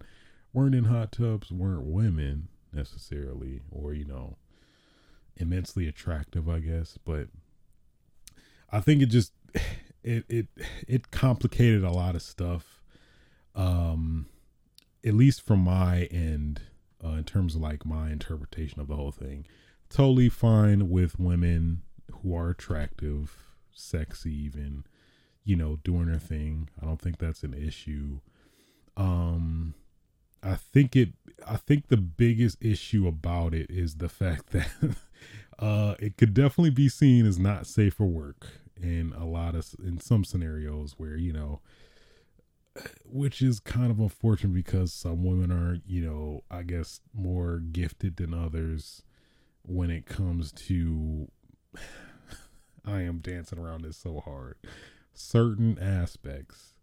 weren't 0.51 0.75
in 0.75 0.85
hot 0.85 1.11
tubs, 1.13 1.51
weren't 1.51 1.83
women 1.85 2.49
necessarily, 2.73 3.61
or 3.71 3.93
you 3.93 4.05
know 4.05 4.37
immensely 5.37 5.87
attractive, 5.87 6.49
I 6.49 6.59
guess, 6.59 6.99
but 7.05 7.27
I 8.71 8.81
think 8.81 9.01
it 9.01 9.07
just 9.07 9.31
it 10.03 10.25
it 10.29 10.47
it 10.87 11.11
complicated 11.11 11.83
a 11.83 11.91
lot 11.91 12.15
of 12.15 12.21
stuff. 12.21 12.81
Um, 13.55 14.27
at 15.05 15.13
least 15.13 15.41
from 15.41 15.59
my 15.59 16.03
end, 16.05 16.61
uh, 17.03 17.09
in 17.09 17.23
terms 17.23 17.55
of 17.55 17.61
like 17.61 17.85
my 17.85 18.09
interpretation 18.09 18.79
of 18.79 18.87
the 18.87 18.95
whole 18.95 19.11
thing, 19.11 19.45
totally 19.89 20.29
fine 20.29 20.89
with 20.89 21.19
women 21.19 21.83
who 22.11 22.35
are 22.35 22.49
attractive, 22.49 23.35
sexy, 23.71 24.33
even 24.33 24.85
you 25.45 25.55
know, 25.55 25.77
doing 25.83 26.05
their 26.05 26.19
thing. 26.19 26.69
I 26.81 26.85
don't 26.85 27.01
think 27.01 27.17
that's 27.17 27.43
an 27.43 27.53
issue. 27.53 28.19
Um, 28.95 29.73
I 30.41 30.55
think 30.55 30.95
it. 30.95 31.09
I 31.45 31.57
think 31.57 31.87
the 31.87 31.97
biggest 31.97 32.63
issue 32.63 33.07
about 33.07 33.53
it 33.53 33.69
is 33.69 33.95
the 33.95 34.09
fact 34.09 34.51
that 34.51 34.69
uh, 35.59 35.95
it 35.99 36.17
could 36.17 36.33
definitely 36.33 36.71
be 36.71 36.89
seen 36.89 37.25
as 37.25 37.37
not 37.37 37.67
safe 37.67 37.95
for 37.95 38.05
work 38.05 38.47
in 38.81 39.13
a 39.17 39.25
lot 39.25 39.55
of 39.55 39.67
in 39.83 39.99
some 39.99 40.23
scenarios 40.23 40.95
where 40.97 41.15
you 41.15 41.31
know 41.31 41.59
which 43.05 43.41
is 43.41 43.59
kind 43.59 43.91
of 43.91 43.99
unfortunate 43.99 44.53
because 44.53 44.91
some 44.91 45.23
women 45.23 45.51
are 45.51 45.77
you 45.85 46.01
know 46.01 46.43
i 46.49 46.63
guess 46.63 47.01
more 47.13 47.59
gifted 47.59 48.17
than 48.17 48.33
others 48.33 49.03
when 49.63 49.89
it 49.89 50.05
comes 50.05 50.51
to 50.51 51.27
i 52.85 53.01
am 53.01 53.19
dancing 53.19 53.59
around 53.59 53.83
this 53.83 53.97
so 53.97 54.19
hard. 54.19 54.55
Certain 55.13 55.77
aspects. 55.79 56.73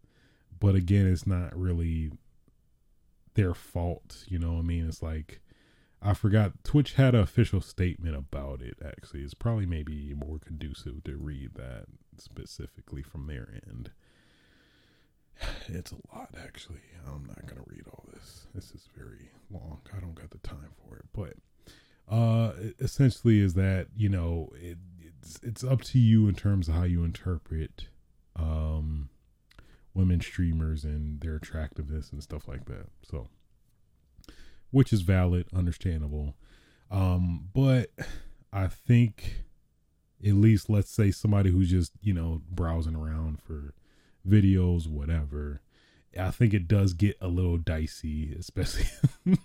But 0.59 0.75
again 0.75 1.07
it's 1.07 1.27
not 1.27 1.59
really 1.59 2.11
their 3.35 3.55
fault 3.55 4.25
you 4.29 4.39
know 4.39 4.59
i 4.59 4.63
mean? 4.63 4.87
It's 4.87 5.03
like 5.03 5.41
I 6.03 6.15
forgot 6.15 6.65
Twitch 6.65 6.95
had 6.95 7.15
an 7.15 7.21
official 7.21 7.61
statement 7.61 8.17
about 8.17 8.63
it. 8.63 8.79
Actually, 8.85 9.21
it's 9.21 9.35
probably 9.35 9.67
maybe 9.67 10.15
more 10.15 10.39
conducive 10.39 11.05
to 11.05 11.17
read 11.17 11.55
that 11.55 11.87
specifically 12.17 13.03
from 13.03 13.27
their 13.27 13.49
end. 13.67 13.91
It's 15.69 15.93
a 15.93 16.15
lot, 16.15 16.35
actually. 16.43 16.81
I'm 17.07 17.25
not 17.27 17.47
gonna 17.47 17.63
read 17.67 17.85
all 17.89 18.05
this. 18.13 18.47
This 18.55 18.73
is 18.73 18.89
very 18.97 19.31
long. 19.51 19.81
I 19.97 20.01
don't 20.01 20.15
got 20.15 20.31
the 20.31 20.39
time 20.39 20.71
for 20.77 20.97
it, 20.97 21.07
but 21.13 21.35
uh, 22.13 22.53
essentially 22.81 23.41
is 23.41 23.55
that 23.55 23.87
you 23.97 24.09
know 24.09 24.51
it, 24.55 24.79
it's 25.17 25.39
it's 25.43 25.65
up 25.65 25.83
to 25.83 25.99
you 25.99 26.29
in 26.29 26.35
terms 26.35 26.69
of 26.69 26.75
how 26.75 26.83
you 26.83 27.05
interpret 27.05 27.87
um 28.37 29.09
women 29.95 30.21
streamers 30.21 30.85
and 30.85 31.21
their 31.21 31.37
attractiveness 31.37 32.11
and 32.11 32.23
stuff 32.23 32.49
like 32.49 32.67
that. 32.67 32.87
So 33.03 33.29
which 34.71 34.93
is 34.93 35.03
valid, 35.03 35.47
understandable. 35.55 36.35
Um, 36.91 37.49
but 37.53 37.91
I 38.53 38.67
think 38.67 39.45
at 40.25 40.35
least 40.35 40.69
let's 40.69 40.91
say 40.91 41.11
somebody 41.11 41.51
who's 41.51 41.71
just, 41.71 41.93
you 42.03 42.13
know, 42.13 42.43
browsing 42.51 42.95
around 42.95 43.41
for 43.41 43.75
videos, 44.29 44.87
whatever. 44.87 45.61
I 46.19 46.31
think 46.33 46.53
it 46.53 46.67
does 46.67 46.93
get 46.93 47.17
a 47.21 47.29
little 47.29 47.57
dicey, 47.57 48.35
especially 48.39 48.87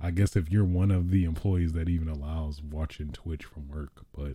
I 0.00 0.10
guess 0.10 0.34
if 0.34 0.50
you're 0.50 0.64
one 0.64 0.90
of 0.90 1.10
the 1.10 1.24
employees 1.24 1.72
that 1.74 1.88
even 1.88 2.08
allows 2.08 2.60
watching 2.60 3.12
Twitch 3.12 3.44
from 3.44 3.68
work, 3.68 4.04
but 4.12 4.34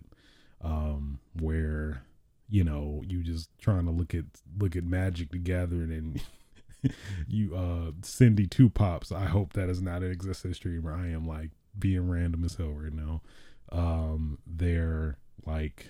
um 0.62 1.18
where 1.38 2.04
you 2.48 2.64
know, 2.64 3.02
you 3.06 3.22
just 3.22 3.50
trying 3.58 3.84
to 3.84 3.90
look 3.90 4.14
at 4.14 4.24
look 4.58 4.76
at 4.76 4.84
Magic 4.84 5.30
together 5.30 5.76
and 5.76 6.20
you 7.28 7.54
uh 7.54 7.92
Cindy 8.02 8.46
two 8.46 8.68
pops. 8.70 9.12
I 9.12 9.26
hope 9.26 9.52
that 9.54 9.68
is 9.68 9.82
not 9.82 10.02
an 10.02 10.10
existing 10.10 10.54
streamer. 10.54 10.92
I 10.92 11.08
am 11.08 11.26
like 11.26 11.50
being 11.78 12.08
random 12.08 12.44
as 12.44 12.54
hell 12.54 12.70
right 12.70 12.92
now. 12.92 13.22
Um, 13.72 14.38
they're 14.46 15.18
like, 15.46 15.88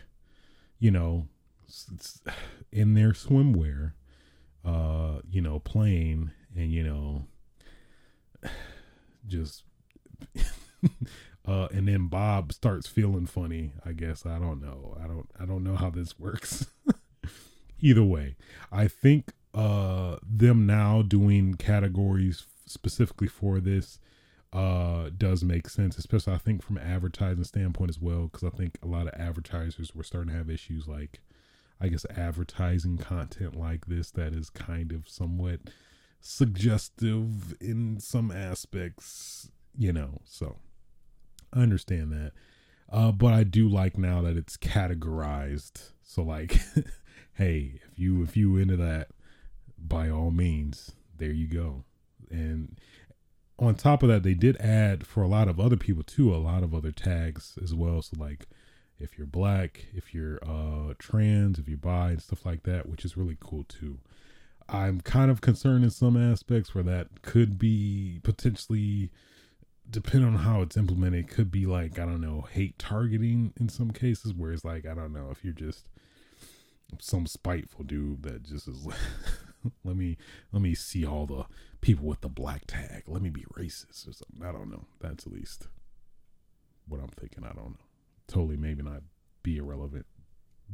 you 0.78 0.90
know, 0.90 1.28
in 2.72 2.94
their 2.94 3.12
swimwear, 3.12 3.92
uh, 4.64 5.20
you 5.30 5.40
know, 5.40 5.58
playing 5.58 6.30
and 6.56 6.72
you 6.72 6.82
know, 6.82 7.26
just. 9.26 9.64
uh, 11.46 11.68
and 11.72 11.88
then 11.88 12.08
Bob 12.08 12.52
starts 12.52 12.86
feeling 12.86 13.26
funny. 13.26 13.72
I 13.84 13.92
guess 13.92 14.24
I 14.24 14.38
don't 14.38 14.62
know. 14.62 14.96
I 15.02 15.06
don't. 15.06 15.28
I 15.38 15.44
don't 15.44 15.64
know 15.64 15.76
how 15.76 15.90
this 15.90 16.18
works. 16.18 16.66
Either 17.80 18.04
way, 18.04 18.36
I 18.72 18.88
think 18.88 19.32
uh 19.54 20.16
them 20.22 20.66
now 20.66 21.02
doing 21.02 21.54
categories 21.54 22.46
specifically 22.66 23.28
for 23.28 23.60
this 23.60 24.00
uh 24.52 25.10
does 25.16 25.44
make 25.44 25.68
sense 25.68 25.98
especially 25.98 26.32
i 26.32 26.38
think 26.38 26.62
from 26.62 26.78
advertising 26.78 27.44
standpoint 27.44 27.90
as 27.90 28.00
well 28.00 28.28
because 28.32 28.44
i 28.44 28.56
think 28.56 28.78
a 28.82 28.86
lot 28.86 29.06
of 29.06 29.14
advertisers 29.14 29.94
were 29.94 30.04
starting 30.04 30.32
to 30.32 30.36
have 30.38 30.50
issues 30.50 30.86
like 30.86 31.20
i 31.80 31.88
guess 31.88 32.06
advertising 32.16 32.96
content 32.96 33.56
like 33.56 33.86
this 33.86 34.10
that 34.12 34.32
is 34.32 34.50
kind 34.50 34.92
of 34.92 35.08
somewhat 35.08 35.60
suggestive 36.20 37.54
in 37.60 38.00
some 38.00 38.30
aspects 38.30 39.50
you 39.76 39.92
know 39.92 40.20
so 40.24 40.56
i 41.52 41.60
understand 41.60 42.10
that. 42.12 42.32
Uh 42.90 43.12
but 43.12 43.32
i 43.32 43.44
do 43.44 43.68
like 43.68 43.98
now 43.98 44.22
that 44.22 44.36
it's 44.36 44.56
categorized. 44.56 45.90
So 46.02 46.22
like 46.22 46.58
hey 47.34 47.80
if 47.92 47.98
you 47.98 48.22
if 48.22 48.36
you 48.36 48.56
into 48.56 48.76
that 48.76 49.08
by 49.86 50.08
all 50.08 50.30
means, 50.30 50.92
there 51.18 51.32
you 51.32 51.46
go. 51.46 51.84
And 52.30 52.78
on 53.58 53.74
top 53.74 54.02
of 54.02 54.08
that, 54.08 54.22
they 54.22 54.34
did 54.34 54.56
add 54.56 55.06
for 55.06 55.22
a 55.22 55.28
lot 55.28 55.48
of 55.48 55.60
other 55.60 55.76
people 55.76 56.02
too, 56.02 56.34
a 56.34 56.36
lot 56.36 56.62
of 56.62 56.74
other 56.74 56.90
tags 56.90 57.58
as 57.62 57.74
well. 57.74 58.02
So 58.02 58.16
like 58.18 58.46
if 58.98 59.18
you're 59.18 59.26
black, 59.26 59.86
if 59.94 60.14
you're 60.14 60.38
uh 60.44 60.94
trans, 60.98 61.58
if 61.58 61.68
you're 61.68 61.78
bi 61.78 62.10
and 62.10 62.22
stuff 62.22 62.44
like 62.44 62.62
that, 62.64 62.88
which 62.88 63.04
is 63.04 63.16
really 63.16 63.36
cool 63.40 63.64
too. 63.64 63.98
I'm 64.68 65.00
kind 65.02 65.30
of 65.30 65.42
concerned 65.42 65.84
in 65.84 65.90
some 65.90 66.16
aspects 66.16 66.74
where 66.74 66.84
that 66.84 67.22
could 67.22 67.58
be 67.58 68.20
potentially 68.22 69.10
depending 69.90 70.28
on 70.28 70.40
how 70.40 70.62
it's 70.62 70.78
implemented, 70.78 71.28
could 71.28 71.50
be 71.50 71.66
like, 71.66 71.98
I 71.98 72.06
don't 72.06 72.20
know, 72.20 72.46
hate 72.50 72.78
targeting 72.78 73.52
in 73.60 73.68
some 73.68 73.90
cases 73.90 74.32
where 74.32 74.52
it's 74.52 74.64
like, 74.64 74.86
I 74.86 74.94
don't 74.94 75.12
know, 75.12 75.28
if 75.30 75.44
you're 75.44 75.52
just 75.52 75.88
some 77.00 77.26
spiteful 77.26 77.84
dude 77.84 78.22
that 78.22 78.42
just 78.44 78.68
is 78.68 78.86
let 79.84 79.96
me 79.96 80.16
let 80.52 80.62
me 80.62 80.74
see 80.74 81.04
all 81.04 81.26
the 81.26 81.44
people 81.80 82.06
with 82.06 82.20
the 82.20 82.28
black 82.28 82.62
tag. 82.66 83.04
Let 83.06 83.22
me 83.22 83.30
be 83.30 83.44
racist 83.56 84.08
or 84.08 84.12
something. 84.12 84.42
I 84.42 84.52
don't 84.52 84.70
know. 84.70 84.84
That's 85.00 85.26
at 85.26 85.32
least 85.32 85.68
what 86.88 87.00
I'm 87.00 87.08
thinking. 87.08 87.44
I 87.44 87.52
don't 87.52 87.70
know. 87.70 87.86
Totally 88.26 88.56
maybe 88.56 88.82
not 88.82 89.02
be 89.42 89.58
irrelevant. 89.58 90.06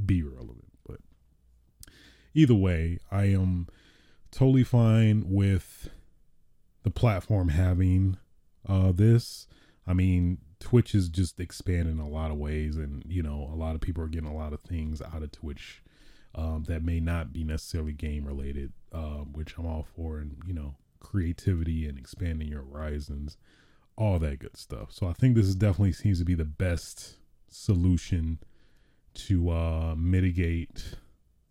Be 0.05 0.21
irrelevant. 0.21 0.73
But 0.87 1.01
either 2.35 2.55
way, 2.55 2.99
I 3.11 3.25
am 3.25 3.67
totally 4.31 4.65
fine 4.65 5.25
with 5.27 5.91
the 6.83 6.91
platform 6.91 7.49
having 7.49 8.17
uh 8.69 8.93
this. 8.93 9.47
I 9.87 9.95
mean, 9.95 10.39
Twitch 10.61 10.95
is 10.95 11.09
just 11.09 11.41
expanding 11.41 11.99
a 11.99 12.09
lot 12.09 12.31
of 12.31 12.37
ways, 12.37 12.77
and 12.77 13.03
you 13.07 13.23
know, 13.23 13.51
a 13.53 13.57
lot 13.57 13.75
of 13.75 13.81
people 13.81 14.05
are 14.05 14.09
getting 14.09 14.31
a 14.31 14.37
lot 14.37 14.53
of 14.53 14.61
things 14.61 15.03
out 15.03 15.23
of 15.23 15.33
Twitch 15.33 15.83
um, 16.35 16.65
that 16.69 16.85
may 16.85 17.01
not 17.01 17.33
be 17.33 17.45
necessarily 17.45 17.93
game 17.93 18.25
related, 18.25 18.73
uh, 18.93 19.25
which 19.33 19.57
I'm 19.57 19.67
all 19.67 19.87
for, 19.97 20.19
and 20.19 20.37
you 20.47 20.55
know, 20.55 20.75
creativity 21.01 21.87
and 21.87 21.99
expanding 21.99 22.49
your 22.49 22.63
horizons, 22.63 23.37
all 23.97 24.19
that 24.21 24.39
good 24.39 24.57
stuff. 24.57 24.93
So 24.93 25.07
I 25.09 25.13
think 25.13 25.35
this 25.35 25.47
is 25.47 25.55
definitely 25.55 25.93
seems 25.93 26.19
to 26.19 26.25
be 26.25 26.35
the 26.35 26.45
best 26.45 27.17
solution 27.49 28.39
to 29.13 29.51
uh, 29.51 29.95
mitigate 29.97 30.95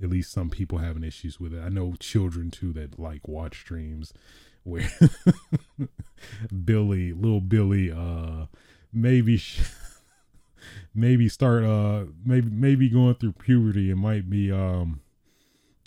at 0.02 0.10
least 0.10 0.32
some 0.32 0.50
people 0.50 0.78
having 0.78 1.04
issues 1.04 1.40
with 1.40 1.54
it. 1.54 1.62
I 1.62 1.70
know 1.70 1.94
children 2.00 2.52
too 2.52 2.72
that 2.74 2.98
like 2.98 3.28
watch 3.28 3.60
streams 3.60 4.14
where 4.64 4.90
Billy, 6.66 7.14
little 7.14 7.42
Billy, 7.42 7.92
uh, 7.92 8.46
maybe 8.94 9.42
maybe 10.94 11.30
start 11.30 11.64
uh 11.64 12.06
maybe 12.26 12.50
maybe 12.50 12.90
going 12.90 13.16
through 13.16 13.32
puberty 13.34 13.90
it 13.90 13.96
might 13.96 14.30
be 14.30 14.52
um 14.52 15.02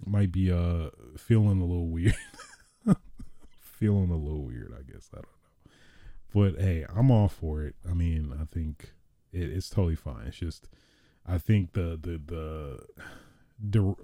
might 0.07 0.33
be 0.33 0.51
uh 0.51 0.91
feeling 1.17 1.61
a 1.61 1.65
little 1.65 1.89
weird. 1.89 2.15
Feeling 3.61 4.11
a 4.11 4.17
little 4.17 4.45
weird 4.45 4.73
i 4.79 4.83
guess. 4.83 5.11
I 5.13 5.17
don't 5.17 5.25
know. 5.25 6.53
But 6.53 6.61
hey 6.61 6.87
i'm 6.95 7.11
all 7.11 7.29
for 7.29 7.63
it. 7.63 7.75
I 7.89 7.95
mean 7.95 8.33
i 8.41 8.45
think 8.45 8.93
it, 9.33 9.51
it's 9.51 9.69
totally 9.71 9.97
fine. 9.97 10.27
It's 10.27 10.39
just 10.39 10.69
i 11.27 11.39
think 11.39 11.73
the 11.73 11.99
the 12.01 12.21
the 12.25 12.79
the, 13.65 13.95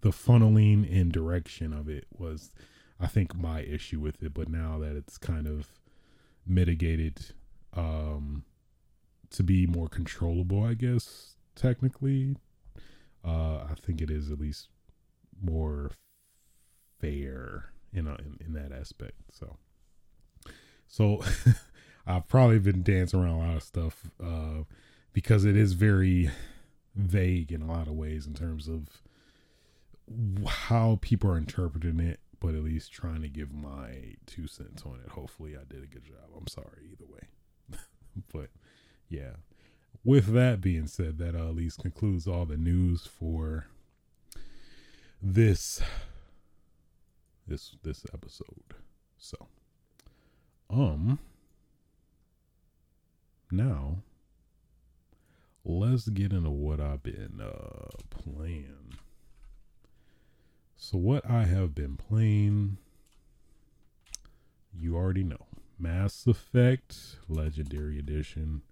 the 0.00 0.10
funneling 0.10 0.88
and 0.92 1.10
direction 1.10 1.72
of 1.72 1.88
it 1.88 2.06
was 2.16 2.52
i 3.00 3.06
think 3.06 3.34
my 3.34 3.60
issue 3.62 4.00
with 4.00 4.22
it. 4.22 4.34
But 4.34 4.48
now 4.48 4.78
that 4.78 4.96
it's 4.96 5.18
kind 5.18 5.46
of 5.46 5.68
mitigated 6.46 7.26
um 7.74 8.44
to 9.30 9.42
be 9.42 9.66
more 9.66 9.88
controllable, 9.88 10.64
I 10.64 10.74
guess, 10.74 11.36
technically. 11.54 12.36
Uh, 13.24 13.64
I 13.70 13.74
think 13.80 14.00
it 14.00 14.10
is 14.10 14.30
at 14.30 14.40
least 14.40 14.68
more 15.42 15.90
fair 17.00 17.72
in, 17.92 18.06
a, 18.06 18.14
in, 18.14 18.38
in 18.44 18.52
that 18.54 18.72
aspect. 18.72 19.14
So, 19.32 19.56
so 20.88 21.22
I've 22.06 22.28
probably 22.28 22.58
been 22.58 22.82
dancing 22.82 23.20
around 23.20 23.34
a 23.34 23.38
lot 23.38 23.56
of 23.56 23.62
stuff 23.62 24.10
uh, 24.22 24.64
because 25.12 25.44
it 25.44 25.56
is 25.56 25.74
very 25.74 26.30
vague 26.94 27.52
in 27.52 27.62
a 27.62 27.66
lot 27.70 27.86
of 27.86 27.94
ways 27.94 28.26
in 28.26 28.34
terms 28.34 28.68
of 28.68 28.88
how 30.46 30.98
people 31.02 31.30
are 31.30 31.38
interpreting 31.38 32.00
it, 32.00 32.20
but 32.40 32.54
at 32.54 32.64
least 32.64 32.92
trying 32.92 33.22
to 33.22 33.28
give 33.28 33.52
my 33.52 34.14
two 34.26 34.46
cents 34.46 34.82
on 34.84 34.98
it. 35.04 35.10
Hopefully, 35.10 35.56
I 35.56 35.64
did 35.72 35.84
a 35.84 35.86
good 35.86 36.04
job. 36.04 36.30
I'm 36.36 36.48
sorry 36.48 36.90
either 36.92 37.06
way, 37.06 37.78
but 38.32 38.50
yeah. 39.10 39.32
With 40.02 40.32
that 40.32 40.62
being 40.62 40.86
said, 40.86 41.18
that 41.18 41.34
uh, 41.34 41.48
at 41.48 41.54
least 41.56 41.82
concludes 41.82 42.26
all 42.26 42.46
the 42.46 42.56
news 42.56 43.06
for 43.06 43.66
this 45.20 45.82
this 47.46 47.76
this 47.82 48.06
episode. 48.14 48.74
So, 49.18 49.48
um, 50.70 51.18
now 53.50 53.96
let's 55.64 56.08
get 56.08 56.32
into 56.32 56.50
what 56.50 56.80
I've 56.80 57.02
been 57.02 57.42
uh 57.42 57.88
playing. 58.08 58.94
So 60.76 60.96
what 60.96 61.28
I 61.28 61.44
have 61.44 61.74
been 61.74 61.98
playing, 61.98 62.78
you 64.74 64.96
already 64.96 65.24
know. 65.24 65.46
Mass 65.78 66.26
Effect 66.26 67.16
Legendary 67.28 67.98
Edition 67.98 68.62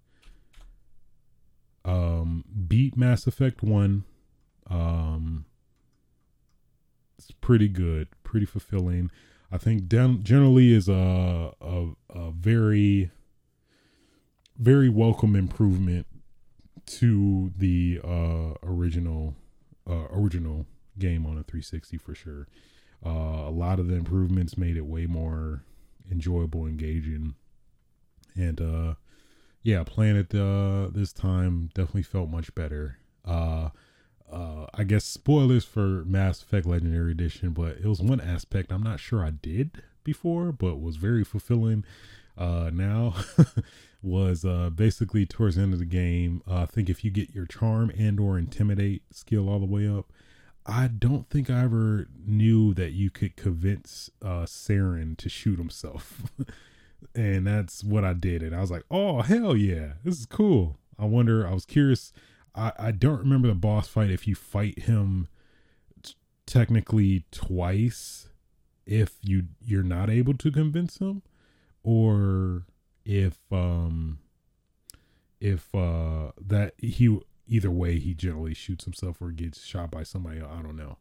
um, 1.85 2.43
beat 2.67 2.97
Mass 2.97 3.27
Effect 3.27 3.63
1. 3.63 4.03
Um, 4.69 5.45
it's 7.17 7.31
pretty 7.41 7.67
good, 7.67 8.07
pretty 8.23 8.45
fulfilling. 8.45 9.11
I 9.51 9.57
think 9.57 9.87
den- 9.87 10.23
generally 10.23 10.71
is 10.73 10.87
a, 10.87 11.53
a, 11.61 11.87
a 12.09 12.31
very 12.31 13.11
very 14.59 14.89
welcome 14.89 15.35
improvement 15.37 16.05
to 16.85 17.51
the 17.57 17.99
uh, 18.03 18.53
original 18.61 19.35
uh, 19.89 20.07
original 20.11 20.65
game 20.99 21.25
on 21.25 21.37
a 21.37 21.43
360 21.43 21.97
for 21.97 22.13
sure. 22.13 22.47
Uh, 23.03 23.47
a 23.47 23.51
lot 23.51 23.79
of 23.79 23.87
the 23.87 23.95
improvements 23.95 24.57
made 24.57 24.75
it 24.75 24.85
way 24.85 25.05
more 25.05 25.63
enjoyable, 26.11 26.65
engaging, 26.65 27.35
and 28.35 28.59
uh, 28.59 28.95
yeah, 29.63 29.83
playing 29.83 30.15
it 30.15 30.33
uh, 30.33 30.87
this 30.91 31.11
time 31.13 31.69
definitely 31.73 32.03
felt 32.03 32.29
much 32.29 32.53
better. 32.55 32.97
Uh, 33.25 33.69
uh, 34.31 34.67
I 34.73 34.83
guess 34.83 35.05
spoilers 35.05 35.65
for 35.65 36.03
Mass 36.05 36.41
Effect 36.41 36.65
Legendary 36.65 37.11
Edition, 37.11 37.51
but 37.51 37.77
it 37.77 37.85
was 37.85 38.01
one 38.01 38.21
aspect 38.21 38.71
I'm 38.71 38.83
not 38.83 38.99
sure 38.99 39.23
I 39.23 39.31
did 39.31 39.81
before, 40.03 40.51
but 40.51 40.79
was 40.79 40.97
very 40.97 41.23
fulfilling. 41.23 41.83
Uh, 42.37 42.69
now 42.71 43.15
was 44.01 44.45
uh, 44.45 44.69
basically 44.69 45.25
towards 45.25 45.55
the 45.55 45.63
end 45.63 45.73
of 45.73 45.79
the 45.79 45.85
game. 45.85 46.41
Uh, 46.47 46.61
I 46.61 46.65
think 46.65 46.89
if 46.89 47.03
you 47.03 47.11
get 47.11 47.31
your 47.31 47.45
charm 47.45 47.91
and 47.97 48.19
or 48.19 48.37
intimidate 48.37 49.03
skill 49.11 49.49
all 49.49 49.59
the 49.59 49.65
way 49.65 49.87
up, 49.87 50.11
I 50.65 50.87
don't 50.87 51.29
think 51.29 51.49
I 51.49 51.63
ever 51.63 52.07
knew 52.25 52.73
that 52.75 52.91
you 52.91 53.09
could 53.09 53.35
convince 53.35 54.09
uh, 54.21 54.45
Saren 54.45 55.17
to 55.17 55.27
shoot 55.27 55.57
himself. 55.57 56.23
and 57.15 57.47
that's 57.47 57.83
what 57.83 58.03
I 58.03 58.13
did. 58.13 58.43
And 58.43 58.55
I 58.55 58.61
was 58.61 58.71
like, 58.71 58.83
oh 58.91 59.21
hell 59.21 59.55
yeah, 59.55 59.93
this 60.03 60.19
is 60.19 60.25
cool. 60.25 60.77
I 60.97 61.05
wonder. 61.05 61.47
I 61.47 61.53
was 61.53 61.65
curious. 61.65 62.11
I 62.55 62.71
I 62.77 62.91
don't 62.91 63.19
remember 63.19 63.47
the 63.47 63.55
boss 63.55 63.87
fight. 63.87 64.11
If 64.11 64.27
you 64.27 64.35
fight 64.35 64.79
him 64.79 65.27
t- 66.03 66.15
technically 66.45 67.25
twice, 67.31 68.29
if 68.85 69.17
you 69.21 69.45
you're 69.63 69.83
not 69.83 70.09
able 70.09 70.33
to 70.35 70.51
convince 70.51 70.97
him, 70.97 71.21
or 71.83 72.65
if 73.05 73.39
um 73.51 74.19
if 75.39 75.73
uh 75.73 76.31
that 76.39 76.73
he 76.77 77.17
either 77.47 77.71
way 77.71 77.97
he 77.97 78.13
generally 78.13 78.53
shoots 78.53 78.83
himself 78.85 79.21
or 79.21 79.31
gets 79.31 79.65
shot 79.65 79.89
by 79.89 80.03
somebody 80.03 80.39
i 80.39 80.61
don't 80.61 80.75
know 80.75 80.97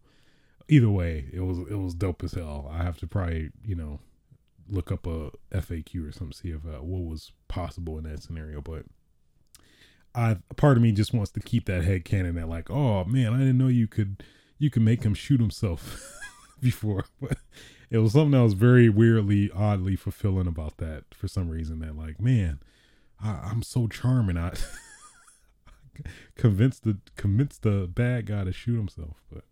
either 0.69 0.89
way 0.89 1.27
it 1.33 1.41
was 1.41 1.59
it 1.70 1.75
was 1.79 1.95
dope 1.95 2.23
as 2.23 2.33
hell 2.33 2.70
i 2.73 2.83
have 2.83 2.97
to 2.99 3.07
probably 3.07 3.51
you 3.62 3.75
know 3.75 4.01
look 4.69 4.93
up 4.93 5.07
a 5.07 5.31
FAQ 5.53 6.09
or 6.09 6.12
something, 6.12 6.32
see 6.32 6.51
if 6.51 6.65
uh, 6.66 6.82
what 6.82 7.05
was 7.05 7.32
possible 7.49 7.99
in 7.99 8.05
that 8.05 8.23
scenario. 8.23 8.61
But 8.61 8.85
I 10.15 10.39
part 10.57 10.77
of 10.77 10.82
me 10.82 10.93
just 10.93 11.15
wants 11.15 11.31
to 11.32 11.40
keep 11.40 11.66
that 11.66 11.85
head 11.85 12.05
canon 12.05 12.35
that 12.36 12.49
like, 12.49 12.70
oh 12.70 13.05
man, 13.05 13.35
I 13.35 13.39
didn't 13.39 13.59
know 13.59 13.69
you 13.69 13.86
could 13.86 14.23
you 14.59 14.70
could 14.70 14.82
make 14.82 15.03
him 15.03 15.15
shoot 15.15 15.40
himself 15.40 16.12
before. 16.61 17.05
But 17.20 17.39
it 17.90 17.99
was 17.99 18.12
something 18.12 18.32
that 18.32 18.43
was 18.43 18.53
very 18.53 18.90
weirdly, 18.90 19.51
oddly 19.51 19.97
fulfilling 19.97 20.47
about 20.47 20.77
that 20.77 21.05
for 21.15 21.27
some 21.27 21.49
reason. 21.49 21.78
That 21.78 21.97
like, 21.97 22.20
man, 22.20 22.61
I, 23.23 23.51
am 23.51 23.62
so 23.62 23.86
charming. 23.86 24.36
I 24.36 24.53
convinced 26.36 26.85
the 26.85 26.99
convinced 27.16 27.62
the 27.62 27.89
bad 27.93 28.27
guy 28.27 28.45
to 28.45 28.53
shoot 28.53 28.77
himself. 28.77 29.23
But 29.32 29.45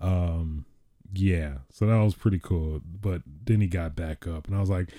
um 0.00 0.64
yeah, 1.12 1.58
so 1.70 1.86
that 1.86 1.98
was 2.02 2.14
pretty 2.14 2.38
cool. 2.38 2.80
But 2.84 3.22
then 3.44 3.60
he 3.60 3.66
got 3.66 3.96
back 3.96 4.26
up, 4.26 4.46
and 4.46 4.56
I 4.56 4.60
was 4.60 4.70
like, 4.70 4.90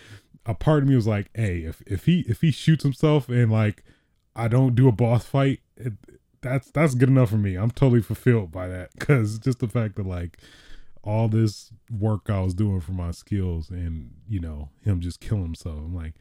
a 0.45 0.53
part 0.53 0.83
of 0.83 0.89
me 0.89 0.95
was 0.95 1.07
like, 1.07 1.29
hey, 1.33 1.59
if 1.59 1.81
if 1.85 2.05
he 2.05 2.21
if 2.27 2.41
he 2.41 2.51
shoots 2.51 2.83
himself 2.83 3.29
and 3.29 3.51
like 3.51 3.83
I 4.35 4.47
don't 4.47 4.75
do 4.75 4.87
a 4.87 4.91
boss 4.91 5.25
fight, 5.25 5.59
it, 5.77 5.93
that's 6.41 6.71
that's 6.71 6.95
good 6.95 7.09
enough 7.09 7.29
for 7.29 7.37
me. 7.37 7.55
I'm 7.55 7.71
totally 7.71 8.01
fulfilled 8.01 8.51
by 8.51 8.67
that 8.67 8.89
because 8.97 9.39
just 9.39 9.59
the 9.59 9.67
fact 9.67 9.95
that 9.95 10.05
like 10.07 10.37
all 11.03 11.27
this 11.27 11.71
work 11.91 12.29
I 12.29 12.41
was 12.41 12.53
doing 12.53 12.79
for 12.79 12.91
my 12.91 13.11
skills 13.11 13.69
and 13.69 14.11
you 14.27 14.39
know 14.39 14.69
him 14.83 14.99
just 14.99 15.19
killing 15.19 15.43
himself, 15.43 15.77
I'm 15.77 15.95
like, 15.95 16.13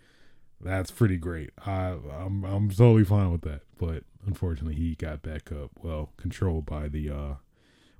that's 0.60 0.90
pretty 0.90 1.16
great. 1.16 1.50
I 1.66 1.96
I'm 2.12 2.44
I'm 2.44 2.68
totally 2.70 3.04
fine 3.04 3.32
with 3.32 3.42
that. 3.42 3.62
But 3.78 4.04
unfortunately, 4.26 4.74
he 4.74 4.94
got 4.94 5.22
back 5.22 5.50
up. 5.50 5.70
Well, 5.82 6.12
controlled 6.16 6.66
by 6.66 6.88
the 6.88 7.10
uh 7.10 7.34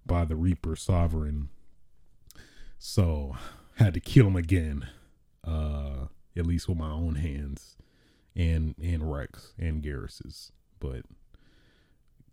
by 0.04 0.24
the 0.24 0.36
Reaper 0.36 0.76
Sovereign 0.76 1.48
so 2.80 3.36
had 3.76 3.94
to 3.94 4.00
kill 4.00 4.26
him 4.26 4.36
again. 4.36 4.88
Uh 5.44 6.06
at 6.36 6.46
least 6.46 6.68
with 6.68 6.78
my 6.78 6.90
own 6.90 7.16
hands 7.16 7.76
and 8.34 8.74
and 8.82 9.10
Wrex 9.10 9.52
and 9.58 9.82
Garrus's. 9.82 10.52
But 10.78 11.02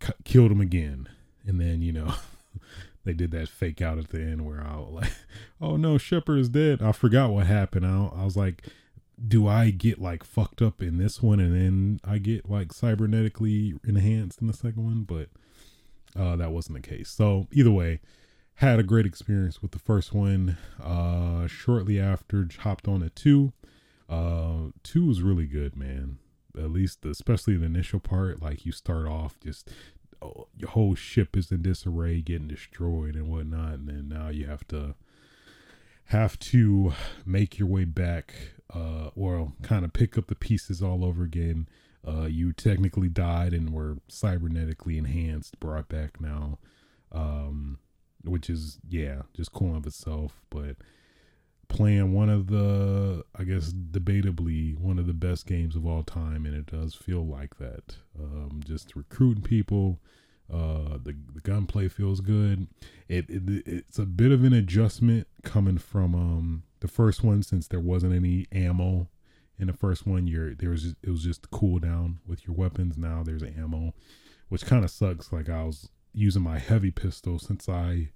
c- 0.02 0.12
killed 0.24 0.50
him 0.50 0.60
again. 0.60 1.08
And 1.46 1.60
then, 1.60 1.82
you 1.82 1.92
know, 1.92 2.14
they 3.04 3.12
did 3.12 3.30
that 3.32 3.48
fake 3.48 3.80
out 3.80 3.98
at 3.98 4.08
the 4.08 4.20
end 4.20 4.46
where 4.46 4.64
I 4.66 4.76
was 4.76 4.92
like, 4.92 5.12
oh 5.60 5.76
no, 5.76 5.98
Shepard 5.98 6.38
is 6.38 6.48
dead. 6.48 6.82
I 6.82 6.92
forgot 6.92 7.30
what 7.30 7.46
happened. 7.46 7.86
I, 7.86 8.10
I 8.16 8.24
was 8.24 8.36
like, 8.36 8.64
do 9.26 9.48
I 9.48 9.70
get 9.70 10.00
like 10.00 10.24
fucked 10.24 10.62
up 10.62 10.80
in 10.80 10.98
this 10.98 11.22
one 11.22 11.40
and 11.40 11.54
then 11.54 12.00
I 12.04 12.18
get 12.18 12.48
like 12.48 12.68
cybernetically 12.68 13.78
enhanced 13.86 14.40
in 14.40 14.46
the 14.46 14.52
second 14.52 14.84
one? 14.84 15.02
But 15.02 15.28
uh, 16.18 16.36
that 16.36 16.52
wasn't 16.52 16.82
the 16.82 16.88
case. 16.88 17.10
So 17.10 17.46
either 17.52 17.70
way, 17.70 18.00
had 18.58 18.80
a 18.80 18.82
great 18.82 19.06
experience 19.06 19.62
with 19.62 19.70
the 19.70 19.78
first 19.78 20.12
one. 20.12 20.56
Uh, 20.82 21.46
shortly 21.46 22.00
after, 22.00 22.48
hopped 22.60 22.88
on 22.88 23.02
a 23.02 23.08
two. 23.08 23.52
Uh, 24.08 24.70
two 24.82 25.06
was 25.06 25.22
really 25.22 25.46
good, 25.46 25.76
man. 25.76 26.18
At 26.56 26.72
least, 26.72 27.04
especially 27.04 27.56
the 27.56 27.66
initial 27.66 28.00
part, 28.00 28.42
like 28.42 28.66
you 28.66 28.72
start 28.72 29.06
off 29.06 29.38
just 29.40 29.70
oh, 30.20 30.48
your 30.56 30.70
whole 30.70 30.96
ship 30.96 31.36
is 31.36 31.52
in 31.52 31.62
disarray, 31.62 32.20
getting 32.20 32.48
destroyed 32.48 33.14
and 33.14 33.28
whatnot, 33.28 33.74
and 33.74 33.88
then 33.88 34.08
now 34.08 34.28
you 34.28 34.46
have 34.46 34.66
to 34.68 34.96
have 36.06 36.36
to 36.40 36.94
make 37.24 37.60
your 37.60 37.68
way 37.68 37.84
back, 37.84 38.34
uh, 38.74 39.10
or 39.14 39.52
kind 39.62 39.84
of 39.84 39.92
pick 39.92 40.18
up 40.18 40.26
the 40.26 40.34
pieces 40.34 40.82
all 40.82 41.04
over 41.04 41.22
again. 41.22 41.68
Uh, 42.06 42.22
you 42.22 42.52
technically 42.52 43.08
died 43.08 43.52
and 43.52 43.72
were 43.72 43.98
cybernetically 44.10 44.96
enhanced, 44.96 45.60
brought 45.60 45.88
back 45.88 46.20
now. 46.20 46.58
Um, 47.12 47.78
which 48.24 48.50
is 48.50 48.78
yeah, 48.88 49.22
just 49.34 49.52
cool 49.52 49.76
of 49.76 49.86
itself. 49.86 50.40
But 50.50 50.76
playing 51.68 52.12
one 52.12 52.30
of 52.30 52.48
the, 52.48 53.24
I 53.38 53.44
guess, 53.44 53.72
debatably 53.72 54.76
one 54.78 54.98
of 54.98 55.06
the 55.06 55.12
best 55.12 55.46
games 55.46 55.76
of 55.76 55.86
all 55.86 56.02
time, 56.02 56.46
and 56.46 56.54
it 56.54 56.66
does 56.66 56.94
feel 56.94 57.24
like 57.24 57.58
that. 57.58 57.96
Um, 58.18 58.62
just 58.64 58.96
recruiting 58.96 59.42
people. 59.42 60.00
Uh, 60.52 60.96
the 61.02 61.14
the 61.34 61.40
gunplay 61.42 61.88
feels 61.88 62.20
good. 62.20 62.68
It, 63.06 63.26
it 63.28 63.42
it's 63.66 63.98
a 63.98 64.06
bit 64.06 64.32
of 64.32 64.44
an 64.44 64.54
adjustment 64.54 65.26
coming 65.44 65.76
from 65.76 66.14
um 66.14 66.62
the 66.80 66.88
first 66.88 67.22
one 67.22 67.42
since 67.42 67.68
there 67.68 67.80
wasn't 67.80 68.14
any 68.14 68.46
ammo 68.50 69.08
in 69.58 69.66
the 69.66 69.74
first 69.74 70.06
one. 70.06 70.26
You're 70.26 70.54
there 70.54 70.70
was 70.70 70.94
it 71.02 71.10
was 71.10 71.22
just 71.22 71.50
cooldown 71.50 72.16
with 72.26 72.46
your 72.46 72.56
weapons. 72.56 72.96
Now 72.96 73.22
there's 73.22 73.42
ammo, 73.42 73.92
which 74.48 74.64
kind 74.64 74.84
of 74.84 74.90
sucks. 74.90 75.32
Like 75.32 75.50
I 75.50 75.64
was 75.64 75.90
using 76.18 76.42
my 76.42 76.58
heavy 76.58 76.90
pistol 76.90 77.38
since 77.38 77.68
I 77.68 78.10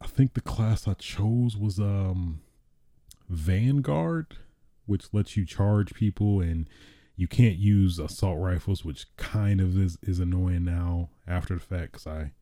I 0.00 0.06
think 0.06 0.34
the 0.34 0.40
class 0.40 0.88
I 0.88 0.94
chose 0.94 1.56
was 1.56 1.78
um 1.78 2.40
Vanguard, 3.28 4.36
which 4.86 5.12
lets 5.12 5.36
you 5.36 5.46
charge 5.46 5.94
people 5.94 6.40
and 6.40 6.68
you 7.16 7.28
can't 7.28 7.56
use 7.56 7.98
assault 7.98 8.40
rifles, 8.40 8.84
which 8.84 9.04
kind 9.16 9.60
of 9.60 9.78
is, 9.78 9.98
is 10.02 10.18
annoying 10.18 10.64
now 10.64 11.10
after 11.28 11.54
the 11.54 11.60
fact. 11.60 11.92
Cause 11.92 12.06
I, 12.06 12.32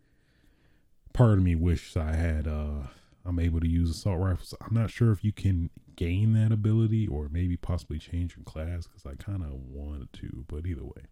part 1.12 1.32
of 1.32 1.43
me 1.43 1.55
wishes 1.57 1.97
I 1.97 2.15
had, 2.15 2.47
uh, 2.47 2.86
I'm 3.24 3.39
able 3.39 3.61
to 3.61 3.69
use 3.69 3.90
assault 3.90 4.20
rifles. 4.20 4.55
I'm 4.61 4.74
not 4.74 4.90
sure 4.90 5.11
if 5.11 5.24
you 5.24 5.32
can 5.32 5.69
gain 5.97 6.32
that 6.35 6.53
ability 6.53 7.07
or 7.07 7.28
maybe 7.31 7.57
possibly 7.57 7.99
change 7.99 8.36
your 8.36 8.45
class 8.45 8.86
because 8.86 9.05
I 9.05 9.23
kind 9.23 9.43
of 9.43 9.53
wanted 9.53 10.12
to, 10.15 10.45
but 10.49 10.65
either 10.65 10.85
way, 10.85 11.03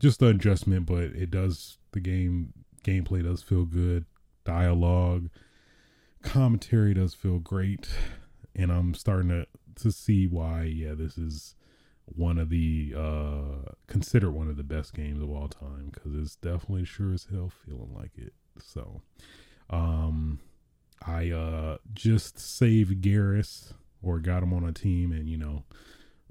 just 0.00 0.18
the 0.18 0.28
adjustment, 0.28 0.86
but 0.86 1.04
it 1.04 1.30
does 1.30 1.78
the 1.92 2.00
game 2.00 2.52
gameplay 2.82 3.22
does 3.22 3.42
feel 3.42 3.64
good, 3.64 4.06
dialogue, 4.44 5.28
commentary 6.22 6.94
does 6.94 7.14
feel 7.14 7.38
great, 7.38 7.88
and 8.56 8.72
I'm 8.72 8.94
starting 8.94 9.28
to 9.28 9.46
to 9.76 9.92
see 9.92 10.26
why 10.26 10.64
yeah 10.64 10.92
this 10.94 11.16
is 11.16 11.54
one 12.04 12.38
of 12.38 12.50
the 12.50 12.92
uh 12.96 13.72
considered 13.86 14.32
one 14.32 14.48
of 14.48 14.56
the 14.56 14.64
best 14.64 14.94
games 14.94 15.22
of 15.22 15.30
all 15.30 15.48
time 15.48 15.90
because 15.94 16.12
it's 16.14 16.36
definitely 16.36 16.84
sure 16.84 17.12
as 17.12 17.28
hell 17.30 17.52
feeling 17.64 17.94
like 17.94 18.10
it. 18.16 18.32
So, 18.58 19.02
um, 19.70 20.40
I 21.06 21.30
uh 21.30 21.76
just 21.92 22.38
saved 22.38 23.02
Garrus 23.02 23.74
or 24.02 24.18
got 24.18 24.42
him 24.42 24.52
on 24.54 24.64
a 24.64 24.72
team, 24.72 25.12
and 25.12 25.28
you 25.28 25.36
know, 25.36 25.64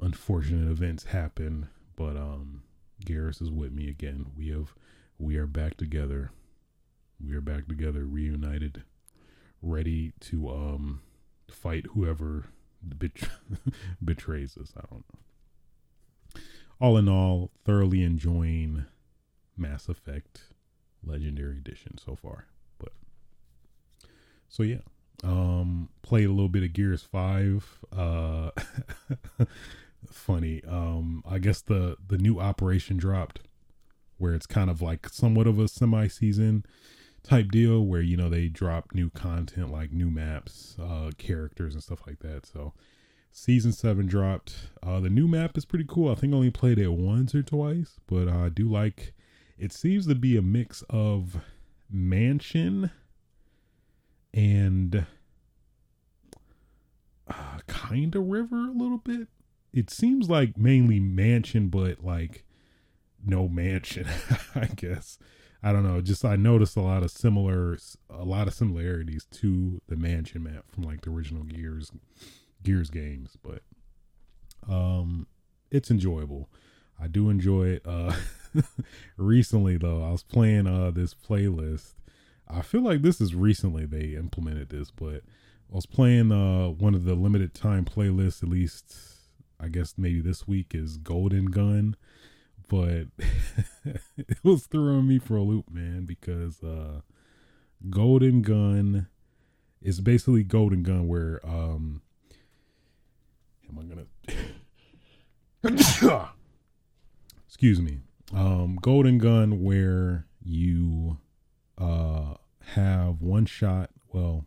unfortunate 0.02 0.70
events 0.70 1.06
happen, 1.06 1.70
but 1.96 2.18
um 2.18 2.64
Garrus 3.06 3.42
is 3.42 3.52
with 3.52 3.72
me 3.72 3.90
again. 3.90 4.28
We 4.38 4.50
have 4.50 4.74
we 5.18 5.38
are 5.38 5.48
back 5.48 5.78
together. 5.78 6.32
We 7.24 7.36
are 7.36 7.42
back 7.42 7.68
together, 7.68 8.06
reunited, 8.06 8.84
ready 9.62 10.14
to 10.22 10.50
um 10.50 11.02
fight 11.50 11.86
whoever 11.94 12.46
bet- 12.82 13.30
betrays 14.04 14.58
us. 14.58 14.74
I 14.78 14.82
don't 14.90 15.04
know. 15.14 16.42
All 16.82 16.98
in 16.98 17.10
all, 17.10 17.52
thoroughly 17.66 18.04
enjoying 18.04 18.86
Mass 19.58 19.90
Effect 19.90 20.44
Legendary 21.06 21.58
Edition 21.58 21.98
so 21.98 22.16
far. 22.16 22.46
But 22.78 22.94
so 24.48 24.64
yeah, 24.64 24.82
um, 25.24 25.90
played 26.02 26.28
a 26.28 26.32
little 26.32 26.50
bit 26.50 26.64
of 26.64 26.74
Gears 26.74 27.04
Five. 27.04 27.66
Uh, 27.96 28.52
funny. 30.08 30.62
Um, 30.68 31.24
I 31.28 31.40
guess 31.40 31.62
the 31.62 31.98
the 32.06 32.18
new 32.18 32.40
operation 32.40 32.98
dropped, 32.98 33.42
where 34.18 34.34
it's 34.34 34.48
kind 34.48 34.70
of 34.70 34.82
like 34.82 35.10
somewhat 35.10 35.48
of 35.48 35.60
a 35.60 35.68
semi 35.68 36.08
season 36.08 36.66
type 37.24 37.52
deal, 37.52 37.86
where 37.86 38.02
you 38.02 38.18
know 38.18 38.30
they 38.30 38.48
drop 38.48 38.94
new 38.94 39.10
content 39.10 39.72
like 39.72 39.92
new 39.92 40.10
maps, 40.10 40.76
uh, 40.82 41.12
characters 41.18 41.74
and 41.74 41.84
stuff 41.84 42.02
like 42.08 42.20
that. 42.20 42.46
So 42.46 42.74
season 43.32 43.72
seven 43.72 44.08
dropped. 44.08 44.70
Uh, 44.82 45.00
the 45.00 45.10
new 45.10 45.28
map 45.28 45.58
is 45.58 45.66
pretty 45.66 45.86
cool. 45.88 46.12
I 46.12 46.16
think 46.16 46.34
I 46.34 46.38
only 46.38 46.52
played 46.52 46.80
it 46.80 46.92
once 46.92 47.36
or 47.36 47.44
twice, 47.44 48.00
but 48.08 48.28
I 48.28 48.50
do 48.50 48.70
like. 48.70 49.14
It 49.58 49.74
seems 49.74 50.08
to 50.08 50.16
be 50.16 50.38
a 50.38 50.42
mix 50.42 50.84
of 50.90 51.38
mansion 51.92 52.92
and 54.34 55.06
uh, 57.28 57.60
kind 57.68 58.16
of 58.16 58.28
river 58.28 58.70
a 58.70 58.72
little 58.72 59.00
bit 59.00 59.28
it 59.74 59.90
seems 59.90 60.30
like 60.30 60.58
mainly 60.58 61.00
mansion, 61.00 61.70
but 61.70 62.04
like 62.04 62.44
no 63.26 63.48
mansion, 63.48 64.08
I 64.56 64.66
guess. 64.66 65.18
I 65.62 65.74
don't 65.74 65.84
know. 65.84 66.00
Just 66.02 66.24
I 66.24 66.36
noticed 66.38 66.78
a 66.78 66.82
lot 66.82 67.04
of 67.04 67.12
similar, 67.12 67.78
a 68.10 68.24
lot 68.24 68.48
of 68.48 68.54
similarities 68.54 69.26
to 69.32 69.82
the 69.88 69.98
mansion 69.98 70.44
map 70.44 70.66
from 70.72 70.84
like 70.84 71.02
the 71.02 71.10
original 71.10 71.44
Gears, 71.44 71.92
Gears 72.64 72.90
games. 72.90 73.38
But 73.44 73.62
um, 74.70 75.28
it's 75.70 75.92
enjoyable. 75.92 76.50
I 77.00 77.08
do 77.08 77.30
enjoy 77.30 77.68
it. 77.68 77.82
Uh, 77.86 78.14
recently 79.18 79.78
though, 79.78 80.04
I 80.04 80.12
was 80.12 80.24
playing 80.24 80.66
uh 80.68 80.92
this 80.92 81.14
playlist. 81.14 81.94
I 82.48 82.62
feel 82.62 82.82
like 82.82 83.02
this 83.02 83.22
is 83.22 83.36
recently 83.36 83.86
they 83.86 84.16
implemented 84.16 84.70
this, 84.70 84.92
but 84.92 85.24
I 85.72 85.76
was 85.76 85.86
playing 85.86 86.32
uh 86.32 86.70
one 86.70 86.96
of 86.96 87.04
the 87.04 87.16
limited 87.16 87.54
time 87.54 87.84
playlists, 87.84 88.42
at 88.44 88.50
least 88.50 88.96
I 89.60 89.68
guess 89.68 89.96
maybe 89.98 90.22
this 90.22 90.48
week 90.48 90.74
is 90.74 90.98
Golden 90.98 91.46
Gun, 91.48 91.96
but 92.70 93.08
it 94.18 94.38
was 94.44 94.68
throwing 94.68 95.08
me 95.08 95.20
for 95.20 95.36
a 95.36 95.42
loop, 95.42 95.70
man, 95.70 96.06
because 96.06 96.64
uh 96.64 97.02
Golden 97.90 98.42
Gun 98.42 99.08
is 99.82 100.02
basically 100.02 100.44
Golden 100.44 100.84
Gun 100.84 101.08
where 101.08 101.40
um 101.46 102.02
am 103.70 103.80
I 103.80 103.84
gonna 105.64 106.30
excuse 107.48 107.82
me. 107.82 108.00
Um 108.34 108.78
Golden 108.82 109.18
Gun 109.18 109.62
where 109.62 110.26
you 110.42 111.18
uh 111.78 112.36
have 112.76 113.22
one 113.22 113.46
shot, 113.46 113.90
well 114.14 114.46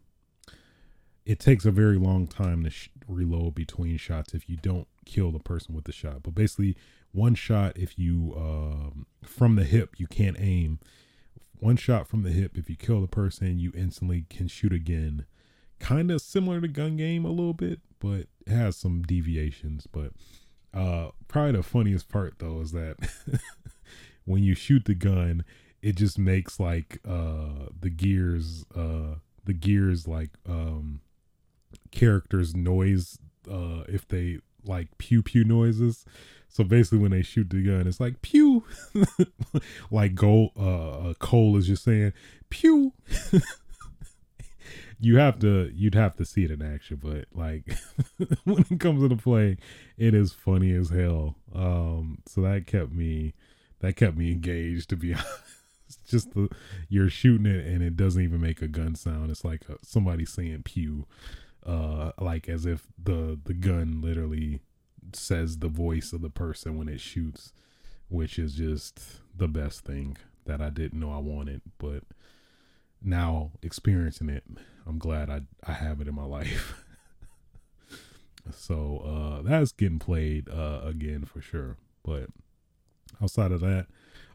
it 1.24 1.39
takes 1.39 1.64
a 1.64 1.70
very 1.70 1.97
long 1.98 2.26
time 2.26 2.64
to 2.64 2.70
sh- 2.70 2.89
reload 3.06 3.55
between 3.55 3.97
shots 3.97 4.34
if 4.34 4.48
you 4.48 4.56
don't 4.56 4.89
kill 5.04 5.30
the 5.30 5.38
person 5.38 5.74
with 5.74 5.84
the 5.84 5.92
shot. 5.92 6.22
But 6.22 6.34
basically, 6.34 6.76
one 7.12 7.34
shot 7.34 7.76
if 7.76 7.98
you 7.98 8.34
um, 8.36 9.06
from 9.24 9.56
the 9.56 9.64
hip 9.64 9.94
you 9.98 10.06
can't 10.06 10.36
aim. 10.38 10.78
One 11.58 11.76
shot 11.76 12.08
from 12.08 12.22
the 12.22 12.30
hip 12.30 12.58
if 12.58 12.68
you 12.68 12.74
kill 12.74 13.00
the 13.00 13.06
person, 13.06 13.60
you 13.60 13.72
instantly 13.76 14.24
can 14.28 14.48
shoot 14.48 14.72
again. 14.72 15.26
Kind 15.78 16.10
of 16.10 16.20
similar 16.20 16.60
to 16.60 16.68
gun 16.68 16.96
game 16.96 17.24
a 17.24 17.30
little 17.30 17.54
bit, 17.54 17.80
but 18.00 18.26
has 18.48 18.76
some 18.76 19.02
deviations. 19.02 19.86
But 19.86 20.12
uh, 20.74 21.10
probably 21.28 21.52
the 21.52 21.62
funniest 21.62 22.08
part 22.08 22.38
though 22.38 22.60
is 22.60 22.72
that 22.72 22.96
when 24.24 24.42
you 24.42 24.54
shoot 24.54 24.86
the 24.86 24.94
gun, 24.94 25.44
it 25.82 25.96
just 25.96 26.18
makes 26.18 26.58
like 26.58 26.98
uh, 27.06 27.68
the 27.80 27.90
gears 27.90 28.64
uh, 28.74 29.16
the 29.44 29.52
gears 29.52 30.06
like 30.06 30.30
um 30.48 31.00
characters 31.90 32.54
noise 32.54 33.18
uh 33.50 33.82
if 33.88 34.06
they 34.08 34.38
like 34.64 34.97
pew 34.98 35.22
pew 35.22 35.44
noises. 35.44 36.05
So 36.48 36.64
basically, 36.64 36.98
when 36.98 37.12
they 37.12 37.22
shoot 37.22 37.48
the 37.48 37.62
gun, 37.64 37.86
it's 37.86 38.01
like 38.01 38.20
pew, 38.20 38.64
like 39.90 40.14
gold. 40.14 40.51
Uh, 40.59 41.10
uh, 41.10 41.14
Cole 41.14 41.56
is 41.56 41.66
just 41.66 41.84
saying 41.84 42.12
pew. 42.51 42.93
you 45.01 45.16
have 45.16 45.39
to, 45.40 45.72
you'd 45.74 45.94
have 45.94 46.14
to 46.16 46.24
see 46.24 46.44
it 46.44 46.51
in 46.51 46.60
action, 46.60 47.01
but 47.02 47.24
like 47.32 47.74
when 48.44 48.66
it 48.70 48.80
comes 48.80 49.02
into 49.02 49.16
play, 49.16 49.56
it 49.97 50.14
is 50.14 50.32
funny 50.32 50.74
as 50.74 50.90
hell. 50.90 51.36
Um, 51.55 52.18
so 52.26 52.43
that 52.43 52.66
kept 52.66 52.93
me, 52.93 53.32
that 53.80 53.97
kept 53.97 54.16
me 54.16 54.30
engaged, 54.30 54.90
to 54.90 54.97
be 54.97 55.14
honest. 55.14 55.28
just 56.06 56.32
the 56.34 56.48
you're 56.89 57.09
shooting 57.09 57.47
it 57.47 57.66
and 57.66 57.82
it 57.82 57.97
doesn't 57.97 58.22
even 58.22 58.40
make 58.40 58.62
a 58.62 58.68
gun 58.68 58.94
sound. 58.94 59.30
It's 59.30 59.44
like 59.44 59.68
uh 59.70 59.74
somebody 59.82 60.24
saying 60.24 60.62
pew, 60.64 61.06
uh, 61.66 62.12
like 62.20 62.48
as 62.48 62.66
if 62.66 62.86
the 63.02 63.39
the 63.44 63.55
gun 63.55 64.01
literally 64.01 64.60
says 65.12 65.59
the 65.59 65.68
voice 65.68 66.12
of 66.12 66.22
the 66.22 66.30
person 66.30 66.76
when 66.78 66.89
it 66.89 67.01
shoots, 67.01 67.52
which 68.09 68.39
is 68.39 68.55
just 68.55 69.01
the 69.36 69.48
best 69.48 69.84
thing 69.84 70.16
that 70.47 70.60
I 70.60 70.70
didn't 70.70 71.01
know 71.01 71.12
I 71.12 71.18
wanted, 71.18 71.62
but 71.78 72.05
now 73.02 73.52
experiencing 73.62 74.28
it, 74.28 74.44
I'm 74.86 74.98
glad 74.98 75.30
I 75.30 75.43
I 75.66 75.72
have 75.72 76.01
it 76.01 76.09
in 76.09 76.14
my 76.14 76.24
life. 76.24 76.84
so 78.55 78.98
uh 78.98 79.43
that's 79.43 79.72
getting 79.72 79.98
played 79.98 80.48
uh 80.48 80.80
again 80.84 81.24
for 81.24 81.40
sure. 81.40 81.76
But 82.05 82.26
outside 83.22 83.52
of 83.52 83.60
that, 83.60 83.86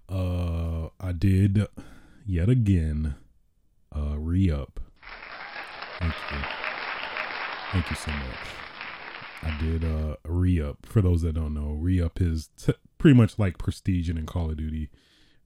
uh 0.09 0.89
I 0.99 1.11
did 1.11 1.67
yet 2.25 2.49
again 2.49 3.15
uh 3.95 4.17
re-up. 4.17 4.79
Thank 5.99 6.13
you. 6.31 6.66
Thank 7.71 7.89
you 7.89 7.95
so 7.95 8.11
much. 8.11 8.37
I 9.43 9.57
did 9.61 9.83
uh 9.83 10.15
re-up. 10.25 10.85
For 10.85 11.01
those 11.01 11.21
that 11.21 11.33
don't 11.33 11.53
know, 11.53 11.71
re-up 11.71 12.21
is 12.21 12.49
t- 12.57 12.73
pretty 12.97 13.15
much 13.15 13.37
like 13.37 13.57
prestige 13.57 14.09
in 14.09 14.25
Call 14.25 14.49
of 14.49 14.57
Duty 14.57 14.89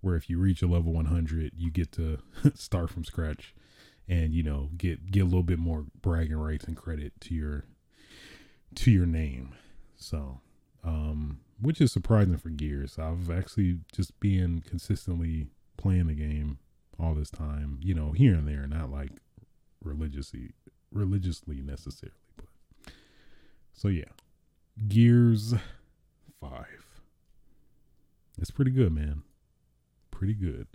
where 0.01 0.15
if 0.15 0.29
you 0.29 0.39
reach 0.39 0.61
a 0.61 0.67
level 0.67 0.93
100, 0.93 1.53
you 1.55 1.71
get 1.71 1.91
to 1.93 2.17
start 2.55 2.89
from 2.89 3.05
scratch 3.05 3.53
and 4.07 4.33
you 4.33 4.43
know 4.43 4.69
get 4.77 5.11
get 5.11 5.21
a 5.21 5.25
little 5.25 5.43
bit 5.43 5.59
more 5.59 5.85
bragging 6.01 6.35
rights 6.35 6.65
and 6.65 6.75
credit 6.75 7.13
to 7.21 7.33
your 7.33 7.65
to 8.75 8.91
your 8.91 9.05
name. 9.05 9.53
So, 9.95 10.41
um 10.83 11.39
which 11.59 11.79
is 11.79 11.91
surprising 11.91 12.37
for 12.37 12.49
Gears. 12.49 12.97
I've 12.97 13.29
actually 13.29 13.79
just 13.93 14.19
been 14.19 14.63
consistently 14.67 15.47
playing 15.77 16.07
the 16.07 16.15
game 16.15 16.57
all 16.99 17.13
this 17.13 17.29
time, 17.29 17.77
you 17.81 17.93
know, 17.93 18.11
here 18.11 18.33
and 18.33 18.47
there, 18.47 18.65
not 18.65 18.89
like 18.89 19.11
religiously 19.83 20.53
religiously 20.91 21.61
necessarily, 21.61 22.15
but 22.35 22.93
so 23.73 23.87
yeah. 23.87 24.05
Gears 24.87 25.53
5. 26.39 26.65
It's 28.37 28.51
pretty 28.51 28.71
good, 28.71 28.93
man 28.93 29.23
pretty 30.21 30.35
good. 30.35 30.67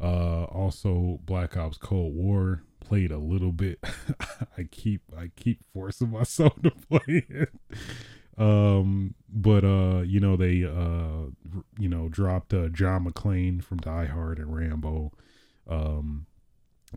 Uh, 0.00 0.44
also, 0.44 1.20
Black 1.24 1.56
Ops 1.56 1.78
Cold 1.78 2.16
War 2.16 2.64
played 2.80 3.12
a 3.12 3.18
little 3.18 3.52
bit. 3.52 3.78
I 4.58 4.64
keep 4.64 5.02
I 5.16 5.30
keep 5.36 5.60
forcing 5.72 6.10
myself 6.10 6.60
to 6.62 6.70
play 6.88 7.24
it. 7.28 7.50
Um, 8.36 9.14
but 9.28 9.64
uh, 9.64 10.00
you 10.00 10.18
know 10.18 10.36
they 10.36 10.64
uh, 10.64 11.30
you 11.78 11.88
know 11.88 12.08
dropped 12.08 12.52
uh, 12.52 12.68
John 12.68 13.04
McClane 13.04 13.62
from 13.62 13.78
Die 13.78 14.06
Hard 14.06 14.38
and 14.38 14.56
Rambo. 14.56 15.12
Um, 15.68 16.26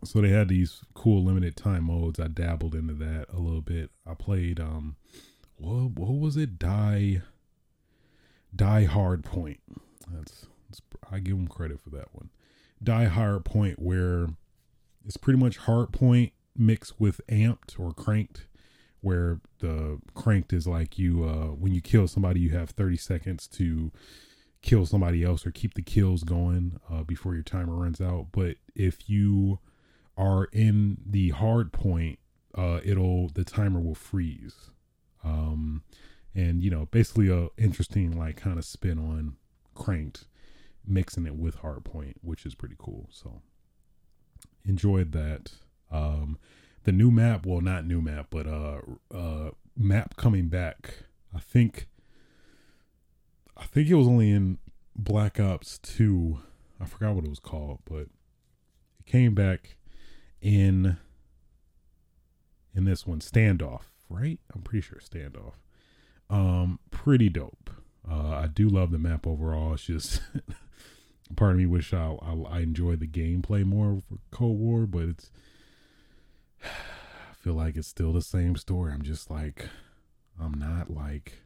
so 0.03 0.21
they 0.21 0.29
had 0.29 0.49
these 0.49 0.81
cool 0.93 1.23
limited 1.23 1.55
time 1.55 1.85
modes. 1.85 2.19
I 2.19 2.27
dabbled 2.27 2.75
into 2.75 2.93
that 2.95 3.27
a 3.31 3.39
little 3.39 3.61
bit. 3.61 3.91
I 4.05 4.13
played 4.13 4.59
um, 4.59 4.95
what 5.55 5.91
what 5.91 6.19
was 6.19 6.37
it? 6.37 6.59
Die 6.59 7.21
Die 8.55 8.83
Hard 8.85 9.23
Point. 9.23 9.59
That's 10.11 10.47
I 11.11 11.19
give 11.19 11.37
them 11.37 11.47
credit 11.47 11.79
for 11.79 11.89
that 11.91 12.13
one. 12.13 12.29
Die 12.81 13.05
Hard 13.05 13.45
Point, 13.45 13.79
where 13.79 14.27
it's 15.05 15.17
pretty 15.17 15.39
much 15.39 15.57
hard 15.57 15.91
point 15.91 16.33
mixed 16.55 16.99
with 16.99 17.19
amped 17.27 17.79
or 17.79 17.93
cranked, 17.93 18.47
where 19.01 19.39
the 19.59 19.99
cranked 20.13 20.53
is 20.53 20.67
like 20.67 20.97
you 20.97 21.23
uh 21.23 21.47
when 21.47 21.73
you 21.73 21.81
kill 21.81 22.07
somebody, 22.07 22.39
you 22.39 22.49
have 22.51 22.71
30 22.71 22.97
seconds 22.97 23.47
to 23.49 23.91
kill 24.61 24.85
somebody 24.85 25.23
else 25.23 25.45
or 25.45 25.51
keep 25.51 25.73
the 25.73 25.81
kills 25.81 26.23
going 26.23 26.79
uh, 26.89 27.03
before 27.03 27.33
your 27.33 27.43
timer 27.43 27.75
runs 27.75 27.99
out. 27.99 28.27
But 28.31 28.55
if 28.75 29.09
you 29.09 29.59
are 30.17 30.45
in 30.51 30.97
the 31.05 31.29
hard 31.29 31.71
point, 31.71 32.19
uh, 32.55 32.79
it'll 32.83 33.29
the 33.29 33.43
timer 33.43 33.79
will 33.79 33.95
freeze. 33.95 34.69
Um, 35.23 35.83
and 36.35 36.61
you 36.61 36.69
know, 36.69 36.87
basically 36.91 37.29
a 37.29 37.49
interesting 37.57 38.17
like 38.17 38.37
kind 38.37 38.57
of 38.57 38.65
spin 38.65 38.99
on 38.99 39.35
cranked 39.75 40.25
mixing 40.85 41.25
it 41.25 41.35
with 41.35 41.55
hard 41.55 41.83
point, 41.83 42.17
which 42.21 42.45
is 42.45 42.55
pretty 42.55 42.75
cool. 42.77 43.07
So 43.11 43.41
enjoyed 44.65 45.11
that. 45.13 45.53
Um, 45.91 46.37
the 46.83 46.91
new 46.91 47.11
map, 47.11 47.45
well, 47.45 47.61
not 47.61 47.85
new 47.85 48.01
map, 48.01 48.27
but 48.29 48.45
uh, 48.47 48.81
uh, 49.13 49.51
map 49.77 50.15
coming 50.17 50.49
back. 50.49 51.05
I 51.35 51.39
think, 51.39 51.87
I 53.55 53.65
think 53.65 53.89
it 53.89 53.95
was 53.95 54.07
only 54.07 54.31
in 54.31 54.57
Black 54.95 55.39
Ops 55.39 55.77
Two. 55.77 56.39
I 56.79 56.85
forgot 56.85 57.15
what 57.15 57.23
it 57.23 57.29
was 57.29 57.39
called, 57.39 57.79
but 57.85 58.07
it 58.99 59.05
came 59.05 59.33
back 59.33 59.77
in 60.43 60.97
in 62.75 62.85
this 62.85 63.07
one, 63.07 63.19
Standoff. 63.19 63.83
Right? 64.09 64.39
I'm 64.53 64.61
pretty 64.61 64.81
sure 64.81 64.99
Standoff. 64.99 65.53
Um, 66.29 66.79
pretty 66.91 67.29
dope. 67.29 67.71
Uh, 68.09 68.29
I 68.29 68.47
do 68.47 68.67
love 68.69 68.91
the 68.91 68.99
map 68.99 69.25
overall. 69.25 69.73
It's 69.73 69.83
just 69.83 70.21
part 71.35 71.51
of 71.51 71.57
me 71.57 71.65
wish 71.65 71.93
I, 71.93 72.17
I, 72.21 72.57
I 72.57 72.59
enjoy 72.59 72.95
the 72.97 73.07
gameplay 73.07 73.63
more 73.63 74.01
for 74.07 74.17
Cold 74.29 74.59
War, 74.59 74.85
but 74.85 75.03
it's 75.03 75.31
I 76.63 77.33
feel 77.39 77.53
like 77.53 77.75
it's 77.75 77.87
still 77.87 78.13
the 78.13 78.21
same 78.21 78.55
story. 78.55 78.91
I'm 78.93 79.01
just 79.01 79.31
like 79.31 79.69
I'm 80.39 80.53
not 80.53 80.89
like 80.89 81.39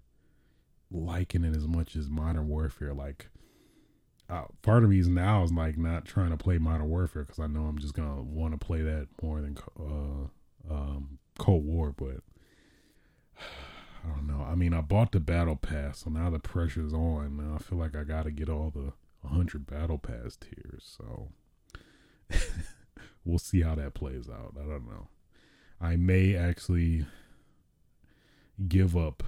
liking 0.92 1.44
it 1.44 1.56
as 1.56 1.68
much 1.68 1.96
as 1.96 2.10
Modern 2.10 2.48
Warfare. 2.48 2.94
Like 2.94 3.30
uh, 4.30 4.44
part 4.62 4.84
of 4.84 4.90
me 4.90 5.00
is 5.00 5.08
now 5.08 5.44
is 5.44 5.52
like 5.52 5.78
not 5.78 6.06
trying 6.06 6.32
to 6.32 6.38
play 6.38 6.58
Modern 6.58 6.90
Warfare 6.90 7.24
because 7.24 7.40
I 7.40 7.48
know 7.48 7.62
I'm 7.62 7.80
just 7.80 7.94
gonna 7.94 8.22
want 8.22 8.54
to 8.60 8.66
play 8.66 8.82
that 8.82 9.08
more 9.22 9.42
than 9.42 9.58
uh, 9.80 10.74
um, 10.74 11.20
Cold 11.38 11.66
War, 11.66 11.94
but. 11.96 12.22
I 14.06 14.16
don't 14.16 14.28
know. 14.28 14.42
I 14.42 14.56
mean, 14.56 14.74
I 14.74 14.80
bought 14.80 15.12
the 15.12 15.20
battle 15.20 15.58
pass, 15.58 16.00
so 16.06 16.10
now 16.10 16.30
the 16.30 16.40
pressure's 16.40 16.94
on. 16.94 17.36
Now 17.36 17.56
I 17.56 17.58
feel 17.58 17.78
like 17.78 17.94
I 17.94 18.04
got 18.04 18.24
to 18.24 18.32
get 18.32 18.48
all 18.48 18.72
the 18.74 18.94
100 19.22 19.66
battle 19.68 19.98
pass 19.98 20.38
tiers. 20.38 20.98
So 20.98 21.30
we'll 23.26 23.40
see 23.40 23.62
how 23.62 23.76
that 23.76 23.94
plays 23.94 24.30
out. 24.30 24.54
I 24.56 24.64
don't 24.68 24.88
know. 24.88 25.08
I 25.80 25.96
may 25.96 26.36
actually 26.36 27.06
give 28.68 28.98
up 28.98 29.24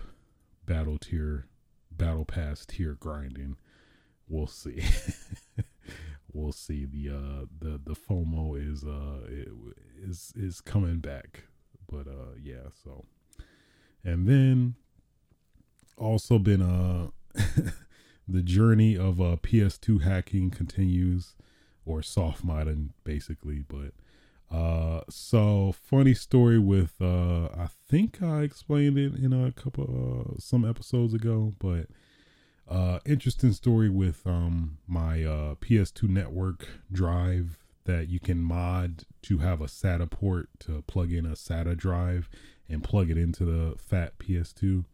battle 0.66 0.98
tier, 0.98 1.48
battle 1.92 2.26
pass 2.26 2.66
tier 2.66 2.98
grinding. 3.00 3.58
We'll 4.30 4.48
see. 4.48 4.84
we'll 6.34 6.52
see. 6.52 6.86
The 6.86 7.10
uh 7.10 7.46
the 7.60 7.80
the 7.84 7.96
FOMO 7.96 8.56
is 8.56 8.84
uh 8.84 9.28
is 10.02 10.34
is 10.36 10.62
coming 10.62 11.00
back. 11.00 11.44
But 11.92 12.08
uh 12.08 12.36
yeah, 12.42 12.70
so 12.84 13.06
and 14.04 14.28
then 14.28 14.76
also 15.98 16.40
been 16.40 16.62
uh 16.62 17.08
the 18.30 18.42
journey 18.42 18.96
of 18.96 19.20
uh, 19.20 19.38
PS2 19.42 20.04
hacking 20.04 20.52
continues, 20.52 21.36
or 21.86 22.02
soft 22.04 22.46
modding, 22.46 22.90
basically. 23.04 23.64
But 23.68 23.94
uh, 24.56 25.02
so 25.10 25.72
funny 25.72 26.14
story 26.14 26.60
with 26.60 26.94
uh, 27.02 27.46
I 27.46 27.68
think 27.88 28.22
I 28.22 28.42
explained 28.42 28.98
it 28.98 29.16
in 29.16 29.34
a 29.34 29.52
couple 29.52 30.34
uh, 30.36 30.40
some 30.40 30.68
episodes 30.68 31.14
ago, 31.14 31.56
but 31.60 31.88
uh, 32.70 33.00
interesting 33.06 33.52
story 33.52 33.90
with 33.90 34.26
um 34.28 34.78
my 34.88 35.24
uh 35.24 35.56
PS2 35.56 36.04
network 36.08 36.68
drive 36.92 37.58
that 37.86 38.08
you 38.08 38.20
can 38.20 38.42
mod 38.42 39.04
to 39.24 39.40
have 39.40 39.62
a 39.62 39.66
SATA 39.66 40.10
port 40.10 40.50
to 40.60 40.84
plug 40.84 41.12
in 41.12 41.26
a 41.26 41.32
SATA 41.32 41.76
drive 41.76 42.30
and 42.70 42.84
plug 42.84 43.10
it 43.10 43.18
into 43.18 43.44
the 43.44 43.76
fat 43.80 44.20
PS2. 44.20 44.86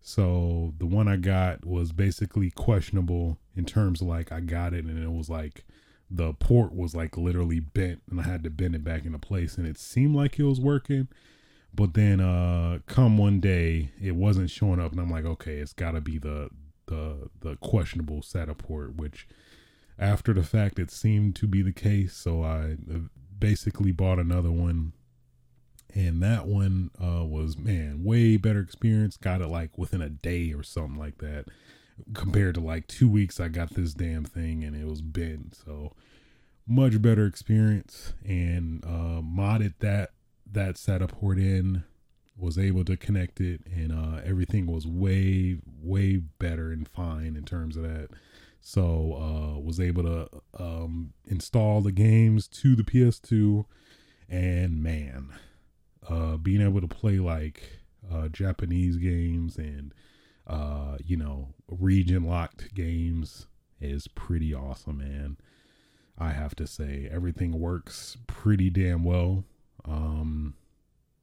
So 0.00 0.72
the 0.78 0.86
one 0.86 1.08
I 1.08 1.16
got 1.16 1.66
was 1.66 1.90
basically 1.90 2.52
questionable 2.52 3.38
in 3.56 3.64
terms 3.64 4.00
of 4.00 4.06
like 4.06 4.30
I 4.30 4.38
got 4.38 4.72
it 4.72 4.84
and 4.84 5.02
it 5.02 5.10
was 5.10 5.28
like 5.28 5.64
the 6.08 6.32
port 6.34 6.72
was 6.72 6.94
like 6.94 7.16
literally 7.16 7.58
bent 7.58 8.02
and 8.08 8.20
I 8.20 8.22
had 8.22 8.44
to 8.44 8.50
bend 8.50 8.76
it 8.76 8.84
back 8.84 9.04
into 9.04 9.18
place 9.18 9.58
and 9.58 9.66
it 9.66 9.76
seemed 9.76 10.14
like 10.14 10.38
it 10.38 10.44
was 10.44 10.60
working. 10.60 11.08
But 11.74 11.94
then 11.94 12.20
uh 12.20 12.78
come 12.86 13.18
one 13.18 13.40
day 13.40 13.90
it 14.00 14.14
wasn't 14.14 14.50
showing 14.50 14.78
up 14.78 14.92
and 14.92 15.00
I'm 15.00 15.10
like, 15.10 15.24
okay, 15.24 15.56
it's 15.56 15.72
gotta 15.72 16.00
be 16.00 16.18
the 16.18 16.50
the 16.88 17.30
the 17.40 17.56
questionable 17.56 18.20
SATA 18.20 18.56
port, 18.58 18.96
which 18.96 19.26
after 19.98 20.32
the 20.32 20.42
fact 20.42 20.78
it 20.78 20.90
seemed 20.90 21.36
to 21.36 21.46
be 21.46 21.62
the 21.62 21.72
case. 21.72 22.14
So 22.14 22.42
I 22.42 22.76
uh, 22.92 22.98
basically 23.38 23.92
bought 23.92 24.18
another 24.18 24.50
one. 24.50 24.92
And 25.94 26.22
that 26.22 26.46
one 26.46 26.90
uh, 27.02 27.24
was 27.24 27.56
man 27.56 28.04
way 28.04 28.36
better 28.36 28.60
experience. 28.60 29.16
Got 29.16 29.40
it 29.40 29.46
like 29.46 29.78
within 29.78 30.02
a 30.02 30.10
day 30.10 30.52
or 30.52 30.62
something 30.62 30.98
like 30.98 31.18
that 31.18 31.46
compared 32.14 32.54
to 32.54 32.60
like 32.60 32.86
two 32.86 33.08
weeks 33.08 33.40
i 33.40 33.48
got 33.48 33.70
this 33.74 33.92
damn 33.92 34.24
thing 34.24 34.62
and 34.62 34.76
it 34.76 34.86
was 34.86 35.00
bent. 35.00 35.54
So 35.64 35.94
much 36.66 37.00
better 37.00 37.26
experience. 37.26 38.12
And 38.24 38.84
uh, 38.84 39.22
modded 39.22 39.74
that 39.80 40.10
that 40.50 40.76
SATA 40.76 41.08
port 41.08 41.38
in 41.38 41.84
was 42.38 42.58
able 42.58 42.84
to 42.84 42.96
connect 42.96 43.40
it 43.40 43.60
and 43.66 43.92
uh, 43.92 44.20
everything 44.24 44.66
was 44.66 44.86
way 44.86 45.58
way 45.82 46.16
better 46.16 46.70
and 46.72 46.88
fine 46.88 47.36
in 47.36 47.44
terms 47.44 47.76
of 47.76 47.82
that 47.82 48.08
So 48.60 49.14
uh, 49.56 49.60
was 49.60 49.80
able 49.80 50.02
to 50.04 50.28
um, 50.58 51.12
install 51.26 51.80
the 51.80 51.92
games 51.92 52.48
to 52.48 52.74
the 52.76 52.82
PS2, 52.82 53.64
and 54.28 54.82
man, 54.82 55.30
uh, 56.08 56.36
being 56.36 56.60
able 56.60 56.80
to 56.80 56.88
play 56.88 57.18
like 57.18 57.80
uh, 58.12 58.28
Japanese 58.28 58.96
games 58.96 59.56
and 59.56 59.94
uh, 60.46 60.96
you 61.04 61.16
know 61.16 61.54
region 61.68 62.24
locked 62.24 62.74
games 62.74 63.46
is 63.80 64.08
pretty 64.08 64.54
awesome, 64.54 64.98
man. 64.98 65.36
I 66.18 66.32
have 66.32 66.54
to 66.56 66.66
say 66.66 67.08
everything 67.10 67.58
works 67.60 68.16
pretty 68.26 68.70
damn 68.70 69.04
well. 69.04 69.44
Um, 69.84 70.54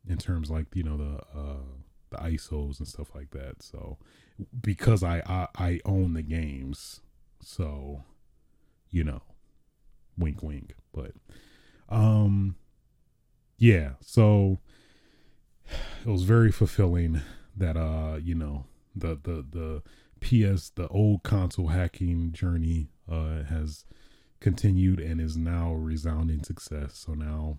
in 0.08 0.18
terms 0.18 0.50
like 0.50 0.68
you 0.74 0.84
know 0.84 0.98
the 0.98 1.40
uh 1.40 1.64
the 2.10 2.18
ISOs 2.18 2.80
and 2.80 2.88
stuff 2.88 3.14
like 3.16 3.32
that. 3.32 3.62
So 3.62 3.98
because 4.62 5.04
I 5.04 5.22
I, 5.26 5.48
I 5.56 5.80
own 5.86 6.14
the 6.14 6.22
games, 6.22 7.02
so 7.42 8.04
you 8.90 9.04
know, 9.04 9.22
wink 10.18 10.42
wink. 10.42 10.76
But 10.94 11.12
um, 11.90 12.56
yeah. 13.58 13.92
So 14.02 14.60
it 16.06 16.10
was 16.10 16.24
very 16.24 16.52
fulfilling 16.52 17.22
that 17.58 17.78
uh 17.78 18.18
you 18.22 18.36
know 18.36 18.66
the 18.96 19.20
the 19.22 19.46
the 19.50 19.84
PS 20.22 20.70
the 20.70 20.88
old 20.88 21.24
console 21.24 21.68
hacking 21.68 22.32
journey 22.32 22.90
uh 23.12 23.44
has 23.44 23.86
continued 24.40 25.00
and 25.00 25.20
is 25.20 25.38
now 25.38 25.72
a 25.72 25.78
resounding 25.78 26.44
success. 26.44 26.98
So 27.06 27.14
now 27.14 27.58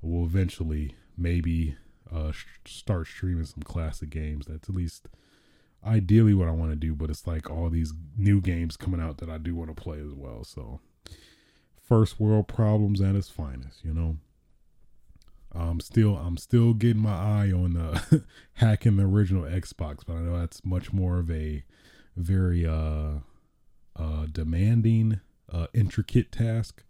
we'll 0.00 0.26
eventually 0.26 0.94
maybe 1.16 1.76
uh 2.12 2.32
start 2.66 3.06
streaming 3.06 3.44
some 3.44 3.62
classic 3.62 4.10
games. 4.10 4.46
That's 4.46 4.68
at 4.68 4.74
least 4.74 5.08
ideally 5.84 6.34
what 6.34 6.48
I 6.48 6.52
want 6.52 6.72
to 6.72 6.76
do, 6.76 6.94
but 6.94 7.10
it's 7.10 7.26
like 7.26 7.50
all 7.50 7.70
these 7.70 7.92
new 8.16 8.40
games 8.40 8.76
coming 8.76 9.00
out 9.00 9.18
that 9.18 9.30
I 9.30 9.38
do 9.38 9.54
want 9.54 9.74
to 9.74 9.80
play 9.80 9.98
as 9.98 10.12
well. 10.12 10.44
So 10.44 10.80
first 11.88 12.18
world 12.18 12.48
problems 12.48 13.00
at 13.00 13.14
its 13.14 13.28
finest, 13.28 13.84
you 13.84 13.94
know. 13.94 14.16
I'm 15.54 15.80
still 15.80 16.16
I'm 16.16 16.36
still 16.36 16.74
getting 16.74 17.02
my 17.02 17.14
eye 17.14 17.52
on 17.52 17.76
uh, 17.76 18.00
hacking 18.54 18.96
the 18.96 19.04
original 19.04 19.44
Xbox, 19.44 20.00
but 20.06 20.14
I 20.14 20.20
know 20.20 20.38
that's 20.38 20.64
much 20.64 20.92
more 20.92 21.18
of 21.18 21.30
a 21.30 21.64
very 22.16 22.66
uh, 22.66 23.20
uh, 23.94 24.26
demanding, 24.30 25.20
uh, 25.50 25.68
intricate 25.72 26.30
task. 26.30 26.82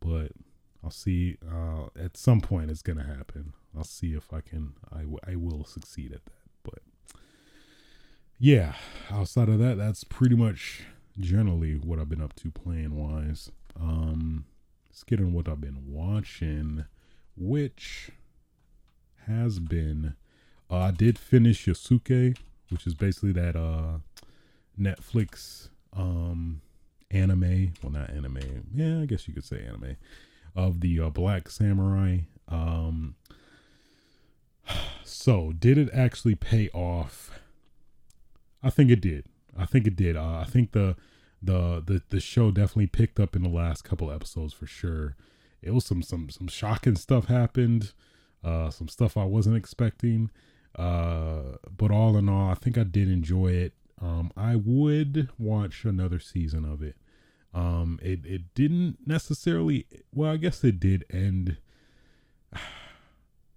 But 0.00 0.32
I'll 0.82 0.90
see. 0.90 1.36
Uh, 1.46 1.86
at 1.98 2.16
some 2.16 2.40
point, 2.40 2.70
it's 2.70 2.82
gonna 2.82 3.04
happen. 3.04 3.52
I'll 3.76 3.84
see 3.84 4.14
if 4.14 4.32
I 4.32 4.40
can. 4.40 4.74
I, 4.92 5.00
w- 5.00 5.18
I 5.26 5.36
will 5.36 5.64
succeed 5.64 6.12
at 6.12 6.24
that. 6.24 6.32
But 6.62 6.80
yeah, 8.38 8.74
outside 9.10 9.48
of 9.48 9.58
that, 9.58 9.76
that's 9.76 10.04
pretty 10.04 10.36
much 10.36 10.82
generally 11.18 11.74
what 11.74 11.98
I've 11.98 12.08
been 12.08 12.22
up 12.22 12.34
to 12.36 12.50
playing 12.50 12.96
wise. 12.96 13.50
Um, 13.78 14.46
let's 14.88 15.04
get 15.04 15.20
on 15.20 15.32
what 15.32 15.48
I've 15.48 15.60
been 15.60 15.84
watching, 15.86 16.84
which 17.36 18.10
has 19.26 19.58
been. 19.58 20.14
Uh, 20.70 20.76
I 20.78 20.90
did 20.92 21.18
finish 21.18 21.66
Yasuke, 21.66 22.36
which 22.70 22.86
is 22.86 22.94
basically 22.94 23.32
that 23.32 23.56
uh 23.56 23.98
Netflix 24.80 25.68
um 25.92 26.62
anime. 27.10 27.74
Well, 27.82 27.92
not 27.92 28.10
anime. 28.10 28.64
Yeah, 28.74 29.00
I 29.02 29.06
guess 29.06 29.28
you 29.28 29.34
could 29.34 29.44
say 29.44 29.62
anime 29.66 29.96
of 30.54 30.80
the 30.80 31.00
uh, 31.00 31.10
Black 31.10 31.48
Samurai. 31.48 32.18
Um, 32.48 33.14
so, 35.04 35.52
did 35.52 35.78
it 35.78 35.88
actually 35.92 36.34
pay 36.34 36.68
off? 36.70 37.38
I 38.62 38.70
think 38.70 38.90
it 38.90 39.00
did. 39.00 39.24
I 39.56 39.66
think 39.66 39.86
it 39.86 39.96
did. 39.96 40.16
Uh, 40.16 40.38
I 40.38 40.44
think 40.44 40.72
the, 40.72 40.96
the 41.42 41.82
the 41.84 42.02
the 42.10 42.20
show 42.20 42.50
definitely 42.50 42.86
picked 42.86 43.18
up 43.18 43.34
in 43.34 43.42
the 43.42 43.48
last 43.48 43.82
couple 43.82 44.10
episodes 44.10 44.52
for 44.52 44.66
sure. 44.66 45.16
It 45.62 45.72
was 45.72 45.84
some 45.84 46.02
some 46.02 46.30
some 46.30 46.48
shocking 46.48 46.96
stuff 46.96 47.26
happened. 47.26 47.92
Uh, 48.42 48.70
some 48.70 48.88
stuff 48.88 49.16
I 49.16 49.24
wasn't 49.24 49.56
expecting. 49.56 50.30
Uh, 50.76 51.56
but 51.76 51.90
all 51.90 52.16
in 52.16 52.28
all, 52.28 52.50
I 52.50 52.54
think 52.54 52.78
I 52.78 52.84
did 52.84 53.10
enjoy 53.10 53.48
it. 53.48 53.74
Um, 54.00 54.32
I 54.36 54.56
would 54.56 55.28
watch 55.38 55.84
another 55.84 56.20
season 56.20 56.64
of 56.64 56.82
it. 56.82 56.96
Um, 57.52 57.98
it 58.02 58.24
it 58.24 58.54
didn't 58.54 58.98
necessarily. 59.06 59.86
Well, 60.14 60.32
I 60.32 60.36
guess 60.36 60.62
it 60.64 60.80
did 60.80 61.04
end. 61.10 61.56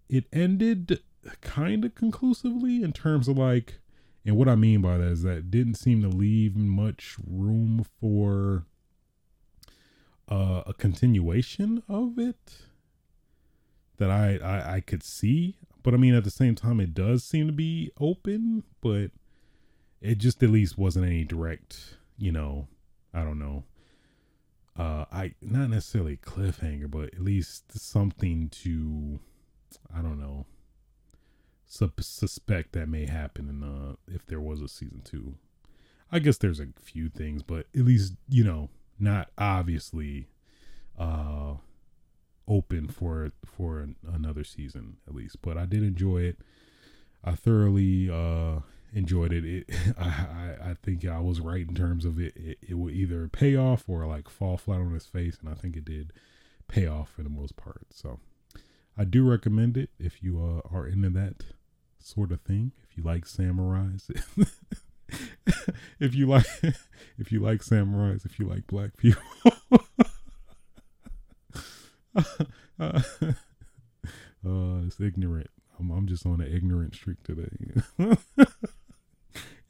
It 0.10 0.26
ended 0.32 1.00
kind 1.42 1.84
of 1.86 1.96
conclusively 1.96 2.84
in 2.84 2.94
terms 2.94 3.28
of 3.28 3.36
like, 3.38 3.80
and 4.24 4.36
what 4.36 4.48
I 4.48 4.54
mean 4.56 4.82
by 4.82 4.98
that 4.98 5.08
is 5.08 5.24
that 5.24 5.38
it 5.38 5.50
didn't 5.50 5.76
seem 5.76 6.04
to 6.04 6.08
leave 6.08 6.56
much 6.56 7.16
room 7.26 7.84
for 8.00 8.66
uh, 10.30 10.64
a 10.68 10.74
continuation 10.74 11.82
of 11.90 12.20
it 12.20 12.58
that 13.98 14.12
I, 14.12 14.38
I 14.38 14.76
I 14.76 14.80
could 14.82 15.04
see. 15.04 15.58
But 15.82 15.94
I 15.94 15.98
mean, 15.98 16.16
at 16.16 16.24
the 16.24 16.32
same 16.32 16.56
time, 16.56 16.80
it 16.80 16.94
does 16.94 17.24
seem 17.24 17.48
to 17.48 17.54
be 17.54 17.92
open, 18.00 18.64
but 18.82 19.12
it 20.02 20.18
just 20.18 20.42
at 20.44 20.50
least 20.50 20.78
wasn't 20.78 21.06
any 21.06 21.24
direct, 21.24 21.98
you 22.18 22.32
know, 22.32 22.68
I 23.14 23.24
don't 23.24 23.40
know, 23.40 23.64
uh 24.78 25.06
i 25.12 25.34
not 25.42 25.70
necessarily 25.70 26.18
cliffhanger 26.18 26.90
but 26.90 27.14
at 27.14 27.20
least 27.20 27.78
something 27.78 28.50
to 28.50 29.20
i 29.96 30.02
don't 30.02 30.20
know 30.20 30.46
sub- 31.74 32.02
suspect 32.02 32.74
that 32.74 32.88
may 32.88 33.06
happen 33.06 33.50
in 33.50 33.64
uh 33.64 33.96
if 34.08 34.26
there 34.28 34.40
was 34.40 34.62
a 34.62 34.68
season 34.68 35.02
two. 35.04 35.36
I 36.12 36.20
guess 36.20 36.38
there's 36.38 36.60
a 36.60 36.68
few 36.80 37.10
things 37.10 37.42
but 37.42 37.66
at 37.76 37.82
least 37.82 38.14
you 38.30 38.44
know 38.44 38.70
not 39.00 39.30
obviously 39.38 40.28
uh 40.98 41.56
open 42.48 42.88
for 42.88 43.32
for 43.46 43.80
an, 43.80 43.96
another 44.12 44.44
season 44.44 44.98
at 45.08 45.16
least. 45.16 45.42
But 45.42 45.58
i 45.58 45.66
did 45.66 45.84
enjoy 45.84 46.20
it. 46.22 46.38
I 47.24 47.34
thoroughly 47.34 48.10
uh 48.10 48.60
enjoyed 48.94 49.34
it. 49.34 49.46
It 49.46 49.70
I, 49.98 50.08
I, 50.08 50.70
I 50.70 50.74
think 50.82 51.06
I 51.06 51.20
was 51.20 51.40
right 51.42 51.68
in 51.68 51.76
terms 51.76 52.06
of 52.06 52.20
it, 52.20 52.34
it. 52.36 52.58
It 52.68 52.76
would 52.76 52.94
either 52.94 53.28
pay 53.28 53.56
off 53.56 53.88
or 53.88 54.06
like 54.06 54.30
fall 54.30 54.58
flat 54.58 54.80
on 54.80 54.96
its 54.96 55.06
face, 55.06 55.38
and 55.40 55.50
I 55.50 55.56
think 55.56 55.76
it 55.76 55.86
did 55.86 56.14
pay 56.68 56.88
off 56.88 57.10
for 57.10 57.24
the 57.24 57.30
most 57.30 57.56
part. 57.56 57.88
So 57.92 58.20
I 58.98 59.04
do 59.06 59.30
recommend 59.30 59.78
it 59.78 59.90
if 60.00 60.22
you 60.24 60.40
uh, 60.40 60.76
are 60.76 60.88
into 60.88 61.10
that 61.12 61.44
sort 62.00 62.32
of 62.32 62.42
thing. 62.42 62.72
If 62.90 62.98
you 62.98 63.04
like 63.04 63.26
samurais, 63.26 64.10
if 66.00 66.16
you 66.16 66.28
like 66.28 66.46
if 67.18 67.32
you 67.32 67.40
like 67.40 67.62
samurais, 67.62 68.26
if 68.26 68.40
you 68.40 68.48
like 68.48 68.68
black 68.68 68.98
people. 68.98 69.22
uh, 72.80 73.02
it's 74.86 75.00
ignorant. 75.00 75.50
I'm, 75.80 75.90
I'm 75.90 76.08
just 76.08 76.26
on 76.26 76.42
an 76.42 76.54
ignorant 76.54 76.94
streak 76.96 77.24
today. 77.24 77.50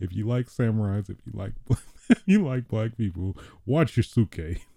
If 0.04 0.14
you 0.14 0.28
like 0.28 0.48
samurais, 0.48 1.10
if 1.10 1.18
you 1.26 1.34
like 1.34 1.54
if 2.10 2.22
you 2.26 2.46
like 2.46 2.68
black 2.68 2.98
people, 2.98 3.38
watch 3.66 3.96
Yasuke. 3.96 4.60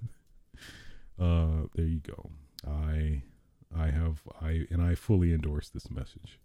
Uh, 1.19 1.63
there 1.75 1.87
you 1.87 2.01
go. 2.01 2.29
I 2.69 3.23
I 3.75 3.87
have 3.87 4.21
I 4.43 4.67
and 4.71 4.83
I 4.83 4.95
fully 4.95 5.33
endorse 5.33 5.71
this 5.71 5.91
message. 5.91 6.39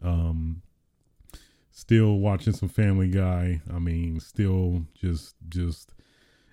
Um, 0.00 0.62
still 1.72 2.18
watching 2.18 2.52
some 2.52 2.68
Family 2.68 3.08
Guy. 3.08 3.62
I 3.68 3.80
mean, 3.80 4.20
still 4.20 4.86
just 4.94 5.34
just 5.48 5.92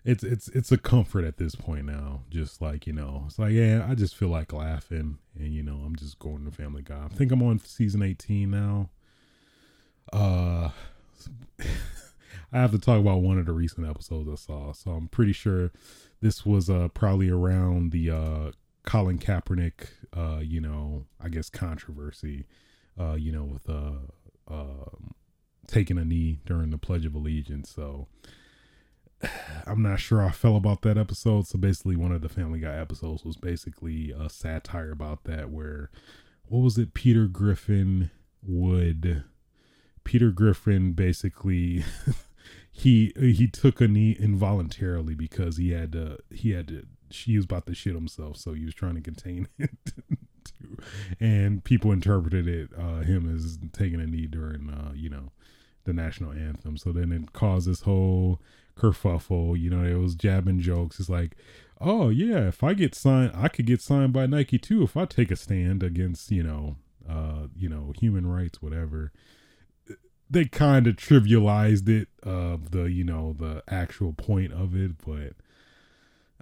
it's 0.05 0.23
it's 0.23 0.47
it's 0.49 0.71
a 0.71 0.77
comfort 0.77 1.23
at 1.25 1.37
this 1.37 1.55
point 1.55 1.85
now. 1.85 2.21
Just 2.29 2.61
like 2.61 2.85
you 2.87 2.93
know, 2.93 3.23
it's 3.27 3.39
like 3.39 3.51
yeah, 3.51 3.85
I 3.87 3.95
just 3.95 4.15
feel 4.15 4.29
like 4.29 4.51
laughing, 4.51 5.17
and 5.37 5.53
you 5.53 5.63
know, 5.63 5.81
I'm 5.85 5.95
just 5.95 6.19
going 6.19 6.45
to 6.45 6.51
Family 6.51 6.81
Guy. 6.81 7.05
I 7.05 7.07
think 7.13 7.31
I'm 7.31 7.43
on 7.43 7.59
season 7.59 8.01
18 8.01 8.49
now. 8.49 8.89
Uh, 10.11 10.69
I 12.51 12.59
have 12.59 12.71
to 12.71 12.79
talk 12.79 12.99
about 12.99 13.21
one 13.21 13.39
of 13.39 13.45
the 13.45 13.53
recent 13.53 13.87
episodes 13.87 14.29
I 14.29 14.35
saw. 14.35 14.73
So 14.73 14.91
I'm 14.91 15.07
pretty 15.07 15.33
sure 15.33 15.71
this 16.21 16.45
was 16.45 16.69
uh 16.69 16.89
probably 16.93 17.29
around 17.29 17.91
the 17.91 18.11
uh 18.11 18.51
Colin 18.85 19.17
Kaepernick 19.17 19.87
uh 20.15 20.39
you 20.41 20.61
know 20.61 21.05
I 21.19 21.29
guess 21.29 21.49
controversy 21.49 22.45
uh 22.99 23.13
you 23.13 23.31
know 23.31 23.43
with 23.43 23.69
uh 23.69 24.53
uh 24.53 24.89
taking 25.67 25.97
a 25.97 26.05
knee 26.05 26.39
during 26.45 26.69
the 26.69 26.77
Pledge 26.77 27.05
of 27.05 27.15
Allegiance. 27.15 27.69
So 27.69 28.07
I'm 29.65 29.81
not 29.81 29.99
sure 29.99 30.23
I 30.23 30.31
felt 30.31 30.57
about 30.57 30.81
that 30.83 30.97
episode. 30.97 31.47
So 31.47 31.57
basically, 31.57 31.95
one 31.95 32.11
of 32.11 32.21
the 32.21 32.29
Family 32.29 32.59
Guy 32.59 32.75
episodes 32.75 33.23
was 33.23 33.37
basically 33.37 34.11
a 34.11 34.29
satire 34.29 34.91
about 34.91 35.23
that, 35.25 35.49
where 35.49 35.89
what 36.45 36.59
was 36.59 36.77
it? 36.77 36.93
Peter 36.93 37.27
Griffin 37.27 38.11
would 38.45 39.23
Peter 40.03 40.31
Griffin 40.31 40.93
basically 40.93 41.83
he 42.71 43.13
he 43.15 43.47
took 43.47 43.79
a 43.81 43.87
knee 43.87 44.15
involuntarily 44.19 45.15
because 45.15 45.57
he 45.57 45.71
had 45.71 45.91
to 45.93 46.17
he 46.31 46.51
had 46.51 46.67
to 46.67 46.85
he 47.09 47.35
was 47.35 47.45
about 47.45 47.67
to 47.67 47.75
shit 47.75 47.93
himself, 47.93 48.37
so 48.37 48.53
he 48.53 48.65
was 48.65 48.73
trying 48.73 48.95
to 48.95 49.01
contain 49.01 49.47
it. 49.59 49.93
and 51.19 51.63
people 51.63 51.91
interpreted 51.91 52.47
it 52.47 52.69
uh, 52.77 53.01
him 53.01 53.33
as 53.33 53.59
taking 53.71 54.01
a 54.01 54.07
knee 54.07 54.27
during 54.27 54.69
uh, 54.69 54.91
you 54.95 55.09
know 55.09 55.31
the 55.85 55.93
national 55.93 56.31
anthem. 56.31 56.77
So 56.77 56.91
then 56.91 57.11
it 57.11 57.33
caused 57.33 57.69
this 57.69 57.81
whole 57.81 58.41
kerfuffle. 58.75 59.59
You 59.59 59.69
know, 59.69 59.83
it 59.83 60.01
was 60.01 60.15
jabbing 60.15 60.59
jokes. 60.59 60.99
It's 60.99 61.09
like, 61.09 61.35
oh 61.79 62.09
yeah, 62.09 62.47
if 62.47 62.63
I 62.63 62.73
get 62.73 62.95
signed, 62.95 63.31
I 63.35 63.47
could 63.47 63.65
get 63.65 63.81
signed 63.81 64.13
by 64.13 64.25
Nike 64.25 64.57
too 64.57 64.83
if 64.83 64.97
I 64.97 65.05
take 65.05 65.31
a 65.31 65.35
stand 65.35 65.83
against 65.83 66.31
you 66.31 66.43
know, 66.43 66.77
uh, 67.07 67.47
you 67.55 67.69
know, 67.69 67.93
human 67.99 68.27
rights, 68.27 68.61
whatever. 68.61 69.11
They 70.33 70.45
kind 70.45 70.87
of 70.87 70.95
trivialized 70.95 71.87
it 71.87 72.07
of 72.23 72.71
the 72.71 72.85
you 72.85 73.03
know 73.03 73.35
the 73.37 73.61
actual 73.67 74.13
point 74.13 74.51
of 74.51 74.75
it, 74.75 74.93
but 75.05 75.33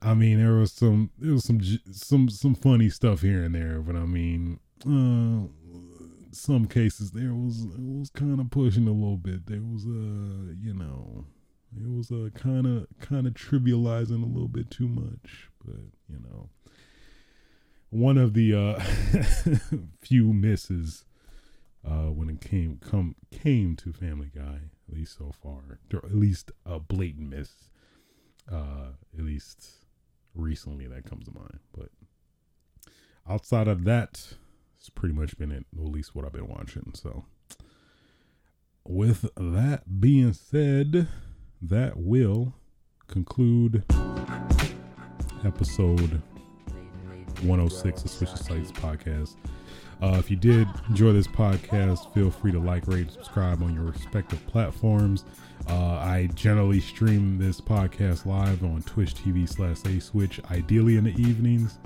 I 0.01 0.13
mean 0.13 0.39
there 0.39 0.53
was 0.53 0.71
some 0.71 1.09
there 1.19 1.33
was 1.33 1.43
some 1.43 1.59
some 1.91 2.29
some 2.29 2.55
funny 2.55 2.89
stuff 2.89 3.19
here 3.21 3.43
and 3.43 3.53
there, 3.53 3.79
but 3.79 3.97
I 3.97 4.05
mean, 4.05 4.59
uh, 4.85 5.47
some 6.31 6.67
cases 6.67 7.11
there 7.11 7.33
was 7.33 7.65
it 7.65 7.99
was 7.99 8.09
kind 8.09 8.39
of 8.39 8.49
pushing 8.49 8.87
a 8.87 8.93
little 8.93 9.17
bit. 9.17 9.47
There 9.47 9.59
was 9.61 9.85
uh 9.85 10.53
you 10.61 10.73
know 10.73 11.25
it 11.75 11.89
was 11.89 12.11
uh, 12.11 12.29
kind 12.33 12.65
of 12.65 12.87
kind 13.01 13.27
of 13.27 13.33
trivializing 13.33 14.23
a 14.23 14.25
little 14.25 14.47
bit 14.47 14.71
too 14.71 14.87
much, 14.87 15.49
but 15.65 15.75
you 16.09 16.19
know, 16.19 16.49
one 17.89 18.17
of 18.17 18.33
the 18.33 18.53
uh, 18.53 18.79
few 20.01 20.33
misses 20.33 21.03
uh, 21.85 22.11
when 22.11 22.29
it 22.29 22.41
came 22.41 22.79
come 22.81 23.15
came 23.31 23.75
to 23.77 23.91
Family 23.91 24.31
Guy, 24.33 24.59
at 24.87 24.95
least 24.95 25.17
so 25.17 25.31
far, 25.41 25.79
or 25.93 26.05
at 26.05 26.15
least 26.15 26.51
a 26.65 26.79
blatant 26.79 27.29
miss, 27.29 27.69
uh, 28.51 28.91
at 29.17 29.23
least 29.23 29.85
recently 30.35 30.87
that 30.87 31.05
comes 31.05 31.25
to 31.25 31.33
mind. 31.33 31.59
But 31.75 31.89
outside 33.29 33.67
of 33.67 33.83
that, 33.85 34.35
it's 34.77 34.89
pretty 34.89 35.15
much 35.15 35.37
been 35.37 35.51
it, 35.51 35.65
at 35.73 35.83
least 35.83 36.15
what 36.15 36.25
I've 36.25 36.33
been 36.33 36.47
watching. 36.47 36.91
So, 36.93 37.25
with 38.83 39.29
that 39.35 39.99
being 39.99 40.33
said 40.33 41.07
that 41.61 41.97
will 41.97 42.53
conclude 43.07 43.83
episode 45.45 46.21
106 47.43 48.03
of 48.03 48.09
Switch 48.09 48.29
Sites 48.29 48.71
podcast. 48.71 49.35
Uh, 50.01 50.15
if 50.17 50.31
you 50.31 50.37
did 50.37 50.67
enjoy 50.89 51.13
this 51.13 51.27
podcast, 51.27 52.11
feel 52.13 52.31
free 52.31 52.51
to 52.51 52.59
like, 52.59 52.87
rate, 52.87 53.01
and 53.01 53.11
subscribe 53.11 53.61
on 53.61 53.73
your 53.73 53.83
respective 53.83 54.45
platforms. 54.47 55.25
Uh, 55.69 55.93
I 55.95 56.29
generally 56.33 56.79
stream 56.79 57.37
this 57.37 57.61
podcast 57.61 58.25
live 58.25 58.63
on 58.63 58.81
Twitch 58.83 59.13
TV 59.13 59.47
slash 59.47 59.85
A 59.85 60.01
Switch, 60.01 60.39
ideally 60.49 60.97
in 60.97 61.03
the 61.03 61.13
evenings. 61.21 61.77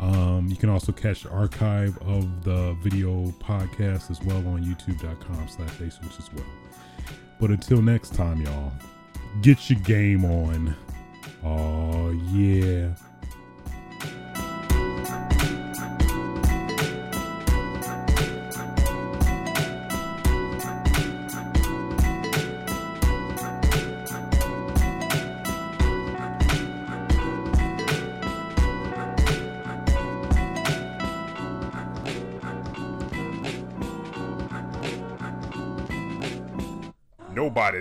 Um, 0.00 0.46
you 0.48 0.56
can 0.56 0.70
also 0.70 0.92
catch 0.92 1.22
the 1.22 1.30
archive 1.30 1.96
of 2.02 2.42
the 2.44 2.76
video 2.82 3.26
podcast 3.38 4.10
as 4.10 4.20
well 4.22 4.38
on 4.48 4.64
youtube.com 4.64 5.48
slash 5.48 5.80
A 5.80 5.90
Switch 5.90 6.18
as 6.18 6.32
well. 6.32 6.46
But 7.38 7.50
until 7.50 7.82
next 7.82 8.14
time, 8.14 8.40
y'all, 8.40 8.72
Get 9.40 9.70
your 9.70 9.80
game 9.80 10.24
on. 10.24 10.76
Oh, 11.42 12.10
yeah. 12.32 12.94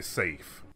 Safe. 0.02 0.61